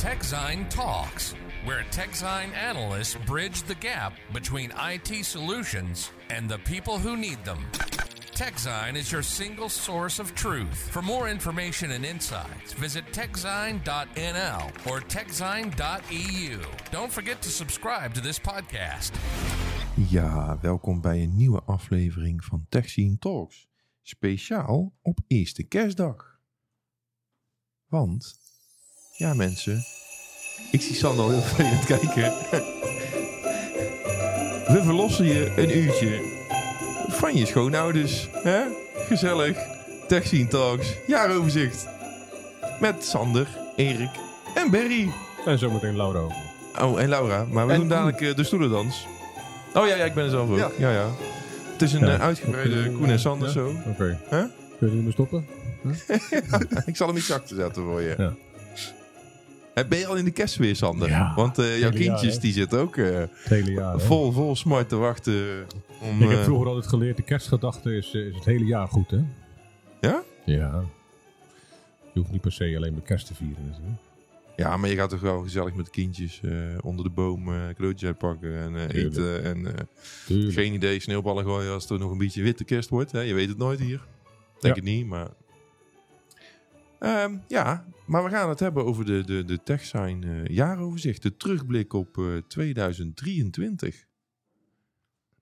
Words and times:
TechZine 0.00 0.66
Talks, 0.70 1.34
where 1.66 1.84
TechZine 1.90 2.54
analysts 2.54 3.16
bridge 3.26 3.64
the 3.64 3.74
gap 3.74 4.14
between 4.32 4.72
IT 4.78 5.26
solutions 5.26 6.10
and 6.30 6.48
the 6.48 6.58
people 6.60 6.96
who 6.98 7.18
need 7.18 7.44
them. 7.44 7.58
TechZine 8.34 8.96
is 8.96 9.12
your 9.12 9.22
single 9.22 9.68
source 9.68 10.18
of 10.18 10.34
truth. 10.34 10.88
For 10.90 11.02
more 11.02 11.28
information 11.28 11.90
and 11.90 12.06
insights, 12.06 12.72
visit 12.72 13.04
techzine.nl 13.12 14.62
or 14.90 15.00
techzine.eu. 15.00 16.60
Don't 16.90 17.12
forget 17.12 17.42
to 17.42 17.50
subscribe 17.50 18.14
to 18.14 18.22
this 18.22 18.38
podcast. 18.38 19.12
Ja, 20.08 20.58
welkom 20.60 21.00
bij 21.00 21.22
een 21.22 21.36
nieuwe 21.36 21.62
aflevering 21.62 22.44
van 22.44 22.66
TechScene 22.68 23.18
Talks. 23.18 23.68
Speciaal 24.02 24.94
op 25.02 25.18
eerste 25.26 25.62
kerstdag. 25.62 26.40
Want, 27.86 28.39
ja 29.20 29.34
mensen, 29.34 29.84
ik 30.70 30.80
zie 30.82 30.94
Sander 30.94 31.24
al 31.24 31.30
heel 31.30 31.40
veel 31.40 31.64
aan 31.64 31.72
het 31.72 31.86
kijken. 31.86 32.32
We 34.74 34.80
verlossen 34.82 35.24
je 35.24 35.52
een 35.56 35.76
uurtje 35.76 36.20
van 37.08 37.36
je 37.36 37.46
schoonouders. 37.46 38.28
Hè? 38.32 38.60
Gezellig. 39.06 39.56
TechScene 40.08 40.46
Talks, 40.48 40.94
jaaroverzicht. 41.06 41.86
Met 42.80 43.04
Sander, 43.04 43.48
Erik 43.76 44.10
en 44.54 44.70
Berry. 44.70 45.10
En 45.46 45.58
zometeen 45.58 45.96
Laura 45.96 46.18
ook. 46.18 46.32
Oh, 46.80 47.00
en 47.00 47.08
Laura. 47.08 47.44
Maar 47.50 47.66
we 47.66 47.72
En 47.72 47.78
doen 47.78 47.88
dadelijk 47.88 48.20
eh, 48.20 48.34
de 48.34 48.44
stoelendans. 48.44 49.06
Oh 49.74 49.86
ja, 49.86 49.94
ja, 49.94 50.04
ik 50.04 50.14
ben 50.14 50.24
er 50.24 50.30
zelf 50.30 50.50
ook. 50.50 50.56
Ja, 50.58 50.70
Ja. 50.78 50.90
ja. 50.90 51.06
Het 51.72 51.82
is 51.82 51.92
een 51.92 52.06
Ja. 52.06 52.14
eh, 52.14 52.20
uitgebreide 52.20 52.90
Koen 52.90 53.10
en 53.10 53.18
Sander 53.20 53.50
zo. 53.50 53.72
Oké. 53.86 54.18
Huh? 54.30 54.38
Kun 54.78 54.90
je 54.90 54.96
ermee 54.96 55.12
stoppen? 55.12 55.46
ik 56.86 56.96
zal 56.96 57.06
hem 57.06 57.16
iets 57.16 57.26
zachter 57.26 57.56
zetten 57.56 57.82
voor 57.82 58.00
je. 58.02 58.14
Ja. 58.18 58.32
Ben 59.88 59.98
je 59.98 60.06
al 60.06 60.16
in 60.16 60.24
de 60.24 60.30
kerst 60.30 60.56
weer, 60.56 60.76
Sander? 60.76 61.08
Ja. 61.08 61.32
Want 61.34 61.58
eh, 61.58 61.64
jouw 61.78 61.78
jaar, 61.78 61.92
kindjes 61.92 62.38
die 62.38 62.52
zitten 62.52 62.78
ook 62.80 62.96
hele 62.96 63.70
jaar. 63.72 64.00
vol, 64.00 64.32
vol 64.32 64.56
smart 64.56 64.88
te 64.88 64.96
wachten 64.96 65.66
om... 66.00 66.22
Ik 66.22 66.28
heb 66.28 66.38
eh, 66.38 66.44
vroeger 66.44 66.66
altijd 66.66 66.86
geleerd, 66.86 67.16
de 67.16 67.22
kerstgedachte 67.22 67.96
is, 67.96 68.12
is 68.14 68.34
het 68.34 68.44
hele 68.44 68.64
jaar 68.64 68.88
goed, 68.88 69.10
hè? 69.10 69.20
Ja? 70.00 70.22
Ja. 70.44 70.82
Je 72.12 72.18
hoeft 72.20 72.30
niet 72.32 72.40
per 72.40 72.52
se 72.52 72.72
alleen 72.76 72.94
met 72.94 73.04
kerst 73.04 73.26
te 73.26 73.34
vieren. 73.34 73.66
natuurlijk. 73.66 74.00
Ja, 74.56 74.76
maar 74.76 74.90
je 74.90 74.96
gaat 74.96 75.10
toch 75.10 75.20
wel 75.20 75.42
gezellig 75.42 75.74
met 75.74 75.90
kindjes 75.90 76.40
onder 76.80 77.04
de 77.04 77.10
boom 77.10 77.48
eh 77.52 77.68
cadeautjes 77.68 78.08
uitpakken 78.08 78.56
en 78.58 78.88
eten. 78.88 79.44
En 79.44 79.88
geen 80.52 80.72
idee, 80.72 81.00
sneeuwballen 81.00 81.44
gooien 81.44 81.72
als 81.72 81.88
het 81.88 81.98
nog 81.98 82.10
een 82.10 82.18
beetje 82.18 82.42
witte 82.42 82.64
kerst 82.64 82.88
wordt. 82.88 83.12
Hè? 83.12 83.20
Je 83.20 83.34
weet 83.34 83.48
het 83.48 83.58
nooit 83.58 83.80
hier. 83.80 84.00
Denk 84.60 84.74
Ja. 84.74 84.82
het 84.82 84.90
niet, 84.90 85.06
maar... 85.06 85.28
Ehm, 87.00 87.36
ja, 87.48 87.86
maar 88.06 88.24
we 88.24 88.30
gaan 88.30 88.48
het 88.48 88.60
hebben 88.60 88.84
over 88.84 89.04
de, 89.04 89.24
de, 89.24 89.44
de 89.44 89.62
TechSign 89.62 90.22
eh, 90.22 90.44
jaaroverzicht. 90.46 91.22
De 91.22 91.36
terugblik 91.36 91.92
op 91.92 92.18
eh, 92.18 92.36
2023. 92.48 94.06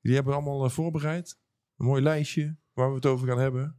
Jullie 0.00 0.16
hebben 0.16 0.34
allemaal 0.34 0.64
eh, 0.64 0.70
voorbereid. 0.70 1.38
Een 1.76 1.86
mooi 1.86 2.02
lijstje 2.02 2.56
waar 2.72 2.88
we 2.88 2.94
het 2.94 3.06
over 3.06 3.28
gaan 3.28 3.38
hebben. 3.38 3.76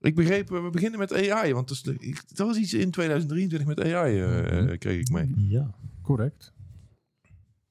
Ik 0.00 0.14
begreep, 0.14 0.52
eh, 0.52 0.62
we 0.62 0.70
beginnen 0.70 0.98
met 0.98 1.30
AI. 1.30 1.52
Want 1.52 1.68
dat, 1.68 1.94
is 1.98 2.22
was 2.36 2.56
iets 2.56 2.74
in 2.74 2.90
2023 2.90 3.68
met 3.68 3.80
AI, 3.80 4.20
eh, 4.20 4.28
Mhm. 4.28 4.68
eh, 4.68 4.78
kreeg 4.78 5.00
ik 5.00 5.08
mee. 5.10 5.34
Ja, 5.36 5.74
correct. 6.02 6.52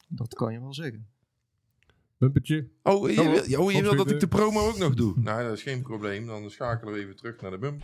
Dat 0.08 0.34
kan 0.34 0.54
je 0.54 0.60
wel 0.60 0.74
zeggen. 0.74 1.08
Bumpertje. 2.18 2.68
Oh, 2.84 3.10
je, 3.10 3.16
wil, 3.16 3.62
oh, 3.66 3.72
je 3.72 3.82
wil 3.82 3.96
dat 3.96 4.12
ik 4.12 4.20
de 4.20 4.28
promo 4.28 4.68
ook 4.68 4.78
nog 4.78 4.94
doe? 4.94 5.14
nou, 5.20 5.44
dat 5.44 5.54
is 5.58 5.64
geen 5.64 5.82
probleem. 5.82 6.26
Dan 6.26 6.50
schakelen 6.50 6.94
we 6.94 7.00
even 7.00 7.16
terug 7.16 7.42
naar 7.42 7.52
de 7.52 7.58
bump. 7.58 7.84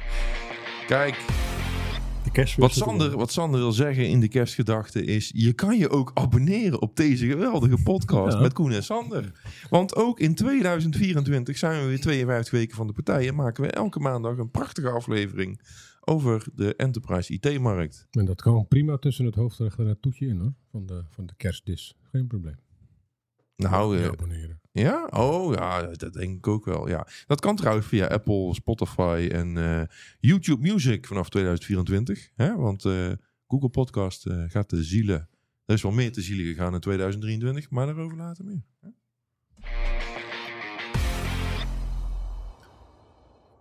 Kijk, 0.89 2.55
wat 2.57 2.73
Sander, 2.73 3.17
wat 3.17 3.31
Sander 3.31 3.59
wil 3.59 3.71
zeggen 3.71 4.07
in 4.07 4.19
de 4.19 4.27
kerstgedachte 4.27 5.03
is... 5.03 5.31
je 5.35 5.53
kan 5.53 5.77
je 5.77 5.89
ook 5.89 6.11
abonneren 6.13 6.81
op 6.81 6.95
deze 6.95 7.27
geweldige 7.27 7.83
podcast 7.83 8.35
Ja. 8.35 8.41
met 8.41 8.53
Koen 8.53 8.71
en 8.71 8.83
Sander. 8.83 9.31
Want 9.69 9.95
ook 9.95 10.19
in 10.19 10.35
2024 10.35 11.57
zijn 11.57 11.81
we 11.81 11.87
weer 11.87 11.99
52 11.99 12.51
weken 12.51 12.75
van 12.75 12.87
de 12.87 12.93
partij... 12.93 13.27
en 13.27 13.35
maken 13.35 13.63
we 13.63 13.69
elke 13.71 13.99
maandag 13.99 14.37
een 14.37 14.51
prachtige 14.51 14.89
aflevering... 14.89 15.61
over 15.99 16.47
de 16.55 16.75
enterprise 16.75 17.33
IT-markt. 17.33 18.07
En 18.11 18.25
dat 18.25 18.41
kan 18.41 18.67
prima 18.67 18.97
tussen 18.97 19.25
het 19.25 19.35
hoofdrecht 19.35 19.79
en 19.79 19.87
het 19.87 20.01
toetje 20.01 20.27
in, 20.27 20.39
hoor. 20.39 20.53
Van 20.71 20.85
de, 20.85 21.03
van 21.09 21.25
de 21.25 21.33
kerstdis. 21.37 21.95
Geen 22.11 22.27
probleem. 22.27 22.57
Nou, 23.55 23.97
eh, 23.97 24.07
abonneren. 24.07 24.59
Ja? 24.79 25.05
Oh 25.05 25.53
ja, 25.53 25.81
dat 25.81 26.13
denk 26.13 26.37
ik 26.37 26.47
ook 26.47 26.65
wel. 26.65 26.87
Ja. 26.87 27.07
Dat 27.27 27.41
kan 27.41 27.55
trouwens 27.55 27.87
via 27.87 28.07
Apple, 28.07 28.53
Spotify 28.53 29.29
en 29.31 29.57
eh, 29.57 29.81
YouTube 30.19 30.71
Music 30.71 31.07
vanaf 31.07 31.29
2024. 31.29 32.29
Hè? 32.35 32.55
Want 32.55 32.85
eh, 32.85 33.11
Google 33.47 33.69
Podcast 33.69 34.25
eh, 34.25 34.43
gaat 34.47 34.69
de 34.69 34.83
zielen. 34.83 35.29
Er 35.65 35.75
is 35.75 35.81
wel 35.81 35.91
meer 35.91 36.11
te 36.11 36.21
zielen 36.21 36.45
gegaan 36.45 36.73
in 36.73 36.79
2023, 36.79 37.69
maar 37.69 37.85
daarover 37.85 38.17
later 38.17 38.45
meer. 38.45 38.63
Hè? 38.79 38.89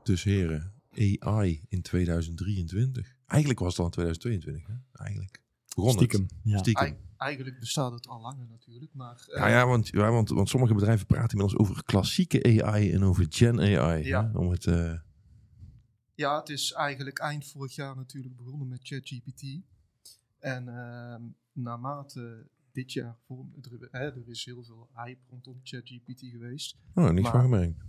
Dus 0.02 0.22
heren, 0.22 0.72
AI 1.18 1.62
in 1.68 1.82
2023. 1.82 3.16
Eigenlijk 3.26 3.60
was 3.60 3.70
het 3.70 3.78
al 3.78 3.84
in 3.84 3.90
2022. 3.90 4.66
Hè? 4.66 5.04
Eigenlijk. 5.04 5.42
Begon 5.84 5.96
het. 6.00 6.10
Stiekem. 6.10 6.26
Ja. 6.42 6.58
Stiekem. 6.58 6.96
Eigenlijk 7.16 7.58
bestaat 7.60 7.92
het 7.92 8.06
al 8.08 8.20
langer 8.20 8.46
natuurlijk, 8.50 8.94
maar... 8.94 9.24
eh, 9.28 9.38
Ja, 9.40 9.48
ja, 9.48 9.66
want, 9.66 9.88
ja 9.88 10.10
want, 10.10 10.28
want 10.28 10.48
sommige 10.48 10.74
bedrijven 10.74 11.06
praten 11.06 11.38
inmiddels 11.38 11.60
over 11.68 11.84
klassieke 11.84 12.62
AI 12.64 12.92
en 12.92 13.02
over 13.02 13.26
Gen 13.28 13.60
AI. 13.60 14.04
Ja. 14.04 14.30
Hè? 14.32 14.38
Om 14.38 14.50
het, 14.50 14.66
eh, 14.66 14.98
ja, 16.14 16.38
het 16.38 16.48
is 16.48 16.72
eigenlijk 16.72 17.18
eind 17.18 17.46
vorig 17.46 17.74
jaar 17.74 17.96
natuurlijk 17.96 18.36
begonnen 18.36 18.68
met 18.68 18.80
ChatGPT. 18.82 19.42
En 20.38 20.68
ehm, 20.68 21.22
naarmate 21.52 22.46
dit 22.72 22.92
jaar, 22.92 23.16
vorm, 23.26 23.52
er, 23.62 23.88
hè, 23.90 23.98
er 24.14 24.28
is 24.28 24.44
heel 24.44 24.64
veel 24.64 24.88
hype 24.94 25.20
rondom 25.30 25.60
ChatGPT 25.62 26.20
geweest. 26.20 26.76
oh, 26.94 27.08
niks 27.10 27.22
Maar- 27.22 27.32
van 27.32 27.40
gemerkt. 27.42 27.84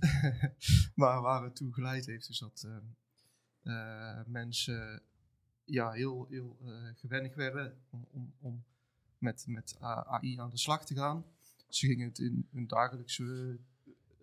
maar 0.95 1.21
waar 1.21 1.43
het 1.43 1.55
toe 1.55 1.73
geleid 1.73 2.05
heeft, 2.05 2.29
is 2.29 2.39
dat 2.39 2.65
ehm, 2.65 2.85
eh, 3.75 4.19
mensen 4.25 5.01
ja, 5.71 5.91
heel, 5.91 6.25
heel 6.29 6.57
eh 6.65 6.71
gewennig 6.95 7.35
werden 7.35 7.73
om, 7.89 8.05
om, 8.11 8.33
om 8.39 8.63
met, 9.17 9.43
met 9.47 9.75
AI 9.79 10.39
aan 10.39 10.49
de 10.49 10.57
slag 10.57 10.85
te 10.85 10.95
gaan. 10.95 11.25
Ze 11.67 11.87
gingen 11.87 12.07
het 12.07 12.19
in 12.19 12.47
hun 12.51 12.67
dagelijkse 12.67 13.57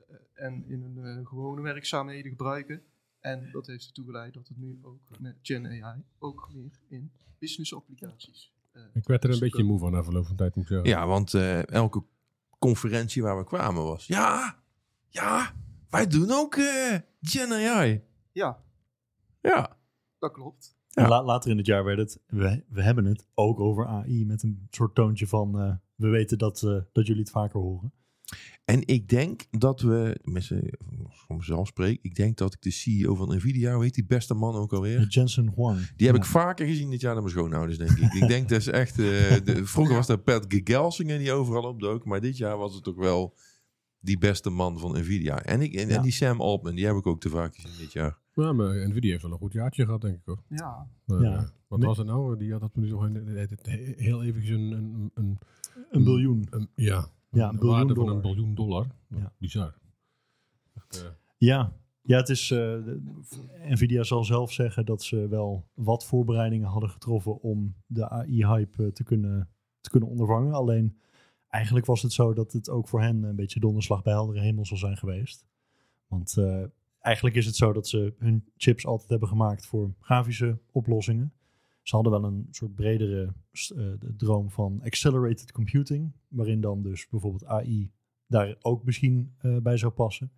eh, 0.08 0.16
en 0.34 0.64
in 0.68 0.82
hun 0.82 1.18
eh, 1.18 1.26
gewone 1.26 1.60
werkzaamheden 1.62 2.30
gebruiken. 2.30 2.82
En 3.20 3.48
dat 3.52 3.66
heeft 3.66 3.86
ertoe 3.86 4.04
geleid 4.04 4.34
dat 4.34 4.48
het 4.48 4.56
nu 4.56 4.78
ook 4.82 5.00
met 5.18 5.36
Gen 5.42 5.66
AI 5.84 6.02
ook 6.18 6.48
meer 6.52 6.70
in 6.88 7.10
business 7.38 7.74
applicaties. 7.74 8.52
eh, 8.72 8.82
Ik 8.92 9.06
werd 9.06 9.24
er 9.24 9.30
een 9.30 9.38
beetje 9.38 9.62
moe 9.64 9.78
van 9.78 9.92
na 9.92 10.04
verloop 10.04 10.26
van 10.26 10.36
tijd, 10.36 10.54
moet 10.54 10.64
ik 10.64 10.70
zeggen. 10.70 10.88
Ja, 10.88 11.06
want 11.06 11.34
eh, 11.34 11.66
elke 11.68 12.02
conferentie 12.58 13.22
waar 13.22 13.38
we 13.38 13.44
kwamen 13.44 13.82
was... 13.82 14.06
Ja, 14.06 14.58
ja, 15.08 15.54
wij 15.90 16.06
doen 16.06 16.30
ook 16.30 16.54
Gen 17.20 17.52
AI. 17.52 18.02
Ja, 18.32 18.62
Ja, 19.40 19.76
dat 20.18 20.32
klopt. 20.32 20.75
En 20.96 21.08
la- 21.08 21.24
later 21.24 21.50
in 21.50 21.56
het 21.56 21.66
jaar 21.66 21.84
werd 21.84 21.98
het, 21.98 22.20
we, 22.26 22.64
we 22.68 22.82
hebben 22.82 23.04
het 23.04 23.26
ook 23.34 23.60
over 23.60 23.86
AI 23.86 24.26
met 24.26 24.42
een 24.42 24.66
soort 24.70 24.94
toontje 24.94 25.26
van, 25.26 25.60
eh, 25.60 25.72
we 25.94 26.08
weten 26.08 26.38
dat, 26.38 26.62
eh, 26.62 26.76
dat 26.92 27.06
jullie 27.06 27.22
het 27.22 27.30
vaker 27.30 27.60
horen. 27.60 27.92
en 28.64 28.86
ik 28.86 29.08
denk 29.08 29.46
dat 29.50 29.80
we... 29.80 30.18
Mensen, 30.22 30.78
voor 31.08 31.36
mezelf 31.36 31.66
spreek, 31.66 31.98
ik 32.02 32.14
denk 32.14 32.36
dat 32.36 32.52
ik 32.54 32.62
de 32.62 32.70
CEO 32.70 33.14
van 33.14 33.34
Nvidia... 33.36 33.74
Hoe 33.74 33.82
heet 33.82 33.94
die 33.94 34.06
beste 34.06 34.34
man 34.34 34.54
ook 34.54 34.72
alweer? 34.72 35.06
Jensen 35.08 35.52
Huang. 35.56 35.76
Die 35.96 36.06
heb 36.06 36.16
Ja. 36.16 36.22
ik 36.22 36.28
vaker 36.28 36.66
gezien 36.66 36.90
dit 36.90 37.00
jaar 37.00 37.12
naar 37.12 37.22
mijn 37.22 37.34
schoonouders, 37.34 37.78
denk 37.78 37.90
ik. 37.98 38.12
ik 38.22 38.28
denk 38.28 38.48
dat 38.48 38.58
is 38.60 38.66
echt... 38.66 38.90
eh, 38.98 39.04
de, 39.44 39.60
vroeger 39.66 39.94
was 39.94 40.06
dat 40.06 40.24
Pat 40.24 40.44
Gegelsinger 40.48 41.18
die 41.18 41.32
overal 41.32 41.62
opdook. 41.62 42.04
Maar 42.04 42.20
dit 42.20 42.36
jaar 42.36 42.56
was 42.58 42.74
het 42.74 42.84
toch 42.84 42.96
wel 42.96 43.36
die 44.00 44.18
beste 44.18 44.50
man 44.50 44.78
van 44.78 44.98
Nvidia. 44.98 45.42
En, 45.42 45.60
ik, 45.60 45.74
en, 45.74 45.88
en 45.88 46.02
die 46.02 46.12
Sam 46.12 46.40
Altman, 46.40 46.74
die 46.74 46.86
heb 46.86 46.96
ik 46.96 47.06
ook 47.06 47.20
te 47.20 47.28
vaak 47.28 47.54
gezien 47.56 47.78
dit 47.78 47.92
jaar. 47.92 48.18
Ja, 48.44 48.52
maar 48.52 48.88
Nvidia 48.88 49.10
heeft 49.10 49.22
wel 49.22 49.32
een 49.32 49.38
goed 49.38 49.52
jaartje 49.52 49.84
gehad, 49.84 50.00
denk 50.00 50.14
ik 50.16 50.22
hoor. 50.24 50.42
Ja, 50.48 50.86
Maar, 51.04 51.20
Ja. 51.22 51.50
wat 51.68 51.78
Nee. 51.78 51.88
was 51.88 51.98
het 51.98 52.06
nou? 52.06 52.36
Die 52.36 52.52
had 52.52 52.60
dat 52.60 52.76
nu 52.76 52.88
toch 52.88 53.02
een, 53.02 53.56
heel 53.96 54.22
eventjes 54.24 54.56
een, 54.56 54.72
een, 54.72 55.10
een, 55.14 55.38
Een 55.90 56.04
biljoen. 56.04 56.46
een- 56.50 56.68
ja, 56.74 57.06
Ja, 57.30 57.48
een 57.48 57.54
een 57.54 57.58
biljoen 57.58 57.76
waarde 57.76 57.94
van 57.94 58.04
dollar. 58.04 58.14
een 58.14 58.20
biljoen 58.22 58.54
dollar. 58.54 58.86
Ja. 59.08 59.32
Bizar. 59.38 59.74
Echt, 60.74 61.02
eh, 61.04 61.10
Ja, 61.36 61.72
ja 62.02 62.16
het 62.16 62.28
is, 62.28 62.50
eh, 62.50 62.76
Nvidia 63.68 64.02
zal 64.02 64.24
zelf 64.24 64.52
zeggen 64.52 64.84
dat 64.86 65.02
ze 65.02 65.28
wel 65.28 65.66
wat 65.74 66.04
voorbereidingen 66.06 66.68
hadden 66.68 66.90
getroffen 66.90 67.40
om 67.40 67.74
de 67.86 68.08
AI-hype 68.08 68.84
eh, 68.84 68.92
te 68.92 69.04
kunnen, 69.04 69.48
te 69.80 69.90
kunnen 69.90 70.08
ondervangen. 70.08 70.52
Alleen 70.52 70.98
eigenlijk 71.48 71.86
was 71.86 72.02
het 72.02 72.12
zo 72.12 72.32
dat 72.34 72.52
het 72.52 72.68
ook 72.70 72.88
voor 72.88 73.00
hen 73.02 73.22
een 73.22 73.36
beetje 73.36 73.60
donderslag 73.60 74.02
bij 74.02 74.12
heldere 74.12 74.40
hemel 74.40 74.66
zal 74.66 74.76
zijn 74.76 74.96
geweest. 74.96 75.46
Want 76.08 76.36
eh, 76.36 76.62
eigenlijk 77.06 77.36
is 77.36 77.46
het 77.46 77.56
zo 77.56 77.72
dat 77.72 77.88
ze 77.88 78.14
hun 78.18 78.44
chips 78.56 78.86
altijd 78.86 79.10
hebben 79.10 79.28
gemaakt 79.28 79.66
voor 79.66 79.94
grafische 80.00 80.58
oplossingen. 80.72 81.32
Ze 81.82 81.94
hadden 81.94 82.12
wel 82.12 82.24
een 82.24 82.46
soort 82.50 82.74
bredere 82.74 83.34
eh, 83.76 83.84
droom 84.16 84.50
van 84.50 84.80
accelerated 84.82 85.52
computing, 85.52 86.12
waarin 86.28 86.60
dan 86.60 86.82
dus 86.82 87.08
bijvoorbeeld 87.08 87.44
AI 87.44 87.90
daar 88.26 88.56
ook 88.60 88.84
misschien 88.84 89.34
eh, 89.38 89.56
bij 89.56 89.76
zou 89.76 89.92
passen. 89.92 90.30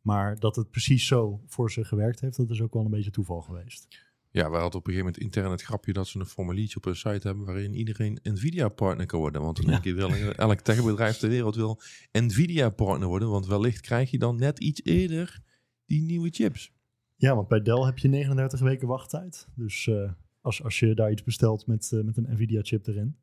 Maar 0.00 0.38
dat 0.38 0.56
het 0.56 0.70
precies 0.70 1.06
zo 1.06 1.42
voor 1.46 1.70
ze 1.70 1.84
gewerkt 1.84 2.20
heeft, 2.20 2.36
dat 2.36 2.50
is 2.50 2.62
ook 2.62 2.74
wel 2.74 2.84
een 2.84 2.90
beetje 2.90 3.10
toeval 3.10 3.40
geweest. 3.40 3.88
Ja, 4.30 4.50
we 4.50 4.56
hadden 4.56 4.80
op 4.80 4.86
een 4.86 4.92
gegeven 4.92 5.04
moment 5.04 5.18
intern 5.18 5.50
het 5.50 5.62
grapje 5.62 5.92
dat 5.92 6.08
ze 6.08 6.18
een 6.18 6.26
formuliertje 6.26 6.76
op 6.76 6.84
hun 6.84 6.96
site 6.96 7.26
hebben 7.26 7.44
waarin 7.44 7.74
iedereen 7.74 8.18
Nvidia-partner 8.22 9.06
kan 9.06 9.20
worden. 9.20 9.42
Want 9.42 9.56
dan 9.56 9.66
denk 9.66 9.84
je 9.84 9.94
wel, 9.94 10.10
elk 10.32 10.60
techbedrijf 10.60 11.16
ter 11.16 11.28
wereld 11.28 11.54
wil 11.54 11.80
Nvidia-partner 12.12 13.08
worden, 13.08 13.30
want 13.30 13.46
wellicht 13.46 13.80
krijg 13.80 14.10
je 14.10 14.18
dan 14.18 14.36
net 14.36 14.58
iets 14.58 14.84
eerder 14.84 15.42
die 15.90 16.02
nieuwe 16.02 16.30
chips. 16.30 16.72
Ja, 17.16 17.34
want 17.34 17.48
bij 17.48 17.62
Dell 17.62 17.84
heb 17.84 17.98
je 17.98 18.08
39 18.08 18.60
weken 18.60 18.88
wachttijd. 18.88 19.48
Dus 19.54 19.86
eh, 19.86 20.12
als, 20.40 20.62
als 20.62 20.78
je 20.78 20.94
daar 20.94 21.10
iets 21.10 21.22
bestelt 21.22 21.66
met, 21.66 21.92
eh, 21.92 22.00
met 22.00 22.16
een 22.16 22.26
Nvidia-chip 22.28 22.86
erin. 22.86 23.16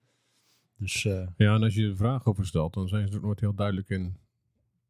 Dus 0.77 1.05
eh, 1.05 1.27
Ja, 1.37 1.55
en 1.55 1.63
als 1.63 1.75
je 1.75 1.87
er 1.87 1.95
vragen 1.95 2.25
over 2.25 2.45
stelt, 2.45 2.73
dan 2.73 2.87
zijn 2.87 3.07
ze 3.07 3.13
er 3.13 3.21
nooit 3.21 3.39
heel 3.39 3.53
duidelijk 3.53 3.89
in 3.89 4.17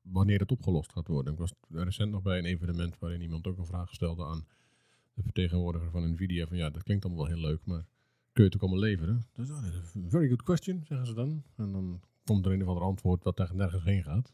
wanneer 0.01 0.39
het 0.39 0.51
opgelost 0.51 0.91
gaat 0.91 1.07
worden. 1.07 1.33
Ik 1.33 1.39
was 1.39 1.53
recent 1.69 2.11
nog 2.11 2.21
bij 2.21 2.37
een 2.37 2.45
evenement 2.45 2.99
waarin 2.99 3.21
iemand 3.21 3.47
ook 3.47 3.57
een 3.57 3.65
vraag 3.65 3.93
stelde 3.93 4.25
aan 4.25 4.45
de 5.13 5.21
vertegenwoordiger 5.21 5.91
van 5.91 6.11
Nvidia. 6.11 6.47
Van 6.47 6.57
ja, 6.57 6.69
dat 6.69 6.83
klinkt 6.83 7.05
allemaal 7.05 7.25
wel 7.25 7.33
heel 7.33 7.43
leuk, 7.45 7.65
maar 7.65 7.85
kun 8.31 8.43
je 8.43 8.49
het 8.49 8.55
ook 8.55 8.61
allemaal 8.61 8.79
leveren? 8.79 9.25
Dus, 9.33 9.49
oh, 9.49 9.63
dat 9.63 9.83
is 9.83 9.93
een 9.93 10.09
very 10.09 10.27
good 10.27 10.43
question, 10.43 10.83
zeggen 10.85 11.07
ze 11.07 11.13
dan. 11.13 11.43
En 11.55 11.71
dan 11.71 12.01
komt 12.23 12.45
er 12.45 12.51
een 12.51 12.61
of 12.61 12.67
ander 12.67 12.83
antwoord 12.83 13.23
wat 13.23 13.37
daar 13.37 13.55
nergens 13.55 13.83
heen 13.83 14.03
gaat. 14.03 14.33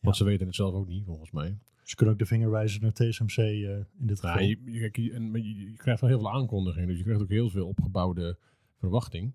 Want 0.00 0.16
ze 0.16 0.24
weten 0.24 0.46
het 0.46 0.56
zelf 0.56 0.74
ook 0.74 0.88
niet, 0.88 1.04
volgens 1.04 1.30
mij. 1.30 1.58
Ze 1.84 1.94
kunnen 1.96 2.14
ook 2.14 2.20
de 2.20 2.26
vinger 2.26 2.50
wijzen 2.50 2.82
naar 2.82 2.92
TSMC 2.92 3.36
eh, 3.36 3.46
in 3.76 3.86
dit 4.06 4.20
geval. 4.20 4.38
Ja, 4.38 4.46
je, 4.46 4.58
je, 4.72 5.72
krijgt 5.76 6.00
wel 6.00 6.10
heel 6.10 6.18
veel 6.18 6.32
aankondigingen, 6.32 6.88
dus 6.88 6.96
je 6.98 7.02
krijgt 7.04 7.22
ook 7.22 7.28
heel 7.28 7.50
veel 7.50 7.66
opgebouwde 7.66 8.38
verwachting. 8.78 9.34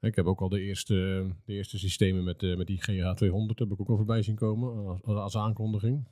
Ik 0.00 0.14
heb 0.16 0.26
ook 0.26 0.40
al 0.40 0.48
de 0.48 0.60
eerste, 0.60 1.26
de 1.44 1.52
eerste 1.52 1.78
systemen 1.78 2.24
met, 2.24 2.42
eh, 2.42 2.56
met 2.56 2.66
die 2.66 2.80
GH200 2.82 3.58
heb 3.58 3.70
ik 3.70 3.80
ook 3.80 3.88
al 3.88 3.96
voorbij 3.96 4.22
zien 4.22 4.34
komen 4.34 4.86
als, 4.86 5.02
als 5.02 5.36
aankondiging. 5.36 6.08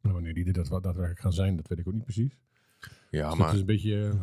Maar 0.00 0.12
wanneer 0.12 0.34
die 0.34 0.44
er 0.44 0.52
dat 0.52 0.68
daadwerkelijk 0.68 1.20
gaan 1.20 1.32
zijn, 1.32 1.56
dat 1.56 1.68
weet 1.68 1.78
ik 1.78 1.86
ook 1.86 1.94
niet 1.94 2.04
precies. 2.04 2.38
Ja, 3.10 3.20
Dus 3.22 3.28
het 3.30 3.38
maar 3.38 3.54
is 3.54 3.60
een 3.60 3.66
beetje, 3.66 4.08
eh, 4.08 4.22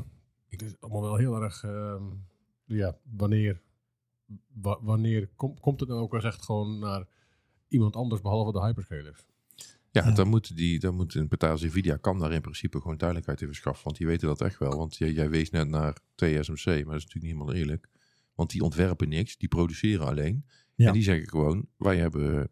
het 0.50 0.62
is 0.62 0.76
allemaal 0.80 1.02
wel 1.02 1.16
heel 1.16 1.42
erg, 1.42 1.64
ehm, 1.64 2.04
ja, 2.66 2.98
wanneer, 3.04 3.62
wa- 4.54 4.80
wanneer 4.82 5.28
kom- 5.36 5.60
komt 5.60 5.80
het 5.80 5.90
dan 5.90 6.00
ook 6.00 6.14
eens 6.14 6.24
echt 6.24 6.46
gewoon 6.46 6.80
naar 6.80 7.08
iemand 7.68 7.96
anders 7.96 8.22
behalve 8.22 8.52
de 8.52 8.66
hyperscalers? 8.66 9.26
Ja, 9.92 10.08
Ja. 10.08 10.12
Dan, 10.12 10.28
moet 10.28 10.56
die, 10.56 10.80
dan 10.80 10.96
moet 10.96 11.14
een 11.16 11.28
partij 11.28 11.50
als 11.50 11.62
Nvidia 11.62 11.96
kan 11.96 12.20
daar 12.20 12.32
in 12.32 12.42
principe 12.42 12.82
gewoon 12.82 12.98
duidelijkheid 12.98 13.42
in 13.42 13.48
verschaffen. 13.48 13.84
Want 13.84 13.98
die 13.98 14.08
weten 14.08 14.28
dat 14.28 14.42
echt 14.42 14.60
wel. 14.60 14.78
Want 14.78 14.98
jij, 14.98 15.12
jij 15.12 15.30
wees 15.30 15.50
net 15.50 15.68
naar 15.68 15.98
TSMC, 16.16 16.66
maar 16.66 16.76
dat 16.76 16.78
is 16.78 16.86
natuurlijk 16.86 17.14
niet 17.14 17.24
helemaal 17.24 17.54
eerlijk. 17.54 17.90
Want 18.36 18.50
die 18.50 18.62
ontwerpen 18.62 19.10
niks, 19.10 19.38
die 19.38 19.48
produceren 19.48 20.06
alleen. 20.06 20.46
Ja. 20.76 20.88
En 20.88 20.94
die 20.94 21.04
zeggen 21.04 21.30
gewoon, 21.30 21.68
wij 21.78 21.98
hebben 21.98 22.50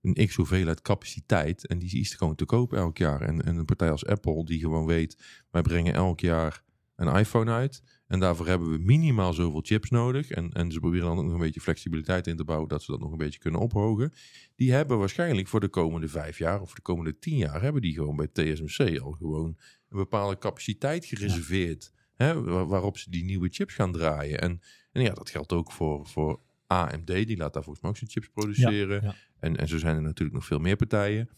een 0.00 0.26
x 0.26 0.34
hoeveelheid 0.34 0.82
capaciteit 0.82 1.66
en 1.66 1.78
die 1.78 2.00
is 2.00 2.14
gewoon 2.14 2.34
te 2.34 2.44
koop 2.44 2.72
elk 2.72 2.98
jaar. 2.98 3.20
En, 3.20 3.44
en 3.44 3.56
een 3.56 3.64
partij 3.64 3.90
als 3.90 4.06
Apple 4.06 4.44
die 4.44 4.60
gewoon 4.60 4.86
weet, 4.86 5.44
wij 5.50 5.62
brengen 5.62 5.94
elk 5.94 6.20
jaar 6.20 6.62
een 7.06 7.16
iPhone 7.18 7.50
uit. 7.50 7.82
En 8.06 8.20
daarvoor 8.20 8.46
hebben 8.46 8.70
we 8.70 8.78
minimaal 8.78 9.32
zoveel 9.32 9.60
chips 9.64 9.90
nodig. 9.90 10.30
En, 10.30 10.52
en 10.52 10.72
ze 10.72 10.80
proberen 10.80 11.06
dan 11.06 11.18
ook 11.18 11.24
nog 11.24 11.32
een 11.32 11.38
beetje 11.40 11.60
flexibiliteit 11.60 12.26
in 12.26 12.36
te 12.36 12.44
bouwen, 12.44 12.68
dat 12.68 12.82
ze 12.82 12.90
dat 12.90 13.00
nog 13.00 13.10
een 13.12 13.18
beetje 13.18 13.38
kunnen 13.38 13.60
ophogen. 13.60 14.12
Die 14.56 14.72
hebben 14.72 14.98
waarschijnlijk 14.98 15.48
voor 15.48 15.60
de 15.60 15.68
komende 15.68 16.08
vijf 16.08 16.38
jaar 16.38 16.60
of 16.60 16.74
de 16.74 16.80
komende 16.82 17.18
tien 17.18 17.36
jaar, 17.36 17.62
hebben 17.62 17.82
die 17.82 17.94
gewoon 17.94 18.16
bij 18.16 18.28
TSMC 18.32 18.98
al 19.00 19.12
gewoon 19.12 19.56
een 19.88 19.98
bepaalde 19.98 20.38
capaciteit 20.38 21.04
gereserveerd. 21.04 21.92
Hè, 22.14 22.42
waar- 22.42 22.66
waarop 22.66 22.98
ze 22.98 23.10
die 23.10 23.24
nieuwe 23.24 23.48
chips 23.50 23.74
gaan 23.74 23.92
draaien. 23.92 24.40
En, 24.40 24.60
en 24.92 25.02
ja, 25.02 25.12
dat 25.14 25.30
geldt 25.30 25.52
ook 25.52 25.72
voor, 25.72 26.06
voor 26.06 26.40
AMD. 26.66 27.06
Die 27.06 27.36
laat 27.36 27.52
daar 27.52 27.62
volgens 27.62 27.80
mij 27.80 27.90
ook 27.90 27.96
zijn 27.96 28.10
chips 28.10 28.28
produceren. 28.28 29.02
ja. 29.02 29.14
En, 29.40 29.56
en 29.56 29.68
zo 29.68 29.78
zijn 29.78 29.96
er 29.96 30.02
natuurlijk 30.02 30.34
nog 30.36 30.44
veel 30.46 30.58
meer 30.58 30.76
partijen. 30.76 31.28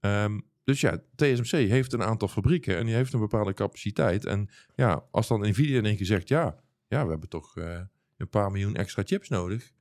Ehm, 0.00 0.40
dus 0.64 0.80
ja, 0.80 0.98
TSMC 1.16 1.50
heeft 1.68 1.92
een 1.92 2.02
aantal 2.02 2.28
fabrieken 2.28 2.76
en 2.76 2.86
die 2.86 2.94
heeft 2.94 3.12
een 3.12 3.20
bepaalde 3.20 3.54
capaciteit. 3.54 4.24
En 4.24 4.48
ja, 4.74 5.04
als 5.10 5.28
dan 5.28 5.40
Nvidia 5.48 5.78
in 5.78 5.84
één 5.84 5.96
keer 5.96 6.06
zegt, 6.06 6.28
ja, 6.28 6.56
ja 6.88 7.04
we 7.04 7.10
hebben 7.10 7.28
toch 7.28 7.56
eh, 7.56 7.80
een 8.16 8.28
paar 8.28 8.50
miljoen 8.50 8.74
extra 8.76 9.02
chips 9.06 9.28
nodig. 9.28 9.72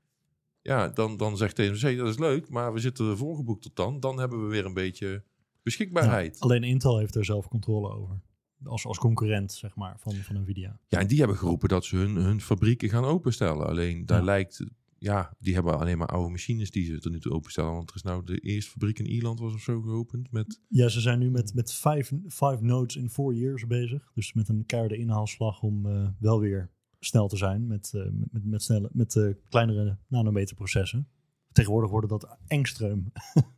Ja, 0.62 0.88
dan, 0.90 1.18
dan 1.18 1.38
zegt 1.38 1.56
TSMC, 1.56 1.98
dat 1.98 2.08
is 2.08 2.18
leuk, 2.20 2.50
maar 2.50 2.74
we 2.74 2.80
zitten 2.80 3.10
er 3.10 3.18
voorgeboekt 3.18 3.62
tot 3.62 3.76
dan. 3.76 4.00
Dan 4.00 4.20
hebben 4.20 4.44
we 4.44 4.48
weer 4.52 4.66
een 4.66 4.74
beetje 4.74 5.24
beschikbaarheid. 5.64 6.34
Ja, 6.36 6.40
alleen 6.40 6.64
Intel 6.64 6.98
heeft 6.98 7.16
er 7.16 7.26
zelf 7.26 7.48
controle 7.48 7.90
over. 7.90 8.20
Als, 8.64 8.86
als 8.86 8.98
concurrent, 8.98 9.52
zeg 9.54 9.76
maar, 9.76 9.96
van, 10.00 10.14
van 10.14 10.42
Nvidia. 10.42 10.80
Ja, 10.88 11.00
en 11.00 11.08
die 11.08 11.20
hebben 11.20 11.38
geroepen 11.38 11.70
dat 11.70 11.86
ze 11.86 11.96
hun, 11.96 12.16
hun 12.16 12.42
fabrieken 12.42 12.90
gaan 12.90 13.04
openstellen. 13.06 13.68
Alleen 13.68 14.06
daar 14.06 14.18
Ja. 14.20 14.24
lijkt, 14.24 14.66
ja, 15.04 15.36
die 15.40 15.54
hebben 15.54 15.80
alleen 15.80 15.98
maar 15.98 16.08
oude 16.08 16.32
machines 16.32 16.72
die 16.72 16.86
ze 16.86 17.00
tot 17.00 17.12
nu 17.12 17.20
toe 17.20 17.32
openstellen. 17.32 17.72
Want 17.72 17.90
er 17.90 17.96
is 17.96 18.02
nou 18.02 18.26
de 18.26 18.40
eerste 18.40 18.72
fabriek 18.72 19.00
in 19.00 19.06
Ierland 19.06 19.40
was 19.40 19.54
of 19.54 19.62
zo 19.62 19.82
geopend 19.82 20.32
met... 20.32 20.62
Ja, 20.68 20.88
ze 20.88 21.02
zijn 21.02 21.20
nu 21.20 21.32
met, 21.32 21.54
met 21.54 21.74
vijf, 21.74 22.12
vijf 22.28 22.62
nodes 22.62 22.96
in 22.96 23.10
four 23.10 23.34
years 23.34 23.68
bezig. 23.68 24.12
Dus 24.14 24.34
met 24.34 24.50
een 24.50 24.66
keiharde 24.66 24.98
inhaalslag 24.98 25.62
om 25.62 25.86
eh, 25.86 26.08
wel 26.20 26.40
weer 26.40 26.72
snel 27.00 27.28
te 27.28 27.38
zijn 27.38 27.68
met, 27.68 27.92
eh, 27.94 28.04
met, 28.04 28.32
met, 28.32 28.46
met, 28.46 28.64
snelle, 28.64 28.90
met 28.92 29.16
eh, 29.16 29.30
kleinere 29.50 29.98
nanometerprocessen. 30.08 31.08
Tegenwoordig 31.52 31.92
worden 31.92 32.10
dat 32.10 32.38
engstreum. 32.48 33.12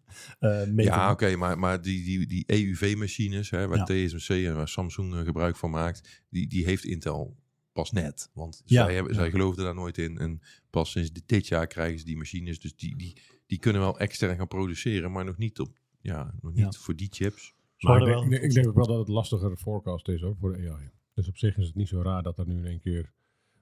Ja, 0.76 1.12
oké, 1.12 1.36
maar, 1.36 1.60
maar 1.60 1.82
die, 1.82 2.04
die, 2.04 2.28
die 2.28 2.44
EUV-machines, 2.46 3.50
hè, 3.50 3.68
waar 3.68 3.78
Ja. 3.78 3.84
TSMC 3.84 4.46
en 4.46 4.56
waar 4.56 4.68
Samsung 4.68 5.16
gebruik 5.26 5.56
van 5.56 5.70
maakt, 5.70 6.24
die, 6.30 6.48
die 6.48 6.66
heeft 6.66 6.84
Intel 6.84 7.38
pas 7.76 7.92
net. 7.92 8.30
Want 8.34 8.62
Ja, 8.66 8.84
zij, 8.86 8.94
hebben, 8.94 9.14
ja. 9.14 9.20
zij 9.20 9.30
geloofden 9.30 9.66
daar 9.66 9.76
nooit 9.76 9.98
in. 9.98 10.18
En 10.18 10.42
pas 10.70 10.92
sinds 10.92 11.12
dit- 11.12 11.28
dit 11.28 11.48
jaar 11.48 11.68
krijgen 11.68 12.00
ze 12.00 12.06
die 12.06 12.18
machines. 12.18 12.60
Dus 12.60 12.76
die, 12.76 12.96
die, 12.98 13.18
die 13.48 13.60
kunnen 13.60 13.82
wel 13.82 14.00
extern 14.00 14.36
gaan 14.38 14.48
produceren, 14.48 15.12
maar 15.12 15.26
nog 15.26 15.38
niet, 15.38 15.60
op, 15.60 15.78
ja, 16.02 16.34
nog 16.42 16.54
niet 16.54 16.74
Ja. 16.74 16.80
voor 16.80 16.96
die 16.96 17.08
chips. 17.12 17.54
Maar 17.80 18.00
ik 18.00 18.06
denk, 18.06 18.30
wel- 18.30 18.42
ik, 18.44 18.54
denk, 18.54 18.68
ook 18.68 18.76
wel 18.76 18.88
dat 18.88 18.98
het 18.98 19.08
lastiger 19.08 19.58
forecast 19.58 20.08
is 20.08 20.24
ook 20.24 20.38
voor 20.38 20.54
de 20.58 20.70
AI. 20.72 20.90
Dus 21.14 21.28
op 21.28 21.38
zich 21.38 21.58
is 21.58 21.66
het 21.68 21.76
niet 21.76 21.88
zo 21.88 22.02
raar 22.02 22.24
dat 22.24 22.38
er 22.38 22.48
nu 22.48 22.58
in 22.58 22.66
één 22.66 22.80
keer... 22.80 23.14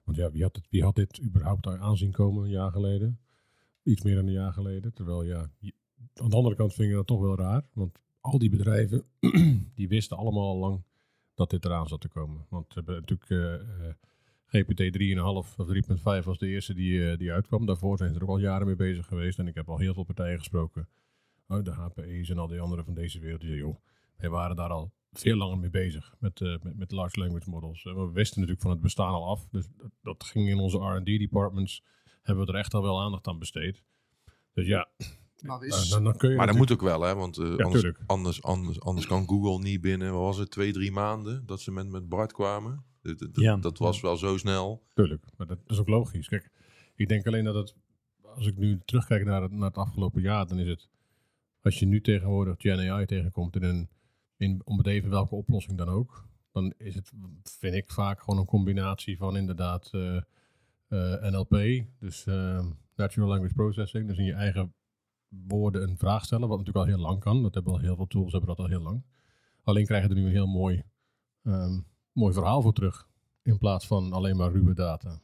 Want 0.04 0.16
ja, 0.16 0.30
wie 0.30 0.42
had, 0.42 0.56
het, 0.56 0.66
wie 0.70 0.82
had 0.82 0.94
dit 0.96 1.22
überhaupt 1.22 1.66
aanzien 1.66 2.10
komen 2.12 2.44
een 2.44 2.50
jaar 2.50 2.70
geleden? 2.72 3.18
Iets 3.82 4.02
meer 4.02 4.14
dan 4.14 4.26
een 4.26 4.32
jaar 4.32 4.52
geleden. 4.52 4.92
Terwijl 4.92 5.22
ja, 5.24 5.50
aan 6.14 6.28
de 6.30 6.36
andere 6.36 6.54
kant 6.54 6.74
vind 6.74 6.88
ik 6.88 6.94
dat 6.94 7.06
toch 7.06 7.20
wel 7.20 7.36
raar. 7.36 7.66
Want 7.72 7.98
al 8.20 8.38
die 8.38 8.50
bedrijven, 8.50 9.04
die 9.74 9.88
wisten 9.88 10.16
allemaal 10.16 10.48
al 10.48 10.56
lang 10.58 10.82
dat 11.34 11.50
dit 11.50 11.64
eraan 11.64 11.88
zat 11.88 12.00
te 12.00 12.08
komen. 12.08 12.46
Want 12.48 12.66
ze 12.68 12.74
hebben 12.74 12.94
natuurlijk 12.94 13.30
eh, 13.30 13.54
eh, 13.88 13.94
GPT 14.46 14.92
3,5 14.92 15.22
of 15.22 15.56
3.5 16.20 16.24
was 16.24 16.38
de 16.38 16.46
eerste 16.46 16.74
die, 16.74 17.10
eh, 17.10 17.18
die 17.18 17.32
uitkwam. 17.32 17.66
Daarvoor 17.66 17.98
zijn 17.98 18.12
ze 18.12 18.16
er 18.16 18.22
ook 18.22 18.28
al 18.28 18.38
jaren 18.38 18.66
mee 18.66 18.76
bezig 18.76 19.06
geweest. 19.06 19.38
En 19.38 19.46
ik 19.46 19.54
heb 19.54 19.68
al 19.68 19.78
heel 19.78 19.94
veel 19.94 20.04
partijen 20.04 20.38
gesproken. 20.38 20.88
Oh, 21.48 21.64
de 21.64 21.70
HPE's 21.70 22.30
en 22.30 22.38
al 22.38 22.48
die 22.48 22.60
andere 22.60 22.84
van 22.84 22.94
deze 22.94 23.18
wereld. 23.18 23.40
Die 23.40 23.50
zeggen, 23.50 23.68
joh, 23.68 23.78
wij 24.16 24.30
waren 24.30 24.56
daar 24.56 24.70
al 24.70 24.92
veel 25.18 25.36
langer 25.36 25.58
mee 25.58 25.70
bezig 25.70 26.14
met, 26.18 26.40
eh, 26.40 26.56
met, 26.62 26.76
met 26.76 26.92
large 26.92 27.18
language 27.20 27.50
models. 27.50 27.84
Eh, 27.84 27.94
we 27.94 28.10
wisten 28.12 28.40
natuurlijk 28.40 28.66
van 28.66 28.70
het 28.70 28.80
bestaan 28.80 29.12
al 29.12 29.28
af. 29.28 29.46
Dus 29.50 29.66
dat, 29.76 29.90
dat 30.02 30.24
ging 30.24 30.48
in 30.48 30.58
onze 30.58 30.78
R&D 30.78 31.04
departments. 31.04 31.82
Hebben 32.22 32.46
we 32.46 32.52
er 32.52 32.58
echt 32.58 32.74
al 32.74 32.82
wel 32.82 33.00
aandacht 33.00 33.26
aan 33.26 33.38
besteed. 33.38 33.82
Dus 34.52 34.66
ja, 34.66 34.88
Maar 35.44 35.64
is, 35.64 35.88
dan, 35.88 36.04
dan 36.04 36.16
kun 36.16 36.30
je 36.30 36.36
Maar 36.36 36.46
dat 36.46 36.54
natuurlijk- 36.56 36.80
moet 36.82 36.92
ook 36.92 36.98
wel, 37.00 37.08
hè? 37.08 37.14
Want 37.14 37.38
eh, 37.38 37.44
Ja, 37.56 37.64
anders, 37.64 37.92
anders, 38.06 38.42
anders, 38.42 38.80
anders 38.80 39.06
kan 39.06 39.28
Google 39.28 39.58
niet 39.62 39.80
binnen, 39.80 40.12
wat 40.12 40.20
was 40.22 40.36
het, 40.36 40.50
twee, 40.50 40.72
drie 40.72 40.92
maanden 40.92 41.46
dat 41.46 41.60
ze 41.60 41.70
met, 41.72 41.88
met 41.88 42.08
Bart 42.08 42.32
kwamen. 42.32 42.84
Dat, 43.02 43.18
dat, 43.18 43.28
Ja. 43.32 43.56
dat 43.56 43.78
was 43.78 44.00
wel 44.00 44.16
zo 44.16 44.36
snel. 44.36 44.82
Tuurlijk, 44.94 45.24
maar 45.36 45.46
dat 45.46 45.58
is 45.66 45.78
ook 45.78 45.88
logisch. 45.88 46.28
Kijk, 46.28 46.50
ik 46.94 47.08
denk 47.08 47.26
alleen 47.26 47.44
dat 47.44 47.54
het, 47.54 47.74
als 48.22 48.46
ik 48.46 48.56
nu 48.56 48.80
terugkijk 48.84 49.24
naar 49.24 49.42
het, 49.42 49.52
naar 49.52 49.68
het 49.68 49.76
afgelopen 49.78 50.22
jaar, 50.22 50.46
dan 50.46 50.58
is 50.58 50.68
het, 50.68 50.88
als 51.62 51.78
je 51.78 51.86
nu 51.86 52.00
tegenwoordig 52.00 52.54
Gen 52.58 52.90
AI 52.90 53.06
tegenkomt 53.06 53.56
in 53.56 53.62
een, 53.62 53.88
in, 54.36 54.60
om 54.64 54.78
het 54.78 54.86
even 54.86 55.10
welke 55.10 55.34
oplossing 55.34 55.78
dan 55.78 55.88
ook, 55.88 56.24
dan 56.52 56.72
is 56.76 56.94
het, 56.94 57.12
vind 57.42 57.74
ik 57.74 57.90
vaak 57.90 58.20
gewoon 58.20 58.40
een 58.40 58.46
combinatie 58.46 59.16
van 59.16 59.36
inderdaad 59.36 59.88
eh, 59.92 60.16
eh, 60.88 61.30
NLP, 61.32 61.84
dus 61.98 62.24
Natural 62.96 63.28
Language 63.28 63.54
Processing, 63.54 64.08
dus 64.08 64.18
in 64.18 64.24
je 64.24 64.32
eigen 64.32 64.74
woorden 65.46 65.82
een 65.82 65.98
vraag 65.98 66.24
stellen, 66.24 66.48
wat 66.48 66.58
natuurlijk 66.58 66.86
al 66.86 66.92
heel 66.94 67.02
lang 67.02 67.20
kan. 67.20 67.42
Dat 67.42 67.54
hebben 67.54 67.72
al 67.72 67.78
heel 67.78 67.96
veel 67.96 68.06
tools, 68.06 68.32
hebben 68.32 68.48
dat 68.48 68.58
al 68.58 68.68
heel 68.68 68.82
lang. 68.82 69.04
Alleen 69.62 69.86
krijg 69.86 70.02
je 70.02 70.08
er 70.08 70.14
nu 70.14 70.24
een 70.24 70.30
heel 70.30 70.46
mooi, 70.46 70.82
ehm, 71.42 71.80
mooi 72.12 72.32
verhaal 72.32 72.62
voor 72.62 72.72
terug. 72.72 73.08
In 73.42 73.58
plaats 73.58 73.86
van 73.86 74.12
alleen 74.12 74.36
maar 74.36 74.52
ruwe 74.52 74.74
data. 74.74 75.20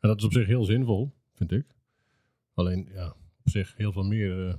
En 0.00 0.08
dat 0.08 0.18
is 0.18 0.24
op 0.24 0.32
zich 0.32 0.46
heel 0.46 0.64
zinvol, 0.64 1.12
vind 1.32 1.52
ik. 1.52 1.76
Alleen, 2.54 2.88
ja, 2.92 3.08
op 3.40 3.48
zich 3.48 3.76
heel 3.76 3.92
veel 3.92 4.04
meer 4.04 4.48
eh, 4.48 4.54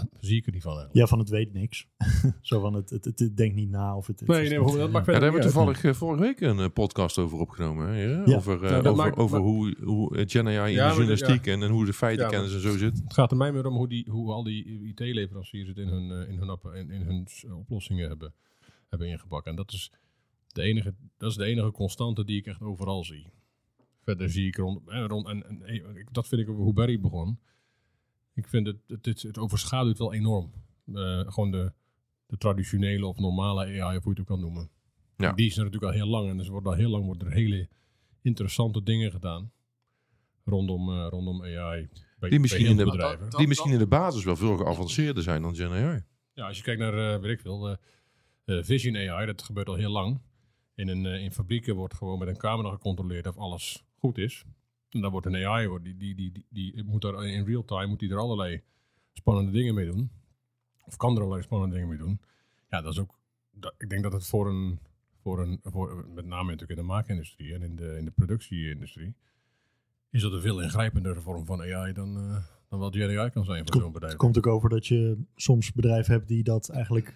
zie 0.20 0.36
ik 0.36 0.46
er 0.46 0.52
niet 0.52 0.62
van 0.62 0.70
eigenlijk. 0.70 1.00
Ja, 1.00 1.06
van 1.06 1.18
het 1.18 1.28
weet 1.28 1.52
niks. 1.52 1.86
Zo 2.40 2.60
van 2.60 2.74
het, 2.74 2.90
het, 2.90 3.04
het, 3.04 3.18
het 3.18 3.36
denkt 3.36 3.54
niet 3.54 3.70
na 3.70 3.96
of 3.96 4.06
het... 4.06 4.20
het 4.20 4.28
Nee, 4.28 4.42
is 4.42 4.48
nee, 4.50 4.58
dat 4.58 4.76
eh, 4.76 4.88
maakt 4.88 5.06
Ja, 5.06 5.12
daar 5.12 5.22
hebben 5.22 5.40
we 5.40 5.46
toevallig 5.46 5.84
eh, 5.84 5.92
vorige 5.92 6.22
week 6.22 6.40
een 6.40 6.58
eh, 6.58 6.68
podcast 6.72 7.18
over 7.18 7.38
opgenomen. 7.38 7.88
Hè? 7.88 8.02
Ja. 8.02 8.34
over 8.36 8.64
eh, 8.64 8.70
Ja, 8.70 8.76
over, 8.78 8.94
maakt- 8.94 9.16
over 9.16 9.38
maar- 9.40 9.48
hoe, 9.48 9.76
hoe 9.84 10.24
Gen 10.28 10.46
AI 10.46 10.70
in 10.70 10.76
Ja, 10.78 10.88
de 10.88 10.94
journalistiek 10.94 11.46
en, 11.46 11.62
en 11.62 11.70
hoe 11.70 11.84
de 11.84 11.92
feitenkennis 11.92 12.50
Ja, 12.50 12.56
en 12.56 12.62
zo 12.62 12.76
zit. 12.76 12.98
Het 13.04 13.12
gaat 13.14 13.30
er 13.30 13.36
mij 13.36 13.52
meer 13.52 13.66
om 13.66 13.74
hoe, 13.76 13.88
die, 13.88 14.10
hoe 14.10 14.32
al 14.32 14.42
die 14.42 14.64
IT-leveranciers 14.94 15.68
het 15.68 15.76
in 15.78 15.88
hun, 15.88 16.28
in 16.28 16.38
hun, 16.38 16.50
op- 16.50 16.72
in, 16.74 16.90
in 16.90 17.00
hun 17.02 17.26
oplossingen 17.54 18.08
hebben, 18.08 18.34
hebben 18.88 19.08
ingepakt. 19.08 19.46
En 19.46 19.56
dat 19.56 19.72
is, 19.72 19.92
de 20.46 20.62
enige, 20.62 20.94
dat 21.16 21.30
is 21.30 21.36
de 21.36 21.44
enige 21.44 21.70
constante 21.70 22.24
die 22.24 22.38
ik 22.38 22.46
echt 22.46 22.60
overal 22.62 23.04
zie. 23.04 23.26
Verder 24.04 24.30
zie 24.30 24.46
ik 24.46 24.56
rond, 24.56 24.80
rond 24.86 25.26
en, 25.28 25.44
en 25.66 26.06
dat 26.12 26.28
vind 26.28 26.40
ik 26.40 26.48
over 26.48 26.62
hoe 26.62 26.72
Barry 26.72 27.00
begon. 27.00 27.38
Ik 28.34 28.48
vind 28.48 28.66
het, 28.66 28.76
het, 28.86 29.06
het, 29.06 29.22
het 29.22 29.38
overschaduwt 29.38 29.98
wel 29.98 30.12
enorm. 30.12 30.52
Eh, 30.94 31.20
gewoon 31.32 31.50
de, 31.50 31.72
de 32.26 32.36
traditionele 32.36 33.06
of 33.06 33.18
normale 33.18 33.64
AI, 33.82 33.96
of 33.96 34.02
hoe 34.04 34.14
je 34.14 34.20
het 34.20 34.20
ook 34.20 34.26
kan 34.26 34.40
noemen. 34.40 34.70
Ja. 35.16 35.32
Die 35.32 35.46
is 35.46 35.56
er 35.56 35.64
natuurlijk 35.64 35.92
al 35.92 35.98
heel 35.98 36.08
lang 36.08 36.28
en 36.30 36.36
dus 36.36 36.48
wordt 36.48 36.66
al 36.66 36.72
heel 36.72 36.90
lang 36.90 37.04
worden 37.04 37.26
er 37.28 37.32
hele 37.34 37.68
interessante 38.22 38.82
dingen 38.82 39.10
gedaan 39.10 39.52
rondom, 40.44 40.88
eh, 40.88 41.06
rondom 41.10 41.42
AI. 41.44 41.88
Bij, 42.18 42.30
Die 42.30 42.40
misschien 42.40 42.66
in 42.66 42.76
de- 42.76 42.84
bedrijven. 42.84 43.30
Dat- 43.30 43.38
Die 43.38 43.48
misschien 43.48 43.72
in 43.72 43.78
de 43.78 43.86
basis 43.86 44.24
wel 44.24 44.36
veel 44.36 44.56
geavanceerder 44.56 45.22
zijn 45.22 45.42
dan 45.42 45.54
Gen 45.56 45.70
AI. 45.72 46.04
Ja, 46.34 46.46
als 46.46 46.56
je 46.56 46.62
kijkt 46.62 46.80
naar, 46.80 47.14
eh, 47.14 47.20
weet 47.20 47.30
ik 47.32 47.40
veel, 47.40 47.76
Vision 48.46 48.96
AI, 48.96 49.26
dat 49.26 49.42
gebeurt 49.42 49.68
al 49.68 49.74
heel 49.74 49.90
lang. 49.90 50.20
In, 50.74 50.88
een, 50.88 51.04
in 51.06 51.32
fabrieken 51.32 51.74
wordt 51.74 51.94
gewoon 51.94 52.18
met 52.18 52.28
een 52.28 52.36
camera 52.36 52.70
gecontroleerd 52.70 53.26
of 53.26 53.36
alles 53.36 53.84
goed 53.98 54.18
is. 54.18 54.44
En 54.94 55.00
dan 55.00 55.10
wordt 55.10 55.26
een 55.26 55.46
AI, 55.46 55.68
wordt, 55.68 55.84
die, 55.84 55.96
die, 55.96 56.14
die, 56.14 56.32
die, 56.32 56.46
die 56.48 56.84
moet 56.84 57.04
er 57.04 57.24
in 57.26 57.44
real 57.44 57.64
time 57.64 57.86
moet 57.86 57.98
die 57.98 58.10
er 58.10 58.18
allerlei 58.18 58.62
spannende 59.12 59.50
dingen 59.50 59.74
mee 59.74 59.86
doen. 59.86 60.10
Of 60.84 60.96
kan 60.96 61.14
er 61.14 61.20
allerlei 61.20 61.42
spannende 61.42 61.74
dingen 61.74 61.88
mee 61.88 61.98
doen. 61.98 62.20
Ja, 62.70 62.80
dat 62.80 62.92
is 62.92 62.98
ook, 62.98 63.18
dat, 63.50 63.74
ik 63.78 63.90
denk 63.90 64.02
dat 64.02 64.12
het 64.12 64.26
voor 64.26 64.48
een, 64.48 64.78
voor 65.22 65.40
een 65.40 65.60
voor, 65.62 66.06
met 66.14 66.26
name 66.26 66.50
natuurlijk 66.50 66.80
in 66.80 66.86
de 66.86 66.92
maakindustrie 66.92 67.54
en 67.54 67.62
in 67.62 67.76
de, 67.76 67.96
in 67.98 68.04
de 68.04 68.10
productieindustrie, 68.10 69.14
is 70.10 70.22
dat 70.22 70.32
een 70.32 70.40
veel 70.40 70.62
ingrijpendere 70.62 71.20
vorm 71.20 71.46
van 71.46 71.60
AI 71.60 71.92
dan, 71.92 72.16
eh, 72.16 72.44
dan 72.68 72.78
wat 72.78 72.96
Gen 72.96 73.18
AI 73.18 73.30
kan 73.30 73.44
zijn 73.44 73.66
voor 73.66 73.80
zo'n 73.80 73.92
bedrijf. 73.92 74.12
Het 74.12 74.22
komt 74.22 74.38
ook 74.38 74.46
over 74.46 74.68
dat 74.68 74.86
je 74.86 75.24
soms 75.34 75.72
bedrijven 75.72 76.12
hebt 76.12 76.28
die 76.28 76.42
dat 76.42 76.68
eigenlijk 76.68 77.14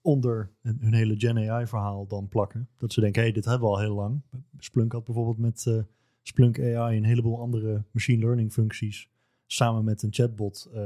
onder 0.00 0.50
hun 0.60 0.78
hun 0.80 0.94
hele 0.94 1.14
Gen 1.18 1.50
AI 1.50 1.66
verhaal 1.66 2.06
dan 2.06 2.28
plakken. 2.28 2.68
Dat 2.76 2.92
ze 2.92 3.00
denken, 3.00 3.20
hé, 3.20 3.26
hey, 3.26 3.36
dit 3.36 3.44
hebben 3.44 3.68
we 3.68 3.74
al 3.74 3.80
heel 3.80 3.94
lang. 3.94 4.22
Splunk 4.58 4.92
had 4.92 5.04
bijvoorbeeld 5.04 5.38
met 5.38 5.66
eh, 5.66 5.82
Splunk 6.22 6.58
AI 6.58 6.96
een 6.96 7.04
heleboel 7.04 7.38
andere 7.40 7.84
machine 7.90 8.18
learning 8.20 8.52
functies 8.52 9.08
samen 9.46 9.84
met 9.84 10.02
een 10.02 10.12
chatbot 10.12 10.68
eh, 10.74 10.80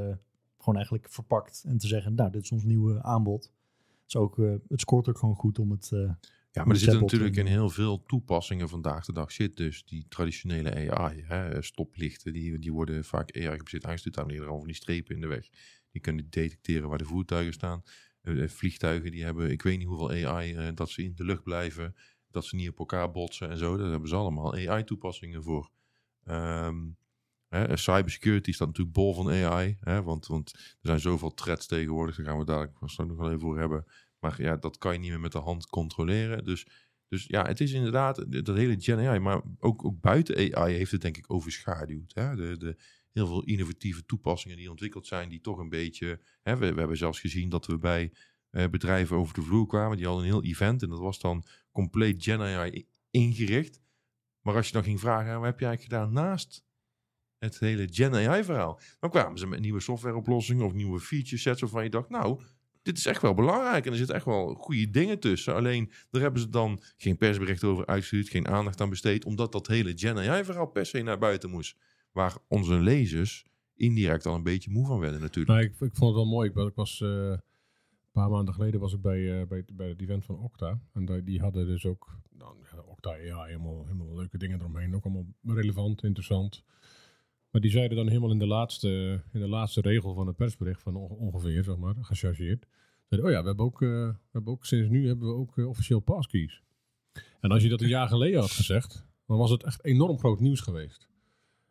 gewoon 0.58 0.74
eigenlijk 0.76 1.06
verpakt 1.10 1.64
en 1.66 1.78
te 1.78 1.86
zeggen, 1.86 2.14
nou, 2.14 2.30
dit 2.30 2.42
is 2.42 2.52
ons 2.52 2.64
nieuwe 2.64 3.02
aanbod. 3.02 3.42
Het, 3.86 4.04
is 4.08 4.16
ook, 4.16 4.38
eh, 4.38 4.54
het 4.68 4.80
scoort 4.80 5.08
ook 5.08 5.18
gewoon 5.18 5.34
goed 5.34 5.58
om 5.58 5.70
het... 5.70 5.90
eh, 5.92 5.98
Ja, 6.52 6.64
maar 6.64 6.74
er 6.74 6.76
zitten 6.80 7.00
natuurlijk 7.00 7.36
in- 7.36 7.46
heel 7.46 7.68
veel 7.70 8.02
toepassingen 8.02 8.68
vandaag 8.68 9.04
de 9.04 9.12
dag 9.12 9.32
zit 9.32 9.56
dus 9.56 9.84
die 9.84 10.06
traditionele 10.08 10.90
AI. 10.90 11.22
Hè, 11.26 11.62
stoplichten, 11.62 12.32
die, 12.32 12.58
die 12.58 12.72
worden 12.72 13.04
vaak 13.04 13.36
AI 13.36 13.56
gebaseerd 13.56 13.84
aangestuurd. 13.86 14.14
Daar 14.14 14.26
liggen 14.26 14.48
al 14.48 14.58
van 14.58 14.66
die 14.66 14.76
strepen 14.76 15.14
in 15.14 15.20
de 15.20 15.26
weg. 15.26 15.48
Die 15.90 16.00
kunnen 16.00 16.26
detecteren 16.30 16.88
waar 16.88 16.98
de 16.98 17.04
voertuigen 17.04 17.52
staan. 17.52 17.82
Vliegtuigen 18.46 19.10
die 19.10 19.24
hebben, 19.24 19.50
ik 19.50 19.62
weet 19.62 19.78
niet 19.78 19.86
hoeveel 19.86 20.10
AI, 20.26 20.72
dat 20.74 20.90
ze 20.90 21.02
in 21.02 21.12
de 21.14 21.24
lucht 21.24 21.42
blijven. 21.42 21.94
Dat 22.36 22.44
ze 22.44 22.56
niet 22.56 22.68
op 22.68 22.78
elkaar 22.78 23.10
botsen 23.10 23.50
en 23.50 23.58
zo. 23.58 23.76
Daar 23.76 23.90
hebben 23.90 24.08
ze 24.08 24.14
allemaal 24.14 24.54
AI-toepassingen 24.54 25.42
voor. 25.42 25.70
Ehm, 26.24 26.76
hè, 27.48 27.76
cybersecurity 27.76 28.52
staat 28.52 28.66
natuurlijk 28.66 28.96
bol 28.96 29.14
van 29.14 29.30
AI. 29.30 29.76
Hè, 29.80 30.02
want, 30.02 30.26
want 30.26 30.52
er 30.54 30.76
zijn 30.80 31.00
zoveel 31.00 31.34
threats 31.34 31.66
tegenwoordig. 31.66 32.16
Daar 32.16 32.26
gaan 32.26 32.38
we 32.38 32.44
dadelijk 32.44 32.76
straks 32.84 33.10
nog 33.10 33.18
wel 33.18 33.28
even 33.28 33.40
voor 33.40 33.58
hebben. 33.58 33.84
Maar 34.18 34.42
ja, 34.42 34.56
dat 34.56 34.78
kan 34.78 34.92
je 34.92 34.98
niet 34.98 35.10
meer 35.10 35.20
met 35.20 35.32
de 35.32 35.38
hand 35.38 35.66
controleren. 35.66 36.44
Dus, 36.44 36.66
dus 37.08 37.24
ja, 37.26 37.46
het 37.46 37.60
is 37.60 37.72
inderdaad 37.72 38.44
dat 38.44 38.56
hele 38.56 38.80
Gen 38.80 38.98
AI. 38.98 39.18
Maar 39.18 39.42
ook, 39.58 39.84
ook 39.84 40.00
buiten 40.00 40.54
AI 40.54 40.74
heeft 40.74 40.92
het 40.92 41.00
denk 41.00 41.16
ik 41.16 41.32
overschaduwd. 41.32 42.14
Hè? 42.14 42.36
De, 42.36 42.56
de, 42.56 42.76
heel 43.12 43.26
veel 43.26 43.44
innovatieve 43.44 44.04
toepassingen 44.04 44.56
die 44.56 44.70
ontwikkeld 44.70 45.06
zijn, 45.06 45.28
die 45.28 45.40
toch 45.40 45.58
een 45.58 45.68
beetje... 45.68 46.20
Hè, 46.42 46.56
we, 46.56 46.72
we 46.72 46.78
hebben 46.78 46.96
zelfs 46.96 47.20
gezien 47.20 47.48
dat 47.48 47.66
we 47.66 47.78
bij 47.78 48.12
eh, 48.50 48.68
bedrijven 48.68 49.16
over 49.16 49.34
de 49.34 49.42
vloer 49.42 49.66
kwamen. 49.66 49.96
Die 49.96 50.06
hadden 50.06 50.24
een 50.24 50.30
heel 50.30 50.44
event 50.44 50.82
en 50.82 50.88
dat 50.88 50.98
was 50.98 51.20
dan 51.20 51.44
compleet 51.76 52.22
Gen 52.22 52.40
AI 52.40 52.86
ingericht. 53.10 53.80
Maar 54.40 54.54
als 54.54 54.66
je 54.66 54.72
dan 54.72 54.82
ging 54.82 55.00
vragen, 55.00 55.34
wat 55.34 55.44
heb 55.44 55.60
je 55.60 55.66
eigenlijk 55.66 55.94
gedaan 55.94 56.12
naast 56.12 56.64
het 57.38 57.58
hele 57.58 57.88
Gen 57.90 58.14
AI 58.14 58.44
verhaal? 58.44 58.80
Dan 59.00 59.10
kwamen 59.10 59.38
ze 59.38 59.46
met 59.46 59.60
nieuwe 59.60 59.80
softwareoplossingen 59.80 60.64
of 60.64 60.72
nieuwe 60.72 61.00
feature 61.00 61.36
sets 61.36 61.60
waarvan 61.60 61.82
je 61.82 61.90
dacht, 61.90 62.08
nou, 62.08 62.40
dit 62.82 62.98
is 62.98 63.06
echt 63.06 63.22
wel 63.22 63.34
belangrijk 63.34 63.84
en 63.86 63.90
er 63.90 63.96
zitten 63.96 64.14
echt 64.16 64.24
wel 64.24 64.54
goede 64.54 64.90
dingen 64.90 65.18
tussen. 65.18 65.54
Alleen 65.54 65.90
daar 66.10 66.22
hebben 66.22 66.40
ze 66.40 66.48
dan 66.48 66.82
geen 66.96 67.16
persbericht 67.16 67.64
over 67.64 67.86
uitgestuurd, 67.86 68.28
geen 68.28 68.48
aandacht 68.48 68.80
aan 68.80 68.90
besteed, 68.90 69.24
omdat 69.24 69.52
dat 69.52 69.66
hele 69.66 69.92
Gen 69.96 70.18
AI 70.18 70.44
verhaal 70.44 70.66
per 70.66 70.86
se 70.86 71.02
naar 71.02 71.18
buiten 71.18 71.50
moest. 71.50 71.76
Waar 72.12 72.36
onze 72.48 72.74
lezers 72.74 73.44
indirect 73.74 74.26
al 74.26 74.34
een 74.34 74.42
beetje 74.42 74.70
moe 74.70 74.86
van 74.86 74.98
werden 74.98 75.20
natuurlijk. 75.20 75.48
Nou, 75.48 75.62
ik, 75.62 75.70
ik 75.70 75.96
vond 75.96 76.14
het 76.14 76.14
wel 76.14 76.26
mooi. 76.26 76.50
Ik 76.50 76.74
was, 76.74 77.00
eh, 77.00 77.38
paar 78.22 78.30
maanden 78.30 78.54
geleden 78.54 78.80
was 78.80 78.92
ik 78.92 79.00
bij, 79.00 79.40
eh, 79.40 79.46
bij, 79.46 79.64
bij 79.72 79.88
het 79.88 80.00
event 80.00 80.24
van 80.24 80.38
Okta. 80.38 80.80
En 80.92 81.24
die, 81.24 81.40
hadden 81.40 81.66
dus 81.66 81.86
ook, 81.86 82.20
nou, 82.30 82.56
ja, 82.72 82.82
Okta 82.82 83.10
AI, 83.10 83.46
helemaal, 83.46 83.84
helemaal 83.84 84.16
leuke 84.16 84.38
dingen 84.38 84.60
eromheen. 84.60 84.94
Ook 84.94 85.04
allemaal 85.04 85.26
relevant, 85.42 86.02
interessant. 86.02 86.64
Maar 87.50 87.60
die 87.60 87.70
zeiden 87.70 87.96
dan 87.96 88.08
helemaal 88.08 88.30
in 88.30 88.38
de 88.38 88.46
laatste, 88.46 89.22
in 89.32 89.40
de 89.40 89.48
laatste 89.48 89.80
regel 89.80 90.14
van 90.14 90.26
het 90.26 90.36
persbericht, 90.36 90.82
van 90.82 90.96
onge- 90.96 91.14
ongeveer, 91.14 91.64
zeg 91.64 91.76
maar, 91.76 91.94
gechargeerd. 92.00 92.66
Oh 93.10 93.30
ja, 93.30 93.40
we 93.40 93.46
hebben 93.46 93.64
ook, 93.64 93.82
eh, 93.82 93.88
we 93.88 94.14
hebben 94.32 94.52
ook 94.52 94.64
sinds 94.64 94.88
nu 94.88 95.06
hebben 95.06 95.28
we 95.28 95.34
ook 95.34 95.58
eh, 95.58 95.68
officieel 95.68 96.00
passkeys. 96.00 96.62
En 97.40 97.50
als 97.50 97.62
je 97.62 97.68
dat 97.68 97.80
een 97.80 97.88
jaar 97.88 98.08
geleden 98.08 98.40
had 98.40 98.50
gezegd, 98.50 99.06
dan 99.26 99.38
was 99.38 99.50
het 99.50 99.62
echt 99.62 99.84
enorm 99.84 100.18
groot 100.18 100.40
nieuws 100.40 100.60
geweest. 100.60 101.08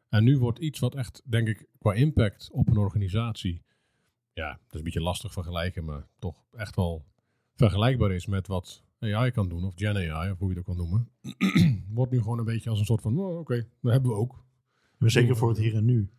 En 0.10 0.24
nu 0.24 0.38
wordt 0.38 0.60
iets 0.60 0.80
wat 0.80 0.96
echt, 0.96 1.22
denk 1.25 1.48
ik, 1.48 1.68
qua 1.78 1.94
impact 1.94 2.50
op 2.52 2.70
een 2.70 2.78
organisatie, 2.78 3.62
ja, 4.36 4.50
dat 4.50 4.72
is 4.72 4.77
een 4.77 4.84
beetje 4.84 5.01
lastig 5.01 5.34
vergelijken, 5.34 5.86
maar 5.86 6.08
toch 6.20 6.44
echt 6.51 6.75
wel 6.75 7.06
vergelijkbaar 7.56 8.12
is 8.12 8.25
met 8.25 8.48
wat 8.48 8.84
AI 9.00 9.32
kan 9.32 9.50
doen, 9.50 9.63
of 9.63 9.74
Gen 9.75 10.12
AI, 10.12 10.32
of 10.32 10.39
hoe 10.39 10.50
je 10.50 10.56
dat 10.56 10.63
kan 10.63 10.77
noemen, 10.77 11.10
wordt 11.98 12.12
nu 12.12 12.22
gewoon 12.22 12.39
een 12.39 12.46
beetje 12.46 12.70
als 12.70 12.80
een 12.80 12.86
soort 12.86 13.01
van, 13.01 13.20
oh, 13.20 13.39
oké, 13.39 13.68
dat 13.82 13.92
hebben 13.92 14.12
we 14.12 14.18
ook. 14.18 14.44
Maar 14.98 15.12
zeker 15.12 15.38
voor 15.38 15.50
het 15.50 15.58
hier 15.58 15.75
en 15.75 15.86
nu. 15.86 16.10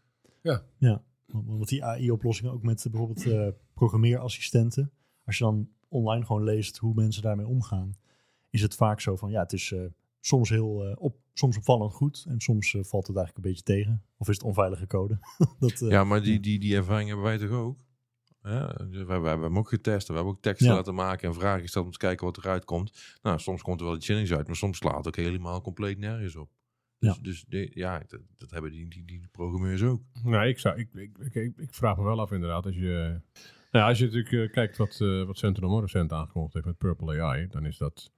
Ja. 0.43 0.63
Ja, 0.79 1.03
want 1.27 1.69
die 1.69 1.85
AI-oplossingen 1.85 2.53
ook 2.53 2.63
met 2.63 2.85
eh, 2.85 2.91
bijvoorbeeld 2.93 3.27
eh, 3.27 3.49
programmeerassistenten. 3.75 4.93
Als 5.25 5.39
je 5.39 5.45
dan 5.45 5.69
online 5.89 6.25
gewoon 6.25 6.45
leest 6.45 6.77
hoe 6.77 6.95
mensen 6.95 7.23
daarmee 7.23 7.47
omgaan, 7.47 7.95
is 8.51 8.63
het 8.63 8.75
vaak 8.75 9.01
zo 9.01 9.17
van, 9.17 9.31
ja, 9.31 9.43
het 9.43 9.53
is 9.53 9.73
eh, 9.73 9.81
soms 10.21 10.49
heel 10.49 10.85
eh, 10.85 10.93
op, 10.99 11.17
soms 11.33 11.57
opvallend 11.57 11.93
goed 11.93 12.25
en 12.29 12.41
soms 12.41 12.71
valt 12.81 13.07
het 13.07 13.17
eigenlijk 13.17 13.37
een 13.37 13.53
beetje 13.53 13.63
tegen. 13.63 14.03
Of 14.17 14.29
is 14.29 14.37
het 14.37 14.45
onveilige 14.45 14.87
code? 14.87 15.19
dat, 15.59 15.81
eh, 15.81 15.91
Ja, 15.91 16.05
maar 16.05 16.23
die, 16.23 16.41
die, 16.41 16.59
die 16.59 16.77
ervaring 16.77 17.09
hebben 17.09 17.27
wij 17.27 17.39
toch 17.39 17.51
ook? 17.51 17.85
Ja, 18.47 18.75
we, 18.91 19.05
we 19.05 19.13
hebben 19.13 19.41
hem 19.43 19.59
ook 19.59 19.69
getest. 19.69 20.09
We 20.09 20.15
hebben 20.15 20.33
ook 20.33 20.43
teksten 20.43 20.69
Ja. 20.69 20.75
laten 20.75 20.95
maken 20.95 21.29
en 21.29 21.35
vragen 21.35 21.61
gesteld 21.61 21.85
om 21.87 21.91
te 21.93 21.99
kijken 21.99 22.27
wat 22.27 22.37
eruit 22.39 22.65
komt. 22.65 23.17
Nou, 23.23 23.39
soms 23.39 23.63
komt 23.63 23.81
er 23.81 23.87
wel 23.87 23.95
iets 23.97 24.07
zinnigs 24.07 24.33
uit, 24.33 24.47
maar 24.47 24.57
soms 24.57 24.77
slaat 24.79 24.97
het 24.97 25.07
ook 25.07 25.17
helemaal 25.17 25.61
compleet 25.61 25.99
nergens 25.99 26.37
op. 26.37 26.51
Dus, 26.99 27.15
Ja. 27.15 27.23
dus 27.23 27.45
de- 27.49 27.71
ja, 27.75 28.03
dat, 28.09 28.21
dat 28.37 28.51
hebben 28.51 28.71
die, 28.71 28.89
die, 28.89 29.05
die 29.05 29.29
programmeurs 29.31 29.83
ook. 29.83 30.03
Nou, 30.23 30.47
ik, 30.47 30.59
zou, 30.59 30.79
ik, 30.79 30.89
ik, 30.95 31.19
ik, 31.19 31.35
ik, 31.35 31.57
ik 31.57 31.75
vraag 31.75 31.97
me 31.97 32.03
wel 32.03 32.21
af 32.21 32.31
inderdaad, 32.33 32.67
als 32.67 32.75
je, 32.75 33.21
nou 33.71 33.85
ja, 33.85 33.89
als 33.89 33.99
je 33.99 34.05
natuurlijk 34.05 34.33
eh, 34.33 34.53
kijkt 34.53 34.77
wat, 34.77 35.01
eh 35.01 35.25
wat 35.25 35.39
Sentinel 35.39 35.81
recent 35.81 36.13
aangekondigd 36.13 36.55
heeft 36.55 36.67
met 36.67 36.79
Purple 36.79 37.23
AI, 37.23 37.47
dan 37.49 37.65
is 37.67 37.77
dat, 37.79 38.13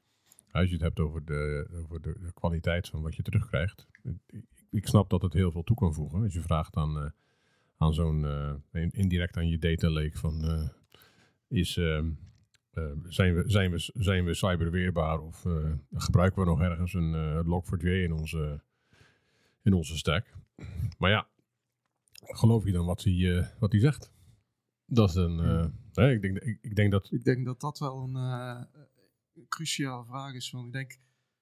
als 0.50 0.66
je 0.66 0.72
het 0.72 0.82
hebt 0.82 1.00
over 1.00 1.24
de, 1.24 1.68
over 1.72 2.00
de, 2.00 2.16
de 2.20 2.32
kwaliteit 2.32 2.88
van 2.88 3.02
wat 3.02 3.14
je 3.16 3.22
terugkrijgt, 3.22 3.86
ik, 4.26 4.44
ik 4.70 4.86
snap 4.86 5.10
dat 5.10 5.22
het 5.22 5.32
heel 5.32 5.50
veel 5.50 5.62
toe 5.64 5.76
kan 5.76 5.94
voegen. 5.94 6.22
Als 6.22 6.34
je 6.34 6.40
vraagt 6.42 6.76
aan, 6.76 6.96
eh, 6.98 7.10
aan 7.78 7.94
zo'n, 7.94 8.24
eh, 8.24 8.54
in- 8.72 8.90
indirect 8.90 9.36
aan 9.36 9.48
je 9.48 9.58
data 9.58 9.90
lake 9.90 10.18
van, 10.18 10.44
eh, 10.44 10.68
is, 11.48 11.76
ehm, 11.76 12.10
eh, 12.70 12.92
zijn, 13.04 13.34
we, 13.34 13.42
zijn, 13.50 13.70
we, 13.70 13.90
zijn 13.94 14.24
we 14.24 14.34
cyberweerbaar 14.34 15.20
of 15.20 15.44
gebruiken 15.92 16.42
we 16.42 16.48
nog 16.48 16.60
ergens 16.60 16.94
een 16.94 17.14
eh, 17.14 17.40
Log4j 17.44 18.02
in 18.02 18.12
onze, 18.12 18.62
in 19.62 19.72
onze 19.72 19.96
stack? 19.96 20.34
Maar 20.98 21.10
ja, 21.10 21.28
geloof 22.12 22.64
je 22.64 22.72
dan 22.72 22.86
wat 22.86 23.02
hij, 23.04 23.50
wat 23.58 23.72
hij 23.72 23.80
zegt? 23.80 24.12
Dat 24.86 25.08
is 25.08 25.14
een. 25.14 25.38
hè, 25.92 26.10
ik, 26.10 26.22
denk, 26.22 26.38
ik, 26.38 26.58
ik 26.60 26.74
denk 26.74 26.90
dat. 26.90 27.12
Ik 27.12 27.24
denk 27.24 27.44
dat 27.44 27.60
dat 27.60 27.78
wel 27.78 28.02
een 28.02 28.66
cruciale 29.48 30.04
vraag 30.04 30.34
is. 30.34 30.50
Want 30.50 30.66
ik 30.66 30.72
denk, 30.72 30.98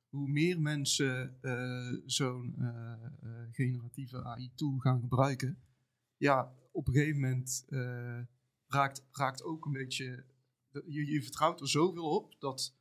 hoe 0.09 0.29
meer 0.29 0.61
mensen 0.61 1.39
zo'n 2.07 2.55
generatieve 3.53 4.25
AI-tool 4.25 4.79
gaan 4.79 5.01
gebruiken, 5.01 5.59
ja, 6.17 6.55
op 6.73 6.87
een 6.87 6.95
gegeven 6.95 7.21
moment 7.21 7.65
eh, 7.69 8.21
raakt, 8.67 9.05
raakt 9.13 9.43
ook 9.43 9.65
een 9.65 9.73
beetje. 9.73 10.25
Je, 10.87 11.07
je 11.07 11.23
vertrouwt 11.23 11.61
er 11.61 11.69
zoveel 11.69 12.05
op 12.05 12.35
dat, 12.39 12.77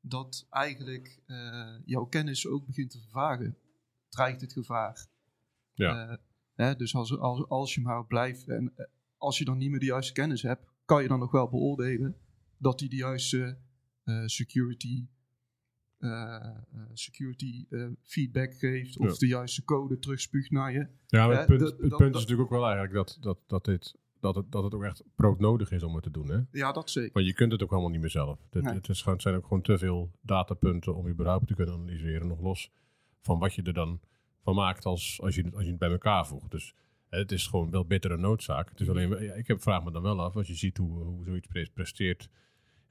dat 0.00 0.46
eigenlijk 0.50 1.20
eh, 1.26 1.74
jouw 1.84 2.04
kennis 2.04 2.46
ook 2.46 2.66
begint 2.66 2.90
te 2.90 3.00
vervagen. 3.00 3.56
Dreigt 4.08 4.40
het 4.40 4.52
gevaar. 4.52 5.06
Ja. 5.74 6.08
Eh, 6.08 6.16
hè, 6.54 6.76
dus 6.76 6.94
als, 6.94 7.18
als, 7.18 7.48
als 7.48 7.74
je 7.74 7.80
maar 7.80 8.06
blijft 8.06 8.48
en 8.48 8.74
als 9.16 9.38
je 9.38 9.44
dan 9.44 9.58
niet 9.58 9.70
meer 9.70 9.80
de 9.80 9.86
juiste 9.86 10.12
kennis 10.12 10.42
hebt, 10.42 10.66
kan 10.84 11.02
je 11.02 11.08
dan 11.08 11.18
nog 11.18 11.30
wel 11.30 11.48
beoordelen 11.48 12.16
dat 12.58 12.80
hij 12.80 12.88
de 12.88 12.96
juiste 12.96 13.58
security, 14.26 15.06
security 16.92 17.64
eh, 17.70 17.86
feedback 18.02 18.54
geeft 18.54 18.98
of 18.98 19.06
Ja. 19.10 19.14
de 19.18 19.26
juiste 19.26 19.64
code 19.64 19.98
terugspuugt 19.98 20.50
naar 20.50 20.72
je. 20.72 20.86
Ja, 21.06 21.26
maar 21.26 21.36
het 21.36 21.46
punt, 21.46 21.60
het 21.60 21.76
punt 21.78 21.90
dat- 21.90 22.00
is 22.00 22.12
natuurlijk 22.20 22.40
ook 22.40 22.50
wel 22.58 22.64
eigenlijk 22.64 22.92
dat, 22.94 23.18
dat, 23.20 23.38
dat, 23.46 23.64
dit, 23.64 23.94
dat, 24.20 24.34
het, 24.34 24.52
dat 24.52 24.64
het 24.64 24.74
ook 24.74 24.82
echt 24.84 25.02
broodnodig 25.14 25.70
is 25.70 25.82
om 25.82 25.94
het 25.94 26.02
te 26.02 26.10
doen. 26.10 26.28
Hè? 26.28 26.40
Ja, 26.52 26.72
dat 26.72 26.90
zeker. 26.90 27.12
Want 27.12 27.26
je 27.26 27.34
kunt 27.34 27.52
het 27.52 27.62
ook 27.62 27.72
allemaal 27.72 27.90
niet 27.90 28.00
meer 28.00 28.10
zelf. 28.10 28.38
Het, 28.50 28.62
Nee. 28.62 28.74
het, 28.74 28.88
is 28.88 28.98
gewoon, 28.98 29.14
het 29.14 29.22
zijn 29.22 29.34
ook 29.34 29.42
gewoon 29.46 29.62
te 29.62 29.78
veel 29.78 30.10
datapunten 30.20 30.94
om 30.94 31.08
überhaupt 31.08 31.46
te 31.46 31.54
kunnen 31.54 31.74
analyseren. 31.74 32.26
Nog 32.26 32.40
los 32.40 32.70
van 33.20 33.38
wat 33.38 33.54
je 33.54 33.62
er 33.62 33.72
dan 33.74 34.00
van 34.42 34.54
maakt 34.54 34.84
als, 34.84 35.20
als, 35.22 35.34
je, 35.34 35.42
het- 35.42 35.54
als 35.54 35.64
je 35.64 35.70
het 35.70 35.78
bij 35.78 35.90
elkaar 35.90 36.26
voegt. 36.26 36.50
Dus 36.50 36.74
hè, 37.08 37.18
het 37.18 37.32
is 37.32 37.46
gewoon 37.46 37.70
wel 37.70 37.84
bittere 37.86 38.16
noodzaak. 38.16 38.68
Het 38.68 38.80
is 38.80 38.88
alleen, 38.88 39.08
ja, 39.24 39.32
ik 39.34 39.46
heb, 39.46 39.62
vraag 39.62 39.84
me 39.84 39.90
dan 39.92 40.02
wel 40.02 40.20
af, 40.20 40.36
als 40.36 40.46
je 40.46 40.54
ziet 40.54 40.76
hoe, 40.76 41.02
hoe 41.04 41.24
zoiets 41.24 41.46
pre- 41.46 41.68
presteert 41.74 42.28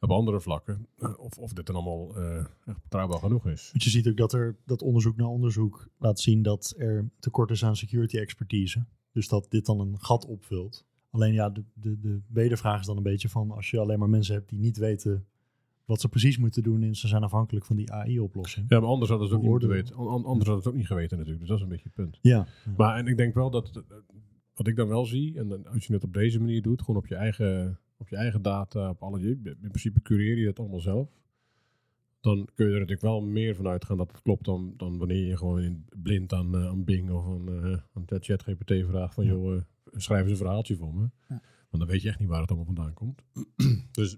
op 0.01 0.11
andere 0.11 0.41
vlakken. 0.41 0.87
eh, 0.97 1.13
of, 1.19 1.37
of 1.37 1.53
dit 1.53 1.65
dan 1.65 1.75
allemaal 1.75 2.15
eh, 2.15 2.37
echt 2.65 2.81
betrouwbaar 2.83 3.19
genoeg 3.19 3.47
is. 3.47 3.69
Want 3.71 3.83
je 3.83 3.89
ziet 3.89 4.07
ook 4.07 4.17
dat 4.17 4.33
er 4.33 4.55
dat 4.65 4.81
onderzoek 4.81 5.15
naar 5.17 5.27
onderzoek 5.27 5.87
laat 5.97 6.19
zien 6.19 6.41
dat 6.41 6.73
er 6.77 7.09
tekort 7.19 7.51
is 7.51 7.65
aan 7.65 7.75
security 7.75 8.17
expertise. 8.17 8.85
Dus 9.11 9.27
dat 9.27 9.45
dit 9.49 9.65
dan 9.65 9.79
een 9.79 9.99
gat 9.99 10.25
opvult. 10.25 10.85
Alleen 11.09 11.33
ja, 11.33 11.49
de, 11.49 11.63
de, 11.73 11.99
de 11.99 12.21
wedervraag 12.27 12.79
is 12.79 12.85
dan 12.85 12.97
een 12.97 13.03
beetje 13.03 13.29
van 13.29 13.51
als 13.51 13.69
je 13.69 13.79
alleen 13.79 13.99
maar 13.99 14.09
mensen 14.09 14.33
hebt 14.35 14.49
die 14.49 14.59
niet 14.59 14.77
weten 14.77 15.25
wat 15.85 16.01
ze 16.01 16.09
precies 16.09 16.37
moeten 16.37 16.63
doen 16.63 16.83
en 16.83 16.95
ze 16.95 17.07
zijn 17.07 17.23
afhankelijk 17.23 17.65
van 17.65 17.75
die 17.75 17.91
AI-oplossing. 17.91 18.65
Ja, 18.69 18.79
maar 18.79 18.89
anders 18.89 19.09
hadden 19.09 19.27
ze 19.27 19.33
het 19.33 19.43
ook 19.43 19.49
niet 19.51 19.59
moeten 19.61 19.77
weten. 19.77 19.95
An- 19.95 20.07
an- 20.07 20.25
Anders 20.25 20.47
hadden 20.49 20.51
ze 20.53 20.55
het 20.55 20.67
ook 20.67 20.75
niet 20.75 20.87
geweten 20.87 21.17
natuurlijk. 21.17 21.39
Dus 21.39 21.47
dat 21.49 21.57
is 21.57 21.63
een 21.63 21.69
beetje 21.69 21.85
het 21.85 21.93
punt. 21.93 22.19
Ja, 22.21 22.47
Maar 22.77 22.97
en 22.97 23.07
ik 23.07 23.17
denk 23.17 23.33
wel 23.33 23.49
dat, 23.49 23.69
eh, 23.75 23.95
wat 24.53 24.67
ik 24.67 24.75
dan 24.75 24.87
wel 24.87 25.05
zie, 25.05 25.37
en 25.39 25.47
dan, 25.47 25.67
als 25.67 25.87
je 25.87 25.93
het 25.93 26.03
op 26.03 26.13
deze 26.13 26.39
manier 26.39 26.61
doet, 26.61 26.79
gewoon 26.81 26.95
op 27.01 27.07
je 27.07 27.15
eigen, 27.15 27.79
op 28.01 28.09
je 28.09 28.15
eigen 28.15 28.41
data, 28.41 28.89
op 28.89 29.01
alle, 29.03 29.19
je- 29.19 29.39
in 29.43 29.57
principe 29.69 30.01
cureer 30.01 30.37
je 30.37 30.47
het 30.47 30.59
allemaal 30.59 30.79
zelf. 30.79 31.09
Dan 32.19 32.47
kun 32.55 32.65
je 32.65 32.71
er 32.73 32.79
natuurlijk 32.79 33.01
wel 33.01 33.21
meer 33.21 33.55
van 33.55 33.67
uitgaan 33.67 33.97
dat 33.97 34.11
het 34.11 34.21
klopt 34.21 34.45
dan, 34.45 34.73
dan 34.77 34.97
wanneer 34.97 35.25
je 35.27 35.37
gewoon 35.37 35.61
in, 35.61 35.85
blind 36.01 36.33
aan, 36.33 36.55
eh, 36.55 36.67
aan 36.67 36.83
Bing 36.83 37.09
of 37.11 37.25
aan, 37.25 37.49
uh, 37.49 37.77
aan 37.93 38.05
ChatGPT 38.07 38.71
vraagt 38.87 39.13
van, 39.13 39.23
Ja. 39.25 39.31
joh, 39.31 39.55
eh, 39.55 39.61
schrijf 39.91 40.21
eens 40.21 40.31
een 40.31 40.37
verhaaltje 40.37 40.75
voor 40.75 40.93
me. 40.93 41.09
Ja. 41.27 41.41
Want 41.69 41.83
dan 41.83 41.87
weet 41.87 42.01
je 42.01 42.07
echt 42.09 42.19
niet 42.19 42.27
waar 42.29 42.41
het 42.41 42.49
allemaal 42.49 42.73
vandaan 42.73 42.93
komt. 42.93 43.21
dus 43.91 44.17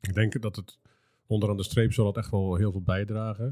ik 0.00 0.14
denk 0.14 0.40
dat 0.42 0.56
het 0.56 0.78
onderaan 1.26 1.56
de 1.56 1.62
streep 1.62 1.92
zal 1.92 2.06
het 2.06 2.16
echt 2.16 2.30
wel 2.30 2.54
heel 2.54 2.70
veel 2.72 2.82
bijdragen. 2.82 3.48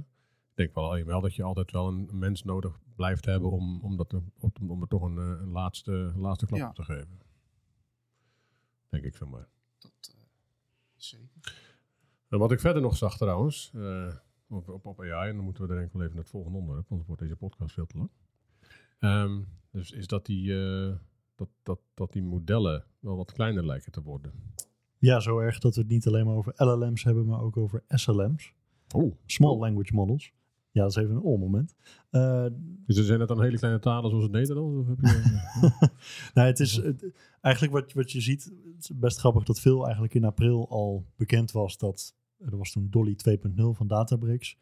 Ik 0.50 0.60
denk 0.60 0.74
wel, 0.74 1.04
wel 1.04 1.20
dat 1.20 1.34
je 1.34 1.42
altijd 1.42 1.70
wel 1.70 1.88
een 1.88 2.08
mens 2.12 2.42
nodig 2.44 2.78
blijft 2.96 3.24
hebben 3.24 3.50
om, 3.50 3.80
om, 3.82 3.96
dat, 3.96 4.14
om, 4.38 4.70
om 4.70 4.82
er 4.82 4.88
toch 4.88 5.02
een, 5.02 5.16
een 5.16 5.48
laatste, 5.50 6.12
laatste 6.16 6.46
klap 6.46 6.58
Ja. 6.58 6.68
op 6.68 6.74
te 6.74 6.82
geven. 6.84 7.18
Denk 9.00 9.14
ik. 9.14 9.18
Dat, 9.78 10.14
eh, 10.14 10.20
zeker. 10.96 11.62
En 12.28 12.38
wat 12.38 12.52
ik 12.52 12.60
verder 12.60 12.82
nog 12.82 12.96
zag 12.96 13.16
trouwens, 13.16 13.72
eh, 13.74 14.14
op, 14.48 14.68
op, 14.68 14.86
op 14.86 15.00
AI, 15.00 15.28
en 15.28 15.36
dan 15.36 15.44
moeten 15.44 15.62
we 15.62 15.68
er 15.68 15.74
denk 15.74 15.86
ik 15.86 15.92
wel 15.92 16.02
even 16.02 16.14
naar 16.14 16.24
het 16.24 16.32
volgende 16.32 16.58
onderwerp, 16.58 16.90
anders 16.90 17.08
wordt 17.08 17.22
deze 17.22 17.36
podcast 17.36 17.74
veel 17.74 17.86
te 17.86 17.96
lang. 17.96 18.10
Ehm, 18.98 19.42
dus 19.70 19.90
is 19.90 20.06
dat 20.06 20.26
die, 20.26 20.54
eh, 20.54 20.96
dat, 21.34 21.48
dat, 21.62 21.80
dat 21.94 22.12
die 22.12 22.22
modellen 22.22 22.84
wel 23.00 23.16
wat 23.16 23.32
kleiner 23.32 23.66
lijken 23.66 23.92
te 23.92 24.02
worden. 24.02 24.32
ja, 24.98 25.20
zo 25.20 25.38
erg 25.38 25.58
dat 25.58 25.74
we 25.74 25.80
het 25.80 25.90
niet 25.90 26.06
alleen 26.06 26.26
maar 26.26 26.34
over 26.34 26.52
LLM's 26.56 27.04
hebben, 27.04 27.26
maar 27.26 27.40
ook 27.40 27.56
over 27.56 27.82
SLM's. 27.88 28.52
Oh. 28.94 29.16
Small 29.26 29.58
Language 29.58 29.94
Models. 29.94 30.32
Ja, 30.74 30.82
dat 30.82 30.90
is 30.90 30.96
even 30.96 31.14
een 31.14 31.22
oh-moment. 31.22 31.74
Eh, 32.10 32.46
Dus 32.86 33.06
zijn 33.06 33.18
het 33.20 33.28
dan 33.28 33.42
hele 33.42 33.56
kleine 33.58 33.78
talen 33.80 34.08
zoals 34.10 34.24
het 34.24 34.32
Nederlands? 34.32 34.76
Of 34.78 34.86
heb 34.86 34.98
je, 35.00 35.70
nou, 36.34 36.46
het 36.48 36.60
is 36.60 36.76
het- 36.76 37.12
eigenlijk 37.40 37.74
wat, 37.74 37.92
wat 37.92 38.12
je 38.12 38.20
ziet, 38.20 38.44
het 38.44 38.80
is 38.82 38.90
best 38.94 39.18
grappig 39.18 39.44
dat 39.44 39.60
veel 39.60 39.84
eigenlijk 39.84 40.14
in 40.14 40.24
april 40.24 40.68
al 40.68 41.06
bekend 41.16 41.52
was 41.52 41.78
dat, 41.78 42.14
er 42.38 42.56
was 42.56 42.70
toen 42.72 42.86
Dolly 42.90 43.16
2.0 43.28 43.62
van 43.72 43.86
Databricks. 43.86 44.58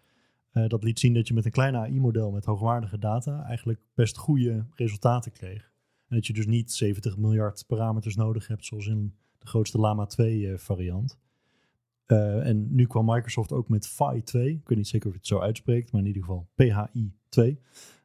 Eh, 0.51 0.69
dat 0.69 0.85
liet 0.85 0.99
zien 0.99 1.15
dat 1.15 1.29
je 1.29 1.35
met 1.35 1.45
een 1.45 1.51
klein 1.51 1.77
AI-model 1.77 2.31
met 2.31 2.45
hoogwaardige 2.45 2.99
data 2.99 3.45
eigenlijk 3.45 3.81
best 3.95 4.17
goede 4.17 4.65
resultaten 4.75 5.33
kreeg. 5.33 5.71
En 6.09 6.17
dat 6.17 6.27
je 6.27 6.33
dus 6.33 6.47
niet 6.47 6.73
70 6.73 7.17
miljard 7.17 7.65
parameters 7.67 8.17
nodig 8.17 8.47
hebt, 8.47 8.65
zoals 8.65 8.87
in 8.87 9.15
de 9.39 9.47
grootste 9.47 9.79
Lama 9.79 10.07
2 10.07 10.53
eh, 10.53 10.59
Eh, 12.13 12.47
en 12.47 12.75
nu 12.75 12.87
kwam 12.87 13.05
Microsoft 13.05 13.53
ook 13.53 13.69
met 13.69 13.87
Phi 13.87 14.23
2. 14.23 14.51
Ik 14.51 14.69
weet 14.69 14.79
niet 14.79 14.89
zeker 14.89 15.07
of 15.07 15.13
je 15.13 15.19
het 15.19 15.29
zo 15.29 15.39
uitspreekt, 15.39 15.93
maar 15.93 16.01
in 16.01 16.07
ieder 16.07 16.23
geval 16.23 16.49
PHI 16.55 17.13
2. 17.29 17.61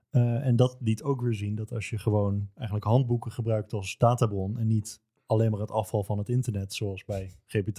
Eh, 0.10 0.46
en 0.46 0.56
dat 0.56 0.78
liet 0.80 1.04
ook 1.04 1.22
weer 1.22 1.34
zien 1.34 1.56
dat 1.56 1.72
als 1.72 1.90
je 1.90 1.98
gewoon 1.98 2.50
eigenlijk 2.56 2.88
handboeken 2.88 3.32
gebruikt 3.32 3.74
als 3.74 3.98
databron 3.98 4.58
en 4.58 4.68
niet 4.68 5.02
alleen 5.26 5.52
maar 5.52 5.60
het 5.60 5.72
afval 5.72 6.04
van 6.04 6.18
het 6.18 6.30
internet, 6.30 6.74
zoals 6.74 7.06
bij 7.06 7.32
GPT, 7.46 7.76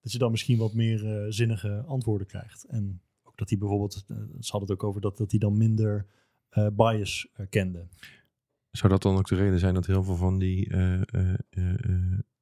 dat 0.00 0.12
je 0.12 0.18
dan 0.18 0.30
misschien 0.30 0.58
wat 0.58 0.74
meer 0.74 1.16
eh, 1.16 1.26
zinnige 1.28 1.84
antwoorden 1.86 2.26
krijgt. 2.26 2.64
En 2.64 3.00
ook 3.22 3.36
dat 3.36 3.48
hij 3.48 3.58
bijvoorbeeld, 3.58 4.04
ze 4.40 4.50
hadden 4.50 4.68
het 4.68 4.70
ook 4.70 4.84
over 4.84 5.00
dat, 5.00 5.16
dat 5.16 5.30
hij 5.30 5.40
dan 5.40 5.56
minder 5.56 6.06
bias 6.72 7.32
kende. 7.48 7.88
Zou 8.70 8.92
dat 8.92 9.02
dan 9.02 9.16
ook 9.16 9.28
de 9.28 9.34
reden 9.34 9.58
zijn 9.58 9.74
dat 9.74 9.86
heel 9.86 10.02
veel 10.02 10.16
van 10.16 10.38
die 10.38 10.70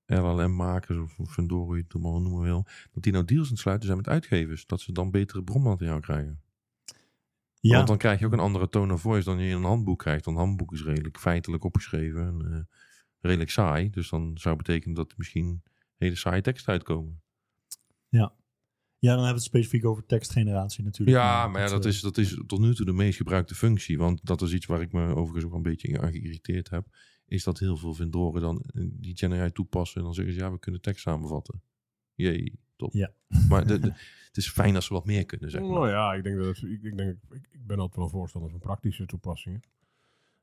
LLM-makers 0.07 0.99
of, 0.99 1.19
of 1.19 1.33
Vendor, 1.33 1.59
hoe 1.59 1.77
je 1.77 1.85
het 1.88 2.03
maar 2.03 2.21
noemen 2.21 2.42
wil, 2.42 2.66
dat 2.92 3.03
die 3.03 3.12
nou 3.12 3.25
deals 3.25 3.47
aan 3.47 3.53
het 3.53 3.61
sluiten 3.61 3.87
zijn 3.87 3.99
met 3.99 4.09
uitgevers, 4.09 4.66
dat 4.66 4.81
ze 4.81 4.92
dan 4.92 5.11
betere 5.11 5.42
bronmateriaal 5.42 6.01
krijgen? 6.01 6.40
Ja, 7.61 7.77
Want 7.77 7.88
dan 7.88 7.99
krijg 7.99 8.19
je 8.19 8.27
ook 8.27 8.33
een 8.33 8.38
andere 8.38 8.69
tone 8.69 8.92
of 8.92 9.01
voice 9.01 9.25
dan 9.25 9.38
je 9.38 9.49
in 9.49 9.57
een 9.57 9.64
handboek 9.64 9.99
krijgt. 9.99 10.25
Want 10.25 10.37
een 10.37 10.42
handboek 10.45 10.73
is 10.73 10.85
redelijk 10.85 11.19
feitelijk 11.19 11.64
opgeschreven 11.64 12.27
en 12.27 12.53
eh, 12.53 12.79
redelijk 13.21 13.51
saai. 13.51 13.90
Dus 13.90 14.09
dan 14.09 14.38
zou 14.38 14.57
betekenen 14.57 14.95
dat 14.95 15.11
er 15.11 15.16
misschien 15.19 15.62
hele 15.97 16.16
saaie 16.16 16.42
teksten 16.42 16.73
uitkomen. 16.73 17.23
ja, 18.99 19.14
dan 19.14 19.25
hebben 19.25 19.27
we 19.27 19.35
het 19.35 19.42
specifiek 19.42 19.85
over 19.85 20.07
tekstgeneratie 20.07 20.85
natuurlijk. 20.85 21.16
Ja, 21.16 21.49
maar 21.49 21.61
ja, 21.61 21.69
dat 21.69 21.85
eh, 21.85 21.90
is, 21.90 22.01
dat 22.01 22.19
is 22.19 22.42
tot 22.47 22.61
nu 22.61 22.75
toe 22.75 22.87
de 22.87 22.92
meest 22.92 23.16
gebruikte 23.16 23.55
functie. 23.55 23.99
Want 23.99 24.21
dat 24.25 24.42
is 24.42 24.53
iets 24.53 24.66
waar 24.66 24.81
ik 24.81 24.92
me 24.92 25.14
overigens 25.14 25.45
ook 25.45 25.55
een 25.55 25.62
beetje 25.62 26.01
aan 26.01 26.12
geïrriteerd 26.12 26.71
heb. 26.71 26.87
Is 27.29 27.45
dat 27.45 27.59
heel 27.59 27.77
veel 27.77 27.95
vendoren 27.95 28.41
dan 28.41 28.61
eh, 28.75 28.87
die 28.93 29.17
GenAI 29.17 29.53
toepassen. 29.53 29.99
En 29.99 30.05
dan 30.05 30.15
zeggen 30.15 30.35
ze, 30.35 30.41
ja, 30.41 30.53
we 30.53 30.59
kunnen 30.59 30.81
tekst 30.81 31.03
samenvatten. 31.03 31.62
Jee, 32.15 32.59
top. 32.77 32.93
Ja. 32.93 33.12
Maar 33.49 33.67
de, 33.67 33.79
de- 33.79 33.93
het 34.29 34.37
is 34.37 34.51
fijn 34.51 34.75
als 34.75 34.87
ze 34.87 34.93
wat 34.93 35.05
meer 35.07 35.25
kunnen, 35.27 35.51
zeg 35.51 35.61
maar. 35.61 35.71
Nou 35.71 35.89
ja, 35.89 36.15
ik 36.15 36.23
denk 36.23 36.37
dat 36.37 36.47
het- 36.47 36.62
ik, 36.71 36.83
ik, 36.83 36.97
denk, 36.97 37.17
ik, 37.31 37.49
ik 37.51 37.67
ben 37.67 37.79
altijd 37.79 37.97
wel 37.97 38.09
voorstander 38.09 38.51
van 38.51 38.61
praktische 38.61 39.07
toepassingen. 39.07 39.62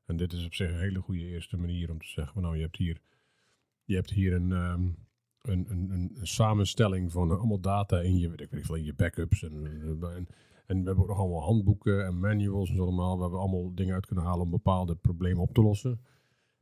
En 0.04 0.16
dit 0.16 0.32
is 0.32 0.44
op 0.44 0.54
zich 0.54 0.70
een 0.70 0.78
hele 0.78 1.00
goede 1.00 1.24
eerste 1.26 1.56
manier 1.56 1.90
om 1.90 1.98
te 1.98 2.08
zeggen, 2.08 2.42
nou 2.42 2.56
je 2.56 2.62
hebt 2.62 2.76
hier, 2.76 3.00
je 3.84 3.94
hebt 3.94 4.10
hier 4.10 4.32
een, 4.34 4.52
ehm, 4.52 4.82
een, 5.42 5.66
een, 5.70 5.90
een, 5.90 6.10
een 6.14 6.26
samenstelling 6.26 7.12
van 7.12 7.30
eh, 7.30 7.36
allemaal 7.38 7.60
data 7.60 8.00
in 8.00 8.18
je, 8.18 8.28
weet 8.28 8.40
ik 8.40 8.50
weet 8.50 8.66
veel, 8.66 8.74
in 8.74 8.84
je 8.84 8.94
backups. 8.94 9.42
En, 9.42 9.66
en, 9.66 10.26
en 10.66 10.78
we 10.80 10.84
hebben 10.86 10.98
ook 10.98 11.08
nog 11.08 11.18
allemaal 11.18 11.42
handboeken 11.42 12.06
en 12.06 12.18
manuals 12.20 12.68
en 12.68 12.74
zo 12.76 12.82
allemaal, 12.82 13.18
waar 13.18 13.30
we 13.30 13.36
allemaal 13.36 13.74
dingen 13.74 13.94
uit 13.94 14.06
kunnen 14.06 14.24
halen 14.24 14.42
om 14.44 14.50
bepaalde 14.50 14.94
problemen 14.94 15.42
op 15.42 15.54
te 15.54 15.62
lossen. 15.62 16.00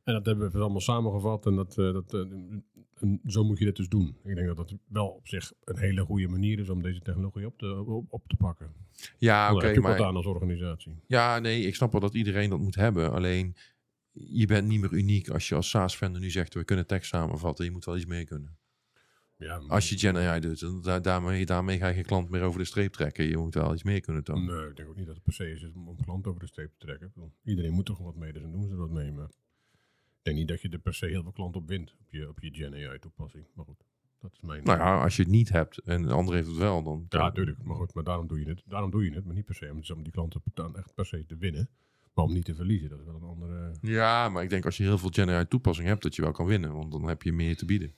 En 0.03 0.13
dat 0.13 0.25
hebben 0.25 0.51
we 0.51 0.59
allemaal 0.59 0.81
samengevat 0.81 1.45
en 1.45 1.55
dat, 1.55 1.77
eh, 1.77 1.93
dat, 1.93 2.13
eh, 2.13 2.19
en 2.19 3.21
zo 3.25 3.43
moet 3.43 3.59
je 3.59 3.65
dit 3.65 3.75
dus 3.75 3.89
doen. 3.89 4.17
Ik 4.23 4.35
denk 4.35 4.47
dat 4.47 4.57
dat 4.57 4.73
wel 4.87 5.07
op 5.07 5.27
zich 5.27 5.51
een 5.63 5.77
hele 5.77 6.01
goede 6.01 6.27
manier 6.27 6.59
is 6.59 6.69
om 6.69 6.81
deze 6.81 6.99
technologie 6.99 7.45
op 7.45 7.57
te, 7.57 7.83
op, 7.85 8.05
op 8.09 8.27
te 8.27 8.35
pakken. 8.35 8.73
Ja, 9.17 9.53
oké, 9.53 9.73
wat 9.73 9.83
maar... 9.83 10.03
aan 10.03 10.15
als 10.15 10.25
organisatie. 10.25 10.95
Ja, 11.07 11.39
nee, 11.39 11.61
ik 11.61 11.75
snap 11.75 11.91
wel 11.91 12.01
dat 12.01 12.13
iedereen 12.13 12.49
dat 12.49 12.59
moet 12.59 12.75
hebben. 12.75 13.11
Alleen, 13.11 13.55
je 14.11 14.45
bent 14.45 14.67
niet 14.67 14.81
meer 14.81 14.93
uniek 14.93 15.29
als 15.29 15.49
je 15.49 15.55
als 15.55 15.69
SaaS-vendor 15.69 16.21
nu 16.21 16.29
zegt... 16.29 16.53
we 16.53 16.63
kunnen 16.63 16.87
tekst 16.87 17.09
samenvatten, 17.09 17.65
je 17.65 17.71
moet 17.71 17.85
wel 17.85 17.95
iets 17.95 18.05
meer 18.05 18.25
kunnen. 18.25 18.57
Ja, 19.37 19.55
Als 19.67 19.89
je 19.89 19.97
Gen 19.97 20.17
AI 20.17 20.39
doet, 20.39 20.59
dan 20.59 20.81
da- 20.81 20.99
daarmee, 20.99 21.45
daarmee 21.45 21.77
ga 21.77 21.87
je 21.87 21.93
geen 21.93 22.05
klant 22.05 22.29
meer 22.29 22.41
over 22.41 22.59
de 22.59 22.65
streep 22.65 22.93
trekken. 22.93 23.25
Je 23.25 23.37
moet 23.37 23.53
wel 23.53 23.73
iets 23.73 23.83
meer 23.83 24.01
kunnen 24.01 24.23
tonen. 24.23 24.55
Nee, 24.55 24.69
ik 24.69 24.75
denk 24.75 24.89
ook 24.89 24.95
niet 24.95 25.05
dat 25.05 25.15
het 25.15 25.23
per 25.23 25.33
se 25.33 25.51
is 25.51 25.71
om 25.73 25.95
klanten 26.03 26.29
over 26.29 26.43
de 26.43 26.47
streep 26.47 26.71
te 26.71 26.85
trekken. 26.85 27.13
Iedereen 27.43 27.71
moet 27.71 27.89
gewoon 27.89 28.05
wat 28.05 28.15
mee, 28.15 28.33
dus 28.33 28.41
dan 28.41 28.51
doen 28.51 28.67
ze 28.67 28.75
wat 28.75 28.89
mee. 28.89 29.11
Maar 29.11 29.29
denk 30.23 30.37
niet 30.37 30.47
dat 30.47 30.61
je 30.61 30.69
er 30.69 30.79
per 30.79 30.93
se 30.93 31.05
heel 31.05 31.21
veel 31.21 31.31
klanten 31.31 31.61
op 31.61 31.67
wint, 31.67 31.95
op 31.99 32.11
je, 32.11 32.29
op 32.29 32.39
je 32.39 32.53
Gen 32.53 32.73
AI 32.73 32.99
toepassing. 32.99 33.45
Maar 33.53 33.65
goed, 33.65 33.83
dat 34.19 34.33
is 34.33 34.41
mijn... 34.41 34.63
Nou 34.63 34.79
ja, 34.79 35.01
als 35.01 35.15
je 35.15 35.21
het 35.21 35.31
niet 35.31 35.49
hebt 35.49 35.77
en 35.77 36.01
de 36.01 36.13
ander 36.13 36.35
heeft 36.35 36.47
het 36.47 36.57
wel, 36.57 36.83
dan... 36.83 37.05
Ja, 37.09 37.23
natuurlijk. 37.23 37.63
Maar 37.63 37.75
goed, 37.75 37.93
maar 37.93 38.03
daarom 38.03 38.27
doe 38.27 38.39
je 38.39 38.47
het. 38.47 38.63
Daarom 38.65 38.91
doe 38.91 39.03
je 39.03 39.11
het, 39.11 39.25
maar 39.25 39.35
niet 39.35 39.45
per 39.45 39.55
se 39.55 39.71
om, 39.71 39.81
om 39.95 40.03
die 40.03 40.11
klanten 40.11 40.41
dan 40.53 40.77
echt 40.77 40.93
per 40.93 41.05
se 41.05 41.25
te 41.25 41.37
winnen. 41.37 41.69
Maar 42.13 42.25
om 42.25 42.33
niet 42.33 42.45
te 42.45 42.55
verliezen, 42.55 42.89
dat 42.89 42.99
is 42.99 43.05
wel 43.05 43.15
een 43.15 43.23
andere... 43.23 43.71
Ja, 43.81 44.29
maar 44.29 44.43
ik 44.43 44.49
denk 44.49 44.65
als 44.65 44.77
je 44.77 44.83
heel 44.83 44.97
veel 44.97 45.09
Gen 45.09 45.29
AI 45.29 45.47
toepassing 45.47 45.87
hebt, 45.87 46.03
dat 46.03 46.15
je 46.15 46.21
wel 46.21 46.31
kan 46.31 46.45
winnen. 46.45 46.73
Want 46.73 46.91
dan 46.91 47.07
heb 47.07 47.21
je 47.21 47.33
meer 47.33 47.57
te 47.57 47.65
bieden. 47.65 47.93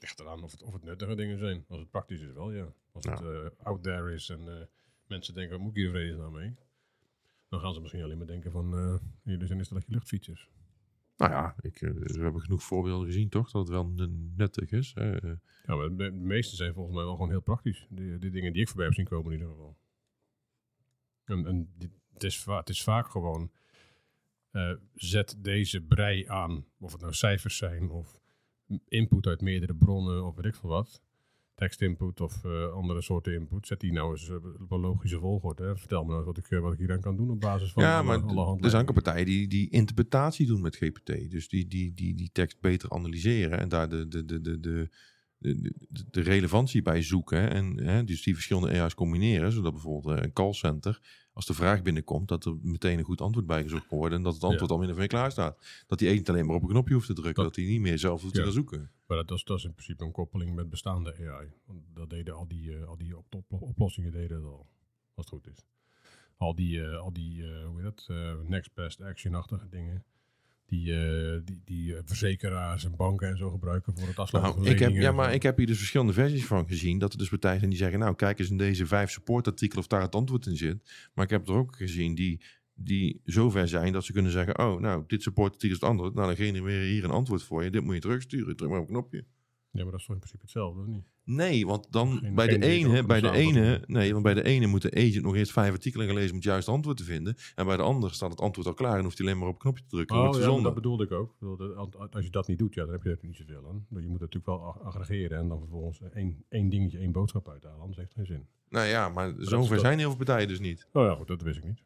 Ligt 0.00 0.20
eraan 0.20 0.42
of 0.42 0.50
het, 0.50 0.62
of 0.62 0.72
het 0.72 0.84
nuttige 0.84 1.14
dingen 1.14 1.38
zijn. 1.38 1.64
Als 1.68 1.80
het 1.80 1.90
praktisch 1.90 2.20
is 2.20 2.32
wel, 2.32 2.52
ja. 2.52 2.72
Als 2.92 3.04
het 3.04 3.20
eh, 3.20 3.66
out 3.66 3.82
there 3.82 4.14
is 4.14 4.28
en 4.28 4.48
eh, 4.48 4.66
mensen 5.06 5.34
denken, 5.34 5.52
wat 5.52 5.60
moet 5.60 5.76
ik 5.76 5.82
hier 5.82 5.90
vredesnaam 5.90 6.32
mee? 6.32 6.54
Dan 7.48 7.60
gaan 7.60 7.74
ze 7.74 7.80
misschien 7.80 8.02
alleen 8.02 8.18
maar 8.18 8.26
denken 8.26 8.50
van, 8.50 8.74
eh 8.74 8.94
jullie 9.22 9.46
zijn 9.46 9.58
installatie 9.58 9.92
luchtfietsers. 9.92 10.50
Nou 11.28 11.34
ja, 11.34 11.54
ik, 11.60 11.80
eh, 11.82 11.90
we 11.90 12.20
hebben 12.22 12.40
genoeg 12.40 12.62
voorbeelden 12.62 13.06
gezien, 13.06 13.28
toch? 13.28 13.50
Dat 13.50 13.62
het 13.62 13.70
wel 13.70 13.92
nuttig 14.36 14.70
is. 14.70 14.92
hè. 14.94 15.20
Eh, 15.20 15.32
Ja, 15.66 15.74
maar 15.74 15.88
de, 15.88 15.96
de 15.96 16.10
meeste 16.10 16.56
zijn 16.56 16.74
volgens 16.74 16.94
mij 16.94 17.04
wel 17.04 17.12
gewoon 17.14 17.30
heel 17.30 17.40
praktisch. 17.40 17.86
Die 17.90 18.30
dingen 18.30 18.52
die 18.52 18.62
ik 18.62 18.68
voorbij 18.68 18.84
heb 18.84 18.94
zien 18.94 19.04
komen 19.04 19.32
in 19.32 19.38
ieder 19.38 19.52
geval. 19.52 19.76
Het, 22.12 22.22
is 22.24 22.44
het 22.44 22.68
is 22.68 22.82
vaak 22.82 23.06
gewoon, 23.06 23.50
eh, 24.50 24.72
zet 24.94 25.36
deze 25.38 25.80
brei 25.80 26.26
aan. 26.26 26.64
Of 26.78 26.92
het 26.92 27.00
nou 27.00 27.12
cijfers 27.12 27.56
zijn 27.56 27.90
of 27.90 28.20
input 28.88 29.26
uit 29.26 29.40
meerdere 29.40 29.74
bronnen 29.74 30.24
of 30.24 30.34
weet 30.34 30.44
ik 30.44 30.54
veel 30.54 30.70
wat. 30.70 31.02
Tekstinput 31.54 32.20
of 32.20 32.44
eh, 32.44 32.72
andere 32.72 33.02
soorten 33.02 33.34
input. 33.34 33.66
Zet 33.66 33.80
die 33.80 33.92
nou 33.92 34.10
eens 34.10 34.28
eh, 34.28 34.34
op 34.34 34.70
een 34.70 34.80
logische 34.80 35.18
volgorde. 35.18 35.64
Hè. 35.64 35.76
Vertel 35.76 36.02
me 36.02 36.06
nou 36.06 36.18
eens 36.18 36.26
wat 36.26 36.38
ik, 36.38 36.50
eh, 36.50 36.58
wat 36.58 36.72
ik 36.72 36.78
hier 36.78 36.92
aan 36.92 37.00
kan 37.00 37.16
doen 37.16 37.30
op 37.30 37.40
basis 37.40 37.72
van 37.72 37.82
ja, 37.82 37.98
alle, 37.98 38.06
maar 38.06 38.22
alle 38.22 38.58
er 38.60 38.70
zijn 38.70 38.88
ook 38.88 38.94
partijen 38.94 39.26
die, 39.26 39.48
die 39.48 39.70
interpretatie 39.70 40.46
doen 40.46 40.60
met 40.60 40.76
GPT. 40.76 41.30
Dus 41.30 41.48
die, 41.48 41.66
die, 41.66 41.94
die, 41.94 42.14
die 42.14 42.30
tekst 42.32 42.60
beter 42.60 42.90
analyseren 42.90 43.58
en 43.58 43.68
daar 43.68 43.88
de, 43.88 44.08
de, 44.08 44.24
de, 44.24 44.40
de, 44.40 44.60
de, 44.60 44.88
de, 46.10 46.20
relevantie 46.20 46.82
bij 46.82 47.02
zoeken. 47.02 47.40
hè, 47.40 47.46
En 47.46 47.84
hè, 47.84 48.04
dus 48.04 48.22
die 48.22 48.34
verschillende 48.34 48.80
AI's 48.80 48.94
combineren. 48.94 49.52
Zodat 49.52 49.72
bijvoorbeeld 49.72 50.18
eh, 50.18 50.24
een 50.24 50.32
callcenter, 50.32 51.00
als 51.32 51.46
de 51.46 51.54
vraag 51.54 51.82
binnenkomt, 51.82 52.28
dat 52.28 52.44
er 52.44 52.56
meteen 52.62 52.98
een 52.98 53.04
goed 53.04 53.20
antwoord 53.20 53.46
bijgezocht 53.46 53.86
kan 53.86 53.98
worden. 53.98 54.18
En 54.18 54.24
dat 54.24 54.34
het 54.34 54.44
antwoord 54.44 54.70
al 54.70 54.78
min 54.78 54.90
of 54.90 54.96
meer 54.96 55.06
klaar 55.06 55.30
staat. 55.30 55.84
Dat 55.86 55.98
die 55.98 56.10
agent 56.10 56.28
alleen 56.28 56.46
maar 56.46 56.56
op 56.56 56.62
een 56.62 56.68
knopje 56.68 56.94
hoeft 56.94 57.06
te 57.06 57.14
drukken. 57.14 57.44
Dat, 57.44 57.56
hij 57.56 57.64
niet 57.64 57.80
meer 57.80 57.98
zelf 57.98 58.20
hoeft 58.22 58.34
te 58.34 58.42
gaan 58.42 58.52
zoeken. 58.52 58.90
Maar 59.06 59.16
dat, 59.16 59.30
is, 59.38 59.44
dat 59.44 59.58
is 59.58 59.64
in 59.64 59.72
principe 59.74 60.04
een 60.04 60.12
koppeling 60.12 60.54
met 60.54 60.70
bestaande 60.70 61.14
AI. 61.28 61.52
Want 61.66 61.80
dat 61.94 62.10
deden 62.10 62.34
al 62.34 62.48
die, 62.48 62.76
eh, 62.76 62.84
al 62.86 62.96
die 62.96 63.16
op, 63.16 63.34
op- 63.34 63.62
oplossingen 63.62 64.12
deden 64.12 64.42
dat 64.42 64.50
al. 64.52 64.66
Als 65.14 65.30
het 65.30 65.34
goed 65.34 65.46
is. 65.46 65.66
Al 66.36 66.54
die, 66.54 66.82
eh, 66.82 66.98
al 66.98 67.12
die 67.12 67.46
hoe 67.64 67.82
heet 67.82 68.06
dat, 68.06 68.48
next 68.48 68.74
best 68.74 69.00
action-achtige 69.00 69.68
dingen. 69.68 70.04
Die, 70.66 70.94
eh, 70.94 71.40
die, 71.44 71.60
die 71.64 71.96
eh, 71.96 72.02
verzekeraars 72.04 72.84
en 72.84 72.96
banken 72.96 73.28
en 73.28 73.36
zo 73.36 73.50
gebruiken 73.50 73.94
voor 73.98 74.08
het 74.08 74.18
afsluiten 74.18 74.54
Nou, 74.54 74.64
van 74.64 74.74
ik 74.74 74.80
heb, 74.80 75.02
ja, 75.02 75.12
maar 75.12 75.34
ik 75.34 75.42
heb 75.42 75.56
hier 75.56 75.66
dus 75.66 75.78
verschillende 75.78 76.12
versies 76.12 76.46
van 76.46 76.66
gezien. 76.66 76.98
Dat 76.98 77.12
er 77.12 77.18
dus 77.18 77.28
partijen 77.28 77.58
zijn 77.58 77.70
die 77.70 77.78
zeggen, 77.78 77.98
nou 77.98 78.14
kijk 78.14 78.38
eens 78.38 78.50
in 78.50 78.56
deze 78.56 78.86
vijf 78.86 79.10
supportartikelen 79.10 79.82
of 79.82 79.88
daar 79.88 80.00
het 80.00 80.14
antwoord 80.14 80.46
in 80.46 80.56
zit. 80.56 80.90
Maar 81.14 81.24
ik 81.24 81.30
heb 81.30 81.48
er 81.48 81.54
ook 81.54 81.76
gezien 81.76 82.14
die, 82.14 82.40
die 82.74 83.20
zover 83.24 83.68
zijn 83.68 83.92
dat 83.92 84.04
ze 84.04 84.12
kunnen 84.12 84.32
zeggen, 84.32 84.58
oh 84.58 84.80
nou, 84.80 85.04
dit 85.06 85.22
supportartikel 85.22 85.76
is 85.76 85.80
het 85.80 85.90
antwoord. 85.90 86.14
Nou, 86.14 86.26
dan 86.26 86.36
genereren 86.36 86.80
we 86.80 86.86
hier 86.86 87.04
een 87.04 87.10
antwoord 87.10 87.42
voor 87.42 87.64
je. 87.64 87.70
Dit 87.70 87.82
moet 87.82 87.94
je 87.94 88.00
terugsturen. 88.00 88.56
Druk 88.56 88.70
maar 88.70 88.80
op 88.80 88.88
een 88.88 88.92
knopje. 88.92 89.24
Ja, 89.72 89.82
maar 89.82 89.90
dat 89.90 90.00
is 90.00 90.06
toch 90.06 90.14
in 90.14 90.20
principe 90.20 90.42
hetzelfde, 90.42 90.80
of 90.80 90.86
niet? 90.86 91.04
Nee, 91.24 91.66
want 91.66 91.86
dan 91.92 92.18
Geen- 92.18 92.34
bij 92.34 92.46
de 92.46 92.66
ene, 92.66 93.04
bij 93.06 93.20
de 93.20 93.30
ene, 93.30 93.82
nee, 93.86 94.10
want 94.12 94.22
bij 94.24 94.34
de 94.34 94.42
ene 94.42 94.66
moet 94.66 94.82
de 94.82 94.90
agent 94.94 95.22
nog 95.24 95.34
eerst 95.36 95.52
vijf 95.52 95.72
artikelen 95.72 96.06
gaan 96.06 96.14
lezen 96.14 96.30
om 96.30 96.36
het 96.36 96.44
juiste 96.44 96.70
antwoord 96.70 96.96
te 96.96 97.04
vinden. 97.04 97.36
En 97.54 97.66
bij 97.66 97.76
de 97.76 97.82
andere 97.82 98.12
staat 98.14 98.30
het 98.30 98.40
antwoord 98.40 98.66
al 98.68 98.74
klaar 98.74 98.98
en 98.98 99.02
hoeft 99.04 99.18
hij 99.18 99.26
alleen 99.26 99.38
maar 99.38 99.48
op 99.48 99.54
een 99.54 99.60
knopje 99.60 99.82
te 99.82 99.88
drukken. 99.88 100.16
Oh, 100.16 100.40
ja, 100.40 100.62
dat 100.62 100.74
bedoelde 100.74 101.04
ik 101.04 101.12
ook. 101.12 101.34
Als- 102.10 102.24
je 102.24 102.30
dat 102.30 102.46
niet 102.48 102.58
doet, 102.58 102.74
ja, 102.74 102.82
dan 102.84 102.92
heb 102.92 103.02
je 103.02 103.10
er 103.10 103.18
niet 103.22 103.36
zoveel 103.36 103.66
aan. 103.68 103.86
Je 104.02 104.08
moet 104.08 104.20
natuurlijk 104.20 104.46
wel 104.46 104.64
ag- 104.66 104.80
aggregeren 104.80 105.38
en 105.38 105.48
dan 105.48 105.58
vervolgens 105.58 106.00
één, 106.12 106.44
één 106.48 106.68
dingetje, 106.68 106.98
één 106.98 107.12
boodschap 107.12 107.48
uithalen. 107.48 107.80
Anders 107.80 107.96
heeft 107.98 108.14
het 108.14 108.26
geen 108.26 108.36
zin. 108.36 108.46
Nou 108.68 108.86
ja, 108.86 109.08
maar 109.08 109.34
zover 109.38 109.78
zijn 109.78 109.98
heel 109.98 110.08
veel 110.08 110.16
partijen 110.24 110.48
dus 110.48 110.60
niet. 110.60 110.86
Oh 110.92 111.04
ja, 111.04 111.14
goed, 111.14 111.26
dat 111.26 111.42
wist 111.42 111.58
ik 111.58 111.64
niet. 111.64 111.82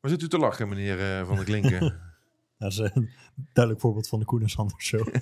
Maar 0.00 0.10
zit 0.10 0.22
u 0.22 0.28
te 0.28 0.38
lachen, 0.38 0.68
meneer 0.68 1.00
eh, 1.00 1.26
Van 1.26 1.36
der 1.36 1.44
Klinken? 1.44 2.00
Dat 2.58 2.72
is 2.72 2.78
een 2.78 3.10
duidelijk 3.52 3.84
voorbeeld 3.84 4.08
van 4.08 4.18
de 4.18 4.24
Koen 4.24 4.42
en 4.42 4.48
Sander 4.48 4.80
show. 4.80 5.06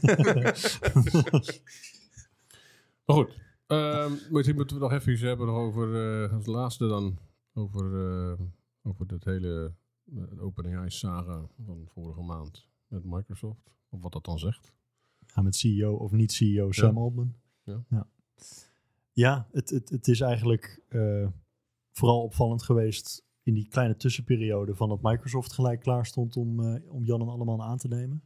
Maar 3.06 3.16
goed, 3.16 3.38
ehm, 3.66 4.12
misschien 4.30 4.56
moeten 4.56 4.76
we 4.76 4.82
nog 4.82 4.92
even 4.92 5.12
iets 5.12 5.20
hebben 5.20 5.48
over, 5.48 6.22
eh, 6.24 6.32
als 6.32 6.46
laatste 6.46 6.86
dan, 6.86 7.18
over, 7.52 7.84
eh, 7.84 8.40
over 8.82 9.06
dat 9.06 9.24
hele 9.24 9.74
uh, 10.04 10.42
OpenAI-saga 10.42 11.48
van 11.64 11.88
vorige 11.88 12.20
maand 12.20 12.68
met 12.86 13.04
Microsoft. 13.04 13.74
Of 13.88 14.02
wat 14.02 14.12
dat 14.12 14.24
dan 14.24 14.38
zegt. 14.38 14.72
Gaan 15.26 15.44
met 15.44 15.56
CEO 15.56 15.94
of 15.94 16.12
niet 16.12 16.32
CEO 16.32 16.72
Sam 16.72 16.98
Altman. 16.98 17.34
Ja. 17.64 17.84
ja. 17.88 18.08
Ja, 19.12 19.48
het, 19.52 19.70
het, 19.70 19.88
het 19.88 20.08
is 20.08 20.20
eigenlijk 20.20 20.82
eh, 20.88 21.28
vooral 21.92 22.22
opvallend 22.22 22.62
geweest 22.62 23.24
in 23.44 23.54
die 23.54 23.68
kleine 23.68 23.96
tussenperiode 23.96 24.74
van 24.74 24.88
dat 24.88 25.02
Microsoft 25.02 25.52
gelijk 25.52 25.80
klaar 25.80 26.06
stond 26.06 26.36
om, 26.36 26.60
eh, 26.60 26.92
om 26.92 27.04
Jan 27.04 27.20
en 27.20 27.28
allemaal 27.28 27.62
aan 27.62 27.78
te 27.78 27.88
nemen. 27.88 28.22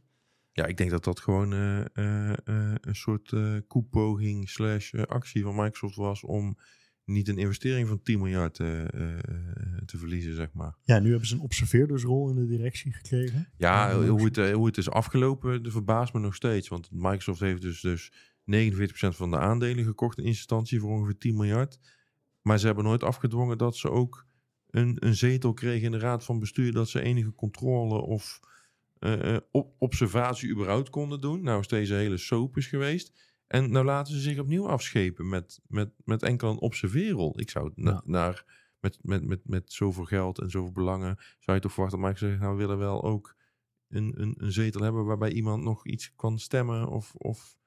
Ja, 0.51 0.65
ik 0.65 0.77
denk 0.77 0.89
dat 0.89 1.03
dat 1.03 1.19
gewoon 1.19 1.53
eh, 1.53 2.29
eh, 2.29 2.75
een 2.81 2.95
soort 2.95 3.33
koepoging 3.67 4.49
slash 4.49 4.93
actie 4.93 5.43
van 5.43 5.55
Microsoft 5.55 5.95
was 5.95 6.23
om 6.23 6.57
niet 7.03 7.27
een 7.27 7.37
investering 7.37 7.87
van 7.87 8.01
10 8.01 8.19
miljard 8.19 8.53
te 8.53 9.97
verliezen, 9.97 10.35
zeg 10.35 10.53
maar. 10.53 10.75
Ja, 10.83 10.99
nu 10.99 11.09
hebben 11.09 11.27
ze 11.27 11.35
een 11.35 11.41
observeerdersrol 11.41 12.29
in 12.29 12.35
de 12.35 12.45
directie 12.45 12.93
gekregen. 12.93 13.49
Ja, 13.57 14.05
hoe 14.07 14.23
het, 14.23 14.51
hoe 14.51 14.65
het 14.65 14.77
is 14.77 14.89
afgelopen, 14.89 15.63
dat 15.63 15.71
verbaast 15.71 16.13
me 16.13 16.19
nog 16.19 16.35
steeds. 16.35 16.67
Want 16.67 16.89
Microsoft 16.91 17.39
heeft 17.39 17.61
dus, 17.61 17.81
dus 17.81 18.11
49% 18.41 19.15
van 19.15 19.31
de 19.31 19.37
aandelen 19.37 19.83
gekocht 19.83 20.17
in 20.17 20.23
instantie 20.23 20.79
voor 20.79 20.89
ongeveer 20.89 21.17
10 21.17 21.35
miljard. 21.35 21.79
Maar 22.41 22.59
ze 22.59 22.65
hebben 22.65 22.83
nooit 22.83 23.03
afgedwongen 23.03 23.57
dat 23.57 23.75
ze 23.75 23.89
ook 23.89 24.27
een, 24.69 24.95
een 24.99 25.15
zetel 25.15 25.53
kregen 25.53 25.85
in 25.85 25.91
de 25.91 25.99
raad 25.99 26.25
van 26.25 26.39
bestuur. 26.39 26.71
Dat 26.71 26.89
ze 26.89 27.01
enige 27.01 27.33
controle 27.35 28.01
of 28.01 28.39
eh, 28.99 29.35
eh, 29.35 29.41
op, 29.51 29.73
observatie 29.77 30.49
überhaupt 30.49 30.89
konden 30.89 31.21
doen. 31.21 31.41
Nou 31.43 31.59
is 31.59 31.67
deze 31.67 31.93
hele 31.93 32.17
soap 32.17 32.57
is 32.57 32.67
geweest. 32.67 33.27
En 33.47 33.71
nou 33.71 33.85
laten 33.85 34.13
ze 34.13 34.19
zich 34.19 34.39
opnieuw 34.39 34.67
afschepen 34.67 35.29
met, 35.29 35.59
met, 35.67 35.91
met 36.05 36.23
enkel 36.23 36.49
een 36.51 36.59
observeerrol. 36.59 37.39
Ik 37.39 37.49
zou 37.49 37.71
na- 37.75 37.91
Ja. 37.91 38.01
naar, 38.05 38.45
met, 38.79 38.99
met, 39.01 39.25
met, 39.25 39.39
met 39.43 39.73
zoveel 39.73 40.05
geld 40.05 40.39
en 40.39 40.49
zoveel 40.49 40.71
belangen, 40.71 41.17
zou 41.39 41.57
je 41.57 41.63
toch 41.63 41.73
verwachten, 41.73 41.99
maar 41.99 42.11
ik 42.11 42.17
zeg, 42.17 42.39
nou 42.39 42.51
we 42.51 42.57
willen 42.57 42.77
wel 42.77 43.03
ook 43.03 43.35
een, 43.87 44.21
een, 44.21 44.35
een 44.37 44.51
zetel 44.51 44.81
hebben 44.81 45.05
waarbij 45.05 45.31
iemand 45.31 45.63
nog 45.63 45.85
iets 45.87 46.13
kan 46.15 46.39
stemmen 46.39 46.87
of, 46.87 47.15
of 47.15 47.57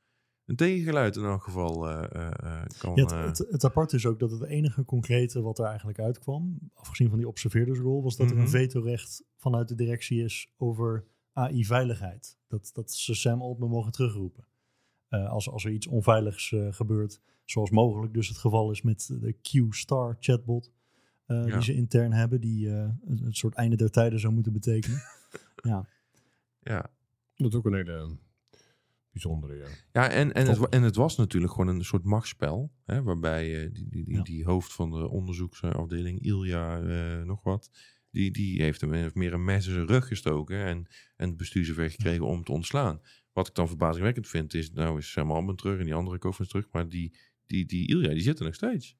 een 0.52 0.58
tegengeluid 0.58 1.16
in 1.16 1.24
elk 1.24 1.42
geval 1.42 1.88
eh, 1.88 2.04
eh, 2.12 2.30
eh, 2.42 2.62
kan. 2.78 2.94
Ja, 2.96 3.24
het, 3.26 3.38
het, 3.38 3.48
het 3.50 3.64
apart 3.64 3.92
is 3.92 4.06
ook 4.06 4.18
dat 4.18 4.30
het 4.30 4.42
enige 4.42 4.84
concrete 4.84 5.40
wat 5.42 5.58
er 5.58 5.64
eigenlijk 5.64 5.98
uitkwam, 5.98 6.58
afgezien 6.74 7.08
van 7.08 7.18
die 7.18 7.28
observeerdersrol, 7.28 8.02
was 8.02 8.16
dat 8.16 8.26
er 8.28 8.34
Mhm. 8.34 8.42
een 8.44 8.50
vetorecht 8.50 9.24
vanuit 9.36 9.68
de 9.68 9.74
directie 9.74 10.24
is 10.24 10.52
over 10.56 11.04
AI-veiligheid. 11.32 12.38
Dat, 12.48 12.70
dat 12.74 12.92
ze 12.92 13.14
Sam 13.14 13.40
Altman 13.42 13.68
mogen 13.70 13.92
terugroepen. 13.92 14.44
Eh, 15.08 15.30
als, 15.30 15.50
als 15.50 15.64
er 15.64 15.70
iets 15.70 15.86
onveiligs 15.86 16.52
eh, 16.52 16.72
gebeurt, 16.72 17.20
zoals 17.44 17.70
mogelijk 17.70 18.14
dus 18.14 18.28
het 18.28 18.38
geval 18.38 18.70
is 18.70 18.82
met 18.82 19.16
de 19.20 19.32
Q-Star 19.32 20.16
chatbot, 20.20 20.72
eh, 21.26 21.46
Ja. 21.46 21.52
die 21.52 21.62
ze 21.62 21.74
intern 21.74 22.12
hebben, 22.12 22.40
die 22.40 22.68
eh, 22.68 22.74
een, 22.74 23.24
een 23.24 23.34
soort 23.34 23.54
einde 23.54 23.76
der 23.76 23.90
tijden 23.90 24.20
zou 24.20 24.32
moeten 24.32 24.52
betekenen. 24.52 25.02
ja, 25.70 25.86
ja, 26.60 26.90
Dat 27.36 27.52
is 27.52 27.58
ook 27.58 27.66
een 27.66 27.74
hele 27.74 28.16
bijzondere, 29.12 29.54
ja. 29.56 29.66
Ja, 29.92 30.08
en, 30.08 30.32
en, 30.32 30.46
het, 30.46 30.68
en 30.68 30.82
het 30.82 30.96
was 30.96 31.16
natuurlijk 31.16 31.52
gewoon 31.52 31.68
een 31.74 31.84
soort 31.84 32.04
machtsspel. 32.04 32.72
Hè, 32.84 33.02
waarbij 33.02 33.62
eh, 33.64 33.72
die, 33.72 33.88
die, 33.88 34.04
die, 34.04 34.14
Ja. 34.16 34.22
die 34.22 34.44
hoofd 34.44 34.72
van 34.72 34.90
de 34.90 35.08
onderzoeksafdeling, 35.08 36.20
Ilja, 36.22 36.80
eh, 36.80 37.22
nog 37.22 37.42
wat. 37.42 37.70
Die, 38.10 38.30
die 38.30 38.62
heeft 38.62 38.80
hem 38.80 38.92
heeft 38.92 39.14
meer 39.14 39.32
een 39.32 39.44
mes 39.44 39.66
in 39.66 39.72
zijn 39.72 39.86
rug 39.86 40.06
gestoken. 40.06 40.64
En, 40.64 40.86
en 41.16 41.28
het 41.28 41.36
bestuur 41.36 41.64
zover 41.64 41.90
gekregen 41.90 42.26
om 42.26 42.44
te 42.44 42.52
ontslaan. 42.52 43.00
Wat 43.32 43.48
ik 43.48 43.54
dan 43.54 43.68
verbazingwekkend 43.68 44.28
vind 44.28 44.54
is, 44.54 44.72
nou 44.72 44.98
is 44.98 45.10
Sam 45.10 45.56
terug 45.56 45.78
en 45.78 45.84
die 45.84 45.94
andere 45.94 46.18
Kofans 46.18 46.48
terug. 46.48 46.68
Maar 46.72 46.88
die, 46.88 47.16
die, 47.46 47.66
die 47.66 47.88
Ilja, 47.88 48.08
die 48.08 48.22
zitten 48.22 48.44
nog 48.44 48.54
steeds. 48.54 48.96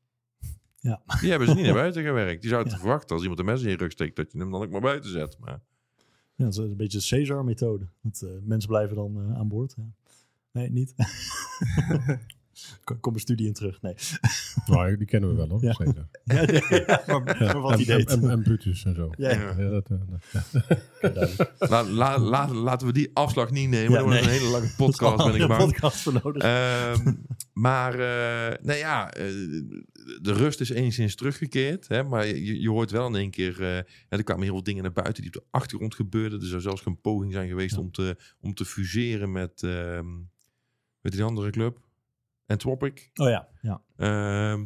Ja. 0.81 1.03
Die 1.21 1.31
hebben 1.31 1.49
ze 1.49 1.55
niet 1.55 1.65
naar 1.65 1.75
buiten 1.85 2.03
gewerkt. 2.03 2.41
Die 2.41 2.51
zouden 2.51 2.73
Ja. 2.73 2.79
verwachten 2.79 3.11
als 3.11 3.21
iemand 3.21 3.41
een 3.41 3.47
mes 3.47 3.63
in 3.63 3.71
je 3.71 3.77
rug 3.77 3.93
steekt, 3.93 4.17
dat 4.17 4.33
je 4.33 4.39
hem 4.39 4.51
dan 4.51 4.63
ook 4.63 4.71
maar 4.71 4.81
buiten 4.81 5.11
zet. 5.11 5.37
Maar 5.39 5.51
ja 5.51 5.63
dat 6.45 6.53
is 6.53 6.57
een 6.59 6.77
beetje 6.77 6.99
de 6.99 7.07
Caesar-methode. 7.09 7.89
Dat, 8.03 8.23
eh, 8.23 8.31
mensen 8.43 8.69
blijven 8.69 8.97
dan 8.97 9.35
aan 9.35 9.49
boord. 9.49 9.75
Ja. 9.77 9.83
Nee, 10.53 10.71
niet. 10.71 10.95
Kom- 12.85 13.01
Kom 13.01 13.15
een 13.15 13.21
studie 13.21 13.47
in 13.47 13.53
terug. 13.53 13.83
Nee. 13.83 13.95
Nou, 14.67 14.97
die 14.97 15.07
kennen 15.07 15.31
we 15.31 15.37
wel 15.37 15.49
hoor, 15.49 15.63
Ja. 15.65 15.73
Caesar. 15.73 16.09
Ja, 16.25 16.45
nee, 16.45 16.85
ja, 16.87 17.03
maar, 17.25 17.37
maar 17.41 17.61
wat 17.61 17.73
en, 17.73 17.79
hij 17.85 17.95
en, 17.95 17.99
deed. 17.99 18.11
en, 18.11 18.31
en 18.31 18.43
Brutus 18.43 18.85
en 18.85 18.95
zo. 18.95 19.11
Ja, 19.17 19.31
Ja. 19.31 19.55
Ja, 19.59 19.69
dat, 19.69 19.91
eh, 21.01 21.69
la, 21.71 21.85
la, 21.89 22.19
la- 22.19 22.53
laten 22.55 22.87
we 22.87 22.93
die 22.93 23.11
afslag 23.15 23.51
niet 23.51 23.69
nemen. 23.69 23.91
Ja, 23.91 23.97
dat 23.97 24.05
wordt 24.07 24.21
een 24.23 24.29
hele 24.29 24.49
lange 24.51 24.71
podcast, 24.77 25.25
ben 25.33 25.41
ik 25.41 25.49
bang. 25.49 25.61
podcast 25.65 25.97
voor 26.01 26.21
nodig. 26.23 26.43
Ehm, 26.43 27.13
maar, 27.53 27.93
eh, 27.93 28.59
nou 28.65 28.79
ja, 28.79 29.13
eh, 29.13 29.25
de 30.21 30.33
rust 30.33 30.61
is 30.61 30.71
enigszins 30.71 31.15
teruggekeerd. 31.15 31.89
Hè, 31.89 32.03
maar 32.03 32.27
je, 32.27 32.61
je 32.61 32.71
hoort 32.71 32.91
wel 32.91 33.07
in 33.07 33.15
één 33.15 33.31
keer... 33.31 33.53
eh, 33.63 33.67
hè, 34.09 34.17
er 34.17 34.23
kwamen 34.25 34.43
heel 34.45 34.53
veel 34.53 34.63
dingen 34.63 34.83
naar 34.83 34.93
buiten 34.93 35.23
die 35.23 35.35
op 35.35 35.41
de 35.43 35.49
achtergrond 35.51 35.95
gebeurden. 35.95 36.41
Er 36.41 36.47
zou 36.47 36.61
zelfs 36.61 36.87
een 36.87 37.01
poging 37.01 37.33
zijn 37.33 37.49
geweest 37.49 37.75
Ja. 37.75 37.81
om, 37.81 37.91
te, 37.91 38.17
om 38.41 38.55
te 38.55 38.65
fuseren 38.65 39.33
met, 39.33 39.63
ehm, 39.63 40.07
met 41.03 41.13
die 41.13 41.23
andere 41.23 41.51
club. 41.51 41.81
Anthropic. 42.47 43.11
oh 43.15 43.29
ja, 43.29 43.49
ja. 43.61 43.83
Ehm, 43.97 44.61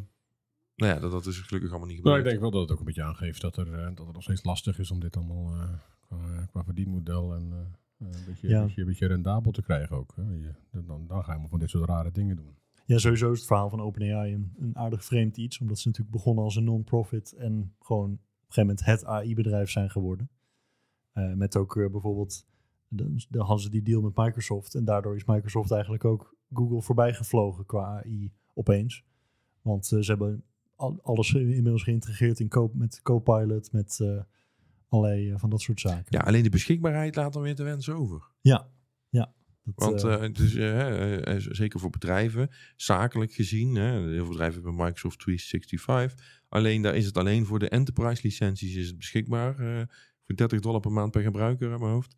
nou 0.75 0.93
ja, 0.93 0.99
dat, 0.99 1.11
dat 1.11 1.27
is 1.27 1.39
gelukkig 1.41 1.71
allemaal 1.71 1.89
niet 1.89 2.03
Nou, 2.03 2.17
gebeurd. 2.17 2.25
ik 2.25 2.31
denk 2.31 2.41
wel 2.41 2.51
dat 2.51 2.61
het 2.63 2.71
ook 2.71 2.79
een 2.79 2.85
beetje 2.85 3.03
aangeeft 3.03 3.41
dat, 3.41 3.57
er, 3.57 3.75
eh, 3.75 3.85
dat 3.95 4.07
het 4.07 4.13
nog 4.15 4.23
steeds 4.23 4.45
lastig 4.45 4.79
is 4.79 4.91
om 4.91 5.01
dit 5.01 5.17
allemaal 5.17 5.55
eh, 5.55 5.69
qua, 6.01 6.47
qua 6.51 6.65
verdienmodel 6.65 7.35
en 7.35 7.53
eh, 7.53 8.07
een, 8.07 8.25
beetje, 8.27 8.49
Ja. 8.49 8.59
een, 8.61 8.67
beetje, 8.67 8.81
een 8.81 8.87
beetje 8.87 9.07
rendabel 9.07 9.53
te 9.53 9.63
krijgen 9.63 9.97
ook. 9.97 10.13
Hè. 10.17 10.23
Je, 10.23 10.55
dan, 10.87 11.07
dan 11.07 11.25
ga 11.25 11.33
je 11.33 11.39
maar 11.39 11.49
van 11.49 11.59
dit 11.59 11.71
soort 11.71 11.89
rare 11.89 12.13
dingen 12.13 12.37
doen. 12.37 12.57
ja, 12.85 12.99
sowieso 12.99 13.33
is 13.33 13.39
het 13.39 13.47
verhaal 13.47 13.71
van 13.71 13.81
OpenAI 13.81 14.35
een, 14.35 14.53
een 14.59 14.77
aardig 14.77 15.05
vreemd 15.05 15.37
iets. 15.37 15.59
Omdat 15.59 15.79
ze 15.79 15.89
natuurlijk 15.89 16.17
begonnen 16.17 16.45
als 16.45 16.57
een 16.57 16.65
non-profit 16.65 17.33
en 17.33 17.75
gewoon 17.81 18.13
op 18.13 18.19
een 18.19 18.53
gegeven 18.55 18.67
moment 18.67 18.85
het 18.85 19.05
AI-bedrijf 19.05 19.71
zijn 19.71 19.91
geworden. 19.91 20.31
Eh, 21.13 21.33
met 21.33 21.57
ook 21.57 21.77
eh, 21.77 21.91
bijvoorbeeld, 21.91 22.47
de, 22.89 23.25
de, 23.29 23.39
hadden 23.39 23.61
ze 23.61 23.71
die 23.71 23.83
deal 23.83 24.01
met 24.01 24.17
Microsoft. 24.17 24.75
En 24.75 24.85
daardoor 24.85 25.17
is 25.17 25.25
Microsoft 25.25 25.71
eigenlijk 25.71 26.05
ook 26.05 26.35
Google 26.53 26.83
voorbij 26.83 27.15
gevlogen 27.15 27.67
qua 27.67 27.85
AI 27.85 28.33
opeens. 28.55 29.05
Want 29.63 29.93
eh, 29.93 30.01
ze 30.01 30.11
hebben 30.11 30.45
al- 30.77 31.01
alles 31.03 31.35
inmiddels 31.35 31.83
geïntegreerd 31.83 32.41
in 32.41 32.49
co 32.49 32.71
met 32.75 33.01
Copilot, 33.03 33.73
met 33.73 34.01
eh, 34.01 34.23
allerlei 34.89 35.31
eh, 35.31 35.39
van 35.39 35.51
dat 35.51 35.61
soort 35.61 35.81
zaken. 35.81 36.05
Ja, 36.09 36.21
alleen 36.21 36.43
de 36.43 36.49
beschikbaarheid 36.51 37.17
laat 37.17 37.33
dan 37.33 37.43
weer 37.43 37.55
te 37.55 37.63
wensen 37.63 37.95
over. 37.95 38.31
ja. 38.41 38.69
ja. 39.09 39.35
Dat, 39.75 40.03
Want 40.03 40.03
het 40.03 40.39
is, 40.39 41.45
zeker 41.47 41.81
voor 41.81 41.91
bedrijven, 41.91 42.51
zakelijk 42.77 43.33
gezien, 43.33 43.77
heel 43.77 44.03
veel 44.25 44.29
bedrijven 44.29 44.63
hebben 44.63 44.85
Microsoft 44.85 45.19
365. 45.19 46.43
Alleen 46.49 46.83
daar 46.83 46.95
is 46.95 47.07
het 47.07 47.17
alleen 47.17 47.47
voor 47.47 47.59
de 47.59 47.69
enterprise 47.69 48.23
licenties 48.23 48.75
is 48.75 48.87
het 48.87 48.97
beschikbaar. 48.97 49.55
voor 50.23 50.37
30 50.37 50.61
dollar 50.61 50.81
per 50.81 50.93
maand 50.93 51.11
per 51.11 51.23
gebruiker 51.23 51.73
aan 51.73 51.81
mijn 51.81 51.93
hoofd. 51.93 52.17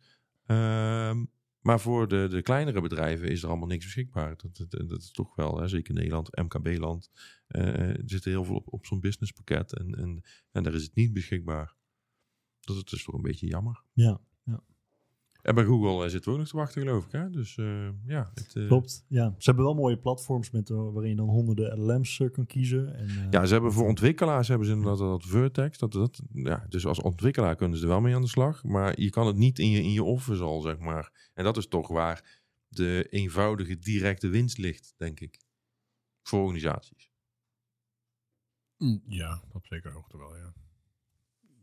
Ehm, 0.49 1.25
Maar 1.61 1.79
voor 1.79 2.07
de, 2.07 2.27
de 2.29 2.41
kleinere 2.41 2.81
bedrijven 2.81 3.27
is 3.27 3.43
er 3.43 3.49
allemaal 3.49 3.67
niks 3.67 3.83
beschikbaar. 3.85 4.37
Dat, 4.37 4.55
dat, 4.69 4.89
dat 4.89 5.01
is 5.01 5.11
toch 5.11 5.35
wel, 5.35 5.59
hè, 5.59 5.67
zeker 5.67 5.89
in 5.89 5.95
Nederland, 5.95 6.35
MKB-land, 6.37 7.11
eh 7.47 7.93
zit 8.05 8.25
er 8.25 8.31
heel 8.31 8.43
veel 8.43 8.55
op, 8.55 8.73
op 8.73 8.85
zo'n 8.85 8.99
businesspakket. 8.99 9.73
En, 9.73 9.95
en, 9.95 10.23
en 10.51 10.63
daar 10.63 10.73
is 10.73 10.83
het 10.83 10.95
niet 10.95 11.13
beschikbaar. 11.13 11.75
Het 12.59 12.91
is 12.91 13.03
toch 13.03 13.15
een 13.15 13.21
beetje 13.21 13.47
jammer. 13.47 13.83
Ja, 13.93 14.21
En 15.41 15.55
bij 15.55 15.63
Google 15.63 16.03
eh, 16.03 16.09
zitten 16.09 16.23
we 16.25 16.31
ook 16.31 16.37
nog 16.37 16.47
te 16.47 16.57
wachten, 16.57 16.81
geloof 16.81 17.05
ik. 17.05 17.11
Hè? 17.11 17.29
Dus 17.29 17.57
eh, 17.57 17.89
ja, 18.05 18.31
het, 18.33 18.55
eh, 18.55 18.67
klopt. 18.67 19.05
Ja. 19.07 19.35
Ze 19.37 19.45
hebben 19.49 19.65
wel 19.65 19.73
mooie 19.73 19.97
platforms 19.97 20.51
met, 20.51 20.69
waarin 20.69 21.09
je 21.09 21.15
dan 21.15 21.27
honderden 21.29 21.79
LLM's 21.79 22.19
eh, 22.19 22.31
kan 22.31 22.45
kiezen. 22.45 22.95
En, 22.95 23.07
eh, 23.07 23.27
Ja, 23.31 23.45
ze 23.45 23.53
hebben 23.53 23.71
voor 23.73 23.87
ontwikkelaars 23.87 24.47
hebben 24.47 24.67
ze 24.67 24.73
inderdaad 24.73 24.97
dat 24.99 25.25
Vertex. 25.25 25.77
Dat, 25.77 25.91
dat, 25.91 26.21
ja, 26.33 26.65
dus 26.69 26.85
als 26.85 27.01
ontwikkelaar 27.01 27.55
kunnen 27.55 27.77
ze 27.77 27.83
er 27.83 27.89
wel 27.89 28.01
mee 28.01 28.15
aan 28.15 28.21
de 28.21 28.27
slag. 28.27 28.63
Maar 28.63 28.99
je 29.01 29.09
kan 29.09 29.27
het 29.27 29.35
niet 29.35 29.59
in 29.59 29.69
je, 29.69 29.81
in 29.83 29.91
je 29.91 30.03
office 30.03 30.43
al, 30.43 30.61
zeg 30.61 30.77
maar. 30.79 31.29
En 31.33 31.43
dat 31.43 31.57
is 31.57 31.67
toch 31.67 31.87
waar 31.87 32.41
de 32.67 33.07
eenvoudige, 33.09 33.77
directe 33.79 34.27
winst 34.27 34.57
ligt, 34.57 34.93
denk 34.97 35.19
ik. 35.19 35.39
Voor 36.21 36.39
organisaties. 36.39 37.11
Mm, 38.77 39.01
Ja, 39.07 39.41
op 39.53 39.65
zekere 39.65 39.93
hoogte 39.93 40.17
wel, 40.17 40.35
ja. 40.37 40.53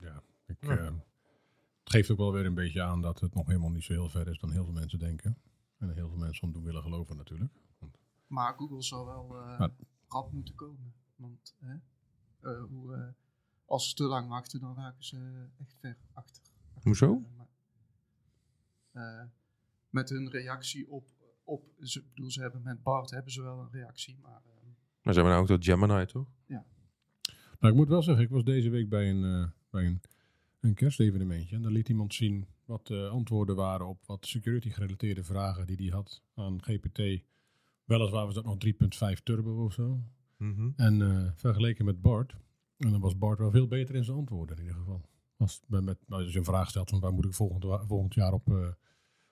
Ja, 0.01 0.23
ik, 0.47 0.57
Ja. 0.61 1.05
Het 1.87 1.94
geeft 1.94 2.11
ook 2.11 2.18
wel 2.18 2.33
weer 2.33 2.46
een 2.46 2.55
beetje 2.55 2.83
aan 2.83 3.01
dat 3.01 3.20
het 3.20 3.35
nog 3.35 3.46
helemaal 3.46 3.70
niet 3.70 3.85
zo 3.85 3.92
heel 3.92 4.09
ver 4.09 4.29
is 4.29 4.38
dan 4.38 4.53
heel 4.53 4.64
veel 4.64 4.72
mensen 4.72 4.99
denken. 4.99 5.37
En 5.79 5.94
heel 5.94 6.09
veel 6.09 6.18
mensen 6.18 6.42
om 6.46 6.53
doen 6.53 6.62
willen 6.62 6.83
geloven 6.83 7.16
natuurlijk. 7.16 7.53
Maar 8.27 8.55
Google 8.55 8.83
zal 8.83 9.07
wel 9.07 9.37
eh 9.37 9.59
Maar- 9.59 9.70
rap 10.09 10.33
moeten 10.33 10.55
komen. 10.55 10.94
Want 11.16 11.55
hè, 11.59 11.75
eh, 12.40 12.64
hoe, 12.64 12.94
eh, 12.94 13.09
als 13.64 13.88
ze 13.88 13.94
te 13.94 14.05
lang 14.05 14.29
wachten, 14.29 14.61
dan 14.61 14.75
raken 14.75 15.05
ze 15.05 15.46
echt 15.59 15.77
ver 15.81 15.96
achter. 16.12 16.42
Hoezo? 16.83 17.25
Maar, 17.37 19.31
met 19.90 20.09
hun 20.09 20.31
reactie 20.31 20.90
op, 20.90 21.09
op 21.44 21.64
ze, 21.81 21.99
ik 22.01 22.09
bedoel, 22.14 22.31
ze 22.31 22.40
hebben 22.40 22.62
met 22.62 22.83
Bart 22.83 23.11
hebben 23.11 23.33
ze 23.33 23.42
wel 23.42 23.59
een 23.61 23.70
reactie, 23.70 24.18
maar 24.22 24.42
Maar 25.03 25.14
ze 25.14 25.20
hebben 25.20 25.31
nou 25.31 25.42
ook 25.42 25.49
dat 25.49 25.64
Gemini, 25.64 26.07
toch? 26.07 26.29
Nou, 27.59 27.72
ik 27.72 27.75
moet 27.75 27.88
wel 27.88 28.03
zeggen, 28.03 28.25
ik 28.25 28.31
was 28.31 28.44
deze 28.44 28.70
week 28.70 28.88
bij 28.88 29.11
een, 29.11 29.25
eh, 29.25 29.51
bij 29.70 29.87
een, 29.87 30.01
een 30.61 30.75
kerstevenementje. 30.75 31.57
En 31.57 31.62
daar 31.62 31.71
liet 31.73 31.88
iemand 31.88 32.14
zien 32.14 32.47
wat 32.64 32.87
de 32.87 33.09
antwoorden 33.09 33.57
waren 33.57 33.87
op 33.87 33.99
wat 34.07 34.27
security 34.27 34.71
gerelateerde 34.71 35.25
vragen 35.25 35.66
die 35.66 35.77
hij 35.77 35.88
had 35.88 36.23
aan 36.35 36.62
GPT. 36.62 37.23
Weliswaar 37.85 38.25
was 38.25 38.35
dat 38.35 38.45
nog 38.45 38.57
3.5 39.14 39.23
turbo 39.23 39.64
of 39.64 39.73
zo. 39.73 40.01
Mhm. 40.37 40.71
En 40.77 41.03
eh, 41.03 41.31
vergeleken 41.35 41.85
met 41.85 42.01
Bart. 42.03 42.37
En 42.77 42.90
dan 42.90 43.01
was 43.01 43.19
Bart 43.19 43.38
wel 43.38 43.51
veel 43.51 43.66
beter 43.66 43.95
in 43.95 44.05
zijn 44.05 44.16
antwoorden 44.16 44.57
in 44.57 44.62
ieder 44.62 44.77
geval. 44.79 45.01
Als, 45.37 45.61
met, 45.66 45.85
met, 45.85 45.99
als 46.09 46.33
je 46.33 46.38
een 46.38 46.45
vraag 46.45 46.69
stelt 46.69 46.90
van 46.90 47.01
waar 47.01 47.12
moet 47.12 47.25
ik 47.25 47.35
volgend, 47.35 47.64
volgend 47.88 48.14
jaar 48.14 48.33
op, 48.33 48.49
eh, 48.51 48.69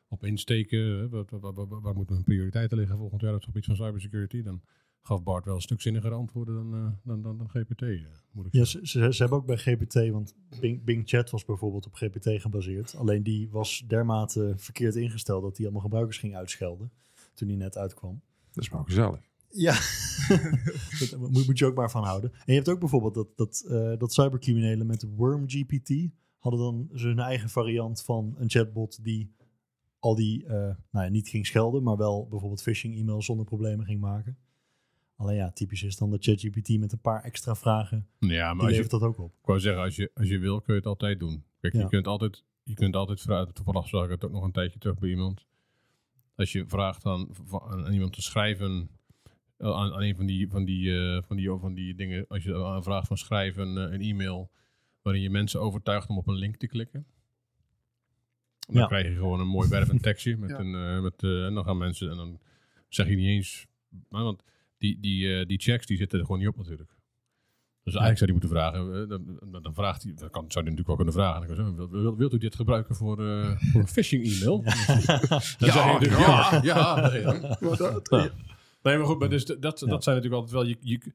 op 0.09 0.25
insteken. 0.25 1.11
wat- 1.11 1.31
wat- 1.31 1.55
waar 1.55 1.95
moeten 1.95 2.15
mijn 2.15 2.25
prioriteiten 2.25 2.79
liggen 2.79 2.97
volgend 2.99 3.21
jaar 3.21 3.31
op 3.31 3.37
het 3.37 3.45
gebied 3.45 3.65
van 3.65 3.77
cybersecurity. 3.77 4.43
Dan 4.43 4.63
gaf 5.07 5.23
Bart 5.23 5.45
wel 5.45 5.55
een 5.55 5.61
stuk 5.61 5.81
zinniger 5.81 6.13
antwoorden 6.13 6.55
dan, 6.55 6.75
eh, 6.75 6.93
dan, 7.03 7.23
dan, 7.23 7.39
dan 7.39 7.49
GPT. 7.49 7.83
eh, 7.83 7.99
moet 8.33 8.47
ik 8.47 8.53
Ja, 8.53 8.65
ze, 8.65 8.81
ze, 8.83 9.13
ze 9.13 9.23
hebben 9.23 9.39
ook 9.39 9.47
bij 9.47 9.57
GPT, 9.57 9.95
want 10.11 10.35
Bing, 10.61 10.85
Bing 10.85 11.09
Chat 11.09 11.31
was 11.31 11.45
bijvoorbeeld 11.45 11.87
op 11.87 11.95
GPT 11.95 12.29
gebaseerd. 12.41 12.95
Alleen 12.97 13.23
die 13.23 13.51
was 13.51 13.85
dermate 13.87 14.55
verkeerd 14.57 14.95
ingesteld 14.95 15.43
dat 15.43 15.57
hij 15.57 15.65
allemaal 15.65 15.83
gebruikers 15.83 16.19
ging 16.19 16.37
uitschelden 16.37 16.91
toen 17.35 17.49
hij 17.49 17.57
net 17.57 17.77
uitkwam. 17.77 18.21
Dat 18.53 18.65
is 18.65 18.71
wel 18.71 18.85
gezellig. 18.85 19.21
Ja, 19.49 19.73
dat 21.01 21.17
moet, 21.19 21.47
moet 21.47 21.59
je 21.59 21.67
ook 21.67 21.75
maar 21.75 21.91
van 21.91 22.05
houden. 22.05 22.33
En 22.33 22.41
je 22.45 22.53
hebt 22.55 22.69
ook 22.69 22.81
bijvoorbeeld 22.81 23.15
dat, 23.15 23.37
dat, 23.37 23.65
eh, 23.69 23.99
dat 23.99 24.13
cybercriminelen 24.13 24.87
met 24.87 25.07
WormGPT 25.17 26.09
hadden 26.39 26.61
dan 26.61 26.89
hun 26.93 27.19
eigen 27.19 27.49
variant 27.49 28.03
van 28.03 28.35
een 28.39 28.51
chatbot 28.51 29.05
die 29.05 29.35
al 29.99 30.15
die, 30.15 30.45
eh, 30.47 30.53
nou 30.91 31.05
ja, 31.05 31.09
niet 31.09 31.29
ging 31.29 31.47
schelden, 31.47 31.83
maar 31.83 31.97
wel 31.97 32.27
bijvoorbeeld 32.29 32.63
phishing 32.63 32.97
e-mails 32.97 33.25
zonder 33.25 33.47
problemen 33.47 33.87
ging 33.87 34.01
maken. 34.01 34.37
Alleen 35.17 35.37
ja, 35.37 35.51
typisch 35.51 35.83
is 35.83 35.97
dan 35.97 36.11
dat 36.11 36.25
ChatGPT 36.25 36.79
met 36.79 36.93
een 36.93 37.01
paar 37.01 37.23
extra 37.23 37.55
vragen, 37.55 38.07
Ja, 38.19 38.45
maar 38.47 38.53
die 38.55 38.61
als 38.63 38.71
je, 38.71 38.75
levert 38.83 38.91
dat 38.91 39.03
ook 39.03 39.19
op. 39.19 39.33
ik 39.41 39.47
wou 39.47 39.61
zeggen, 39.61 39.83
als 39.83 39.97
je, 39.97 40.11
als 40.15 40.29
je 40.29 40.39
wil 40.39 40.61
kun 40.61 40.73
je 40.75 40.81
het 40.81 40.89
altijd 40.89 41.19
doen. 41.21 41.45
Kijk, 41.61 41.73
Ja. 41.73 41.81
je 41.81 41.89
kunt 41.89 42.07
altijd, 42.07 42.45
je 42.63 42.75
kunt 42.75 42.97
altijd 42.97 43.21
vragen. 43.21 43.55
Toevallig 43.55 43.89
zag 43.89 44.05
ik 44.05 44.11
het 44.11 44.25
ook 44.25 44.33
nog 44.33 44.43
een 44.45 44.53
tijdje 44.53 44.79
terug 44.79 44.99
bij 44.99 45.09
iemand. 45.09 45.47
Als 46.37 46.53
je 46.53 46.65
vraagt 46.67 47.05
aan, 47.07 47.29
aan 47.61 47.93
iemand 47.93 48.13
te 48.13 48.23
schrijven 48.23 48.89
eh, 49.57 49.67
aan, 49.69 49.93
aan 49.93 50.03
een 50.03 50.17
van 50.17 50.27
die, 50.27 50.49
van, 50.51 50.65
die, 50.65 50.99
eh, 50.99 51.23
van, 51.23 51.37
die, 51.37 51.51
van 51.51 51.75
die 51.75 51.95
dingen. 51.95 52.25
Als 52.29 52.43
je 52.45 52.65
aan 52.65 52.83
vraagt 52.83 53.07
van 53.07 53.19
schrijven 53.19 53.67
een, 53.77 53.93
een 53.95 54.01
e-mail 54.01 54.51
waarin 55.03 55.23
je 55.23 55.31
mensen 55.31 55.61
overtuigt 55.61 56.09
om 56.09 56.19
op 56.19 56.27
een 56.27 56.35
link 56.35 56.57
te 56.57 56.67
klikken. 56.67 57.07
Dan 58.67 58.77
Ja. 58.77 58.87
krijg 58.87 59.07
je 59.07 59.15
gewoon 59.15 59.41
een 59.41 59.47
mooi 59.49 59.69
wervend 59.69 60.03
tekstje. 60.03 60.37
Met 60.39 60.51
Ja. 60.51 60.59
een, 60.59 60.75
eh, 60.97 61.03
met, 61.03 61.23
eh, 61.23 61.47
en 61.47 61.55
dan 61.55 61.65
gaan 61.65 61.79
mensen, 61.79 62.11
en 62.11 62.17
dan 62.17 62.39
zeg 62.89 63.09
je 63.09 63.15
niet 63.17 63.27
eens. 63.29 63.67
maar 64.09 64.23
Want 64.23 64.43
die, 64.85 65.01
die, 65.01 65.39
eh, 65.39 65.47
die 65.47 65.59
checks 65.61 65.87
die 65.87 65.97
zitten 65.97 66.19
er 66.19 66.25
gewoon 66.25 66.41
niet 66.41 66.49
op 66.51 66.57
natuurlijk. 66.57 66.91
Dus 67.83 67.95
eigenlijk 67.95 68.19
zou 68.19 68.31
die 68.31 68.41
moeten 68.41 68.59
vragen. 68.59 69.03
eh, 69.03 69.09
dan, 69.09 69.51
dan, 69.53 69.63
dan 69.63 69.75
vraagt 69.75 70.03
hij, 70.03 70.13
dat 70.15 70.31
kan, 70.31 70.45
zou 70.51 70.65
hij 70.65 70.75
natuurlijk 70.75 70.87
wel 70.87 70.97
kunnen 70.97 71.15
vragen. 71.15 71.47
Dan 71.47 71.57
kan 71.57 71.65
hij 71.67 71.75
zo, 71.75 71.91
wil, 71.91 72.03
wil- 72.03 72.17
wilt 72.17 72.33
u 72.35 72.39
dit 72.39 72.55
gebruiken 72.55 72.95
voor, 72.95 73.27
eh, 73.29 73.57
voor 73.61 73.81
een 73.81 73.89
phishing 73.89 74.25
e-mail? 74.25 74.63
Dan 74.63 75.41
zeg 75.59 75.75
je 75.75 75.93
natuurlijk, 75.93 76.21
ja, 76.21 76.61
ja. 76.63 77.11
nee, 77.11 77.23
dan. 77.23 77.57
Nee, 78.83 78.97
maar 78.97 79.07
goed, 79.07 79.19
maar 79.19 79.29
dus 79.29 79.45
dat, 79.45 79.63
dat 79.63 79.79
zijn 79.79 79.89
natuurlijk 80.17 80.35
altijd 80.35 80.51
wel. 80.53 80.65
Je, 80.65 80.77
je, 80.81 81.13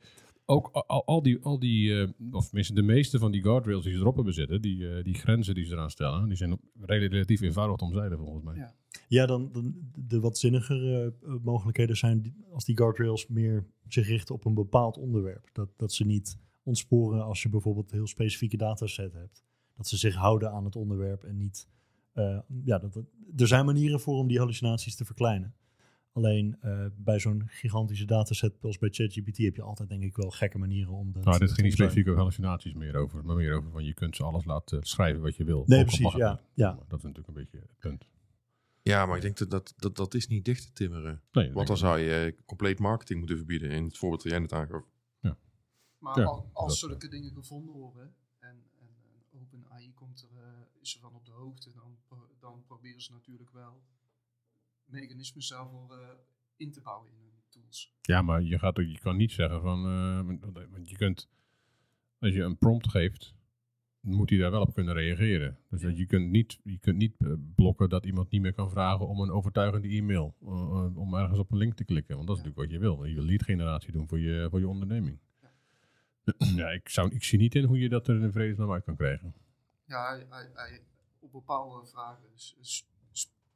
ook 0.49 0.67
al, 0.71 1.05
al 1.05 1.21
die, 1.21 1.39
al 1.41 1.59
die 1.59 2.01
eh, 2.01 2.09
of 2.31 2.45
tenminste 2.45 2.73
de 2.73 2.81
meeste 2.81 3.19
van 3.19 3.31
die 3.31 3.41
guardrails 3.41 3.83
die 3.83 3.93
ze 3.93 3.99
erop 3.99 4.15
hebben 4.15 4.33
zitten, 4.33 4.61
die, 4.61 4.89
eh, 4.89 5.03
die 5.03 5.13
grenzen 5.13 5.55
die 5.55 5.65
ze 5.65 5.73
eraan 5.73 5.89
stellen, 5.91 6.27
die 6.27 6.37
zijn 6.37 6.59
relatief 6.81 7.41
eenvoudig 7.41 7.75
te 7.77 7.83
omzeilen 7.83 8.17
volgens 8.17 8.43
mij. 8.43 8.55
Ja. 8.55 8.73
Ja, 9.07 9.25
dan, 9.25 9.49
dan 9.51 9.75
de 9.95 10.19
wat 10.19 10.37
zinnigere 10.37 11.13
eh, 11.23 11.33
mogelijkheden 11.43 11.97
zijn 11.97 12.21
die- 12.21 12.35
als 12.51 12.65
die 12.65 12.77
guardrails 12.77 13.27
meer 13.27 13.65
zich 13.87 14.07
richten 14.07 14.35
op 14.35 14.45
een 14.45 14.53
bepaald 14.53 14.97
onderwerp. 14.97 15.49
Dat, 15.53 15.69
dat 15.77 15.93
ze 15.93 16.05
niet 16.05 16.37
ontsporen 16.63 17.23
als 17.23 17.43
je 17.43 17.49
bijvoorbeeld 17.49 17.91
een 17.91 17.97
heel 17.97 18.07
specifieke 18.07 18.57
dataset 18.57 19.13
hebt. 19.13 19.43
Dat 19.75 19.87
ze 19.87 19.97
zich 19.97 20.15
houden 20.15 20.51
aan 20.51 20.65
het 20.65 20.75
onderwerp 20.75 21.23
en 21.23 21.37
niet... 21.37 21.67
eh, 22.13 22.39
ja, 22.63 22.77
dat, 22.79 22.93
dat- 22.93 23.05
er 23.35 23.47
zijn 23.47 23.65
manieren 23.65 23.99
voor 23.99 24.17
om 24.17 24.27
die 24.27 24.37
hallucinaties 24.39 24.95
te 24.95 25.05
verkleinen. 25.05 25.53
Alleen 26.11 26.57
eh, 26.61 26.85
bij 26.95 27.19
zo'n 27.19 27.43
gigantische 27.47 28.05
dataset 28.05 28.53
als 28.61 28.77
bij 28.77 28.89
ChatGPT 28.89 29.37
heb 29.37 29.55
je 29.55 29.61
altijd 29.61 29.89
denk 29.89 30.03
ik 30.03 30.15
wel 30.15 30.29
gekke 30.29 30.57
manieren 30.57 30.93
om 30.93 31.11
dat 31.11 31.23
Nou, 31.23 31.37
dit 31.39 31.47
te 31.47 31.53
ging 31.53 31.65
niet 31.67 31.75
specifiek 31.75 32.05
over 32.07 32.19
hallucinaties 32.19 32.73
meer 32.73 32.95
over, 32.95 33.25
maar 33.25 33.35
meer 33.35 33.53
over 33.53 33.71
van 33.71 33.83
je 33.85 33.93
kunt 33.93 34.15
ze 34.15 34.23
alles 34.23 34.45
laten 34.45 34.83
schrijven 34.83 35.21
wat 35.21 35.35
je 35.35 35.43
wil. 35.43 35.63
Nee, 35.65 35.83
precies, 35.85 36.13
ja, 36.13 36.41
ja. 36.53 36.73
Maar 36.73 36.85
Dat 36.87 36.97
is 36.99 37.03
natuurlijk 37.05 37.27
een 37.27 37.33
beetje 37.33 37.57
het 37.59 37.77
punt. 37.79 38.07
Ja, 38.81 39.05
maar 39.05 39.15
ik 39.15 39.21
denk 39.21 39.37
dat 39.37 39.49
dat, 39.49 39.73
dat, 39.77 39.95
dat 39.95 40.13
is 40.13 40.27
niet 40.27 40.45
dicht 40.45 40.61
te 40.65 40.71
timmeren. 40.73 41.21
Nee, 41.31 41.53
Want 41.53 41.67
dan 41.67 41.77
zou 41.77 41.99
je 41.99 42.25
eh, 42.25 42.45
compleet 42.45 42.79
marketing 42.79 43.19
moeten 43.19 43.37
verbieden. 43.37 43.71
In 43.71 43.83
het 43.83 43.97
voorbeeld 43.97 44.23
dat 44.23 44.31
jij 44.31 44.41
net 44.41 44.53
aangaf. 44.53 44.83
Maar 45.97 46.19
Ja, 46.19 46.25
al- 46.25 46.49
als 46.53 46.79
zulke 46.79 47.07
dingen 47.07 47.33
gevonden 47.33 47.73
worden 47.73 48.13
en, 48.39 48.63
en, 48.79 48.89
en 49.31 49.39
OpenAI 49.39 49.93
komt 49.93 50.21
er, 50.21 50.41
eh, 50.43 50.81
is 50.81 50.93
er 50.95 50.99
van 50.99 51.13
op 51.15 51.25
de 51.25 51.31
hoogte, 51.31 51.71
dan, 51.73 51.97
dan 52.39 52.63
proberen 52.67 53.01
ze 53.01 53.11
natuurlijk 53.11 53.51
wel 53.51 53.81
mechanismen 54.91 55.43
daarvoor 55.49 55.91
eh, 55.97 56.07
in 56.57 56.71
te 56.71 56.81
bouwen 56.81 57.09
in 57.11 57.17
hun 57.17 57.31
tools. 57.49 57.93
Ja, 58.01 58.21
maar 58.21 58.41
je, 58.41 58.59
gaat 58.59 58.79
ook, 58.79 58.85
je 58.85 58.99
kan 58.99 59.17
niet 59.17 59.31
zeggen 59.31 59.61
van. 59.61 59.85
eh, 59.85 60.49
want- 60.71 60.89
je 60.89 60.95
kunt. 60.97 61.29
Als 62.19 62.33
je 62.33 62.41
een 62.41 62.57
prompt 62.57 62.89
geeft. 62.89 63.37
moet 64.01 64.29
hij 64.29 64.39
daar 64.39 64.51
wel 64.51 64.61
op 64.61 64.73
kunnen 64.73 64.93
reageren. 64.93 65.57
Dus 65.69 65.81
dat 65.81 65.97
je 65.97 66.05
kunt 66.05 66.29
niet, 66.29 66.59
je 66.63 66.77
kunt 66.77 66.97
niet 66.97 67.15
eh, 67.17 67.33
blokken 67.55 67.89
dat 67.89 68.05
iemand 68.05 68.29
niet 68.31 68.41
meer 68.41 68.53
kan 68.53 68.69
vragen 68.69 69.07
om 69.07 69.21
een 69.21 69.31
overtuigende 69.31 69.87
e-mail. 69.87 70.35
om 70.95 71.13
ergens 71.15 71.39
op 71.39 71.51
een 71.51 71.57
link 71.57 71.73
te 71.75 71.83
klikken. 71.83 72.15
Want 72.15 72.27
dat 72.27 72.37
is 72.37 72.43
natuurlijk 72.43 72.71
wat 72.71 72.81
je 72.81 72.85
wil. 72.87 73.03
Je 73.05 73.15
wil 73.15 73.23
lead 73.23 73.43
generatie 73.43 73.91
doen 73.91 74.07
voor 74.07 74.19
je, 74.19 74.47
voor 74.49 74.59
je 74.59 74.67
onderneming. 74.67 75.19
Ja, 76.55 76.69
ik, 76.79 76.89
zou, 76.89 77.11
ik 77.11 77.23
zie 77.23 77.39
niet 77.39 77.55
in 77.55 77.63
hoe 77.63 77.79
je 77.79 77.89
dat 77.89 78.07
er 78.07 78.21
in 78.21 78.31
vredesnaam 78.31 78.71
uit 78.71 78.83
kan 78.83 78.95
krijgen. 78.95 79.33
Ja, 79.85 80.25
hij, 80.29 80.49
hij, 80.53 80.81
op 81.19 81.31
bepaalde 81.31 81.87
vragen 81.87 82.23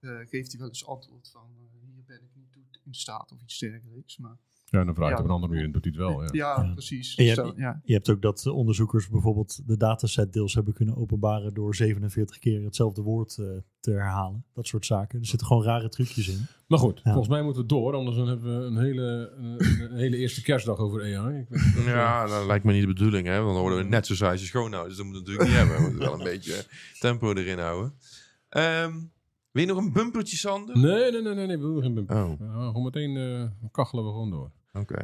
geeft 0.04 0.52
hij 0.52 0.60
wel 0.60 0.68
eens 0.68 0.86
antwoord 0.88 1.30
van 1.32 1.42
eh, 1.58 1.82
hier 1.94 2.04
ben 2.08 2.16
ik 2.24 2.30
niet 2.36 2.52
toe 2.52 2.64
in 2.86 2.94
staat 2.94 3.32
of 3.32 3.42
iets 3.42 3.60
dergelijks. 3.60 4.18
Maar 4.18 4.38
Ja, 4.66 4.80
en 4.80 4.86
dan 4.86 4.96
vraag 4.96 5.08
je 5.10 5.14
Ja. 5.16 5.20
op 5.22 5.26
een 5.26 5.32
andere 5.34 5.52
manier 5.52 5.66
en 5.68 5.72
doet 5.72 5.84
hij 5.84 5.94
het 5.96 6.02
wel. 6.02 6.22
Ja. 6.22 6.30
ja, 6.32 6.64
Ja. 6.64 6.72
precies. 6.74 7.16
Je 7.16 7.32
Stel- 7.32 7.46
hebt- 7.46 7.58
ja. 7.58 7.82
Je 7.84 7.94
hebt 7.94 8.10
ook 8.10 8.22
dat 8.22 8.46
eh, 8.46 8.56
onderzoekers 8.56 9.10
bijvoorbeeld 9.10 9.68
de 9.68 9.78
dataset 9.78 10.34
deels 10.34 10.54
hebben 10.54 10.74
kunnen 10.74 10.96
openbaren 10.98 11.54
door 11.54 11.76
47 11.76 12.40
keer 12.40 12.64
hetzelfde 12.64 13.02
woord 13.02 13.38
eh, 13.38 13.46
te 13.80 13.92
herhalen. 13.92 14.46
Dat 14.54 14.68
soort 14.68 14.86
zaken. 14.86 15.20
Er 15.20 15.26
zitten 15.26 15.48
gewoon 15.48 15.64
rare 15.64 15.90
trucjes 15.90 16.28
in. 16.28 16.46
Maar 16.68 16.80
goed, 16.80 16.96
Ja. 17.04 17.04
volgens 17.12 17.28
mij 17.28 17.42
moeten 17.44 17.62
we 17.62 17.68
door. 17.68 17.94
Anders 17.94 18.18
dan 18.18 18.28
hebben 18.28 18.60
we 18.60 18.66
een 18.66 18.78
hele, 18.78 19.34
een, 19.38 19.82
een 19.92 19.98
hele 19.98 20.18
eerste 20.18 20.42
kerstdag 20.42 20.78
over 20.78 21.02
AI. 21.18 21.40
Ik 21.40 21.50
weet 21.50 21.76
eh, 21.76 21.86
Ja, 21.86 22.26
dat 22.28 22.46
lijkt 22.46 22.66
me 22.66 22.72
niet 22.74 22.82
de 22.82 22.88
bedoeling. 22.88 23.28
Hè? 23.28 23.40
Want 23.42 23.54
dan 23.54 23.62
worden 23.62 23.80
we 23.80 23.86
net 23.86 24.06
zo 24.08 24.16
saai 24.16 24.38
schoonhouden. 24.38 24.88
Dus 24.88 24.98
dat 24.98 25.06
moeten 25.06 25.24
we 25.24 25.30
natuurlijk 25.30 25.50
niet 25.50 25.58
hebben. 25.70 25.76
We 25.86 25.92
moeten 25.92 26.10
wel 26.10 26.20
een 26.28 26.34
beetje 26.34 26.66
tempo 27.00 27.34
erin 27.34 27.60
houden. 27.60 27.94
Ehm 28.50 28.96
wil 29.54 29.62
je 29.62 29.68
nog 29.74 29.78
een 29.78 29.94
bumpertje, 29.94 30.38
Sander? 30.38 30.78
Nee, 30.80 31.12
nee, 31.12 31.22
nee, 31.22 31.34
nee, 31.34 31.46
nee, 31.48 31.58
we 31.58 31.64
doen 31.64 31.82
geen 31.82 31.94
bumper. 31.94 32.24
Oh, 32.24 32.30
We 32.40 32.46
gaan 32.48 32.68
gewoon 32.68 32.84
meteen 32.84 33.18
eh, 33.18 33.70
kachelen 33.72 34.04
we 34.06 34.10
gewoon 34.12 34.30
door. 34.30 34.52
oké. 34.74 35.02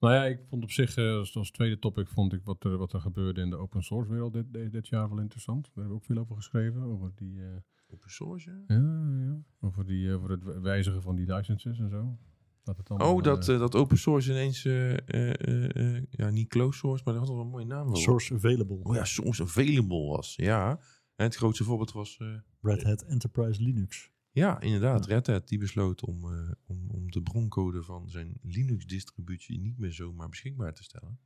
Nou 0.00 0.14
ja, 0.14 0.24
ik 0.24 0.38
vond 0.48 0.62
op 0.62 0.70
zich, 0.70 0.96
eh, 0.96 1.12
als, 1.16 1.36
als 1.36 1.50
tweede 1.50 1.78
topic, 1.78 2.08
vond 2.08 2.32
ik 2.32 2.40
wat 2.44 2.64
er, 2.64 2.76
wat 2.76 2.92
er 2.92 3.00
gebeurde 3.00 3.40
in 3.40 3.50
de 3.50 3.56
open 3.56 3.82
source 3.82 4.10
wereld 4.10 4.32
dit, 4.32 4.52
dit, 4.52 4.72
dit 4.72 4.88
jaar 4.88 5.08
wel 5.08 5.18
interessant. 5.20 5.64
Daar 5.64 5.72
hebben 5.74 5.92
we 5.92 5.98
ook 5.98 6.04
veel 6.04 6.18
over 6.18 6.36
geschreven, 6.36 6.82
over 6.82 7.12
die... 7.14 7.40
eh, 7.40 7.46
Open 7.94 8.10
source, 8.10 8.50
ja. 8.50 8.74
ja, 8.76 8.82
ja, 9.24 9.38
over, 9.60 9.86
die, 9.86 10.12
over 10.14 10.30
het 10.30 10.60
wijzigen 10.60 11.02
van 11.02 11.16
die 11.16 11.34
licenses 11.34 11.78
en 11.78 11.88
zo. 11.90 12.16
Dat 12.64 12.76
het 12.76 12.88
allemaal, 12.88 13.14
Oh, 13.14 13.22
dat, 13.22 13.44
dat 13.44 13.74
open 13.74 13.98
source 13.98 14.30
ineens, 14.30 14.64
eh, 14.64 14.92
eh, 14.92 14.98
eh, 15.08 15.96
eh, 15.96 16.02
ja, 16.10 16.30
niet 16.30 16.48
close 16.48 16.78
source, 16.78 17.02
maar 17.04 17.14
dat 17.14 17.22
had 17.22 17.32
wel 17.32 17.44
een 17.44 17.50
mooie 17.50 17.64
naam. 17.64 17.94
Source 17.96 18.34
available. 18.34 18.78
Oh 18.82 18.94
ja, 18.94 19.04
source 19.04 19.42
available 19.42 20.06
was, 20.06 20.34
ja. 20.36 20.78
En 21.16 21.24
het 21.24 21.36
grootste 21.36 21.64
voorbeeld 21.64 21.92
was, 21.92 22.18
eh, 22.18 22.34
Red 22.60 22.82
Hat 22.82 23.02
Enterprise 23.02 23.62
Linux. 23.62 24.10
ja, 24.30 24.60
inderdaad, 24.60 25.06
Red 25.06 25.26
Hat, 25.26 25.48
die 25.48 25.58
besloot 25.58 26.04
om, 26.04 26.32
eh, 26.32 26.50
om, 26.66 26.90
om 26.90 27.10
de 27.10 27.22
broncode 27.22 27.82
van 27.82 28.10
zijn 28.10 28.38
Linux-distributie 28.42 29.60
niet 29.60 29.78
meer 29.78 29.92
zomaar 29.92 30.28
beschikbaar 30.28 30.74
te 30.74 30.82
stellen. 30.82 31.18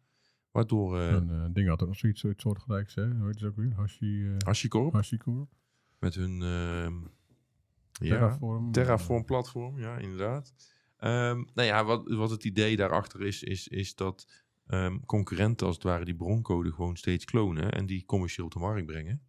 Waardoor 0.50 0.98
een 0.98 1.30
eh, 1.30 1.46
ding 1.52 1.68
had 1.68 1.82
ook 1.82 1.88
nog 1.88 1.98
zoiets, 1.98 2.20
zoiets 2.20 2.42
soortgelijks, 2.42 2.94
hè? 2.94 3.14
Hoe 3.14 3.26
heet 3.26 3.40
het 3.40 3.44
ook 3.44 3.56
weer? 3.56 3.72
Hashi, 3.74 4.26
eh 4.26 4.36
HashiCorp 4.38 4.92
HashiCorp? 4.92 5.48
met 5.98 6.14
hun 6.14 6.42
ehm, 6.42 6.94
ja, 7.92 8.08
Terraform? 8.08 8.72
Terraform 8.72 9.24
platform, 9.24 9.78
ja, 9.78 9.98
inderdaad. 9.98 10.54
Ehm, 10.96 11.42
nou 11.54 11.68
ja, 11.68 11.84
wat, 11.84 12.08
wat 12.08 12.30
het 12.30 12.44
idee 12.44 12.76
daarachter 12.76 13.22
is, 13.22 13.42
is, 13.42 13.68
is 13.68 13.94
dat 13.94 14.44
ehm, 14.66 14.98
concurrenten 15.06 15.66
als 15.66 15.76
het 15.76 15.84
ware 15.84 16.04
die 16.04 16.16
broncode 16.16 16.72
gewoon 16.72 16.96
steeds 16.96 17.24
klonen 17.24 17.72
en 17.72 17.86
die 17.86 18.04
commercieel 18.04 18.46
op 18.46 18.52
de 18.52 18.58
markt 18.58 18.86
brengen. 18.86 19.22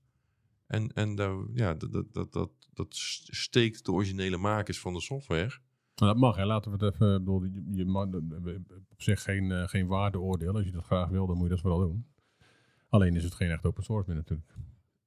En, 0.67 0.93
en 0.93 1.15
daar, 1.15 1.36
ja, 1.53 1.73
dat, 1.73 1.91
dat, 1.91 2.34
dat, 2.34 2.51
dat, 2.73 2.88
steekt 2.89 3.86
de 3.86 3.91
originele 3.91 4.38
makers 4.38 4.80
van 4.80 4.93
de 4.93 5.01
software. 5.01 5.60
Nou, 5.95 6.12
dat 6.12 6.17
mag, 6.17 6.36
hè. 6.36 6.45
Laten 6.45 6.71
we 6.71 6.86
het 6.86 6.93
even... 6.93 7.23
Bedoel, 7.23 7.43
je, 7.43 7.63
je 7.71 7.86
mag 7.86 8.08
op 8.89 9.01
zich 9.01 9.21
geen, 9.21 9.51
eh, 9.51 9.67
geen 9.67 9.88
waardeoordeel. 9.88 10.53
Als 10.53 10.65
je 10.65 10.71
dat 10.71 10.86
graag 10.86 11.10
wil, 11.10 11.27
dan 11.27 11.36
moet 11.36 11.47
je 11.47 11.53
dat 11.53 11.62
vooral 11.62 11.80
doen. 11.80 12.06
Alleen 12.89 13.15
is 13.15 13.23
het 13.23 13.36
geen 13.36 13.49
echt 13.49 13.65
open 13.65 13.84
source 13.84 14.10
meer 14.10 14.17
natuurlijk. 14.17 14.53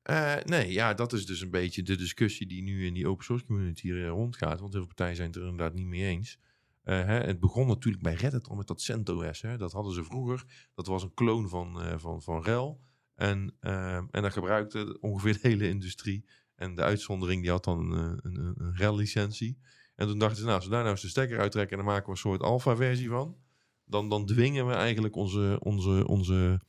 Eh, 0.02 0.36
nee, 0.44 0.72
ja, 0.72 0.94
dat 0.94 1.12
is 1.12 1.26
dus 1.26 1.40
een 1.40 1.50
beetje 1.50 1.82
de 1.82 1.96
discussie 1.96 2.46
die 2.46 2.62
nu 2.62 2.86
in 2.86 2.94
die 2.94 3.08
open 3.08 3.24
source 3.24 3.44
community 3.44 3.90
eh, 3.90 4.08
rondgaat. 4.08 4.60
Want 4.60 4.72
heel 4.72 4.82
veel 4.82 4.94
partijen 4.94 5.16
zijn 5.16 5.28
het 5.28 5.36
er 5.36 5.42
inderdaad 5.42 5.74
niet 5.74 5.86
mee 5.86 6.04
eens. 6.04 6.38
Hè, 6.82 6.94
het 7.04 7.40
begon 7.40 7.66
natuurlijk 7.66 8.02
bij 8.02 8.14
Reddit 8.14 8.48
al 8.48 8.56
met 8.56 8.66
dat 8.66 8.80
CentOS. 8.80 9.42
Hè. 9.42 9.56
Dat 9.56 9.72
hadden 9.72 9.92
ze 9.92 10.04
vroeger. 10.04 10.44
Dat 10.74 10.86
was 10.86 11.02
een 11.02 11.14
kloon 11.14 11.48
van, 11.48 11.82
eh 11.82 11.98
van, 11.98 12.22
van 12.22 12.42
RHEL. 12.42 12.80
En, 13.20 13.54
eh, 13.60 13.96
en 13.96 14.22
dat 14.22 14.32
gebruikte 14.32 14.98
ongeveer 15.00 15.32
de 15.32 15.48
hele 15.48 15.68
industrie. 15.68 16.24
En 16.56 16.74
de 16.74 16.82
uitzondering 16.82 17.42
die 17.42 17.50
had 17.50 17.64
dan 17.64 17.92
een, 17.92 18.18
een, 18.22 18.54
een, 18.56 18.74
RHEL-licentie. 18.74 19.58
En 19.96 20.06
toen 20.06 20.18
dachten 20.18 20.38
ze, 20.38 20.44
nou, 20.44 20.54
als 20.56 20.64
we 20.64 20.70
daar 20.70 20.80
nou 20.80 20.92
eens 20.92 21.02
de 21.02 21.08
stekker 21.08 21.38
uittrekken... 21.38 21.78
en 21.78 21.84
dan 21.84 21.92
maken 21.92 22.06
we 22.06 22.10
een 22.10 22.16
soort 22.16 22.42
alpha-versie 22.42 23.08
van... 23.08 23.36
Dan, 23.84 24.08
dan 24.08 24.26
dwingen 24.26 24.66
we 24.66 24.72
eigenlijk 24.72 25.16
onze, 25.16 25.56
onze, 25.62 26.06
onze 26.06 26.60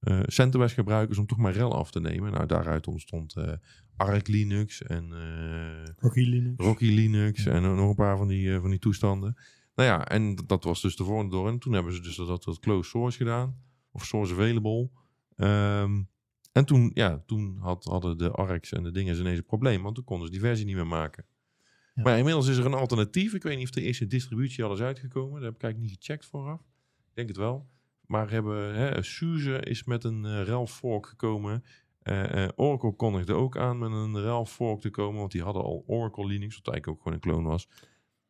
eh 0.00 0.20
CentOS 0.22 0.72
gebruikers 0.72 1.18
om 1.18 1.26
toch 1.26 1.38
maar 1.38 1.52
RHEL 1.52 1.74
af 1.74 1.90
te 1.90 2.00
nemen. 2.00 2.32
Nou, 2.32 2.46
daaruit 2.46 2.86
ontstond 2.86 3.36
eh 3.36 3.52
Arc 3.96 4.28
Linux 4.28 4.82
en 4.82 5.12
eh, 5.12 5.94
Rocky 5.96 6.20
Linux. 6.20 6.64
Rocky 6.64 6.90
Linux 6.90 7.46
en 7.46 7.62
nog 7.62 7.88
een 7.88 7.94
paar 7.94 8.16
van 8.16 8.28
die, 8.28 8.54
eh, 8.54 8.60
van 8.60 8.70
die 8.70 8.78
toestanden. 8.78 9.36
Nou 9.74 9.88
ja, 9.88 10.08
en 10.08 10.34
dat 10.46 10.64
was 10.64 10.80
dus 10.80 10.96
de 10.96 11.04
volgende 11.04 11.30
door. 11.30 11.48
En 11.48 11.58
toen 11.58 11.72
hebben 11.72 11.92
ze 11.92 12.00
dus 12.00 12.16
dat, 12.16 12.44
dat 12.44 12.60
closed 12.60 12.90
source 12.90 13.16
gedaan. 13.16 13.56
Of 13.90 14.04
source 14.04 14.32
available. 14.32 14.90
Ehm, 15.36 16.02
en 16.52 16.64
toen, 16.64 16.90
ja, 16.94 17.22
toen 17.26 17.56
had, 17.60 17.84
hadden 17.84 18.18
de 18.18 18.30
ARCs 18.30 18.72
en 18.72 18.82
de 18.82 18.90
dingen 18.90 19.16
ineens 19.16 19.38
een 19.38 19.44
probleem. 19.44 19.82
Want 19.82 19.94
toen 19.94 20.04
konden 20.04 20.26
ze 20.26 20.32
die 20.32 20.42
versie 20.42 20.66
niet 20.66 20.74
meer 20.74 20.86
maken. 20.86 21.26
Ja. 21.94 22.02
Maar 22.02 22.18
inmiddels 22.18 22.48
is 22.48 22.56
er 22.56 22.66
een 22.66 22.74
alternatief. 22.74 23.34
Ik 23.34 23.42
weet 23.42 23.56
niet 23.56 23.66
of 23.66 23.74
de 23.74 23.82
eerste 23.82 24.06
distributie 24.06 24.64
al 24.64 24.72
is 24.72 24.80
uitgekomen. 24.80 25.34
Dat 25.34 25.42
heb 25.42 25.54
ik 25.54 25.62
eigenlijk 25.62 25.92
niet 25.92 26.04
gecheckt 26.04 26.26
vooraf. 26.26 26.60
Ik 27.08 27.14
denk 27.14 27.28
het 27.28 27.36
wel. 27.36 27.68
Maar 28.06 28.30
hebben, 28.30 28.74
hè, 28.74 29.02
SUSE 29.02 29.60
is 29.60 29.84
met 29.84 30.04
een 30.04 30.24
eh 30.24 30.42
RHEL 30.42 30.66
fork 30.66 31.06
gekomen. 31.06 31.64
Eh, 31.98 32.44
eh, 32.44 32.50
Oracle 32.56 32.96
kondigde 32.96 33.34
ook 33.34 33.56
aan 33.56 33.78
met 33.78 33.90
een 33.90 34.20
RHEL 34.20 34.46
fork 34.46 34.80
te 34.80 34.90
komen. 34.90 35.18
Want 35.18 35.32
die 35.32 35.42
hadden 35.42 35.62
al 35.62 35.84
Oracle 35.86 36.26
Linux, 36.26 36.56
wat 36.56 36.68
eigenlijk 36.68 36.88
ook 36.88 37.02
gewoon 37.02 37.12
een 37.12 37.30
clone 37.30 37.48
was. 37.48 37.68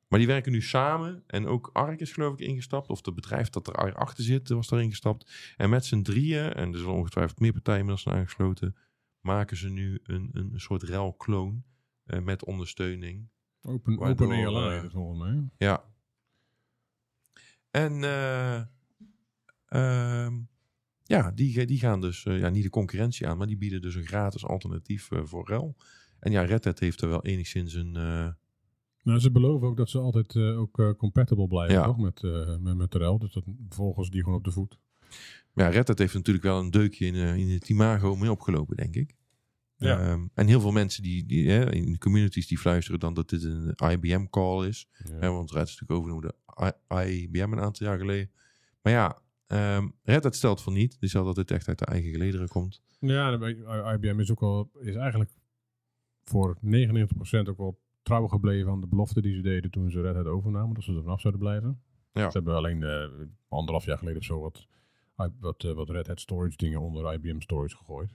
Maar 0.09 0.19
die 0.19 0.29
werken 0.29 0.53
nu 0.53 0.63
samen. 0.63 1.23
En 1.27 1.47
ook 1.47 1.71
Arc 1.73 2.01
is 2.01 2.13
geloof 2.13 2.33
ik 2.33 2.47
ingestapt. 2.47 2.89
Of 2.89 3.05
het 3.05 3.15
bedrijf 3.15 3.49
dat 3.51 3.67
er 3.67 3.95
achter 3.95 4.25
zit, 4.25 4.49
was 4.49 4.69
daarin 4.69 4.91
gestapt. 4.91 5.55
En 5.57 5.71
met 5.71 5.85
z'n 5.85 6.03
drieën, 6.03 6.53
en 6.53 6.73
er 6.73 6.79
zullen 6.79 6.95
ongetwijfeld 6.95 7.41
meer 7.41 7.53
partijen 7.53 7.81
inmiddels 7.81 8.07
zijn 8.07 8.19
aangesloten. 8.21 8.77
Maken 9.21 9.57
ze 9.57 9.69
nu 9.69 10.01
een, 10.03 10.31
een, 10.33 10.53
een 10.53 10.61
soort 10.61 10.83
RHEL-kloon. 10.83 11.65
eh, 12.05 12.21
met 12.21 12.45
ondersteuning. 12.45 13.29
Open, 13.63 13.97
Waardoor, 13.97 14.27
open 14.27 14.47
ALI, 14.47 14.77
eh, 14.77 14.91
volgens 14.91 15.19
mij. 15.19 15.49
Ja. 15.59 15.85
En 17.71 17.93
ehm, 19.67 20.39
ja, 21.03 21.31
die, 21.31 21.67
die 21.67 21.79
gaan 21.79 22.01
dus 22.01 22.23
ja, 22.23 22.49
niet 22.49 22.63
de 22.63 22.71
concurrentie 22.71 23.27
aan, 23.27 23.39
maar 23.39 23.47
die 23.47 23.57
bieden 23.57 23.83
dus 23.83 23.95
een 23.95 24.07
gratis 24.07 24.45
alternatief 24.45 25.09
voor 25.23 25.47
RHEL. 25.47 25.77
En 26.19 26.33
ja, 26.33 26.43
Red 26.43 26.65
Hat 26.65 26.79
heeft 26.79 27.01
er 27.01 27.09
wel 27.09 27.25
enigszins 27.25 27.75
een... 27.75 27.97
Nou, 29.07 29.19
ze 29.19 29.31
beloven 29.31 29.69
ook 29.69 29.77
dat 29.77 29.91
ze 29.91 29.99
altijd 29.99 30.35
eh, 30.35 30.59
ook 30.61 30.79
eh, 30.79 30.91
compatible 30.91 31.47
blijven, 31.47 31.75
Ja. 31.75 31.85
toch? 31.85 31.99
Met, 31.99 32.23
eh 32.23 32.57
met, 32.59 32.77
met. 32.77 32.91
Dus 32.93 33.33
dat 33.33 33.45
volgens 33.69 34.11
die 34.11 34.23
gewoon 34.23 34.39
op 34.39 34.45
de 34.45 34.51
voet. 34.51 34.79
ja, 35.55 35.69
Red 35.69 35.89
Hat 35.89 35.99
heeft 35.99 36.15
natuurlijk 36.15 36.45
wel 36.45 36.59
een 36.59 36.71
deukje 36.71 37.07
in, 37.07 37.15
in 37.15 37.49
het 37.51 37.69
imago 37.69 38.17
mee 38.17 38.31
opgelopen, 38.31 38.77
denk 38.77 38.95
ik. 38.95 39.15
Ja. 39.77 39.99
Ehm, 39.99 40.27
en 40.35 40.47
heel 40.47 40.61
veel 40.61 40.71
mensen 40.73 41.03
die, 41.03 41.27
die 41.27 41.51
hè, 41.51 41.73
in 41.75 41.93
de 41.93 41.99
communities 41.99 42.47
die 42.47 42.59
fluisteren 42.59 43.01
dan 43.01 43.15
dat 43.15 43.29
dit 43.29 43.43
een 43.43 43.75
IBM-call 43.91 44.67
is. 44.67 44.89
Ja. 45.05 45.15
Hè, 45.19 45.31
want 45.31 45.51
Red 45.51 45.67
is 45.69 45.79
natuurlijk 45.81 45.91
overgenomen 45.91 46.33
door 46.89 47.03
IBM 47.07 47.53
een 47.53 47.61
aantal 47.61 47.87
jaar 47.87 47.99
geleden. 47.99 48.31
Maar 48.83 48.93
ja, 48.93 49.19
ehm 49.47 49.89
Red 50.03 50.23
Hat 50.23 50.37
stelt 50.37 50.63
van 50.63 50.73
niet. 50.73 51.01
Die 51.01 51.09
stelt 51.09 51.27
dat 51.27 51.35
dit 51.35 51.51
echt 51.51 51.69
uit 51.69 51.79
de 51.79 51.85
eigen 51.85 52.11
gelederen 52.11 52.49
komt. 52.49 52.83
Ja, 52.99 53.33
IBM 53.95 54.21
is 54.21 54.31
ook 54.31 54.41
wel 54.41 54.71
is 54.81 54.95
eigenlijk 54.95 55.31
voor 56.25 56.59
99% 56.61 57.49
ook 57.49 57.59
wel 57.59 57.85
trouw 58.07 58.27
gebleven 58.27 58.71
aan 58.71 58.81
de 58.81 58.87
belofte 58.87 59.21
die 59.21 59.35
ze 59.35 59.41
deden 59.41 59.71
toen 59.71 59.91
ze 59.91 60.01
Red 60.01 60.15
Hat 60.15 60.27
overnamen, 60.27 60.75
dat 60.75 60.85
ze 60.85 60.95
er 60.95 61.03
vanaf 61.03 61.21
zouden 61.21 61.43
blijven. 61.43 61.83
Ja. 62.13 62.31
Ze 62.31 62.37
hebben 62.37 62.55
alleen 62.55 62.83
eh, 62.83 63.09
anderhalf 63.49 63.85
jaar 63.85 63.99
geleden 63.99 64.19
of 64.19 64.25
zo 64.25 64.41
wat, 64.41 64.67
wat, 65.41 65.65
eh, 65.65 65.73
wat 65.73 65.91
Red 65.91 66.07
Hat 66.07 66.21
storage 66.21 66.57
dingen 66.57 66.81
onder 66.81 67.13
IBM 67.13 67.41
storage 67.41 67.77
gegooid. 67.77 68.11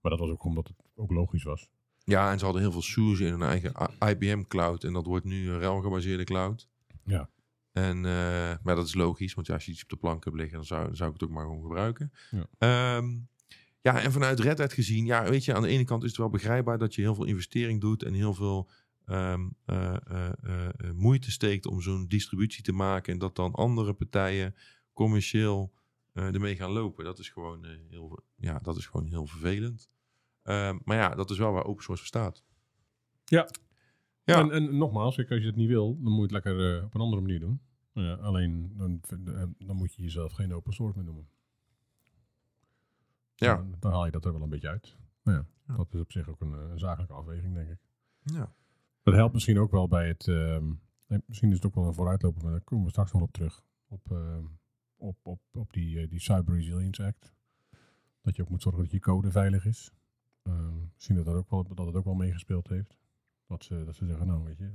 Maar 0.00 0.10
dat 0.10 0.20
was 0.20 0.30
ook 0.30 0.44
omdat 0.44 0.68
het 0.68 0.76
ook 0.94 1.10
logisch 1.10 1.42
was. 1.42 1.68
Ja, 2.04 2.32
en 2.32 2.38
ze 2.38 2.44
hadden 2.44 2.62
heel 2.62 2.72
veel 2.72 2.82
SUSE 2.82 3.24
in 3.24 3.30
hun 3.30 3.42
eigen 3.42 3.72
IBM 4.08 4.42
cloud. 4.42 4.84
En 4.84 4.92
dat 4.92 5.06
wordt 5.06 5.24
nu 5.24 5.48
een 5.48 5.58
RHEL-gebaseerde 5.58 6.24
cloud. 6.24 6.68
Ja. 7.04 7.28
En, 7.72 7.96
eh, 7.96 8.54
maar 8.62 8.74
dat 8.74 8.86
is 8.86 8.94
logisch, 8.94 9.34
want 9.34 9.46
ja, 9.46 9.54
als 9.54 9.64
je 9.64 9.72
iets 9.72 9.82
op 9.82 9.88
de 9.88 9.96
plank 9.96 10.24
hebt 10.24 10.36
liggen, 10.36 10.56
dan 10.56 10.66
zou, 10.66 10.86
dan 10.86 10.96
zou 10.96 11.08
ik 11.08 11.20
het 11.20 11.28
ook 11.28 11.34
maar 11.34 11.44
gewoon 11.44 11.62
gebruiken. 11.62 12.12
Ja. 12.30 12.46
Ehm, 12.58 13.18
ja, 13.80 14.00
en 14.00 14.12
vanuit 14.12 14.40
Red 14.40 14.58
Hat 14.58 14.72
gezien, 14.72 15.04
ja, 15.04 15.30
weet 15.30 15.44
je, 15.44 15.54
aan 15.54 15.62
de 15.62 15.68
ene 15.68 15.84
kant 15.84 16.02
is 16.02 16.08
het 16.08 16.18
wel 16.18 16.30
begrijpbaar 16.30 16.78
dat 16.78 16.94
je 16.94 17.02
heel 17.02 17.14
veel 17.14 17.24
investering 17.24 17.80
doet 17.80 18.02
en 18.02 18.14
heel 18.14 18.34
veel 18.34 18.70
ehm, 19.06 19.48
eh, 19.64 19.96
eh, 20.06 20.32
eh, 20.42 20.92
moeite 20.94 21.30
steekt 21.30 21.66
om 21.66 21.80
zo'n 21.80 22.08
distributie 22.08 22.62
te 22.62 22.72
maken 22.72 23.12
en 23.12 23.18
dat 23.18 23.36
dan 23.36 23.52
andere 23.52 23.92
partijen 23.92 24.54
commercieel 24.92 25.72
ermee 26.12 26.56
gaan 26.56 26.70
lopen. 26.70 27.04
Dat 27.04 27.18
is 27.18 27.28
gewoon, 27.28 27.64
heel, 27.88 28.22
ja, 28.36 28.58
dat 28.58 28.76
is 28.76 28.86
gewoon 28.86 29.06
heel 29.06 29.26
vervelend. 29.26 29.90
Ehm, 30.42 30.78
maar 30.84 30.96
ja, 30.96 31.14
dat 31.14 31.30
is 31.30 31.38
wel 31.38 31.52
waar 31.52 31.64
open 31.64 31.82
source 31.84 32.02
voor 32.02 32.20
staat. 32.20 32.44
Ja. 33.24 33.48
Ja. 34.24 34.38
En, 34.38 34.50
en 34.50 34.76
nogmaals, 34.76 35.16
als 35.16 35.26
je 35.26 35.46
het 35.46 35.56
niet 35.56 35.68
wil, 35.68 35.98
dan 36.02 36.12
moet 36.12 36.30
je 36.30 36.36
het 36.36 36.44
lekker 36.44 36.84
op 36.84 36.94
een 36.94 37.00
andere 37.00 37.22
manier 37.22 37.40
doen. 37.40 37.60
Ja, 37.92 38.14
alleen 38.14 38.72
dan, 38.76 39.00
dan 39.58 39.76
moet 39.76 39.94
je 39.94 40.02
jezelf 40.02 40.32
geen 40.32 40.54
open 40.54 40.72
source 40.72 40.96
meer 40.96 41.06
noemen. 41.06 41.28
Ja. 43.34 43.66
Dan, 43.80 43.92
haal 43.92 44.04
je 44.04 44.10
dat 44.10 44.24
er 44.24 44.32
wel 44.32 44.42
een 44.42 44.48
beetje 44.48 44.68
uit. 44.68 44.96
Maar 45.22 45.34
ja, 45.34 45.46
Ja. 45.66 45.76
dat 45.76 45.94
is 45.94 46.00
op 46.00 46.12
zich 46.12 46.28
ook 46.28 46.40
een, 46.40 46.54
eh, 46.54 46.72
zakelijke 46.74 47.14
afweging, 47.14 47.54
denk 47.54 47.70
ik. 47.70 47.78
Ja. 48.22 48.54
Dat 49.02 49.14
helpt 49.14 49.32
misschien 49.32 49.58
ook 49.58 49.70
wel 49.70 49.88
bij 49.88 50.08
het. 50.08 50.28
ehm, 50.28 50.72
eh, 51.06 51.18
misschien 51.26 51.48
is 51.50 51.56
het 51.56 51.66
ook 51.66 51.74
wel 51.74 51.86
een 51.86 51.94
vooruitloper, 51.94 52.42
maar 52.42 52.52
daar 52.52 52.60
komen 52.60 52.84
we 52.84 52.90
straks 52.90 53.12
nog 53.12 53.22
op 53.22 53.32
terug. 53.32 53.62
Op, 53.88 54.10
ehm, 54.10 54.44
op, 54.96 55.16
op, 55.22 55.40
op 55.52 55.72
die, 55.72 56.00
eh, 56.00 56.08
die 56.08 56.20
Cyber 56.20 56.54
Resilience 56.54 57.04
Act. 57.04 57.34
Dat 58.22 58.36
je 58.36 58.42
ook 58.42 58.48
moet 58.48 58.62
zorgen 58.62 58.82
dat 58.82 58.90
je 58.92 58.98
code 59.00 59.30
veilig 59.30 59.64
is. 59.66 59.92
Ehm, 60.42 60.82
misschien 60.94 61.16
dat, 61.16 61.24
dat, 61.24 61.34
ook 61.34 61.50
wel, 61.50 61.74
dat 61.74 61.86
het 61.86 61.96
ook 61.96 62.04
wel 62.04 62.14
meegespeeld 62.14 62.68
heeft. 62.68 62.98
Dat 63.46 63.64
ze, 63.64 63.84
dat 63.84 63.94
ze 63.94 64.06
zeggen, 64.06 64.26
nou 64.26 64.44
weet 64.44 64.58
je, 64.58 64.70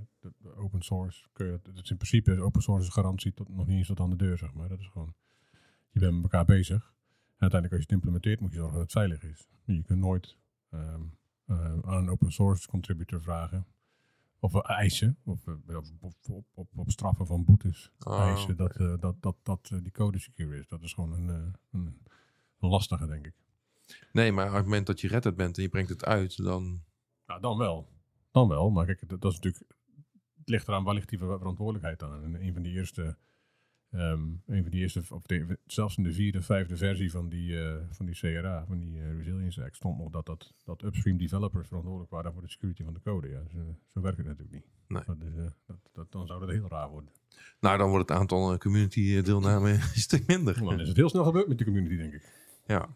open 0.55 0.81
source, 0.81 1.27
kun 1.33 1.45
je, 1.45 1.51
het 1.51 1.83
is 1.83 1.89
in 1.89 1.97
principe 1.97 2.41
open 2.41 2.61
source 2.61 2.87
is 2.87 2.93
garantie 2.93 3.33
tot 3.33 3.49
nog 3.49 3.67
niet 3.67 3.77
eens 3.77 3.87
tot 3.87 3.99
aan 3.99 4.09
de 4.09 4.15
deur, 4.15 4.37
zeg 4.37 4.53
maar. 4.53 4.69
Dat 4.69 4.79
is 4.79 4.87
gewoon, 4.87 5.13
je 5.89 5.99
bent 5.99 6.13
met 6.13 6.23
elkaar 6.23 6.45
bezig. 6.45 6.95
En 7.35 7.49
uiteindelijk 7.49 7.71
als 7.71 7.79
je 7.79 7.85
het 7.85 7.91
implementeert, 7.91 8.39
moet 8.39 8.51
je 8.51 8.57
zorgen 8.57 8.73
dat 8.73 8.83
het 8.83 8.91
veilig 8.91 9.23
is. 9.23 9.49
Je 9.65 9.83
kunt 9.83 9.99
nooit 9.99 10.37
eh, 10.69 10.93
aan 11.45 11.97
een 11.97 12.09
open 12.09 12.31
source 12.31 12.67
contributor 12.67 13.21
vragen 13.21 13.65
of 14.39 14.53
eh, 14.55 14.69
eisen, 14.77 15.17
of, 15.23 15.47
eh, 15.47 15.75
of- 15.77 15.91
op, 15.99 16.45
op, 16.53 16.67
op 16.75 16.91
straffen 16.91 17.25
van 17.25 17.43
boetes 17.45 17.91
Oh, 17.99 18.19
eisen 18.19 18.51
oké. 18.51 18.55
dat, 18.55 18.75
eh, 18.75 18.97
dat, 18.99 19.21
dat, 19.21 19.35
dat 19.43 19.69
eh, 19.73 19.79
die 19.81 19.91
code 19.91 20.19
secure 20.19 20.57
is. 20.59 20.67
Dat 20.67 20.81
is 20.81 20.93
gewoon 20.93 21.11
een, 21.13 21.29
eh, 21.29 21.53
een, 21.71 22.01
lastige, 22.59 23.07
denk 23.07 23.25
ik. 23.25 23.33
Nee, 24.11 24.31
maar 24.31 24.47
op 24.47 24.53
het 24.53 24.63
moment 24.63 24.87
dat 24.87 25.01
je 25.01 25.07
Red 25.07 25.23
Hat 25.23 25.35
bent 25.35 25.57
en 25.57 25.63
je 25.63 25.69
brengt 25.69 25.89
het 25.89 26.05
uit, 26.05 26.37
dan... 26.43 26.83
Nou, 27.25 27.41
dan 27.41 27.57
wel. 27.57 27.87
Dan 28.31 28.47
wel, 28.47 28.69
maar 28.69 28.85
kijk, 28.85 29.09
dat, 29.09 29.21
dat 29.21 29.31
is 29.31 29.37
natuurlijk, 29.39 29.63
het 30.37 30.49
ligt 30.49 30.67
eraan 30.67 30.83
waar 30.83 30.93
ligt 30.93 31.09
die 31.09 31.17
ver- 31.17 31.37
verantwoordelijkheid 31.37 32.03
aan. 32.03 32.23
En 32.23 32.43
een 32.45 32.53
van 32.53 32.61
die 32.61 32.73
eerste 32.73 33.17
Ehm, 33.97 34.21
een 34.45 34.61
van 34.61 34.71
die 34.71 34.81
eerste, 34.81 35.03
of 35.09 35.21
de- 35.21 35.59
zelfs 35.65 35.97
in 35.97 36.03
de 36.03 36.13
vierde, 36.13 36.41
vijfde 36.41 36.77
versie 36.77 37.11
van 37.11 37.29
die, 37.29 37.61
eh, 37.63 37.75
van 37.91 38.05
die 38.05 38.15
CRA, 38.15 38.65
van 38.65 38.77
die 38.79 38.99
eh, 39.01 39.15
Resilience 39.17 39.63
Act, 39.63 39.75
stond 39.75 39.97
nog 39.97 40.09
dat, 40.11 40.25
dat, 40.25 40.53
dat 40.63 40.83
upstream 40.83 41.17
developers 41.17 41.67
verantwoordelijk 41.67 42.11
waren 42.11 42.33
voor 42.33 42.41
de 42.41 42.49
security 42.49 42.83
van 42.83 42.93
de 42.93 42.99
code. 43.03 43.29
Ja, 43.29 43.41
zo, 43.51 43.77
zo 43.87 44.01
werkt 44.01 44.17
het 44.17 44.25
natuurlijk 44.27 44.53
niet. 44.53 44.65
Nee. 44.87 45.03
Dat 45.05 45.17
is, 45.21 45.35
eh, 45.37 45.45
dat, 45.65 45.77
dat, 45.93 46.11
dan 46.11 46.27
zou 46.27 46.39
dat 46.39 46.49
heel 46.49 46.67
raar 46.67 46.89
worden. 46.89 47.09
Nou, 47.59 47.77
dan 47.77 47.89
wordt 47.89 48.09
het 48.09 48.17
aantal 48.17 48.57
community 48.57 49.21
deelname 49.21 49.71
een 49.73 49.79
stuk 49.81 50.27
minder. 50.27 50.59
Dan 50.59 50.79
is 50.79 50.87
het 50.87 50.97
heel 50.97 51.09
snel 51.09 51.23
gebeurd 51.23 51.47
met 51.47 51.57
de 51.57 51.65
community, 51.65 51.95
denk 51.97 52.13
ik. 52.13 52.31
Ja. 52.67 52.95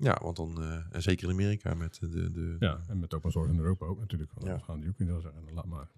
Ja, 0.00 0.18
want 0.22 0.36
dan, 0.36 0.62
en 0.90 1.02
zeker 1.02 1.24
in 1.28 1.32
Amerika 1.34 1.74
met 1.74 1.98
de... 2.00 2.30
de, 2.32 2.56
Ja, 2.58 2.80
en 2.88 2.98
met 2.98 3.14
open 3.14 3.30
source 3.32 3.52
in 3.52 3.58
Europa 3.58 3.86
ook 3.86 3.98
natuurlijk. 3.98 4.32
Want 4.32 4.46
Ja. 4.46 4.58
gaan 4.58 4.80
die 4.80 4.88
ook 4.88 4.98
niet 4.98 5.08
zeggen, 5.08 5.32
laat 5.54 5.66
maar. 5.66 5.88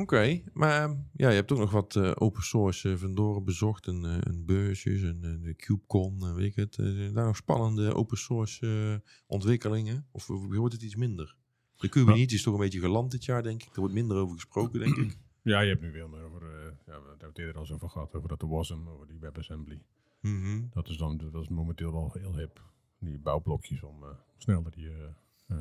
Oké, 0.00 0.42
maar 0.52 0.84
eh, 0.84 0.96
ja, 1.12 1.28
je 1.28 1.34
hebt 1.34 1.52
ook 1.52 1.58
nog 1.58 1.70
wat 1.70 1.96
eh, 1.96 2.12
open 2.14 2.42
source 2.42 2.90
eh, 2.90 2.96
vendoren 2.96 3.44
bezocht. 3.44 3.86
Een, 3.86 4.04
eh, 4.04 4.16
een 4.20 4.44
beursjes, 4.44 5.02
een, 5.02 5.24
een 5.24 5.42
de 5.42 5.54
CubeCon, 5.54 6.34
weet 6.34 6.46
ik 6.46 6.54
het. 6.54 6.74
Zijn 6.74 7.14
daar 7.14 7.26
nog 7.26 7.36
spannende 7.36 7.94
open 7.94 8.18
source 8.18 9.02
ontwikkelingen? 9.26 10.06
Of 10.10 10.26
wordt 10.26 10.74
het 10.74 10.82
iets 10.82 10.96
minder? 10.96 11.36
De 11.76 11.88
Kubernetes 11.88 12.34
is 12.34 12.42
toch 12.42 12.54
een 12.54 12.60
beetje 12.60 12.80
geland 12.80 13.10
dit 13.10 13.24
jaar, 13.24 13.42
denk 13.42 13.62
ik. 13.62 13.74
Er 13.74 13.80
wordt 13.80 13.94
minder 13.94 14.16
over 14.16 14.34
gesproken, 14.34 14.80
denk 14.80 14.96
ik. 14.96 15.18
ja, 15.42 15.60
je 15.60 15.68
hebt 15.68 15.80
nu 15.80 15.92
veel 15.92 16.08
meer 16.08 16.22
over, 16.22 16.42
ja, 16.86 17.00
we 17.00 17.08
hebben 17.08 17.28
het 17.28 17.38
eerder 17.38 17.54
al 17.54 17.60
eens 17.60 17.72
over 17.72 17.88
gehad, 17.88 18.14
over 18.14 18.28
dat 18.28 18.40
de 18.40 18.46
WASM, 18.46 18.88
over 18.88 19.06
die 19.06 19.18
WebAssembly. 19.18 19.82
Mhm. 20.20 20.62
Dat 20.70 20.88
is 20.88 20.96
dan 20.96 21.16
dat 21.16 21.42
is 21.42 21.48
momenteel 21.48 21.92
wel 21.92 22.12
heel 22.18 22.36
hip. 22.36 22.62
Die 22.98 23.18
bouwblokjes 23.18 23.82
om 23.82 24.04
sneller 24.36 24.72
je, 24.76 25.12
eh, 25.46 25.56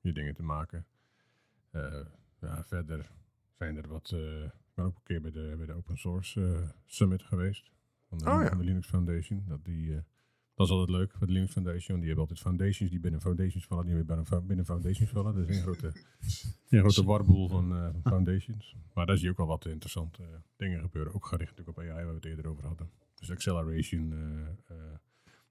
je 0.00 0.12
dingen 0.12 0.34
te 0.34 0.42
maken. 0.42 0.86
Ja, 2.40 2.64
verder 2.64 3.10
zijn 3.62 3.76
er 3.76 3.88
wat. 3.88 4.10
eh, 4.12 4.42
ik 4.44 4.74
ben 4.74 4.84
ook 4.84 4.96
een 4.96 5.02
keer 5.02 5.20
bij 5.20 5.30
de, 5.30 5.54
bij 5.56 5.66
de 5.66 5.72
Open 5.72 5.98
Source 5.98 6.44
eh, 6.44 6.68
Summit 6.86 7.22
geweest. 7.22 7.70
Van 8.08 8.18
de, 8.18 8.24
Oh 8.24 8.42
ja. 8.42 8.48
van 8.48 8.58
de 8.58 8.64
Linux 8.64 8.86
Foundation. 8.86 9.44
Dat, 9.48 9.64
die, 9.64 9.94
eh, 9.94 10.02
dat 10.54 10.66
is 10.66 10.72
altijd 10.72 10.90
leuk 10.98 11.12
voor 11.12 11.26
de 11.26 11.32
Linux 11.32 11.52
Foundation. 11.52 11.88
want 11.88 12.00
Die 12.00 12.06
hebben 12.08 12.28
altijd 12.28 12.40
foundations 12.40 12.90
die 12.90 13.00
binnen 13.00 13.20
foundations 13.20 13.66
vallen. 13.66 13.84
Die 13.84 13.94
weer 13.94 14.04
binnen, 14.04 14.46
binnen 14.46 14.64
foundations 14.64 15.10
vallen. 15.10 15.34
Dat 15.34 15.48
is 15.48 15.56
een 15.56 15.62
grote, 15.62 15.86
een 16.68 16.80
grote 16.80 17.04
warboel 17.04 17.48
van, 17.48 17.94
foundations. 18.04 18.76
Maar 18.94 19.06
daar 19.06 19.16
zie 19.16 19.24
je 19.24 19.30
ook 19.30 19.36
wel 19.36 19.46
wat 19.46 19.66
interessante 19.66 20.22
dingen 20.56 20.80
gebeuren. 20.80 21.14
Ook 21.14 21.26
gericht 21.26 21.50
natuurlijk 21.56 21.78
op 21.78 21.84
AI, 21.84 21.92
waar 21.94 22.06
we 22.08 22.14
het 22.14 22.24
eerder 22.24 22.46
over 22.48 22.66
hadden. 22.66 22.90
Dus 23.14 23.30
acceleration 23.30 24.14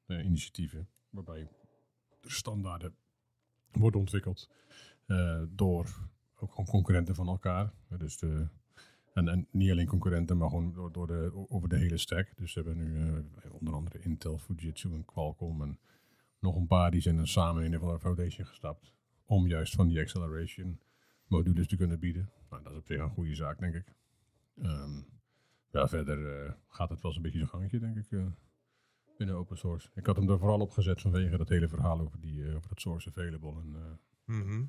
initiatieven. 0.07 0.87
Waarbij 1.09 1.47
er 2.21 2.31
standaarden 2.31 2.95
worden 3.71 3.99
ontwikkeld 3.99 4.49
door 5.49 6.09
ook 6.41 6.49
gewoon 6.49 6.65
concurrenten 6.65 7.15
van 7.15 7.27
elkaar. 7.27 7.73
Dus 7.97 8.17
de, 8.17 8.47
en, 9.13 9.47
niet 9.51 9.71
alleen 9.71 9.87
concurrenten, 9.87 10.37
maar 10.37 10.49
gewoon 10.49 10.73
door, 10.73 10.91
door 10.91 11.07
de, 11.07 11.45
over 11.49 11.69
de 11.69 11.77
hele 11.77 11.97
stack. 11.97 12.37
Dus 12.37 12.53
we 12.53 12.61
hebben 12.61 12.77
nu 12.77 13.07
eh, 13.07 13.53
onder 13.53 13.73
andere 13.73 13.99
Intel, 13.99 14.37
Fujitsu 14.37 14.93
en 14.93 15.05
Qualcomm 15.05 15.61
en 15.61 15.79
nog 16.39 16.55
een 16.55 16.67
paar 16.67 16.91
die 16.91 17.01
zijn 17.01 17.15
dan 17.15 17.27
samen 17.27 17.63
in 17.63 17.75
andere 17.75 17.99
foundation 17.99 18.45
gestapt. 18.45 18.93
Om 19.25 19.47
juist 19.47 19.75
van 19.75 19.87
die 19.87 19.99
acceleration 19.99 20.79
modules 21.27 21.67
te 21.67 21.75
kunnen 21.75 21.99
bieden. 21.99 22.29
Nou, 22.49 22.63
dat 22.63 22.71
is 22.71 22.77
op 22.77 22.85
zich 22.85 22.99
een 22.99 23.09
goede 23.09 23.35
zaak, 23.35 23.59
denk 23.59 23.75
ik. 23.75 23.95
Ehm, 24.61 25.01
ja, 25.71 25.87
verder 25.87 26.45
eh, 26.45 26.53
gaat 26.67 26.89
het 26.89 27.01
wel 27.01 27.11
eens 27.11 27.15
een 27.15 27.21
beetje 27.21 27.37
zijn 27.37 27.49
gangetje, 27.49 27.79
denk 27.79 27.97
ik, 27.97 28.11
eh, 28.11 28.25
binnen 29.17 29.35
open 29.35 29.57
source. 29.57 29.89
Ik 29.93 30.05
had 30.05 30.15
hem 30.15 30.29
er 30.29 30.39
vooral 30.39 30.59
op 30.59 30.71
gezet 30.71 31.01
vanwege 31.01 31.37
dat 31.37 31.49
hele 31.49 31.67
verhaal 31.67 31.99
over, 31.99 32.19
die, 32.21 32.55
over 32.55 32.69
dat 32.69 32.81
source 32.81 33.09
available 33.09 33.61
en, 33.61 33.99
Mhm. 34.25 34.63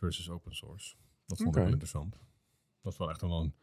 Versus 0.00 0.30
open 0.30 0.54
source. 0.54 0.94
Dat 1.26 1.38
vond 1.38 1.56
ik 1.56 1.62
wel 1.62 1.72
interessant. 1.72 2.18
Dat 2.82 2.92
is 2.92 2.98
wel 2.98 3.10
echt 3.10 3.20
wel 3.20 3.40
een, 3.40 3.54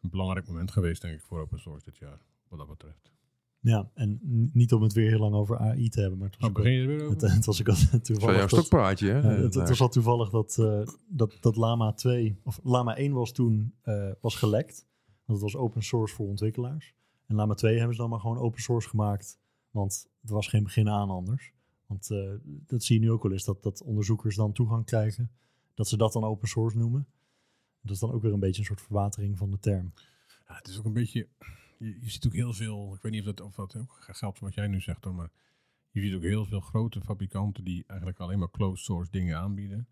een 0.00 0.10
belangrijk 0.10 0.46
moment 0.46 0.70
geweest, 0.70 1.02
denk 1.02 1.14
ik, 1.14 1.20
voor 1.22 1.40
open 1.40 1.58
source 1.58 1.84
dit 1.84 1.96
jaar, 1.96 2.20
wat 2.48 2.58
dat 2.58 2.68
betreft. 2.68 3.12
Ja, 3.60 3.90
en 3.94 4.18
niet 4.52 4.72
om 4.72 4.82
het 4.82 4.92
weer 4.92 5.08
heel 5.10 5.18
lang 5.18 5.34
over 5.34 5.58
AI 5.58 5.88
te 5.88 6.00
hebben, 6.00 6.18
maar 6.18 6.28
het 6.28 6.36
was, 6.40 6.50
Oh, 6.50 6.56
ook, 6.56 6.62
begin 6.62 6.72
je 6.72 6.80
er 6.80 6.86
weer 6.86 6.96
wel- 6.96 7.06
over? 7.06 7.22
het, 7.22 7.34
het 7.34 7.44
was 7.44 7.60
ook 7.60 7.68
al 7.68 8.00
toevallig 8.00 8.40
dat, 8.40 8.50
stokpaardje, 8.50 9.08
hè? 9.08 9.18
Ja, 9.18 9.28
het, 9.42 9.54
het 9.54 9.68
was 9.68 9.80
al 9.80 9.88
toevallig 9.88 10.30
dat, 10.30 10.58
eh, 10.58 10.86
dat, 11.08 11.36
dat 11.40 11.56
Lama 11.56 11.92
2, 11.92 12.40
of 12.42 12.60
Lama 12.62 12.96
1 12.96 13.12
was 13.12 13.32
toen 13.32 13.74
eh, 13.82 14.10
was 14.20 14.34
gelekt. 14.36 14.86
Want 15.24 15.40
het 15.42 15.52
was 15.52 15.62
open 15.62 15.82
source 15.82 16.14
voor 16.14 16.26
ontwikkelaars. 16.28 16.94
En 17.26 17.34
Lama 17.36 17.54
2 17.54 17.76
hebben 17.76 17.94
ze 17.94 18.00
dan 18.00 18.10
maar 18.10 18.20
gewoon 18.20 18.38
open 18.38 18.60
source 18.62 18.88
gemaakt. 18.88 19.38
Want 19.70 20.08
er 20.22 20.34
was 20.34 20.48
geen 20.48 20.62
begin 20.62 20.88
aan 20.88 21.10
anders. 21.10 21.52
Want 21.86 22.10
eh, 22.10 22.30
dat 22.66 22.82
zie 22.84 23.00
je 23.00 23.06
nu 23.06 23.10
ook 23.12 23.22
wel 23.22 23.32
eens, 23.32 23.44
dat, 23.44 23.62
dat 23.62 23.82
onderzoekers 23.82 24.36
dan 24.36 24.52
toegang 24.52 24.84
krijgen. 24.84 25.30
Dat 25.76 25.88
ze 25.88 25.96
dat 25.96 26.12
dan 26.12 26.24
open 26.24 26.48
source 26.48 26.76
noemen. 26.76 27.06
Dat 27.80 27.94
is 27.94 28.00
dan 28.00 28.12
ook 28.12 28.22
weer 28.22 28.32
een 28.32 28.40
beetje 28.40 28.60
een 28.60 28.66
soort 28.66 28.80
verwatering 28.82 29.38
van 29.38 29.50
de 29.50 29.58
term. 29.58 29.92
Ja, 30.48 30.54
het 30.56 30.68
is 30.68 30.78
ook 30.78 30.84
een 30.84 30.92
beetje. 30.92 31.28
Je, 31.78 32.10
ziet 32.10 32.26
ook 32.26 32.32
heel 32.32 32.52
veel. 32.52 32.94
Ik 32.94 33.02
weet 33.02 33.12
niet 33.12 33.20
of 33.26 33.34
dat, 33.34 33.46
of 33.46 33.54
dat 33.54 33.76
ook 33.76 33.96
geldt 34.00 34.38
wat 34.38 34.54
jij 34.54 34.66
nu 34.66 34.80
zegt 34.80 35.04
hoor. 35.04 35.14
Maar 35.14 35.30
je 35.90 36.00
ziet 36.00 36.14
ook 36.14 36.22
heel 36.22 36.44
veel 36.44 36.60
grote 36.60 37.00
fabrikanten 37.00 37.64
die 37.64 37.84
eigenlijk 37.86 38.18
alleen 38.20 38.38
maar 38.38 38.50
closed 38.50 38.84
source 38.84 39.10
dingen 39.10 39.38
aanbieden. 39.38 39.88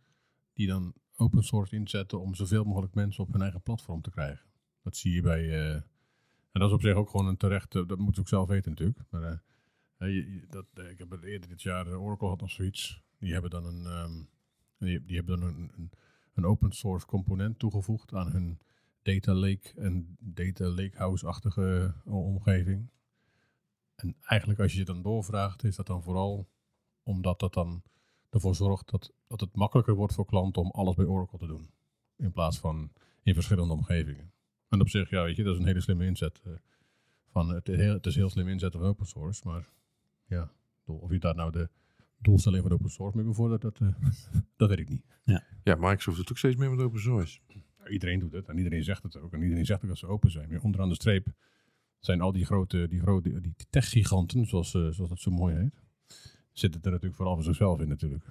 Die 0.53 0.67
dan 0.67 0.95
open 1.17 1.43
source 1.45 1.75
inzetten 1.77 2.21
om 2.21 2.35
zoveel 2.35 2.65
mogelijk 2.65 2.95
mensen 2.95 3.23
op 3.25 3.33
hun 3.33 3.43
eigen 3.43 3.63
platform 3.63 4.03
te 4.03 4.11
krijgen. 4.11 4.47
Dat 4.83 4.97
zie 4.97 5.13
je 5.15 5.23
bij. 5.23 5.51
eh, 5.51 5.75
en 5.75 6.61
dat 6.61 6.69
is 6.69 6.75
op 6.75 6.83
zich 6.83 6.95
ook 6.95 7.11
gewoon 7.11 7.27
een 7.27 7.37
terecht. 7.37 7.75
eh, 7.75 7.87
dat 7.87 7.99
moet 7.99 8.15
je 8.15 8.21
ook 8.21 8.29
zelf 8.29 8.49
weten 8.49 8.71
natuurlijk. 8.71 8.99
Maar 9.11 9.43
eh, 9.97 10.49
dat, 10.49 10.67
ik 10.91 10.99
heb 10.99 11.11
het 11.11 11.23
eerder 11.23 11.49
dit 11.49 11.63
jaar. 11.63 11.97
Oracle 11.99 12.29
had 12.29 12.41
nog 12.41 12.51
zoiets. 12.51 13.03
Die 13.19 13.33
hebben 13.33 13.51
dan 13.51 13.65
een. 13.65 13.87
ehm, 13.87 14.23
die, 14.85 15.05
die 15.05 15.17
hebben 15.17 15.41
dan 15.41 15.49
een, 15.49 15.91
een, 16.35 16.45
open 16.45 16.73
source 16.73 17.07
component 17.07 17.59
toegevoegd 17.59 18.15
aan 18.15 18.31
hun 18.31 18.59
data 19.03 19.35
lake 19.35 19.73
en 19.77 20.17
data 20.19 20.69
lakehouse-achtige 20.69 21.95
eh, 22.05 22.13
omgeving. 22.15 22.89
En 23.95 24.17
eigenlijk 24.21 24.61
als 24.61 24.73
je 24.73 24.79
het 24.79 24.87
dan 24.87 25.03
doorvraagt, 25.03 25.65
is 25.65 25.77
dat 25.77 25.87
dan 25.87 26.03
vooral 26.03 26.49
omdat 27.03 27.41
dat 27.41 27.55
dan 27.55 27.83
ervoor 28.31 28.55
zorgt 28.55 28.91
dat, 28.91 29.13
dat 29.27 29.41
het 29.41 29.57
makkelijker 29.57 29.95
wordt 29.95 30.15
voor 30.15 30.27
klanten 30.27 30.63
om 30.63 30.71
alles 30.71 30.95
bij 30.95 31.05
Oracle 31.05 31.39
te 31.39 31.47
doen. 31.47 31.71
In 32.17 32.33
plaats 32.33 32.59
van 32.59 32.93
in 33.23 33.35
verschillende 33.35 33.73
omgevingen. 33.73 34.33
En 34.69 34.81
op 34.81 34.89
zich, 34.89 35.11
ja, 35.11 35.23
weet 35.23 35.37
je, 35.37 35.43
dat 35.43 35.55
is 35.55 35.61
een 35.61 35.67
hele 35.67 35.81
slimme 35.81 36.07
inzet. 36.07 36.41
eh, 36.45 36.53
van, 37.31 37.49
het, 37.49 37.67
het 37.67 38.07
is 38.07 38.15
heel 38.15 38.31
slim 38.31 38.49
inzetten 38.49 38.81
van 38.81 38.89
open 38.89 39.07
source, 39.07 39.49
maar 39.49 39.69
ja, 40.27 40.51
of 40.85 41.11
je 41.11 41.19
daar 41.19 41.35
nou 41.35 41.53
de 41.53 41.69
doelstelling 42.19 42.63
van 42.63 42.73
open 42.73 42.91
source 42.91 43.17
mee 43.17 43.27
bevordert, 43.27 43.63
dat, 43.63 43.81
eh, 43.81 43.89
dat 44.57 44.69
weet 44.69 44.79
ik 44.79 44.89
niet. 44.89 45.05
Ja, 45.65 45.75
Microsoft 45.75 46.17
doet 46.17 46.31
ook 46.31 46.39
steeds 46.39 46.57
meer 46.57 46.71
met 46.71 46.81
open 46.81 47.01
source. 47.01 47.41
Ja, 47.47 47.89
iedereen 47.89 48.19
doet 48.19 48.33
het 48.33 48.49
en 48.49 48.57
iedereen 48.57 48.85
zegt 48.85 49.03
het 49.03 49.17
ook. 49.17 49.33
En 49.33 49.43
iedereen 49.43 49.67
zegt 49.67 49.83
ook 49.83 49.89
dat 49.89 49.99
ze 49.99 50.07
open 50.07 50.31
zijn. 50.31 50.49
Maar 50.49 50.61
onderaan 50.61 50.89
de 50.89 50.95
streep 50.95 51.33
zijn 51.99 52.21
al 52.21 52.33
die 52.33 52.45
grote, 52.45 52.89
die 52.89 53.01
grote 53.01 53.41
die 53.41 53.55
tech-giganten, 53.71 54.47
zoals, 54.47 54.75
eh, 54.75 54.89
zoals 54.91 55.11
dat 55.11 55.21
zo 55.21 55.31
mooi 55.31 55.55
heet, 55.55 55.83
zitten 56.53 56.83
er 56.83 56.91
natuurlijk 56.91 57.17
vooral 57.17 57.35
voor 57.35 57.45
zichzelf 57.45 57.81
in 57.81 57.89
natuurlijk. 57.89 58.25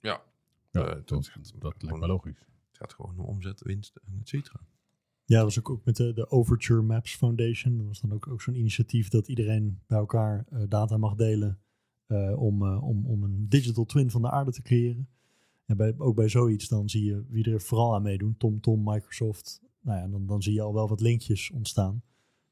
Ja. 0.00 0.22
Ja, 0.70 0.86
Eh, 0.86 0.94
dat, 1.04 1.30
dat 1.58 1.82
lijkt 1.82 1.98
me 2.00 2.06
logisch. 2.06 2.38
Het 2.68 2.76
gaat 2.78 2.94
gewoon 2.94 3.18
om 3.18 3.24
omzet, 3.24 3.62
winst 3.62 3.96
en 3.96 4.18
et 4.20 4.28
cetera. 4.28 4.60
Ja, 5.24 5.36
dat 5.36 5.44
was 5.44 5.58
ook, 5.58 5.70
ook 5.70 5.84
met 5.84 5.96
de, 5.96 6.12
de 6.12 6.30
Overture 6.30 6.82
Maps 6.82 7.14
Foundation. 7.14 7.76
Dat 7.76 7.86
was 7.86 8.00
dan 8.00 8.12
ook, 8.12 8.26
ook 8.26 8.42
zo'n 8.42 8.54
initiatief 8.54 9.08
dat 9.08 9.28
iedereen 9.28 9.80
bij 9.86 9.98
elkaar 9.98 10.46
eh, 10.48 10.62
data 10.68 10.96
mag 10.96 11.14
delen 11.14 11.60
om, 12.36 12.62
eh, 12.66 12.82
om, 12.88 13.06
om 13.06 13.22
een 13.22 13.48
digital 13.48 13.84
twin 13.84 14.10
van 14.10 14.22
de 14.22 14.30
aarde 14.30 14.50
te 14.52 14.62
creëren. 14.62 15.08
En 15.66 15.76
bij, 15.76 15.94
ook 15.98 16.14
bij 16.16 16.28
zoiets 16.28 16.68
dan 16.68 16.88
zie 16.88 17.04
je 17.04 17.24
wie 17.28 17.44
er 17.52 17.60
vooral 17.60 17.94
aan 17.94 18.02
meedoen. 18.02 18.36
TomTom, 18.36 18.82
Microsoft. 18.84 19.62
Nou 19.80 19.98
ja, 19.98 20.08
dan, 20.08 20.26
dan 20.26 20.42
zie 20.42 20.52
je 20.52 20.60
al 20.62 20.74
wel 20.74 20.88
wat 20.88 21.00
linkjes 21.00 21.50
ontstaan. 21.50 22.02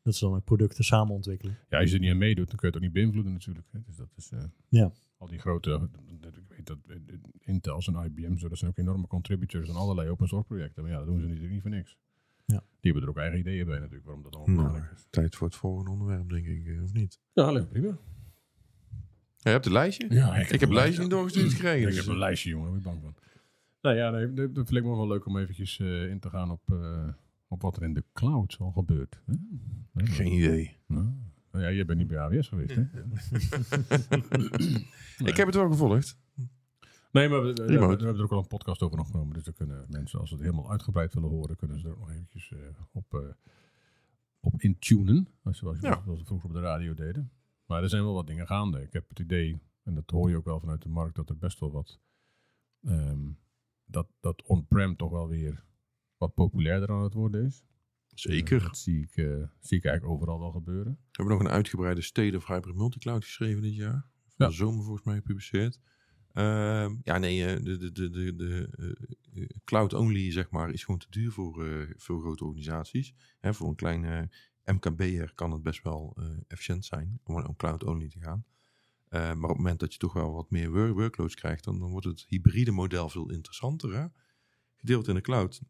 Dat 0.03 0.15
ze 0.15 0.25
dan 0.25 0.35
ook 0.35 0.45
producten 0.45 0.85
samen 0.85 1.15
ontwikkelen. 1.15 1.59
Ja, 1.69 1.79
als 1.79 1.89
je 1.89 1.95
er 1.95 2.01
niet 2.03 2.11
aan 2.11 2.19
meedoet, 2.19 2.49
dan 2.49 2.57
kun 2.57 2.69
je 2.69 2.75
het 2.75 2.77
ook 2.77 2.83
niet 2.83 2.93
beïnvloeden 2.93 3.33
natuurlijk. 3.33 3.67
Hè. 3.73 3.79
Dus 3.87 3.97
dat 3.97 4.09
is... 4.17 4.31
eh, 4.31 4.45
Ja. 4.69 4.93
Al 5.19 5.27
die 5.29 5.39
grote, 5.39 5.89
ik 6.23 6.45
weet 6.49 6.67
dat 6.67 6.79
eh, 6.87 6.97
Intel 7.41 7.81
en 7.87 8.05
IBM, 8.05 8.37
zo, 8.37 8.49
dat 8.49 8.59
zijn 8.59 8.71
ook 8.71 8.77
enorme 8.79 9.07
contributors 9.07 9.69
aan 9.69 9.77
allerlei 9.77 10.09
open 10.09 10.29
source 10.29 10.47
projecten. 10.47 10.83
Maar 10.83 10.93
ja, 10.93 10.99
dat 10.99 11.07
doen 11.07 11.17
ze 11.21 11.23
natuurlijk 11.27 11.53
niet 11.53 11.63
voor 11.63 11.71
niks. 11.71 11.97
Ja. 12.45 12.59
Die 12.81 12.93
hebben 12.93 13.03
er 13.03 13.09
ook 13.09 13.17
eigen 13.17 13.39
ideeën 13.39 13.67
bij 13.67 13.79
natuurlijk, 13.79 14.05
waarom 14.05 14.23
dat 14.23 14.35
allemaal 14.37 14.55
Nou, 14.55 14.67
belangrijk 14.69 14.99
is. 14.99 15.07
tijd 15.11 15.37
voor 15.37 15.47
het 15.47 15.57
volgende 15.57 15.91
onderwerp, 15.91 16.29
denk 16.29 16.47
ik, 16.47 16.67
eh, 16.67 16.83
of 16.83 16.93
niet? 16.93 17.21
Ja, 17.33 17.43
alleen 17.43 17.69
prima. 17.69 17.99
Je 19.49 19.55
hebt 19.55 19.67
een 19.67 19.73
lijstje? 19.73 20.07
Ja, 20.15 20.37
ik 20.37 20.61
heb 20.61 20.69
een 20.69 20.75
lijstje 20.75 21.01
niet 21.03 21.11
doorgestuurd 21.11 21.53
gekregen. 21.53 21.81
Ik 21.89 21.95
dus, 21.95 21.97
heb 21.97 22.07
een 22.07 22.19
lijstje, 22.19 22.51
jongen, 22.51 22.73
daar 22.73 22.81
ben 22.83 22.93
ik 22.93 23.01
bang 23.01 23.15
van. 23.15 23.23
Nou 23.83 23.97
ja, 23.97 24.11
nee, 24.11 24.33
dat 24.53 24.67
vind 24.67 24.77
ik 24.77 24.85
me 24.85 24.97
wel 24.97 25.09
leuk 25.09 25.27
om 25.27 25.39
eventjes 25.39 25.79
eh, 25.79 26.09
in 26.11 26.19
te 26.21 26.31
gaan 26.31 26.51
op, 26.51 26.63
eh, 26.73 27.09
op 27.49 27.63
wat 27.63 27.77
er 27.77 27.83
in 27.83 27.95
de 27.95 28.05
cloud 28.13 28.57
al 28.61 28.71
gebeurt. 28.71 29.21
Hè? 29.27 29.35
Geen 30.07 30.33
idee. 30.33 30.77
Nou, 30.87 31.07
nou 31.53 31.65
ja, 31.65 31.71
je 31.71 31.85
bent 31.85 31.99
niet 31.99 32.09
bij 32.09 32.19
AWS 32.19 32.49
geweest, 32.49 32.75
hè? 32.75 32.83
Ik 35.27 35.37
heb 35.37 35.47
het 35.47 35.55
wel 35.55 35.71
gevolgd. 35.71 36.17
Nee, 37.13 37.29
maar 37.29 37.43
we, 37.43 37.53
we- 37.53 37.65
we 37.65 37.73
Remote. 37.73 38.05
hebben 38.05 38.17
er 38.17 38.23
ook 38.23 38.33
al 38.33 38.39
een 38.39 38.47
podcast 38.47 38.83
over 38.83 38.99
opgenomen. 38.99 39.35
Dus 39.35 39.45
dan 39.45 39.55
kunnen 39.55 39.85
mensen, 39.89 40.19
als 40.21 40.29
ze 40.29 40.35
het 40.35 40.45
helemaal 40.45 40.71
uitgebreid 40.71 41.15
willen 41.15 41.29
horen, 41.29 41.57
kunnen 41.57 41.79
ze 41.81 41.87
er 41.87 41.93
ook 41.93 41.99
nog 41.99 42.11
eventjes 42.11 42.53
eh, 42.53 42.59
op, 42.93 43.15
eh, 43.15 43.21
op 44.41 44.63
intunen. 44.63 45.29
Zoals, 45.43 45.59
zoals, 45.59 45.79
Ja. 45.81 46.01
zoals 46.05 46.19
we 46.21 46.27
vroeger 46.27 46.49
op 46.49 46.55
de 46.55 46.61
radio 46.61 46.95
deden. 46.95 47.31
Maar 47.69 47.83
er 47.83 47.89
zijn 47.89 48.03
wel 48.05 48.15
wat 48.15 48.27
dingen 48.27 48.47
gaande. 48.47 48.83
Ik 48.83 48.93
heb 48.93 49.09
het 49.09 49.19
idee, 49.19 49.61
en 49.83 49.95
dat 49.95 50.11
hoor 50.11 50.31
je 50.31 50.37
ook 50.37 50.45
wel 50.45 50.61
vanuit 50.61 50.83
de 50.83 50.89
markt, 50.89 51.17
dat 51.17 51.29
er 51.29 51.39
best 51.39 51.61
wel 51.61 51.71
wat... 51.73 52.01
ehm, 52.85 53.31
dat, 53.85 54.09
dat 54.21 54.43
on-prem 54.43 54.97
toch 54.97 55.11
wel 55.11 55.29
weer 55.29 55.65
wat 56.17 56.35
populairder 56.35 56.91
aan 56.91 57.03
het 57.03 57.15
worden 57.15 57.45
is. 57.45 57.65
Zeker. 58.15 58.57
Eh, 58.59 58.67
dat 58.67 58.77
zie 58.79 59.03
ik, 59.03 59.17
eh, 59.17 59.43
zie 59.61 59.79
ik 59.79 59.85
eigenlijk 59.85 60.05
overal 60.05 60.39
wel 60.41 60.51
gebeuren. 60.51 60.93
We 60.93 61.09
hebben 61.13 61.35
nog 61.37 61.45
een 61.45 61.51
uitgebreide 61.53 62.01
State 62.03 62.37
of 62.37 62.47
Hybrid 62.47 62.75
Multicloud 62.75 63.25
geschreven 63.25 63.63
dit 63.63 63.75
jaar. 63.75 64.07
Van 64.27 64.35
Ja. 64.37 64.47
de 64.49 64.53
zomer 64.55 64.83
volgens 64.85 65.05
mij 65.05 65.15
gepubliceerd. 65.17 65.81
Ehm, 66.33 66.97
ja, 67.03 67.19
nee, 67.19 67.45
eh, 67.47 67.65
de, 67.65 67.77
de, 67.79 67.93
de, 67.93 68.11
de, 68.11 68.69
de 69.33 69.55
cloud-only, 69.65 70.33
zeg 70.33 70.51
maar, 70.51 70.71
is 70.71 70.85
gewoon 70.85 71.01
te 71.01 71.07
duur 71.11 71.33
voor 71.33 71.55
veel 71.97 72.19
grote 72.19 72.45
organisaties. 72.45 73.15
Hè, 73.39 73.55
voor 73.55 73.69
een 73.69 73.75
kleine 73.75 74.31
MKB'er 74.73 75.33
kan 75.35 75.51
het 75.53 75.63
best 75.63 75.83
wel 75.83 76.15
eh, 76.17 76.25
efficiënt 76.49 76.85
zijn 76.85 77.21
om 77.23 77.35
om 77.47 77.57
cloud-only 77.57 78.09
te 78.09 78.21
gaan. 78.21 78.45
Eh, 79.09 79.21
maar 79.21 79.43
op 79.43 79.49
het 79.49 79.57
moment 79.57 79.81
dat 79.81 79.93
je 79.93 79.99
toch 79.99 80.13
wel 80.13 80.33
wat 80.33 80.51
meer 80.51 80.71
wor- 80.71 80.93
workloads 80.93 81.35
krijgt, 81.35 81.65
dan, 81.65 81.79
dan 81.79 81.91
wordt 81.91 82.07
het 82.07 82.25
hybride 82.29 82.71
model 82.71 83.09
veel 83.09 83.31
interessanter. 83.31 83.95
Hè? 83.95 84.07
Gedeeld 84.77 85.09
in 85.09 85.15
de 85.15 85.21
cloud. 85.21 85.61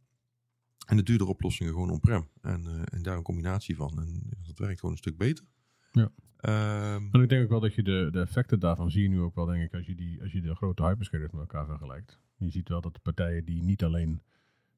En 0.86 0.96
de 0.96 1.02
duurdere 1.02 1.30
oplossingen 1.30 1.72
gewoon 1.72 1.90
on-prem. 1.90 2.28
En, 2.40 2.66
eh, 2.66 2.82
en 2.84 3.02
daar 3.02 3.16
een 3.16 3.22
combinatie 3.22 3.76
van. 3.76 4.00
En 4.00 4.22
dat 4.46 4.58
werkt 4.58 4.78
gewoon 4.80 4.94
een 4.94 5.00
stuk 5.00 5.16
beter. 5.16 5.44
Ja. 5.92 6.10
Ehm, 6.36 7.08
En 7.12 7.22
ik 7.22 7.28
denk 7.28 7.42
ook 7.42 7.50
wel 7.50 7.60
dat 7.60 7.74
je 7.74 7.82
de, 7.82 8.08
de 8.10 8.20
effecten 8.20 8.60
daarvan 8.60 8.90
zie 8.90 9.02
je 9.02 9.08
nu 9.08 9.20
ook 9.20 9.34
wel, 9.34 9.46
denk 9.46 9.62
ik, 9.62 9.74
als 9.74 9.86
je, 9.86 9.94
die, 9.94 10.22
als 10.22 10.32
je 10.32 10.40
de 10.40 10.54
grote 10.54 10.82
hyperscalers 10.82 11.32
met 11.32 11.40
elkaar 11.40 11.66
vergelijkt. 11.66 12.20
Je 12.36 12.50
ziet 12.50 12.68
wel 12.68 12.80
dat 12.80 12.94
de 12.94 13.00
partijen 13.00 13.44
die 13.44 13.62
niet 13.62 13.84
alleen 13.84 14.22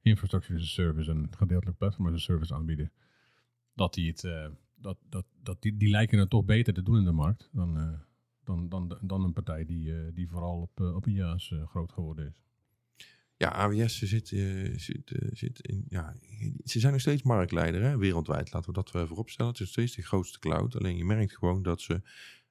infrastructure 0.02 0.58
as 0.58 0.64
a 0.64 0.66
service 0.68 1.10
en 1.10 1.28
gedeeltelijk 1.36 1.78
platform 1.78 2.06
as 2.06 2.14
a 2.14 2.18
service 2.18 2.54
aanbieden, 2.54 2.92
dat 3.74 3.94
die 3.94 4.10
het, 4.10 4.24
eh, 4.24 4.46
dat, 4.80 4.98
dat, 5.08 5.26
dat 5.42 5.62
die, 5.62 5.76
die 5.76 5.90
lijken 5.90 6.18
het 6.18 6.30
toch 6.30 6.44
beter 6.44 6.74
te 6.74 6.82
doen 6.82 6.98
in 6.98 7.04
de 7.04 7.12
markt 7.12 7.48
dan, 7.52 7.78
eh, 7.78 7.98
dan, 8.44 8.68
dan, 8.68 8.98
dan 9.02 9.24
een 9.24 9.32
partij 9.32 9.64
die, 9.64 9.94
eh, 9.94 10.14
die 10.14 10.28
vooral 10.28 10.60
op, 10.60 10.80
op 10.80 11.06
IaaS 11.06 11.52
eh, 11.52 11.68
groot 11.68 11.92
geworden 11.92 12.26
is. 12.26 12.42
Ja, 13.36 13.52
AWS 13.52 14.02
zit, 14.02 14.28
zit, 14.76 15.12
zit 15.32 15.60
in. 15.60 15.86
Ja, 15.88 16.16
ze 16.64 16.80
zijn 16.80 16.92
nog 16.92 17.00
steeds 17.00 17.22
marktleider 17.22 17.82
hè, 17.82 17.98
wereldwijd. 17.98 18.52
Laten 18.52 18.68
we 18.68 18.76
dat 18.76 18.90
wel 18.90 19.06
voorop 19.06 19.30
stellen. 19.30 19.52
Het 19.52 19.60
is 19.60 19.68
steeds 19.68 19.94
de 19.94 20.02
grootste 20.02 20.38
cloud. 20.38 20.76
Alleen 20.76 20.96
je 20.96 21.04
merkt 21.04 21.36
gewoon 21.36 21.62
dat 21.62 21.80
ze 21.80 22.02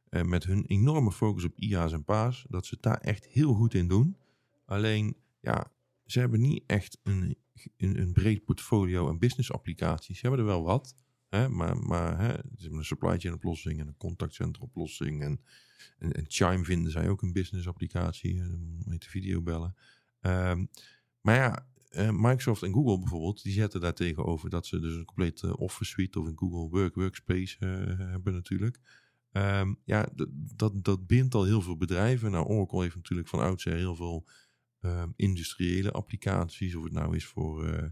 met 0.10 0.44
hun 0.44 0.66
enorme 0.66 1.12
focus 1.12 1.44
op 1.44 1.56
IaaS 1.56 1.92
en 1.92 2.04
PaaS, 2.04 2.46
dat 2.50 2.66
ze 2.66 2.74
het 2.74 2.84
daar 2.84 2.98
echt 2.98 3.26
heel 3.26 3.54
goed 3.54 3.74
in 3.74 3.88
doen. 3.88 4.18
Alleen, 4.66 5.16
ja, 5.40 5.72
ze 6.06 6.20
hebben 6.20 6.42
niet 6.42 6.64
echt 6.66 7.00
een, 7.04 7.38
een, 7.78 8.00
een 8.00 8.14
breed 8.14 8.46
portfolio 8.46 9.10
en 9.10 9.20
business 9.20 9.52
applicaties. 9.52 10.20
Ze 10.20 10.28
hebben 10.28 10.46
er 10.46 10.52
wel 10.52 10.64
wat. 10.64 10.96
Maar 11.30 11.78
maar 11.78 12.20
hè, 12.20 12.34
een 12.58 12.86
supply 12.86 13.20
chain 13.20 13.34
oplossing 13.34 13.80
en 13.80 13.88
een 13.88 13.98
contact 13.98 14.34
center 14.34 14.62
oplossing. 14.62 15.24
En, 15.24 15.42
en, 15.98 16.12
en 16.12 16.26
Chime 16.28 16.64
vinden 16.64 16.92
zij 16.92 17.10
ook 17.10 17.22
een 17.22 17.34
business 17.34 17.68
applicatie. 17.68 18.40
eh, 18.40 18.48
mee 18.86 18.98
te 18.98 19.10
videobellen. 19.10 19.76
Ehm, 20.20 20.66
maar 21.22 21.36
ja, 21.36 21.68
eh, 21.90 22.10
Microsoft 22.12 22.64
en 22.64 22.74
Google 22.74 23.00
bijvoorbeeld, 23.00 23.44
die 23.44 23.54
zetten 23.54 23.82
daar 23.82 23.94
tegenover 23.94 24.50
dat 24.50 24.68
ze 24.68 24.80
dus 24.80 24.96
een 24.96 25.06
complete 25.06 25.58
Office 25.58 25.92
suite 25.92 26.20
of 26.20 26.28
een 26.28 26.38
Google 26.38 26.70
Work 26.80 26.96
Workspace 26.96 27.58
eh, 27.60 27.70
hebben 27.98 28.34
natuurlijk. 28.34 28.80
Ehm, 29.32 29.74
ja, 29.84 30.10
dat, 30.56 30.84
dat 30.84 31.08
bindt 31.08 31.36
al 31.36 31.44
heel 31.44 31.62
veel 31.62 31.78
bedrijven. 31.78 32.32
Nou, 32.32 32.46
Oracle 32.46 32.82
heeft 32.82 32.96
natuurlijk 32.96 33.28
van 33.28 33.40
oudsher 33.40 33.76
heel 33.76 33.96
veel 33.96 34.26
ehm, 34.80 35.10
industriële 35.16 35.92
applicaties, 35.92 36.76
of 36.76 36.84
het 36.84 36.94
nou 36.94 37.16
is 37.16 37.26
voor, 37.26 37.66
eh, 37.66 37.90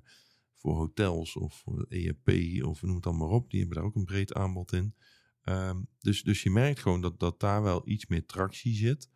voor 0.58 0.76
hotels 0.76 1.36
of 1.36 1.64
ERP 1.90 2.30
of 2.64 2.82
noem 2.82 2.96
het 2.96 3.04
dan 3.04 3.18
maar 3.18 3.28
op. 3.30 3.50
Die 3.50 3.60
hebben 3.60 3.78
daar 3.78 3.88
ook 3.88 3.96
een 3.96 4.06
breed 4.06 4.34
aanbod 4.34 4.74
in. 4.74 4.96
Ehm, 5.42 5.82
dus, 6.00 6.24
dus 6.24 6.44
je 6.44 6.50
merkt 6.50 6.80
gewoon 6.80 7.02
dat, 7.02 7.20
dat 7.20 7.40
daar 7.40 7.64
wel 7.64 7.88
iets 7.88 8.08
meer 8.08 8.26
tractie 8.26 8.76
zit. 8.76 9.10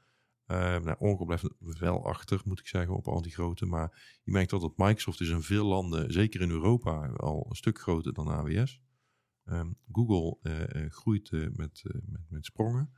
Uh, 0.47 0.57
nou, 0.57 0.97
Oracle 0.99 1.25
blijft 1.25 1.79
wel 1.79 2.05
achter, 2.05 2.41
moet 2.45 2.59
ik 2.59 2.67
zeggen, 2.67 2.95
op 2.95 3.07
al 3.07 3.21
die 3.21 3.31
grote. 3.31 3.65
Maar 3.65 4.19
je 4.23 4.31
merkt 4.31 4.51
wel 4.51 4.59
dat 4.59 4.77
Microsoft 4.77 5.21
is 5.21 5.29
in 5.29 5.41
veel 5.41 5.65
landen, 5.65 6.13
zeker 6.13 6.41
in 6.41 6.49
Europa, 6.49 7.07
al 7.07 7.45
een 7.49 7.55
stuk 7.55 7.79
groter 7.79 8.13
dan 8.13 8.27
AWS. 8.27 8.81
Ehm, 9.45 9.71
Google 9.91 10.37
eh, 10.41 10.83
eh, 10.83 10.91
groeit 10.91 11.31
eh, 11.31 11.47
met, 11.55 11.83
met, 12.05 12.21
met 12.29 12.45
sprongen. 12.45 12.91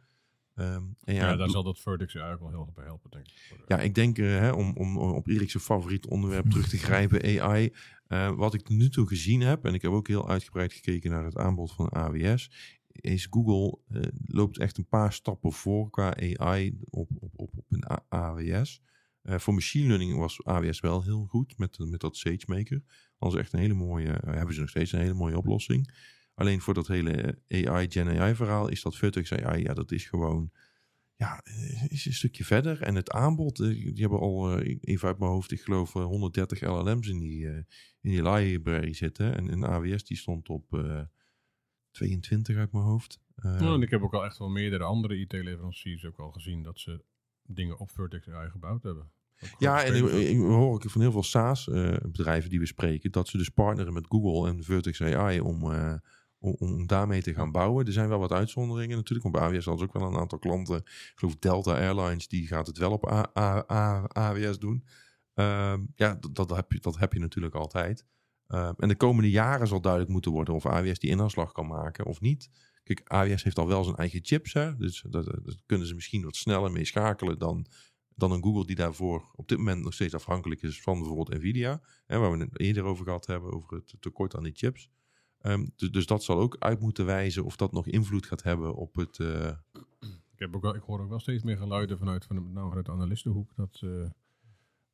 Ehm, 0.55 0.83
en 1.03 1.15
Ja, 1.15 1.29
ja, 1.29 1.35
daar 1.35 1.49
zal 1.49 1.63
dat 1.63 1.79
Vertex 1.79 2.13
eigenlijk 2.13 2.43
wel 2.43 2.51
heel 2.51 2.63
goed 2.65 2.73
bij 2.73 2.85
helpen, 2.85 3.11
denk 3.11 3.25
ik. 3.25 3.63
Ja, 3.67 3.79
ik 3.79 3.95
denk 3.95 4.17
eh, 4.17 4.25
hè, 4.25 4.51
om, 4.51 4.75
om, 4.77 4.97
op 4.97 5.27
Erik's 5.27 5.57
favoriete 5.57 6.09
onderwerp 6.09 6.49
terug 6.49 6.69
te 6.69 6.77
grijpen, 6.77 7.21
AI. 7.41 7.73
eh, 8.07 8.35
wat 8.35 8.53
ik 8.53 8.69
nu 8.69 8.89
toe 8.89 9.07
gezien 9.07 9.41
heb, 9.41 9.65
en 9.65 9.73
ik 9.73 9.81
heb 9.81 9.91
ook 9.91 10.07
heel 10.07 10.29
uitgebreid 10.29 10.73
gekeken 10.73 11.11
naar 11.11 11.25
het 11.25 11.37
aanbod 11.37 11.73
van 11.73 11.89
AWS, 11.89 12.51
is 12.87 13.27
Google 13.29 13.79
eh, 13.87 14.01
loopt 14.25 14.57
echt 14.57 14.77
een 14.77 14.87
paar 14.87 15.13
stappen 15.13 15.51
voor 15.51 15.89
qua 15.89 16.15
AI 16.37 16.77
op, 16.89 17.09
op, 17.19 17.31
op, 17.35 17.51
op 17.57 17.65
een 17.69 17.83
AWS. 18.09 18.81
Voor 19.23 19.53
machine 19.53 19.87
learning 19.87 20.17
was 20.17 20.43
AWS 20.43 20.79
wel 20.79 21.03
heel 21.03 21.25
goed 21.25 21.57
met, 21.57 21.79
met 21.79 21.99
dat 21.99 22.17
SageMaker. 22.17 22.83
Dat 23.19 23.33
is 23.33 23.39
echt 23.39 23.53
een 23.53 23.59
hele 23.59 23.73
mooie, 23.73 24.19
hebben 24.25 24.53
ze 24.53 24.59
nog 24.59 24.69
steeds 24.69 24.91
een 24.91 24.99
hele 24.99 25.13
mooie 25.13 25.37
oplossing. 25.37 25.93
Alleen 26.35 26.61
voor 26.61 26.73
dat 26.73 26.87
hele 26.87 27.39
AI, 27.49 27.91
Gen 27.91 28.07
AI 28.19 28.35
verhaal 28.35 28.67
is 28.69 28.81
dat 28.81 28.95
Vertex 28.95 29.31
AI, 29.33 29.63
ja, 29.63 29.73
dat 29.73 29.91
is 29.91 30.05
gewoon 30.05 30.51
ja, 31.15 31.41
eh, 31.43 31.91
is 31.91 32.05
een 32.05 32.13
stukje 32.13 32.43
verder. 32.45 32.81
En 32.81 32.95
het 32.95 33.11
aanbod, 33.11 33.59
eh, 33.59 33.67
die 33.67 34.01
hebben 34.01 34.19
al, 34.19 34.57
eh, 34.59 34.77
even 34.81 35.07
uit 35.07 35.19
mijn 35.19 35.31
hoofd, 35.31 35.51
ik 35.51 35.61
geloof 35.61 35.95
eh, 35.95 36.03
130 36.05 36.61
LLM's 36.61 37.07
in 37.07 37.19
die, 37.19 37.47
eh, 37.49 37.55
in 38.01 38.09
die 38.11 38.29
library 38.29 38.93
zitten. 38.93 39.35
En 39.35 39.51
een 39.51 39.65
AWS 39.65 40.03
die 40.03 40.17
stond 40.17 40.49
op 40.49 40.73
eh, 40.73 41.01
22 41.91 42.57
uit 42.57 42.71
mijn 42.71 42.83
hoofd. 42.83 43.19
Eh, 43.35 43.59
Nou, 43.59 43.75
en 43.75 43.81
ik 43.81 43.89
heb 43.89 44.01
ook 44.01 44.13
al 44.13 44.25
echt 44.25 44.37
wel 44.37 44.49
meerdere 44.49 44.83
andere 44.83 45.17
IT-leveranciers 45.19 46.05
ook 46.05 46.17
al 46.19 46.31
gezien 46.31 46.63
dat 46.63 46.79
ze 46.79 47.03
dingen 47.43 47.79
op 47.79 47.91
Vertex 47.91 48.29
AI 48.29 48.49
gebouwd 48.49 48.83
hebben. 48.83 49.11
Ja, 49.57 49.83
en 49.83 49.95
ik, 50.29 50.37
hoor 50.37 50.83
ik 50.83 50.89
van 50.89 51.01
heel 51.01 51.11
veel 51.11 51.23
SaaS-bedrijven 51.23 52.49
die 52.49 52.59
we 52.59 52.65
spreken, 52.65 53.11
dat 53.11 53.27
ze 53.27 53.37
dus 53.37 53.49
partneren 53.49 53.93
met 53.93 54.05
Google 54.07 54.49
en 54.49 54.63
Vertex 54.63 55.01
AI 55.01 55.39
om, 55.39 55.71
eh, 55.71 55.95
om, 56.43 56.87
daarmee 56.87 57.21
te 57.21 57.33
gaan 57.33 57.51
bouwen. 57.51 57.85
Er 57.85 57.91
zijn 57.91 58.09
wel 58.09 58.19
wat 58.19 58.31
uitzonderingen 58.31 58.97
natuurlijk, 58.97 59.31
bij 59.31 59.41
AWS 59.41 59.65
hadden 59.65 59.77
ze 59.77 59.83
ook 59.83 60.01
wel 60.01 60.11
een 60.11 60.19
aantal 60.19 60.39
klanten. 60.39 60.77
Ik 60.77 61.11
geloof 61.15 61.35
Delta 61.35 61.73
Airlines, 61.73 62.27
die 62.27 62.47
gaat 62.47 62.67
het 62.67 62.77
wel 62.77 62.91
op 62.91 63.05
AWS 64.13 64.59
doen. 64.59 64.83
Ehm, 65.33 65.81
ja, 65.95 66.17
dat, 66.19 66.35
dat, 66.35 66.49
heb 66.49 66.71
je, 66.71 66.79
dat 66.79 66.97
heb 66.97 67.13
je 67.13 67.19
natuurlijk 67.19 67.55
altijd. 67.55 68.05
Ehm, 68.47 68.73
en 68.77 68.87
de 68.87 68.95
komende 68.95 69.29
jaren 69.29 69.67
zal 69.67 69.81
duidelijk 69.81 70.11
moeten 70.11 70.31
worden 70.31 70.53
of 70.53 70.65
AWS 70.65 70.99
die 70.99 71.09
inhaalslag 71.09 71.51
kan 71.51 71.67
maken 71.67 72.05
of 72.05 72.21
niet. 72.21 72.49
Kijk, 72.83 73.01
AWS 73.03 73.43
heeft 73.43 73.59
al 73.59 73.67
wel 73.67 73.83
zijn 73.83 73.95
eigen 73.95 74.19
chips, 74.23 74.53
hè? 74.53 74.75
dus 74.75 75.05
dat, 75.09 75.25
dat 75.25 75.63
kunnen 75.65 75.87
ze 75.87 75.93
misschien 75.93 76.23
wat 76.23 76.35
sneller 76.35 76.71
mee 76.71 76.85
schakelen 76.85 77.39
dan, 77.39 77.65
dan 78.15 78.31
een 78.31 78.43
Google 78.43 78.65
die 78.65 78.75
daarvoor 78.75 79.31
op 79.35 79.47
dit 79.47 79.57
moment 79.57 79.83
nog 79.83 79.93
steeds 79.93 80.13
afhankelijk 80.13 80.61
is 80.61 80.81
van 80.81 80.97
bijvoorbeeld 80.97 81.37
Nvidia, 81.37 81.81
hè, 82.05 82.17
waar 82.17 82.31
we 82.31 82.37
het 82.37 82.59
eerder 82.59 82.83
over 82.83 83.05
gehad 83.05 83.25
hebben, 83.25 83.53
over 83.53 83.75
het 83.75 83.95
tekort 83.99 84.35
aan 84.35 84.43
die 84.43 84.55
chips. 84.55 84.89
Ehm, 85.43 85.65
dus, 85.75 85.91
dus 85.91 86.05
dat 86.05 86.23
zal 86.23 86.39
ook 86.39 86.55
uit 86.59 86.79
moeten 86.79 87.05
wijzen 87.05 87.43
of 87.43 87.55
dat 87.55 87.71
nog 87.71 87.87
invloed 87.87 88.25
gaat 88.25 88.43
hebben 88.43 88.75
op 88.75 88.95
het... 88.95 89.19
eh, 89.19 89.57
Ik, 90.33 90.39
heb 90.39 90.55
ook 90.55 90.75
ik 90.75 90.81
hoor 90.81 91.01
ook 91.01 91.09
wel 91.09 91.19
steeds 91.19 91.43
meer 91.43 91.57
geluiden 91.57 91.97
vanuit, 91.97 92.25
van, 92.25 92.35
met 92.43 92.53
name 92.53 92.67
vanuit 92.67 92.85
de 92.85 92.91
analistenhoek 92.91 93.55
dat, 93.55 93.79
eh, 93.83 94.09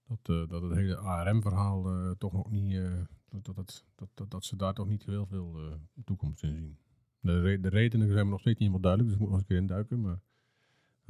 dat, 0.07 0.19
eh, 0.21 0.49
dat 0.49 0.61
het 0.61 0.73
hele 0.73 0.97
ARM-verhaal 0.97 2.15
toch 2.17 2.33
nog 2.33 2.51
niet, 2.51 2.81
dat, 3.29 3.45
dat, 3.55 3.85
dat, 4.13 4.31
dat, 4.31 4.45
ze 4.45 4.55
daar 4.55 4.73
toch 4.73 4.87
niet 4.87 5.05
heel 5.05 5.25
veel 5.25 5.79
toekomst 6.05 6.43
in 6.43 6.55
zien. 6.55 6.77
De, 7.19 7.57
de 7.61 7.69
redenen 7.69 8.11
zijn 8.11 8.25
me 8.25 8.31
nog 8.31 8.39
steeds 8.39 8.59
niet 8.59 8.69
helemaal 8.69 8.95
duidelijk, 8.95 9.09
dus 9.09 9.19
ik 9.19 9.19
moet 9.19 9.29
nog 9.29 9.39
eens 9.39 9.49
een 9.49 9.55
keer 9.55 9.77
induiken. 9.77 10.01
Maar 10.01 10.19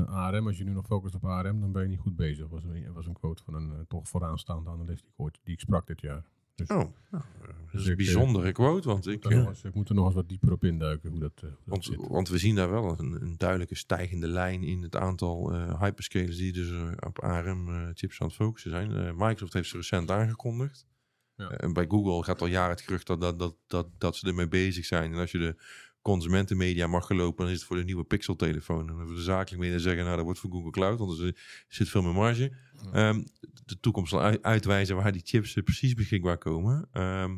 ARM, 0.07 0.47
als 0.47 0.57
je 0.57 0.63
nu 0.63 0.71
nog 0.71 0.85
focust 0.85 1.15
op 1.15 1.25
ARM, 1.25 1.59
dan 1.59 1.71
ben 1.71 1.81
je 1.81 1.87
niet 1.87 1.99
goed 1.99 2.15
bezig. 2.15 2.47
Was 2.47 2.63
was 2.93 3.05
een 3.05 3.13
quote 3.13 3.43
van 3.43 3.53
een 3.53 3.87
toch 3.87 4.07
vooraanstaande 4.09 4.69
analist 4.69 5.03
die 5.03 5.27
ik, 5.27 5.39
die 5.43 5.53
ik 5.53 5.59
sprak 5.59 5.87
dit 5.87 6.01
jaar. 6.01 6.25
Dus 6.59 6.69
oh, 6.69 6.77
nou, 6.77 7.23
eh, 7.41 7.47
dat 7.71 7.81
is 7.81 7.81
ik, 7.81 7.85
een 7.85 7.89
eh, 7.91 7.95
bijzondere 7.95 8.51
quote, 8.51 8.87
want 8.87 9.07
ik... 9.07 9.13
ik, 9.13 9.23
moet 9.23 9.31
er 9.31 9.37
eh, 9.37 9.43
nog 9.43 9.49
eens- 9.49 9.63
ik 9.63 9.73
moet 9.73 9.89
er 9.89 9.95
nog 9.95 10.05
eens 10.05 10.13
wat 10.15 10.29
dieper 10.29 10.51
op 10.51 10.63
induiken 10.63 11.09
hoe 11.09 11.19
dat, 11.19 11.31
eh, 11.35 11.41
hoe 11.41 11.49
dat 11.51 11.59
Want, 11.65 11.83
zit. 11.85 12.07
want 12.07 12.29
we 12.29 12.37
zien 12.37 12.55
daar 12.55 12.69
wel 12.71 12.99
een, 12.99 13.21
een 13.21 13.35
duidelijke 13.37 13.75
stijgende 13.75 14.27
lijn 14.27 14.63
in 14.63 14.81
het 14.81 14.95
aantal 14.95 15.53
eh 15.53 15.81
hyperscalers 15.81 16.37
die 16.37 16.53
dus 16.53 16.71
eh, 16.71 16.91
op 16.99 17.19
ARM-chips 17.19 18.21
aan 18.21 18.27
het 18.27 18.35
focussen 18.35 18.71
zijn. 18.71 18.95
Eh, 18.95 19.11
Microsoft 19.13 19.53
heeft 19.53 19.69
ze 19.69 19.77
recent 19.77 20.11
aangekondigd. 20.11 20.87
Ja. 21.35 21.49
Eh, 21.49 21.63
en 21.65 21.73
bij 21.73 21.85
Google 21.87 22.23
gaat 22.23 22.41
al 22.41 22.47
jaren 22.47 22.71
het 22.75 22.81
gerucht 22.81 23.07
dat, 23.07 23.21
dat, 23.21 23.39
dat, 23.39 23.55
dat, 23.67 23.87
dat 23.97 24.15
ze 24.15 24.27
ermee 24.27 24.47
bezig 24.47 24.85
zijn. 24.85 25.13
En 25.13 25.19
als 25.19 25.31
je 25.31 25.37
de 25.37 25.55
consumentenmedia 26.01 26.87
mag 26.87 27.05
gelopen, 27.05 27.43
dan 27.43 27.53
is 27.53 27.59
het 27.59 27.67
voor 27.67 27.77
de 27.77 27.83
nieuwe 27.83 28.03
Pixel-telefoon. 28.03 28.89
En 28.89 28.97
dan 28.97 29.15
de 29.15 29.21
zakelijk 29.21 29.61
media 29.61 29.77
zeggen, 29.77 30.03
nou 30.03 30.15
dat 30.15 30.25
wordt 30.25 30.39
voor 30.39 30.51
Google 30.51 30.71
Cloud, 30.71 30.99
want 30.99 31.19
er 31.19 31.35
zit 31.67 31.89
veel 31.89 32.01
meer 32.01 32.13
marge. 32.13 32.51
Ehm, 32.93 33.23
de 33.65 33.79
toekomst 33.79 34.09
zal 34.11 34.21
ui- 34.21 34.39
uitwijzen 34.41 34.95
waar 34.95 35.11
die 35.11 35.21
chips 35.25 35.53
precies 35.53 35.93
beschikbaar 35.93 36.37
komen. 36.37 36.87
Ehm, 36.91 37.37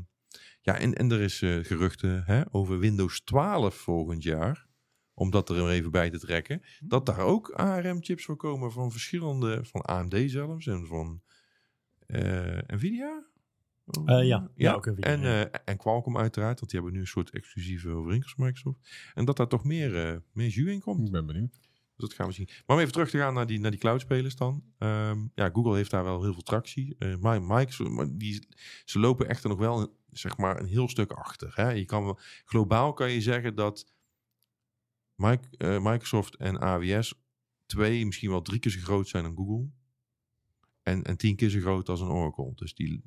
ja, 0.61 0.77
en, 0.77 0.93
en 0.93 1.11
er 1.11 1.21
is 1.21 1.41
eh, 1.41 1.55
geruchten 1.61 2.23
hè, 2.25 2.41
over 2.51 2.79
Windows 2.79 3.21
12 3.23 3.75
volgend 3.75 4.23
jaar. 4.23 4.69
Om 5.13 5.29
dat 5.31 5.49
er 5.49 5.69
even 5.69 5.91
bij 5.91 6.09
te 6.09 6.19
trekken. 6.19 6.61
Dat 6.79 7.05
daar 7.05 7.19
ook 7.19 7.49
ARM-chips 7.49 8.25
voor 8.25 8.35
komen 8.35 8.71
van 8.71 8.91
verschillende, 8.91 9.59
van 9.63 9.81
AMD 9.81 10.15
zelfs 10.25 10.67
en 10.67 10.85
van 10.85 11.21
eh, 12.07 12.57
Nvidia. 12.67 13.25
Eh, 14.05 14.27
ja. 14.27 14.51
Ja, 14.55 14.73
ook 14.73 14.85
Nvidia, 14.85 15.11
En, 15.11 15.21
ja. 15.21 15.45
eh, 15.49 15.59
en 15.65 15.77
Qualcomm 15.77 16.17
uiteraard, 16.17 16.59
want 16.59 16.71
die 16.71 16.79
hebben 16.79 16.97
nu 16.97 17.03
een 17.05 17.11
soort 17.11 17.29
exclusieve 17.29 17.89
overeenkomst 17.89 18.37
met 18.37 18.47
Microsoft. 18.47 19.11
En 19.13 19.25
dat 19.25 19.37
daar 19.37 19.47
toch 19.47 19.63
meer, 19.63 19.95
eh 20.07 20.17
meer 20.31 20.47
jus 20.47 20.71
in 20.71 20.79
komt. 20.81 21.05
Ik 21.05 21.11
ben 21.11 21.25
benieuwd. 21.25 21.59
dat 21.95 22.13
gaan 22.13 22.27
we 22.27 22.33
zien. 22.33 22.49
Maar 22.65 22.75
om 22.75 22.81
even 22.81 22.91
terug 22.93 23.09
te 23.09 23.17
gaan 23.17 23.33
naar 23.33 23.45
die, 23.47 23.59
naar 23.59 23.71
die 23.71 23.79
cloud-spelers 23.79 24.35
dan. 24.35 24.63
Ehm, 24.77 25.27
ja, 25.35 25.49
Google 25.53 25.75
heeft 25.75 25.91
daar 25.91 26.03
wel 26.03 26.23
heel 26.23 26.33
veel 26.33 26.41
tractie. 26.41 26.95
Mi- 26.99 27.39
Microsoft, 27.39 27.89
maar 27.89 28.17
die, 28.17 28.47
ze 28.85 28.99
lopen 28.99 29.27
echter 29.29 29.49
nog 29.49 29.59
wel 29.59 29.81
een- 29.81 29.91
zeg 30.11 30.37
maar, 30.37 30.59
een 30.59 30.65
heel 30.67 30.89
stuk 30.89 31.11
achter. 31.11 31.51
Hè? 31.55 31.69
Je 31.69 31.85
kan 31.85 32.19
globaal 32.45 32.93
kan 32.93 33.11
je 33.11 33.21
zeggen 33.21 33.55
dat 33.55 33.91
eh, 35.57 35.79
Microsoft 35.83 36.35
en 36.35 36.59
AWS 36.59 37.13
twee, 37.65 38.05
misschien 38.05 38.29
wel 38.29 38.41
drie 38.41 38.59
keer 38.59 38.71
zo 38.71 38.79
groot 38.79 39.07
zijn 39.07 39.23
dan 39.23 39.35
Google. 39.35 39.69
En, 40.83 41.03
en 41.03 41.17
tien 41.17 41.35
keer 41.35 41.49
zo 41.49 41.59
groot 41.59 41.89
als 41.89 42.01
een 42.01 42.07
Oracle. 42.09 42.51
Dus 42.55 42.73
die, 42.73 43.03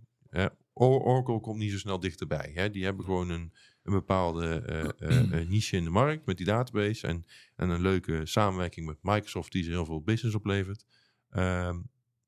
Oracle 0.72 1.41
komt 1.41 1.59
niet 1.59 1.70
zo 1.70 1.78
snel 1.78 2.01
dichterbij. 2.01 2.51
Hè? 2.55 2.70
Die 2.70 2.85
hebben 2.85 3.05
gewoon 3.05 3.28
een, 3.30 3.53
een 3.82 3.93
bepaalde 3.93 4.47
eh, 4.61 5.09
eh, 5.11 5.32
eh, 5.41 5.49
niche 5.49 5.76
in 5.76 5.85
de 5.85 5.91
markt 5.91 6.26
met 6.26 6.37
die 6.37 6.47
database. 6.47 7.07
En, 7.07 7.24
en 7.57 7.68
een 7.68 7.80
leuke 7.80 8.26
samenwerking 8.26 8.87
met 8.87 8.99
Microsoft 9.03 9.53
die 9.53 9.62
ze 9.62 9.70
heel 9.70 9.85
veel 9.85 10.03
business 10.03 10.37
oplevert. 10.37 10.87
Ehm, 11.30 11.80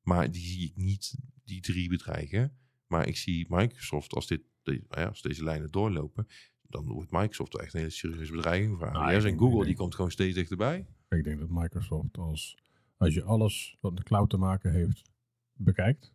maar 0.02 0.30
die 0.30 0.42
zie 0.46 0.64
ik 0.66 0.76
niet, 0.76 1.14
die 1.44 1.60
drie 1.60 1.88
bedreigen. 1.88 2.56
Maar 2.86 3.06
ik 3.06 3.16
zie 3.16 3.46
Microsoft, 3.48 4.12
als, 4.12 4.26
dit, 4.26 4.40
de- 4.62 4.84
ja, 4.90 5.04
als 5.06 5.22
deze 5.22 5.44
lijnen 5.44 5.70
doorlopen, 5.70 6.26
dan 6.62 6.86
wordt 6.86 7.10
Microsoft 7.10 7.58
echt 7.58 7.72
een 7.74 7.78
hele 7.80 7.90
serieuze 7.92 8.32
bedreiging 8.32 8.78
voor 8.78 8.92
Nou, 8.92 9.14
AWS. 9.14 9.24
ik 9.24 9.30
en 9.32 9.38
Google, 9.38 9.64
die 9.64 9.76
komt 9.76 9.94
gewoon 9.94 10.10
steeds 10.10 10.34
dichterbij. 10.34 10.86
Ik 11.08 11.24
denk 11.24 11.38
dat 11.38 11.48
Microsoft 11.50 12.18
als, 12.18 12.58
als 12.96 13.14
je 13.14 13.22
alles 13.22 13.76
wat 13.80 13.92
met 13.92 14.00
de 14.00 14.06
cloud 14.06 14.30
te 14.30 14.36
maken 14.36 14.72
heeft 14.72 15.02
bekijkt, 15.52 16.14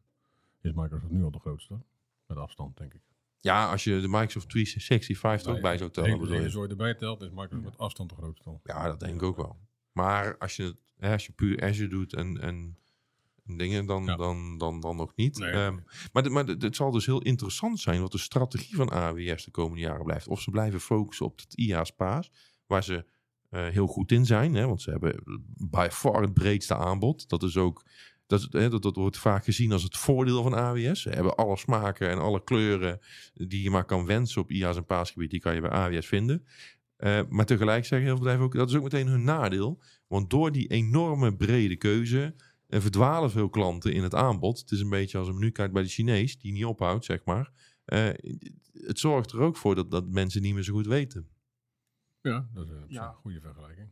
is 0.62 0.72
Microsoft 0.72 1.12
nu 1.12 1.24
al 1.24 1.32
de 1.32 1.39
grootste. 1.39 1.80
Met 2.26 2.38
afstand, 2.38 2.78
denk 2.78 2.93
ik. 2.93 3.01
Ja, 3.38 3.72
als 3.72 3.84
je 3.84 4.01
de 4.01 4.07
Microsoft 4.07 4.49
365 4.49 5.47
er 5.51 5.55
ook 5.55 5.62
bij 5.62 5.78
zou 5.78 5.89
tellen. 5.91 6.12
Als 6.12 6.20
bedoel 6.20 6.41
je 6.41 6.49
zo 6.49 6.64
erbij 6.64 6.95
telt, 6.95 7.22
is 7.22 7.30
Microsoft 7.30 7.64
met 7.64 7.78
afstand 7.78 8.09
de 8.09 8.16
grootste. 8.16 8.59
Ja, 8.64 8.86
dat 8.88 8.99
denk 8.99 9.16
ik 9.16 9.24
ook 9.24 9.36
wel. 9.36 9.57
Maar 9.91 10.38
als 10.38 10.55
je, 10.55 10.76
hè, 10.97 11.12
als 11.12 11.26
je 11.26 11.32
puur 11.32 11.64
Azure 11.64 11.89
doet 11.89 12.14
en, 12.14 12.41
en 12.41 12.78
en 13.45 13.57
dingen, 13.57 13.86
dan, 13.86 14.05
Ja. 14.05 14.16
dan, 14.16 14.57
dan, 14.57 14.80
dan 14.80 14.95
nog 14.95 15.16
niet. 15.16 15.38
Nee, 15.38 15.51
Ehm, 15.51 15.78
maar 16.14 16.32
maar 16.32 16.45
het 16.45 16.76
zal 16.76 16.91
dus 16.91 17.05
heel 17.05 17.22
interessant 17.22 17.80
zijn 17.80 18.01
wat 18.01 18.12
de 18.12 18.18
strategie 18.18 18.76
van 18.76 18.91
AWS 18.91 19.45
de 19.45 19.51
komende 19.51 19.82
jaren 19.82 20.05
blijft. 20.05 20.28
Of 20.28 20.41
ze 20.41 20.51
blijven 20.51 20.80
focussen 20.80 21.26
op 21.26 21.39
het 21.39 21.53
IA-spaas, 21.53 22.32
waar 22.66 22.84
ze 22.84 23.05
eh, 23.49 23.68
heel 23.68 23.88
goed 23.88 24.12
in 24.12 24.26
zijn. 24.26 24.53
Hè, 24.53 24.68
want 24.68 24.82
ze 24.82 24.89
hebben 24.89 25.24
by 25.70 25.88
far 25.91 26.22
het 26.22 26.34
breedste 26.34 26.76
aanbod. 26.76 27.30
Dat 27.30 27.43
is 27.43 27.57
ook... 27.57 27.86
Dat, 28.32 28.47
hè, 28.51 28.69
dat, 28.69 28.82
dat 28.82 28.95
wordt 28.95 29.17
vaak 29.17 29.43
gezien 29.43 29.71
als 29.71 29.84
het 29.84 29.97
voordeel 29.97 30.43
van 30.43 30.53
AWS. 30.55 31.01
Ze 31.01 31.09
hebben 31.09 31.36
alle 31.36 31.57
smaken 31.57 32.09
en 32.09 32.17
alle 32.17 32.43
kleuren 32.43 32.99
die 33.34 33.63
je 33.63 33.69
maar 33.69 33.86
kan 33.86 34.05
wensen 34.05 34.41
op 34.41 34.51
IA's 34.51 34.77
en 34.77 34.86
paasgebied. 34.86 35.29
Die 35.29 35.39
kan 35.39 35.53
je 35.55 35.61
bij 35.61 35.69
AWS 35.69 36.07
vinden. 36.07 36.45
Eh, 36.95 37.21
maar 37.29 37.45
tegelijk 37.45 37.86
zeggen 37.86 38.07
heel 38.07 38.15
veel 38.17 38.25
bedrijven 38.25 38.45
ook, 38.45 38.53
dat 38.53 38.69
is 38.69 38.75
ook 38.75 38.84
meteen 38.84 39.07
hun 39.07 39.23
nadeel. 39.23 39.82
Want 40.07 40.29
door 40.29 40.51
die 40.51 40.67
enorme 40.67 41.36
brede 41.36 41.75
keuze 41.75 42.36
eh, 42.67 42.79
verdwalen 42.82 43.32
veel 43.32 43.49
klanten 43.49 43.93
in 43.93 44.03
het 44.03 44.15
aanbod. 44.15 44.59
Het 44.59 44.71
is 44.71 44.79
een 44.79 44.89
beetje 44.89 45.17
als 45.17 45.27
een 45.27 45.34
menukaart 45.39 45.71
bij 45.71 45.84
de 45.84 45.89
Chinees, 45.89 46.38
die 46.38 46.51
niet 46.51 46.65
ophoudt, 46.65 47.05
zeg 47.05 47.23
maar. 47.25 47.51
Eh, 47.86 48.07
het 48.73 48.99
zorgt 48.99 49.32
er 49.32 49.39
ook 49.39 49.57
voor 49.57 49.75
dat, 49.75 49.91
dat 49.91 50.07
mensen 50.09 50.41
niet 50.41 50.53
meer 50.53 50.63
zo 50.63 50.73
goed 50.73 50.88
weten. 50.88 51.27
Ja, 52.21 52.49
dat 52.53 52.65
is 52.65 52.71
een 52.71 52.86
Ja. 52.88 53.11
goede 53.11 53.41
vergelijking. 53.41 53.89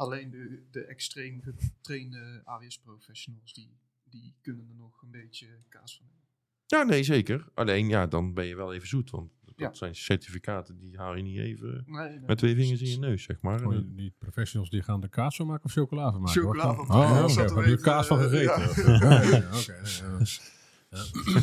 Alleen 0.00 0.30
de, 0.30 0.62
de 0.70 0.84
extreem 0.84 1.40
getrainde 1.42 2.40
AWS-professionals, 2.44 3.52
die, 3.54 3.76
die 4.04 4.34
kunnen 4.40 4.68
er 4.68 4.74
nog 4.74 5.02
een 5.02 5.10
beetje 5.10 5.46
kaas 5.68 5.96
van 5.96 6.06
hebben. 6.06 6.28
Ja, 6.66 6.82
nee, 6.82 7.02
zeker. 7.02 7.46
Alleen, 7.54 7.88
ja, 7.88 8.06
dan 8.06 8.34
ben 8.34 8.46
je 8.46 8.56
wel 8.56 8.74
even 8.74 8.88
zoet. 8.88 9.10
Want 9.10 9.30
dat 9.44 9.54
Ja. 9.56 9.72
zijn 9.74 9.94
certificaten, 9.94 10.78
die 10.78 10.96
haal 10.96 11.14
je 11.16 11.22
niet 11.22 11.38
even 11.38 11.82
Nee, 11.86 12.08
nee, 12.08 12.18
met 12.26 12.38
twee 12.38 12.54
vingers 12.54 12.80
in 12.80 12.88
je 12.90 12.98
neus, 12.98 13.22
zeg 13.22 13.40
maar. 13.40 13.62
En, 13.62 13.68
die- 13.70 13.94
die 13.94 14.14
professionals 14.18 14.70
die 14.70 14.82
gaan 14.82 15.00
de 15.00 15.08
kaas 15.08 15.36
van 15.36 15.46
maken 15.46 15.64
of 15.64 15.72
chocola 15.72 16.10
van 16.12 16.20
maken? 16.20 16.42
Chocola 16.42 16.74
van 16.74 16.86
dan? 16.86 16.96
maken. 16.96 17.10
Oh, 17.10 17.14
Dat 17.14 17.22
oké. 17.24 17.32
zat 17.48 17.50
er 17.64 17.70
er 17.72 17.80
kaas 17.80 18.06
van 18.06 18.18
eh, 18.20 18.28
gegeten? 18.28 18.92
ja. 18.92 19.58
Oké. 19.60 19.82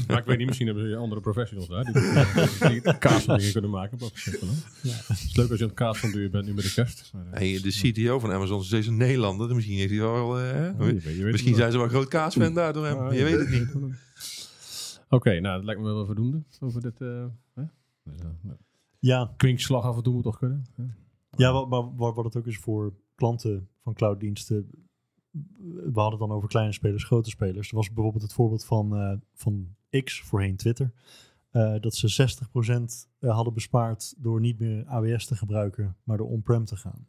Maar 0.08 0.18
ik 0.18 0.26
weet 0.26 0.38
niet, 0.38 0.48
misschien 0.48 0.68
hebben 0.68 0.90
ze 0.90 0.96
andere 0.96 1.22
professionals 1.22 1.68
daar 1.70 1.84
die, 1.84 1.94
die, 2.70 2.82
die 2.82 2.98
kaas 2.98 3.24
van 3.24 3.38
dingen 3.38 3.52
kunnen 3.52 3.72
maken. 3.72 3.98
Dat 3.98 4.12
is 5.10 5.36
leuk 5.36 5.50
als 5.50 5.58
je 5.58 5.64
aan 5.64 5.70
het 5.70 5.74
kaas 5.74 5.98
van 5.98 6.12
duur 6.12 6.30
bent 6.30 6.46
nu 6.46 6.54
met 6.54 6.64
de 6.64 6.74
kerst. 6.74 7.12
Maar, 7.14 7.26
Hey, 7.32 7.60
de 7.62 7.92
CTO 7.92 8.20
van 8.20 8.32
Amazon 8.32 8.62
is 8.62 8.88
een 8.88 8.98
Nederlander. 8.98 9.56
Misschien 9.56 9.78
heeft 9.78 9.90
hij 9.90 10.00
wel... 10.00 10.40
eh, 10.40 10.52
hè? 10.52 10.70
oh, 10.70 10.78
je 10.78 10.84
weet- 10.94 11.04
je 11.04 11.24
weet 11.24 11.32
Misschien 11.32 11.56
zijn 11.56 11.72
ze 11.72 11.78
wel 11.78 11.88
groot 11.88 12.08
kaasfan 12.08 12.42
hem. 12.58 12.58
Ah, 12.98 13.14
je 13.14 13.24
weet 13.24 13.40
het 13.40 13.50
niet. 13.50 13.94
Oké, 15.10 15.40
nou, 15.40 15.56
dat 15.56 15.66
lijkt 15.66 15.82
me 15.82 15.88
wel 15.94 16.06
voldoende 16.06 16.44
over 16.60 16.82
dit. 16.82 17.02
eh 17.02 17.26
hè? 17.54 17.64
Dus, 18.04 18.16
eh, 18.20 18.26
nou, 18.42 18.58
Ja, 19.00 19.34
kwinkslag 19.38 19.84
af 19.84 19.98
en 19.98 20.04
toe 20.04 20.14
moet 20.14 20.24
toch 20.24 20.38
kunnen? 20.38 20.66
hè? 20.76 20.84
Ja, 21.38 21.66
maar 21.66 21.96
wat, 21.96 22.16
wat 22.16 22.26
het 22.26 22.36
ook 22.38 22.48
is 22.48 22.58
voor 22.58 22.94
klanten 23.16 23.68
van 23.84 23.94
clouddiensten. 23.94 24.70
We 25.58 26.00
hadden 26.00 26.20
het 26.20 26.28
dan 26.28 26.32
over 26.32 26.50
kleine 26.50 26.74
spelers, 26.74 27.04
grote 27.04 27.30
spelers. 27.30 27.70
Er 27.70 27.76
was 27.76 27.92
bijvoorbeeld 27.94 28.24
het 28.24 28.34
voorbeeld 28.34 28.66
van, 28.66 28.96
eh, 28.96 29.14
van 29.34 29.76
X, 30.04 30.22
voorheen 30.22 30.56
Twitter. 30.56 30.92
eh, 31.52 31.76
dat 31.80 31.96
ze 31.96 32.08
60% 32.08 33.10
hadden 33.20 33.54
bespaard 33.54 34.14
door 34.18 34.40
niet 34.40 34.60
meer 34.60 34.86
AWS 34.88 35.26
te 35.26 35.36
gebruiken, 35.36 35.96
maar 36.04 36.18
door 36.18 36.28
on-prem 36.30 36.66
te 36.66 36.76
gaan. 36.76 37.06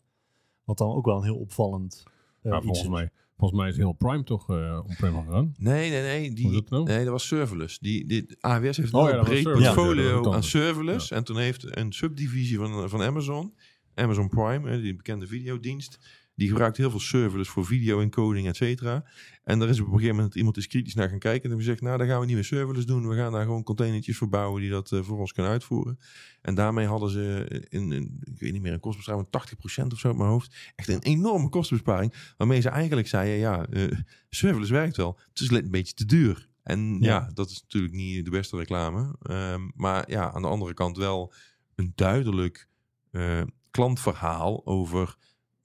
Wat 0.64 0.78
dan 0.78 0.90
ook 0.94 1.04
wel 1.06 1.16
een 1.16 1.22
heel 1.22 1.36
opvallend 1.38 2.02
eh, 2.42 2.50
Maar 2.50 2.56
iets 2.56 2.64
volgens 2.64 2.86
is. 2.86 2.92
mij, 2.92 3.10
volgens 3.36 3.60
mij 3.60 3.68
is 3.68 3.76
heel 3.76 3.92
Prime 3.92 4.22
toch 4.22 4.50
eh 4.50 4.80
on-prem 4.88 5.14
gegaan. 5.24 5.54
Nee, 5.58 5.90
nee, 5.90 6.02
nee. 6.02 6.32
Die, 6.32 6.52
dat 6.52 6.70
nou? 6.70 6.84
nee, 6.84 7.02
dat 7.02 7.12
was 7.12 7.26
serverless. 7.26 7.78
Die, 7.78 8.06
die, 8.06 8.36
AWS 8.40 8.76
heeft 8.76 8.94
Oh 8.94 9.08
een 9.08 9.16
ja, 9.16 9.22
breed. 9.22 9.44
Ja. 9.44 9.52
Portfolio 9.52 10.32
aan 10.32 10.42
serverless. 10.42 11.10
En 11.10 11.24
toen 11.24 11.36
heeft 11.38 11.76
een 11.76 11.92
subdivisie 11.92 12.56
van, 12.58 12.88
van 12.88 13.02
Amazon, 13.02 13.54
Amazon 13.94 14.28
Prime, 14.28 14.70
hè, 14.70 14.80
die 14.80 14.96
bekende 14.96 15.26
videodienst, 15.26 15.98
die 16.38 16.48
gebruikt 16.48 16.76
heel 16.76 16.90
veel 16.90 17.00
serverless 17.00 17.50
voor 17.50 17.66
video-encoding, 17.66 18.46
et 18.46 18.56
cetera. 18.56 19.04
En 19.44 19.58
daar 19.58 19.68
is 19.68 19.80
op 19.80 19.86
een 19.86 19.92
gegeven 19.92 20.16
moment 20.16 20.34
iemand 20.34 20.56
is 20.56 20.66
kritisch 20.66 20.94
naar 20.94 21.08
gaan 21.08 21.18
kijken 21.18 21.42
en 21.42 21.48
hebben 21.48 21.66
gezegd, 21.66 21.82
nou, 21.82 21.98
daar 21.98 22.06
gaan 22.06 22.20
we 22.20 22.26
niet 22.26 22.34
meer 22.34 22.44
serverless 22.44 22.86
doen. 22.86 23.08
We 23.08 23.16
gaan 23.16 23.32
daar 23.32 23.44
gewoon 23.44 23.62
containertjes 23.62 24.16
voor 24.16 24.28
bouwen 24.28 24.60
die 24.60 24.70
dat 24.70 24.92
eh, 24.92 25.02
voor 25.02 25.18
ons 25.18 25.32
kunnen 25.32 25.52
uitvoeren. 25.52 25.98
En 26.42 26.54
daarmee 26.54 26.86
hadden 26.86 27.10
ze, 27.10 27.46
in, 27.68 27.92
in, 27.92 28.20
ik 28.24 28.40
weet 28.40 28.52
niet 28.52 28.62
meer, 28.62 28.72
een 28.72 28.80
kostbesparing 28.80 29.26
van 29.30 29.42
80% 29.86 29.92
of 29.92 29.98
zo 29.98 30.10
op 30.10 30.16
mijn 30.16 30.28
hoofd. 30.28 30.72
Echt 30.76 30.88
een 30.88 31.02
enorme 31.02 31.48
kostenbesparing. 31.48 32.14
Waarmee 32.36 32.60
ze 32.60 32.68
eigenlijk 32.68 33.08
zeiden, 33.08 33.38
ja, 33.38 33.66
eh, 33.66 33.98
serverless 34.30 34.70
werkt 34.70 34.96
wel. 34.96 35.18
Het 35.28 35.40
is 35.40 35.50
een 35.50 35.70
beetje 35.70 35.94
te 35.94 36.04
duur. 36.04 36.48
En 36.62 36.96
ja, 37.00 37.06
Ja. 37.06 37.30
dat 37.34 37.50
is 37.50 37.60
natuurlijk 37.62 37.94
niet 37.94 38.24
de 38.24 38.30
beste 38.30 38.56
reclame. 38.56 39.14
Ehm, 39.22 39.68
maar 39.74 40.10
ja, 40.10 40.32
aan 40.32 40.42
de 40.42 40.48
andere 40.48 40.74
kant 40.74 40.96
wel 40.96 41.32
een 41.74 41.92
duidelijk 41.94 42.68
eh, 43.10 43.42
klantverhaal 43.70 44.66
over 44.66 45.16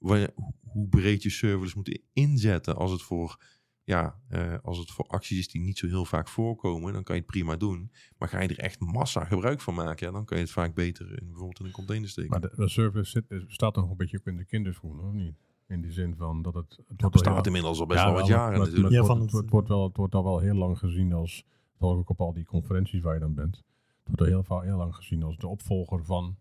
wanneer- 0.08 0.34
hoe- 0.62 0.88
breed 0.88 1.22
je 1.22 1.30
serverless 1.30 1.74
moet 1.74 2.00
inzetten 2.12 2.76
als 2.76 2.90
het 2.90 3.02
voor 3.02 3.38
ja, 3.86 4.18
eh, 4.28 4.54
als 4.62 4.78
het 4.78 4.90
voor 4.90 5.06
acties 5.06 5.38
is 5.38 5.48
die 5.48 5.60
niet 5.60 5.78
zo 5.78 5.86
heel 5.86 6.04
vaak 6.04 6.28
voorkomen, 6.28 6.92
dan 6.92 7.02
kan 7.02 7.14
je 7.14 7.20
het 7.20 7.30
prima 7.30 7.56
doen. 7.56 7.90
Maar 8.18 8.28
ga 8.28 8.40
je 8.40 8.48
er 8.48 8.58
echt 8.58 8.80
massa 8.80 9.24
gebruik 9.24 9.60
van 9.60 9.74
maken, 9.74 10.06
ja, 10.06 10.12
dan 10.12 10.24
kan 10.24 10.36
je 10.36 10.42
het 10.42 10.52
vaak 10.52 10.74
beter 10.74 11.06
in, 11.10 11.26
bijvoorbeeld 11.26 11.58
in 11.60 11.66
een 11.66 11.72
container 11.72 12.08
steken. 12.08 12.30
Maar 12.30 12.40
de, 12.40 12.52
de 12.56 12.68
service 12.68 13.10
zit, 13.10 13.44
staat 13.46 13.76
nog 13.76 13.90
een 13.90 13.96
beetje 13.96 14.18
ook 14.18 14.26
in 14.26 14.36
de 14.36 14.44
kinderschoenen, 14.44 15.04
of 15.04 15.12
niet? 15.12 15.34
In 15.68 15.80
die 15.80 15.92
zin 15.92 16.14
van 16.16 16.42
dat 16.42 16.54
het... 16.54 16.78
het 16.88 16.98
dat 16.98 17.10
bestaat 17.10 17.34
heel- 17.34 17.44
inmiddels 17.44 17.80
al 17.80 17.86
best 17.86 18.00
Ja, 18.00 18.06
wel 18.06 18.14
wat 18.14 18.26
jaren 18.26 18.58
maar- 18.58 18.66
natuurlijk. 18.66 18.94
het, 18.94 19.06
van 19.06 19.16
wordt, 19.18 19.32
het- 19.32 19.40
het, 19.42 19.50
wordt 19.50 19.68
wel, 19.68 19.84
het 19.86 19.96
wordt 19.96 20.14
al 20.14 20.24
wel 20.24 20.38
heel 20.38 20.54
lang 20.54 20.78
gezien 20.78 21.12
als... 21.12 21.44
Dat 21.78 21.88
hoor 21.88 21.92
ik 21.92 21.98
ook 21.98 22.10
op 22.10 22.20
al 22.20 22.32
die 22.32 22.44
conferenties 22.44 23.02
waar 23.02 23.14
je 23.14 23.20
dan 23.20 23.34
bent. 23.34 23.56
Het 23.56 23.64
wordt 24.04 24.20
al 24.20 24.26
heel, 24.26 24.60
heel 24.60 24.76
lang 24.76 24.94
gezien 24.94 25.22
als 25.22 25.36
de 25.36 25.46
opvolger 25.48 26.04
van, 26.04 26.36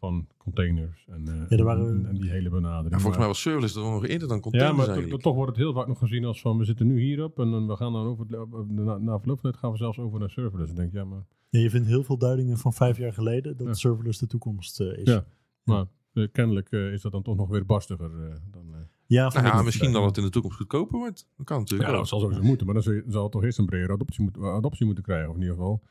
van 0.00 0.26
containers. 0.36 1.04
En, 1.08 1.48
eh, 1.48 1.62
waren- 1.64 1.86
en, 1.88 2.06
en 2.06 2.18
die 2.18 2.30
hele 2.30 2.50
benadering. 2.50 2.90
Ja, 2.94 2.98
volgens 2.98 3.08
mij 3.08 3.18
Maar- 3.18 3.26
was 3.26 3.40
serverless 3.40 3.74
er 3.76 3.82
nog 3.82 4.06
eerder 4.06 4.28
dan 4.28 4.36
Ja, 4.36 4.42
containers 4.42 4.76
maar 4.76 4.86
to- 4.86 4.92
eigenlijk. 4.92 5.22
toch 5.22 5.34
wordt 5.34 5.50
het 5.50 5.60
heel 5.60 5.72
vaak 5.72 5.86
nog 5.86 5.98
gezien 5.98 6.24
als 6.24 6.40
van... 6.40 6.58
We 6.58 6.64
zitten 6.64 6.86
nu 6.86 7.00
hierop 7.00 7.38
en 7.38 7.50
dan 7.50 7.66
we 7.66 7.76
gaan 7.76 7.92
dan 7.92 8.06
over... 8.06 8.26
Na, 8.68 8.98
na 8.98 9.18
verloop 9.18 9.40
van 9.40 9.50
tijd 9.50 9.56
gaan 9.62 9.70
we 9.70 9.76
zelfs 9.76 9.98
over 9.98 10.18
naar 10.20 10.30
serverless. 10.30 10.66
Dan 10.72 10.76
denk 10.76 10.88
ik, 10.88 10.94
ja, 10.94 11.04
maar... 11.04 11.24
Ja, 11.48 11.60
je 11.60 11.70
vindt 11.70 11.86
heel 11.86 12.02
veel 12.02 12.18
duidingen 12.18 12.58
van 12.58 12.72
vijf 12.72 12.96
jaar 12.98 13.12
geleden 13.12 13.56
dat 13.56 13.66
Ja. 13.66 13.72
serverless 13.74 14.18
de 14.18 14.26
toekomst 14.26 14.80
eh, 14.80 14.86
is. 14.98 15.08
Ja. 15.08 15.24
Maar 15.62 15.84
eh, 16.12 16.26
kennelijk 16.32 16.70
eh, 16.70 16.92
is 16.92 17.02
dat 17.02 17.12
dan 17.12 17.22
toch 17.22 17.36
nog 17.36 17.48
weer 17.48 17.66
barstiger 17.66 18.10
eh, 18.10 18.34
dan... 18.50 18.66
eh, 18.74 18.78
Ja, 19.06 19.28
Nou 19.28 19.46
ja, 19.46 19.58
ik- 19.58 19.64
misschien 19.64 19.92
dat 19.92 20.04
het 20.04 20.16
in 20.16 20.22
de 20.22 20.30
toekomst 20.30 20.56
goedkoper 20.56 20.98
wordt. 20.98 21.26
Dat 21.36 21.46
kan 21.46 21.56
Ja, 21.56 21.62
natuurlijk 21.62 21.90
dat 21.90 21.98
ook. 22.00 22.06
zal 22.06 22.20
sowieso 22.20 22.42
moeten, 22.42 22.66
maar 22.66 22.74
dan 22.74 23.02
zal 23.08 23.22
het 23.22 23.32
toch 23.32 23.44
eerst 23.44 23.58
een 23.58 23.66
brede 23.66 23.92
adoptie, 23.92 24.22
moeten- 24.22 24.42
adoptie 24.42 24.86
moeten 24.86 25.04
krijgen, 25.04 25.28
of 25.28 25.34
in 25.34 25.40
ieder 25.40 25.56
geval. 25.56 25.82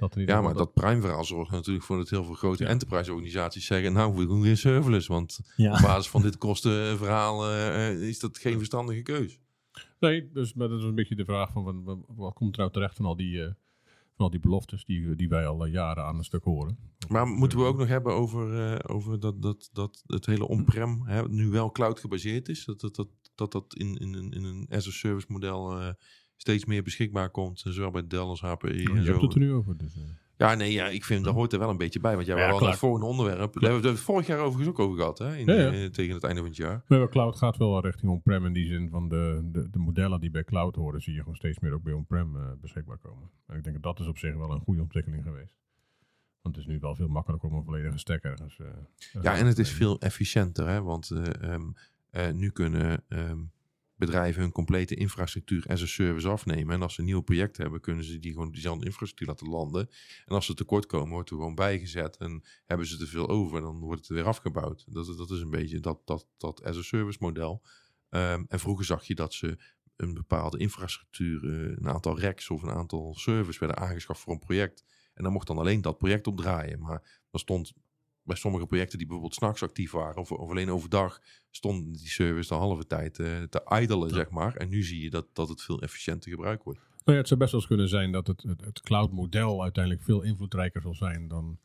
Dat 0.00 0.14
Ja, 0.26 0.40
maar 0.40 0.54
dat 0.54 0.72
Prime-verhaal 0.74 1.24
zorgt 1.24 1.50
natuurlijk 1.50 1.84
voor 1.84 1.96
dat 1.96 2.08
heel 2.10 2.24
veel 2.24 2.34
grote 2.34 2.62
Ja. 2.62 2.68
enterprise-organisaties 2.68 3.66
zeggen... 3.66 3.92
nou, 3.92 4.16
we 4.16 4.26
doen 4.26 4.40
weer 4.40 4.56
serverless, 4.56 5.06
want 5.06 5.40
ja. 5.56 5.72
op 5.74 5.80
basis 5.82 6.10
van 6.10 6.22
dit 6.22 6.38
kostenverhaal 6.38 7.46
eh, 7.48 7.88
eh, 7.88 8.02
is 8.02 8.18
dat 8.18 8.38
geen 8.38 8.56
verstandige 8.56 9.02
keus. 9.02 9.38
Nee, 9.98 10.30
dus 10.32 10.54
maar 10.54 10.68
dat 10.68 10.78
is 10.78 10.84
een 10.84 10.94
beetje 10.94 11.14
de 11.16 11.24
vraag 11.24 11.52
van, 11.52 11.82
van, 11.84 12.04
wat 12.08 12.34
komt 12.34 12.52
er 12.54 12.60
nou 12.60 12.72
terecht 12.72 12.96
van 12.96 13.04
al 13.06 13.16
die, 13.16 13.42
eh, 13.42 13.50
van 14.16 14.24
al 14.24 14.30
die 14.30 14.40
beloftes 14.40 14.84
die, 14.84 15.16
die 15.16 15.28
wij 15.28 15.46
al 15.46 15.64
jaren 15.66 16.04
aan 16.04 16.16
een 16.18 16.24
stuk 16.24 16.44
horen. 16.44 16.78
Maar 17.08 17.26
moeten 17.26 17.58
we 17.58 17.64
ook 17.64 17.78
nog 17.78 17.88
hebben 17.88 18.14
over, 18.14 18.88
over 18.90 19.20
dat, 19.20 19.42
dat, 19.42 19.70
dat 19.72 20.02
het 20.06 20.26
hele 20.26 20.48
on-prem 20.48 21.02
hè, 21.06 21.28
nu 21.28 21.48
wel 21.48 21.70
cloud 21.70 22.00
gebaseerd 22.00 22.48
is? 22.48 22.64
Dat 22.64 22.80
dat, 22.80 22.94
dat, 22.96 23.08
dat, 23.34 23.52
dat 23.52 23.74
in, 23.74 23.96
in, 23.96 24.14
een- 24.14 24.30
in 24.32 24.44
een 24.44 24.66
as-a-service 24.70 25.26
model 25.28 25.94
steeds 26.40 26.64
meer 26.64 26.82
beschikbaar 26.82 27.30
komt, 27.30 27.62
zowel 27.66 27.90
bij 27.90 28.06
Dell 28.06 28.18
als 28.18 28.40
HPE 28.40 28.82
Je 28.82 28.90
en 28.90 29.04
zo. 29.04 29.10
hebt 29.10 29.22
het 29.22 29.32
er 29.34 29.38
nu 29.40 29.52
over. 29.52 29.76
Dus, 29.76 29.94
eh. 29.96 30.02
Ja, 30.36 30.54
nee, 30.54 30.72
ja, 30.72 30.86
ik 30.88 31.04
vind 31.04 31.24
dat 31.24 31.34
hoort 31.34 31.52
er 31.52 31.58
wel 31.58 31.70
een 31.70 31.76
beetje 31.76 32.00
bij. 32.00 32.14
Want 32.14 32.26
jij 32.26 32.36
Ja, 32.36 32.48
ja, 32.48 32.56
klaar. 32.58 32.70
het 32.70 32.78
volgende 32.78 33.06
onderwerp. 33.06 33.52
Daar 33.52 33.62
hebben 33.70 33.82
we 33.82 33.88
het 33.88 34.00
vorig 34.00 34.26
jaar 34.26 34.38
overigens 34.38 34.68
ook 34.68 34.78
over 34.78 34.96
gehad, 34.98 35.18
hè? 35.18 35.36
In, 35.36 35.46
Ja, 35.46 35.54
ja. 35.54 35.70
eh, 35.72 35.84
tegen 35.86 36.14
het 36.14 36.24
einde 36.24 36.38
van 36.40 36.48
het 36.48 36.56
jaar. 36.56 36.82
Nee, 36.88 36.98
maar 36.98 37.08
cloud 37.08 37.36
gaat 37.36 37.56
wel 37.56 37.80
richting 37.80 38.12
on-prem 38.12 38.46
in 38.46 38.52
die 38.52 38.66
zin 38.66 38.88
van 38.90 39.08
de, 39.08 39.40
de, 39.52 39.70
de 39.70 39.78
modellen 39.78 40.20
die 40.20 40.30
bij 40.30 40.44
cloud 40.44 40.74
horen, 40.76 41.00
zie 41.02 41.12
je 41.12 41.18
gewoon 41.18 41.34
steeds 41.34 41.58
meer 41.58 41.72
ook 41.72 41.82
bij 41.82 41.92
on-prem 41.92 42.36
eh, 42.36 42.42
beschikbaar 42.60 42.98
komen. 42.98 43.30
En 43.46 43.56
ik 43.56 43.62
denk 43.64 43.74
dat 43.82 43.96
dat 43.96 44.00
is 44.00 44.06
op 44.06 44.18
zich 44.18 44.34
wel 44.36 44.50
een 44.52 44.60
goede 44.60 44.82
ontwikkeling 44.82 45.22
geweest. 45.22 45.56
Want 46.42 46.56
het 46.56 46.64
is 46.64 46.70
nu 46.72 46.78
wel 46.80 46.94
veel 46.94 47.08
makkelijker 47.08 47.48
om 47.48 47.56
een 47.56 47.64
volledige 47.64 47.98
stack 47.98 48.22
ergens. 48.22 48.58
Ja, 49.22 49.36
en 49.36 49.46
het 49.46 49.58
is 49.58 49.70
veel 49.72 49.98
efficiënter, 50.00 50.68
hè? 50.68 50.82
Want 50.82 51.10
eh, 51.10 51.52
ehm, 51.52 51.62
eh, 52.10 52.30
nu 52.30 52.50
kunnen 52.50 53.02
ehm, 53.08 53.38
bedrijven 54.00 54.42
hun 54.42 54.52
complete 54.52 54.94
infrastructuur 54.94 55.64
as 55.68 55.82
a 55.82 55.86
service 55.86 56.28
afnemen. 56.28 56.74
En 56.74 56.82
als 56.82 56.94
ze 56.94 57.00
een 57.00 57.06
nieuw 57.06 57.20
project 57.20 57.56
hebben, 57.56 57.80
kunnen 57.80 58.04
ze 58.04 58.18
die 58.18 58.32
gewoon 58.32 58.50
diezelfde 58.50 58.84
infrastructuur 58.84 59.28
laten 59.28 59.48
landen. 59.48 59.88
En 60.26 60.34
als 60.34 60.46
ze 60.46 60.54
tekort 60.54 60.86
komen, 60.86 61.10
wordt 61.10 61.30
er 61.30 61.36
gewoon 61.36 61.54
bijgezet. 61.54 62.16
En 62.16 62.44
hebben 62.66 62.86
ze 62.86 62.96
te 62.96 63.06
veel 63.06 63.28
over, 63.28 63.60
dan 63.60 63.78
wordt 63.78 64.00
het 64.00 64.16
weer 64.16 64.26
afgebouwd. 64.26 64.84
Dat, 64.88 65.16
dat 65.16 65.30
is 65.30 65.40
een 65.40 65.50
beetje 65.50 65.80
dat, 65.80 66.00
dat, 66.04 66.26
dat 66.36 66.62
as 66.64 66.76
a 66.76 66.82
service 66.82 67.18
model. 67.20 67.62
Ehm, 68.08 68.44
en 68.48 68.60
vroeger 68.60 68.84
zag 68.84 69.04
je 69.04 69.14
dat 69.14 69.34
ze 69.34 69.58
een 69.96 70.14
bepaalde 70.14 70.58
infrastructuur, 70.58 71.44
eh, 71.44 71.76
een 71.76 71.88
aantal 71.88 72.20
racks 72.20 72.50
of 72.50 72.62
een 72.62 72.70
aantal 72.70 73.14
servers 73.14 73.58
werden 73.58 73.78
aangeschaft 73.78 74.20
voor 74.20 74.32
een 74.32 74.38
project. 74.38 74.84
En 75.14 75.22
dan 75.22 75.32
mocht 75.32 75.46
dan 75.46 75.58
alleen 75.58 75.80
dat 75.80 75.98
project 75.98 76.26
op 76.26 76.36
draaien. 76.36 76.80
Maar 76.80 77.22
dan 77.30 77.40
stond 77.40 77.72
bij 78.22 78.36
sommige 78.36 78.66
projecten 78.66 78.98
die 78.98 79.06
bijvoorbeeld 79.06 79.34
s'nachts 79.38 79.62
actief 79.62 79.90
waren, 79.90 80.16
of, 80.20 80.32
of 80.32 80.50
alleen 80.50 80.70
overdag, 80.70 81.20
stonden 81.50 81.92
die 81.92 82.08
servers 82.08 82.48
de 82.48 82.54
halve 82.54 82.86
tijd 82.86 83.18
eh, 83.18 83.42
te 83.42 83.78
idelen, 83.82 84.10
zeg 84.10 84.30
maar. 84.30 84.54
En 84.56 84.68
nu 84.68 84.82
zie 84.82 85.02
je 85.02 85.10
dat, 85.10 85.26
dat 85.32 85.48
het 85.48 85.62
veel 85.62 85.80
efficiënter 85.82 86.30
gebruikt 86.30 86.64
wordt. 86.64 86.80
Nou 86.80 86.90
ja, 87.04 87.14
het 87.16 87.28
zou 87.28 87.40
best 87.40 87.52
wel 87.52 87.60
eens 87.60 87.68
kunnen 87.70 87.88
zijn 87.88 88.12
dat 88.12 88.26
het, 88.26 88.42
het, 88.42 88.64
het 88.64 88.80
cloud-model 88.80 89.62
uiteindelijk 89.62 90.04
veel 90.04 90.22
invloedrijker 90.22 90.82
zal 90.82 90.94
zijn 90.94 91.28
dan 91.28 91.58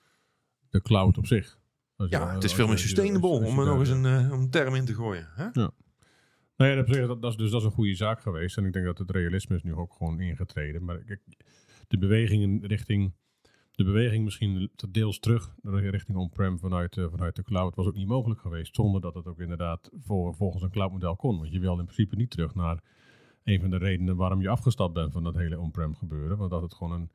de 0.70 0.82
cloud 0.82 1.18
op 1.18 1.26
zich. 1.26 1.60
Als 1.96 2.10
je- 2.10 2.16
Ja, 2.16 2.34
het 2.34 2.44
is 2.44 2.54
veel 2.54 2.64
meer 2.64 2.74
als 2.74 2.82
je- 2.82 2.88
sustainable, 2.88 3.30
als 3.30 3.40
je 3.42 3.48
om 3.48 3.60
er 3.60 3.66
nog 3.66 3.80
eens 3.80 3.90
een, 3.90 4.06
eh, 4.06 4.30
een 4.32 4.50
term 4.50 4.76
in 4.76 4.86
te 4.86 4.94
gooien. 4.94 5.30
Hè? 5.36 5.50
Nou 6.58 6.70
ja, 6.72 6.76
dat, 7.08 7.22
dat, 7.22 7.32
is, 7.32 7.38
dus 7.38 7.52
dat 7.52 7.60
is 7.62 7.66
een 7.68 7.74
goede 7.74 7.96
zaak 7.96 8.22
geweest. 8.22 8.58
En 8.58 8.66
ik 8.66 8.74
denk 8.74 8.86
dat 8.86 8.98
het 8.98 9.12
realisme 9.12 9.56
is 9.56 9.64
nu 9.64 9.74
ook 9.74 9.94
gewoon 9.94 10.20
ingetreden. 10.20 10.84
Maar 10.86 11.20
de 11.88 11.98
bewegingen 11.98 12.66
richting... 12.66 13.14
De 13.76 13.84
beweging 13.84 14.24
misschien 14.24 14.70
deels 14.90 15.20
terug 15.20 15.56
richting 15.64 16.18
on-prem 16.18 16.60
vanuit, 16.60 16.98
eh, 16.98 17.06
vanuit 17.10 17.36
de 17.36 17.44
cloud 17.44 17.76
was 17.76 17.86
ook 17.86 17.96
niet 17.96 18.08
mogelijk 18.08 18.42
geweest. 18.42 18.76
Zonder 18.76 19.02
dat 19.02 19.14
het 19.14 19.26
ook 19.26 19.40
inderdaad 19.40 19.90
voor, 20.00 20.36
volgens 20.36 20.64
een 20.64 20.70
cloudmodel 20.70 21.16
kon. 21.16 21.38
Want 21.40 21.52
je 21.52 21.60
wil 21.60 21.80
in 21.80 21.86
principe 21.86 22.16
niet 22.16 22.30
terug 22.30 22.56
naar 22.56 22.84
een 23.44 23.60
van 23.60 23.70
de 23.70 23.78
redenen 23.78 24.16
waarom 24.16 24.42
je 24.42 24.50
afgestapt 24.50 24.94
bent 24.94 25.12
van 25.12 25.24
dat 25.24 25.36
hele 25.36 25.60
on-prem 25.60 25.96
gebeuren. 25.96 26.38
Want 26.38 26.52
dat 26.52 26.62
het 26.62 26.74
gewoon 26.74 26.92
een, 26.92 27.12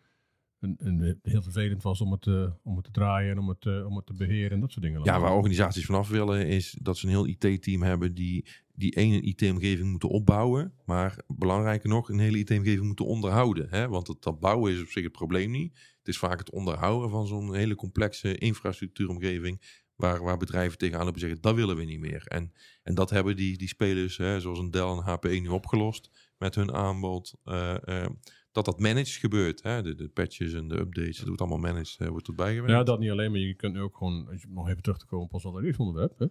een, 0.61 0.77
een, 0.79 1.19
heel 1.23 1.43
vervelend 1.43 1.83
was 1.83 2.01
om 2.01 2.13
het, 2.13 2.27
eh, 2.27 2.51
om 2.63 2.77
het 2.77 2.85
te 2.85 2.91
draaien 2.91 3.31
en 3.31 3.39
om 3.39 3.49
het, 3.49 3.67
eh, 3.67 3.87
om 3.87 3.97
het 3.97 4.07
te 4.07 4.15
beheren 4.15 4.51
en 4.51 4.61
dat 4.61 4.71
soort 4.71 4.85
dingen. 4.85 5.05
Ja, 5.05 5.21
waar 5.21 5.35
organisaties 5.35 5.87
vanaf 5.87 6.09
willen 6.09 6.47
is 6.47 6.79
dat 6.83 6.99
ze 6.99 7.07
een 7.07 7.13
heel 7.13 7.27
IT-team 7.27 7.83
hebben 7.83 8.15
die 8.15 8.47
die 8.75 8.97
ene 8.97 9.21
IT-omgeving 9.21 9.91
moeten 9.91 10.09
opbouwen. 10.09 10.73
Maar 10.85 11.19
belangrijker 11.27 11.89
nog, 11.89 12.09
een 12.09 12.19
hele 12.19 12.39
IT-omgeving 12.39 12.87
moeten 12.87 13.07
onderhouden. 13.07 13.67
Hè? 13.71 13.89
Want 13.89 14.07
het, 14.07 14.23
dat 14.23 14.41
bouwen 14.41 14.73
is 14.73 14.81
op 14.81 14.89
zich 14.89 15.03
het 15.03 15.13
probleem 15.13 15.51
niet. 15.51 15.79
Het 16.01 16.09
is 16.09 16.19
vaak 16.19 16.39
het 16.39 16.51
onderhouden 16.51 17.11
van 17.11 17.27
zo'n 17.27 17.55
hele 17.55 17.75
complexe 17.75 18.39
infrastructuuromgeving. 18.39 19.79
Waar, 19.97 20.23
waar 20.23 20.37
bedrijven 20.37 20.79
tegenaan 20.79 21.05
lopen 21.05 21.21
zeggen, 21.21 21.41
dat 21.41 21.55
willen 21.55 21.77
we 21.77 21.85
niet 21.85 22.01
meer. 22.01 22.27
En, 22.27 22.53
en 22.83 22.95
dat 22.95 23.11
hebben 23.11 23.37
die, 23.37 23.59
die 23.59 23.69
spelers, 23.69 24.17
hè, 24.17 24.41
zoals 24.41 24.59
een 24.59 24.71
Dell 24.71 24.89
en 24.89 25.03
HP, 25.03 25.25
nu 25.25 25.49
opgelost 25.49 26.11
met 26.39 26.55
hun 26.55 26.73
aanbod. 26.73 27.35
eh, 27.45 28.05
eh, 28.05 28.11
dat 28.53 28.65
dat 28.65 28.81
managed 28.81 29.09
gebeurt. 29.09 29.63
Hè? 29.63 29.83
De, 29.83 29.95
de 29.95 30.09
patches 30.09 30.53
en 30.53 30.69
de 30.69 30.79
updates, 30.79 31.17
dat 31.17 31.27
wordt 31.27 31.41
allemaal 31.41 31.59
managed, 31.73 32.09
wordt 32.09 32.29
erbij 32.29 32.53
gewerkt. 32.55 32.71
Ja, 32.73 32.83
dat 32.83 32.99
niet 33.01 33.11
alleen, 33.11 33.31
maar 33.31 33.41
je 33.41 33.55
kunt 33.55 33.75
nu 33.75 33.81
ook 33.81 33.97
gewoon, 33.97 34.29
als 34.29 34.41
je 34.43 34.49
nog 34.51 34.69
even 34.69 34.83
terug 34.83 34.99
te 34.99 35.07
komen 35.07 35.25
op 35.27 35.33
ons 35.35 35.45
allereerste 35.45 35.83
onderwerp, 35.83 36.19
hè? 36.19 36.27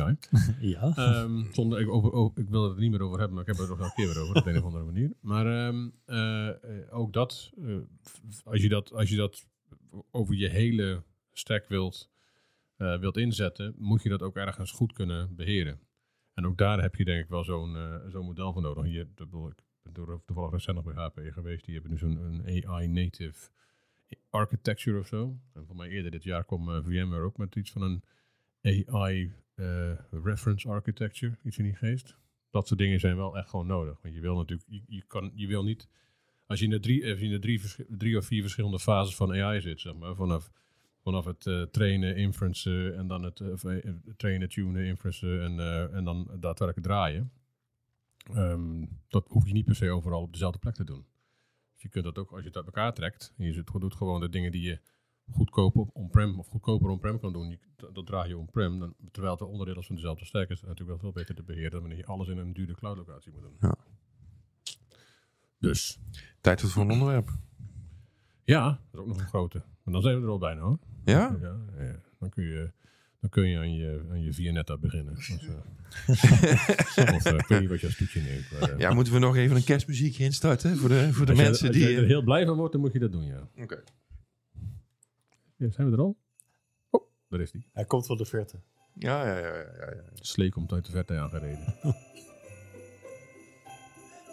AI. 0.00 0.16
Ja. 0.60 0.92
Ehm, 0.96 1.52
zonder, 1.52 1.80
ik, 1.80 1.88
over, 1.88 2.12
over- 2.12 2.40
ik 2.40 2.48
wil 2.48 2.62
het 2.64 2.74
er 2.74 2.80
niet 2.80 2.90
meer 2.90 3.00
over 3.02 3.18
hebben, 3.18 3.34
maar 3.36 3.48
ik 3.48 3.56
heb 3.56 3.58
het 3.60 3.70
er 3.70 3.76
nog 3.76 3.86
een 3.86 3.94
keer 3.94 4.14
weer 4.14 4.22
over, 4.22 4.36
op 4.36 4.46
een 4.46 4.56
of 4.56 4.64
andere 4.64 4.84
manier. 4.84 5.12
Maar 5.20 5.66
ehm, 5.66 5.88
eh, 6.04 6.94
ook 6.98 7.12
dat, 7.12 7.52
eh, 7.64 7.76
als, 8.44 8.62
je 8.62 8.68
dat, 8.68 8.92
als 8.92 9.10
je 9.10 9.16
dat 9.16 9.46
over 10.10 10.34
je 10.34 10.48
hele 10.48 11.02
stack 11.32 11.68
wilt, 11.68 12.10
eh, 12.76 12.98
wilt 12.98 13.16
inzetten, 13.16 13.74
moet 13.78 14.02
je 14.02 14.08
dat 14.08 14.22
ook 14.22 14.36
ergens 14.36 14.70
goed 14.70 14.92
kunnen 14.92 15.34
beheren. 15.36 15.80
En 16.34 16.46
ook 16.46 16.58
daar 16.58 16.82
heb 16.82 16.94
je 16.94 17.04
denk 17.04 17.22
ik 17.22 17.28
wel 17.30 17.44
zo'n 17.44 17.76
zo'n 18.08 18.24
model 18.24 18.52
voor 18.52 18.62
nodig. 18.62 18.84
Hier, 18.84 19.04
dat 19.14 19.30
bedoel 19.30 19.48
ik 19.50 19.64
ben 19.92 20.22
toevallig 20.26 20.50
recent 20.50 20.76
nog 20.76 20.94
bij 20.94 21.04
HP 21.04 21.20
geweest, 21.32 21.64
die 21.64 21.74
hebben 21.74 21.90
nu 21.92 21.98
zo'n 21.98 22.42
AI-native 22.44 23.50
architecture 24.30 24.98
of 24.98 25.06
zo. 25.06 25.38
En 25.54 25.66
voor 25.66 25.76
mij 25.76 25.88
eerder 25.88 26.10
dit 26.10 26.22
jaar 26.22 26.44
kwam 26.44 26.70
eh, 26.70 26.84
VMware 26.84 27.22
ook 27.22 27.36
met 27.36 27.56
iets 27.56 27.70
van 27.70 27.82
een 27.82 28.02
AI 28.86 29.32
eh, 29.54 30.66
architecture, 30.66 31.38
iets 31.42 31.58
in 31.58 31.64
die 31.64 31.74
geest. 31.74 32.16
Dat 32.50 32.66
soort 32.66 32.80
dingen 32.80 33.00
zijn 33.00 33.16
wel 33.16 33.36
echt 33.36 33.48
gewoon 33.48 33.66
nodig. 33.66 33.98
Want 34.02 34.14
je 34.14 34.20
wil 34.20 34.36
natuurlijk, 34.36 34.68
je, 34.86 35.02
kan, 35.06 35.32
je 35.34 35.46
wil 35.46 35.64
niet, 35.64 35.88
als 36.46 36.58
je 36.58 36.64
in 36.64 36.70
de, 36.70 36.80
drie, 36.80 37.10
als 37.10 37.18
je 37.18 37.24
in 37.24 37.30
de 37.30 37.38
drie, 37.38 37.60
drie 37.88 38.16
of 38.16 38.26
vier 38.26 38.42
verschillende 38.42 38.78
fases 38.78 39.16
van 39.16 39.32
AI 39.32 39.60
zit, 39.60 39.80
zeg 39.80 39.94
maar, 39.94 40.14
vanaf, 40.14 40.50
vanaf 41.02 41.24
het 41.24 41.46
eh, 41.46 41.62
trainen, 41.62 42.16
inferencen 42.16 42.96
en 42.96 43.06
dan 43.06 43.22
het 43.22 43.42
trainen, 44.16 44.48
tunen, 44.48 44.84
inferencen 44.84 45.42
en, 45.42 45.60
en 45.92 46.04
dan 46.04 46.30
daadwerkelijk 46.40 46.86
draaien. 46.86 47.30
Ehm, 48.32 48.84
dat 49.08 49.28
hoef 49.28 49.46
je 49.46 49.52
niet 49.52 49.64
per 49.64 49.74
se 49.74 49.90
overal 49.90 50.22
op 50.22 50.32
dezelfde 50.32 50.58
plek 50.58 50.74
te 50.74 50.84
doen. 50.84 51.06
Dus 51.72 51.82
je 51.82 51.88
kunt 51.88 52.04
dat 52.04 52.18
ook, 52.18 52.30
als 52.30 52.40
je 52.40 52.46
het 52.46 52.56
uit 52.56 52.66
elkaar 52.66 52.94
trekt, 52.94 53.34
en 53.36 53.44
je 53.44 53.64
doet 53.78 53.94
gewoon 53.94 54.20
de 54.20 54.28
dingen 54.28 54.52
die 54.52 54.62
je 54.62 54.80
goedkoop 55.30 55.76
op 55.76 55.90
on-prem 55.92 56.38
of 56.38 56.46
goedkoper 56.46 56.88
on-prem 56.88 57.20
kan 57.20 57.32
doen, 57.32 57.48
je, 57.50 57.58
dat, 57.76 57.94
dat 57.94 58.06
draai 58.06 58.28
je 58.28 58.38
on-prem, 58.38 58.94
terwijl 59.10 59.32
het 59.34 59.42
een 59.42 59.48
onderdeel 59.50 59.78
is 59.78 59.86
van 59.86 59.96
dezelfde 59.96 60.24
stack, 60.24 60.48
is 60.48 60.60
natuurlijk 60.60 60.88
wel 60.88 60.98
veel 60.98 61.12
beter 61.12 61.34
te 61.34 61.42
beheren 61.42 61.70
dan 61.70 61.80
wanneer 61.80 61.98
je 61.98 62.06
alles 62.06 62.28
in 62.28 62.38
een 62.38 62.52
dure 62.52 62.74
cloud 62.74 62.96
locatie 62.96 63.32
moet 63.32 63.42
doen. 63.42 63.56
Ja. 63.60 63.74
Dus, 65.58 65.98
Tijd 66.40 66.60
voor 66.60 66.82
een 66.82 66.90
onderwerp. 66.90 67.30
ja, 68.44 68.68
dat 68.68 68.78
is 68.92 68.98
ook 69.00 69.06
nog 69.06 69.18
een 69.20 69.26
grote. 69.26 69.62
Maar 69.82 69.94
dan 69.94 70.02
zijn 70.02 70.16
we 70.16 70.22
er 70.22 70.30
al 70.30 70.38
bijna 70.38 70.60
hoor. 70.60 70.78
Ja? 71.04 71.36
Ja, 71.40 71.58
ja. 71.78 72.00
Dan 72.18 72.28
kun 72.28 72.44
je, 72.44 72.72
dan 73.26 73.28
kun 73.44 73.48
je 73.50 73.58
aan 73.58 73.74
je, 73.74 74.06
aan 74.10 74.22
je 74.22 74.32
Vianetta 74.32 74.76
beginnen. 74.78 75.14
Dus, 75.14 75.30
of 76.96 77.24
eh, 77.24 77.34
ik 77.34 77.46
weet 77.46 77.60
niet 77.60 77.68
wat 77.68 77.80
je 77.80 77.86
als 77.86 77.96
toetje 77.96 78.20
neemt. 78.20 78.44
Maar, 78.60 78.70
eh, 78.70 78.78
Ja, 78.78 78.92
moeten 78.94 79.12
we 79.12 79.18
nog 79.18 79.36
even 79.36 79.56
een 79.56 79.64
kerstmuziekje 79.64 80.24
instarten 80.24 80.76
voor 80.76 80.88
de, 80.88 81.12
voor 81.12 81.26
de 81.26 81.32
als 81.32 81.40
je- 81.40 81.46
mensen 81.46 81.66
als 81.68 81.76
die... 81.76 81.88
je 81.88 81.96
er 81.96 82.04
heel 82.04 82.22
blij 82.22 82.46
van 82.46 82.56
wordt, 82.56 82.72
dan 82.72 82.80
moet 82.80 82.92
je 82.92 82.98
dat 82.98 83.12
doen, 83.12 83.24
ja. 83.24 83.48
Oké. 83.62 83.82
ja 85.56 85.70
zijn 85.70 85.86
we 85.90 85.96
er 85.96 86.02
al? 86.02 86.16
Oh, 86.90 87.02
daar 87.28 87.40
is 87.40 87.50
die. 87.50 87.66
Hij 87.72 87.84
komt 87.84 88.06
van 88.06 88.16
de 88.16 88.24
verte. 88.24 88.60
Ja, 88.94 89.26
ja, 89.26 89.38
ja, 89.38 89.46
ja, 89.46 89.54
ja, 89.80 89.90
ja. 89.94 90.02
Slee 90.14 90.50
komt 90.50 90.72
uit 90.72 90.84
de 90.84 90.90
verte 90.92 91.14
aangereden. 91.18 91.74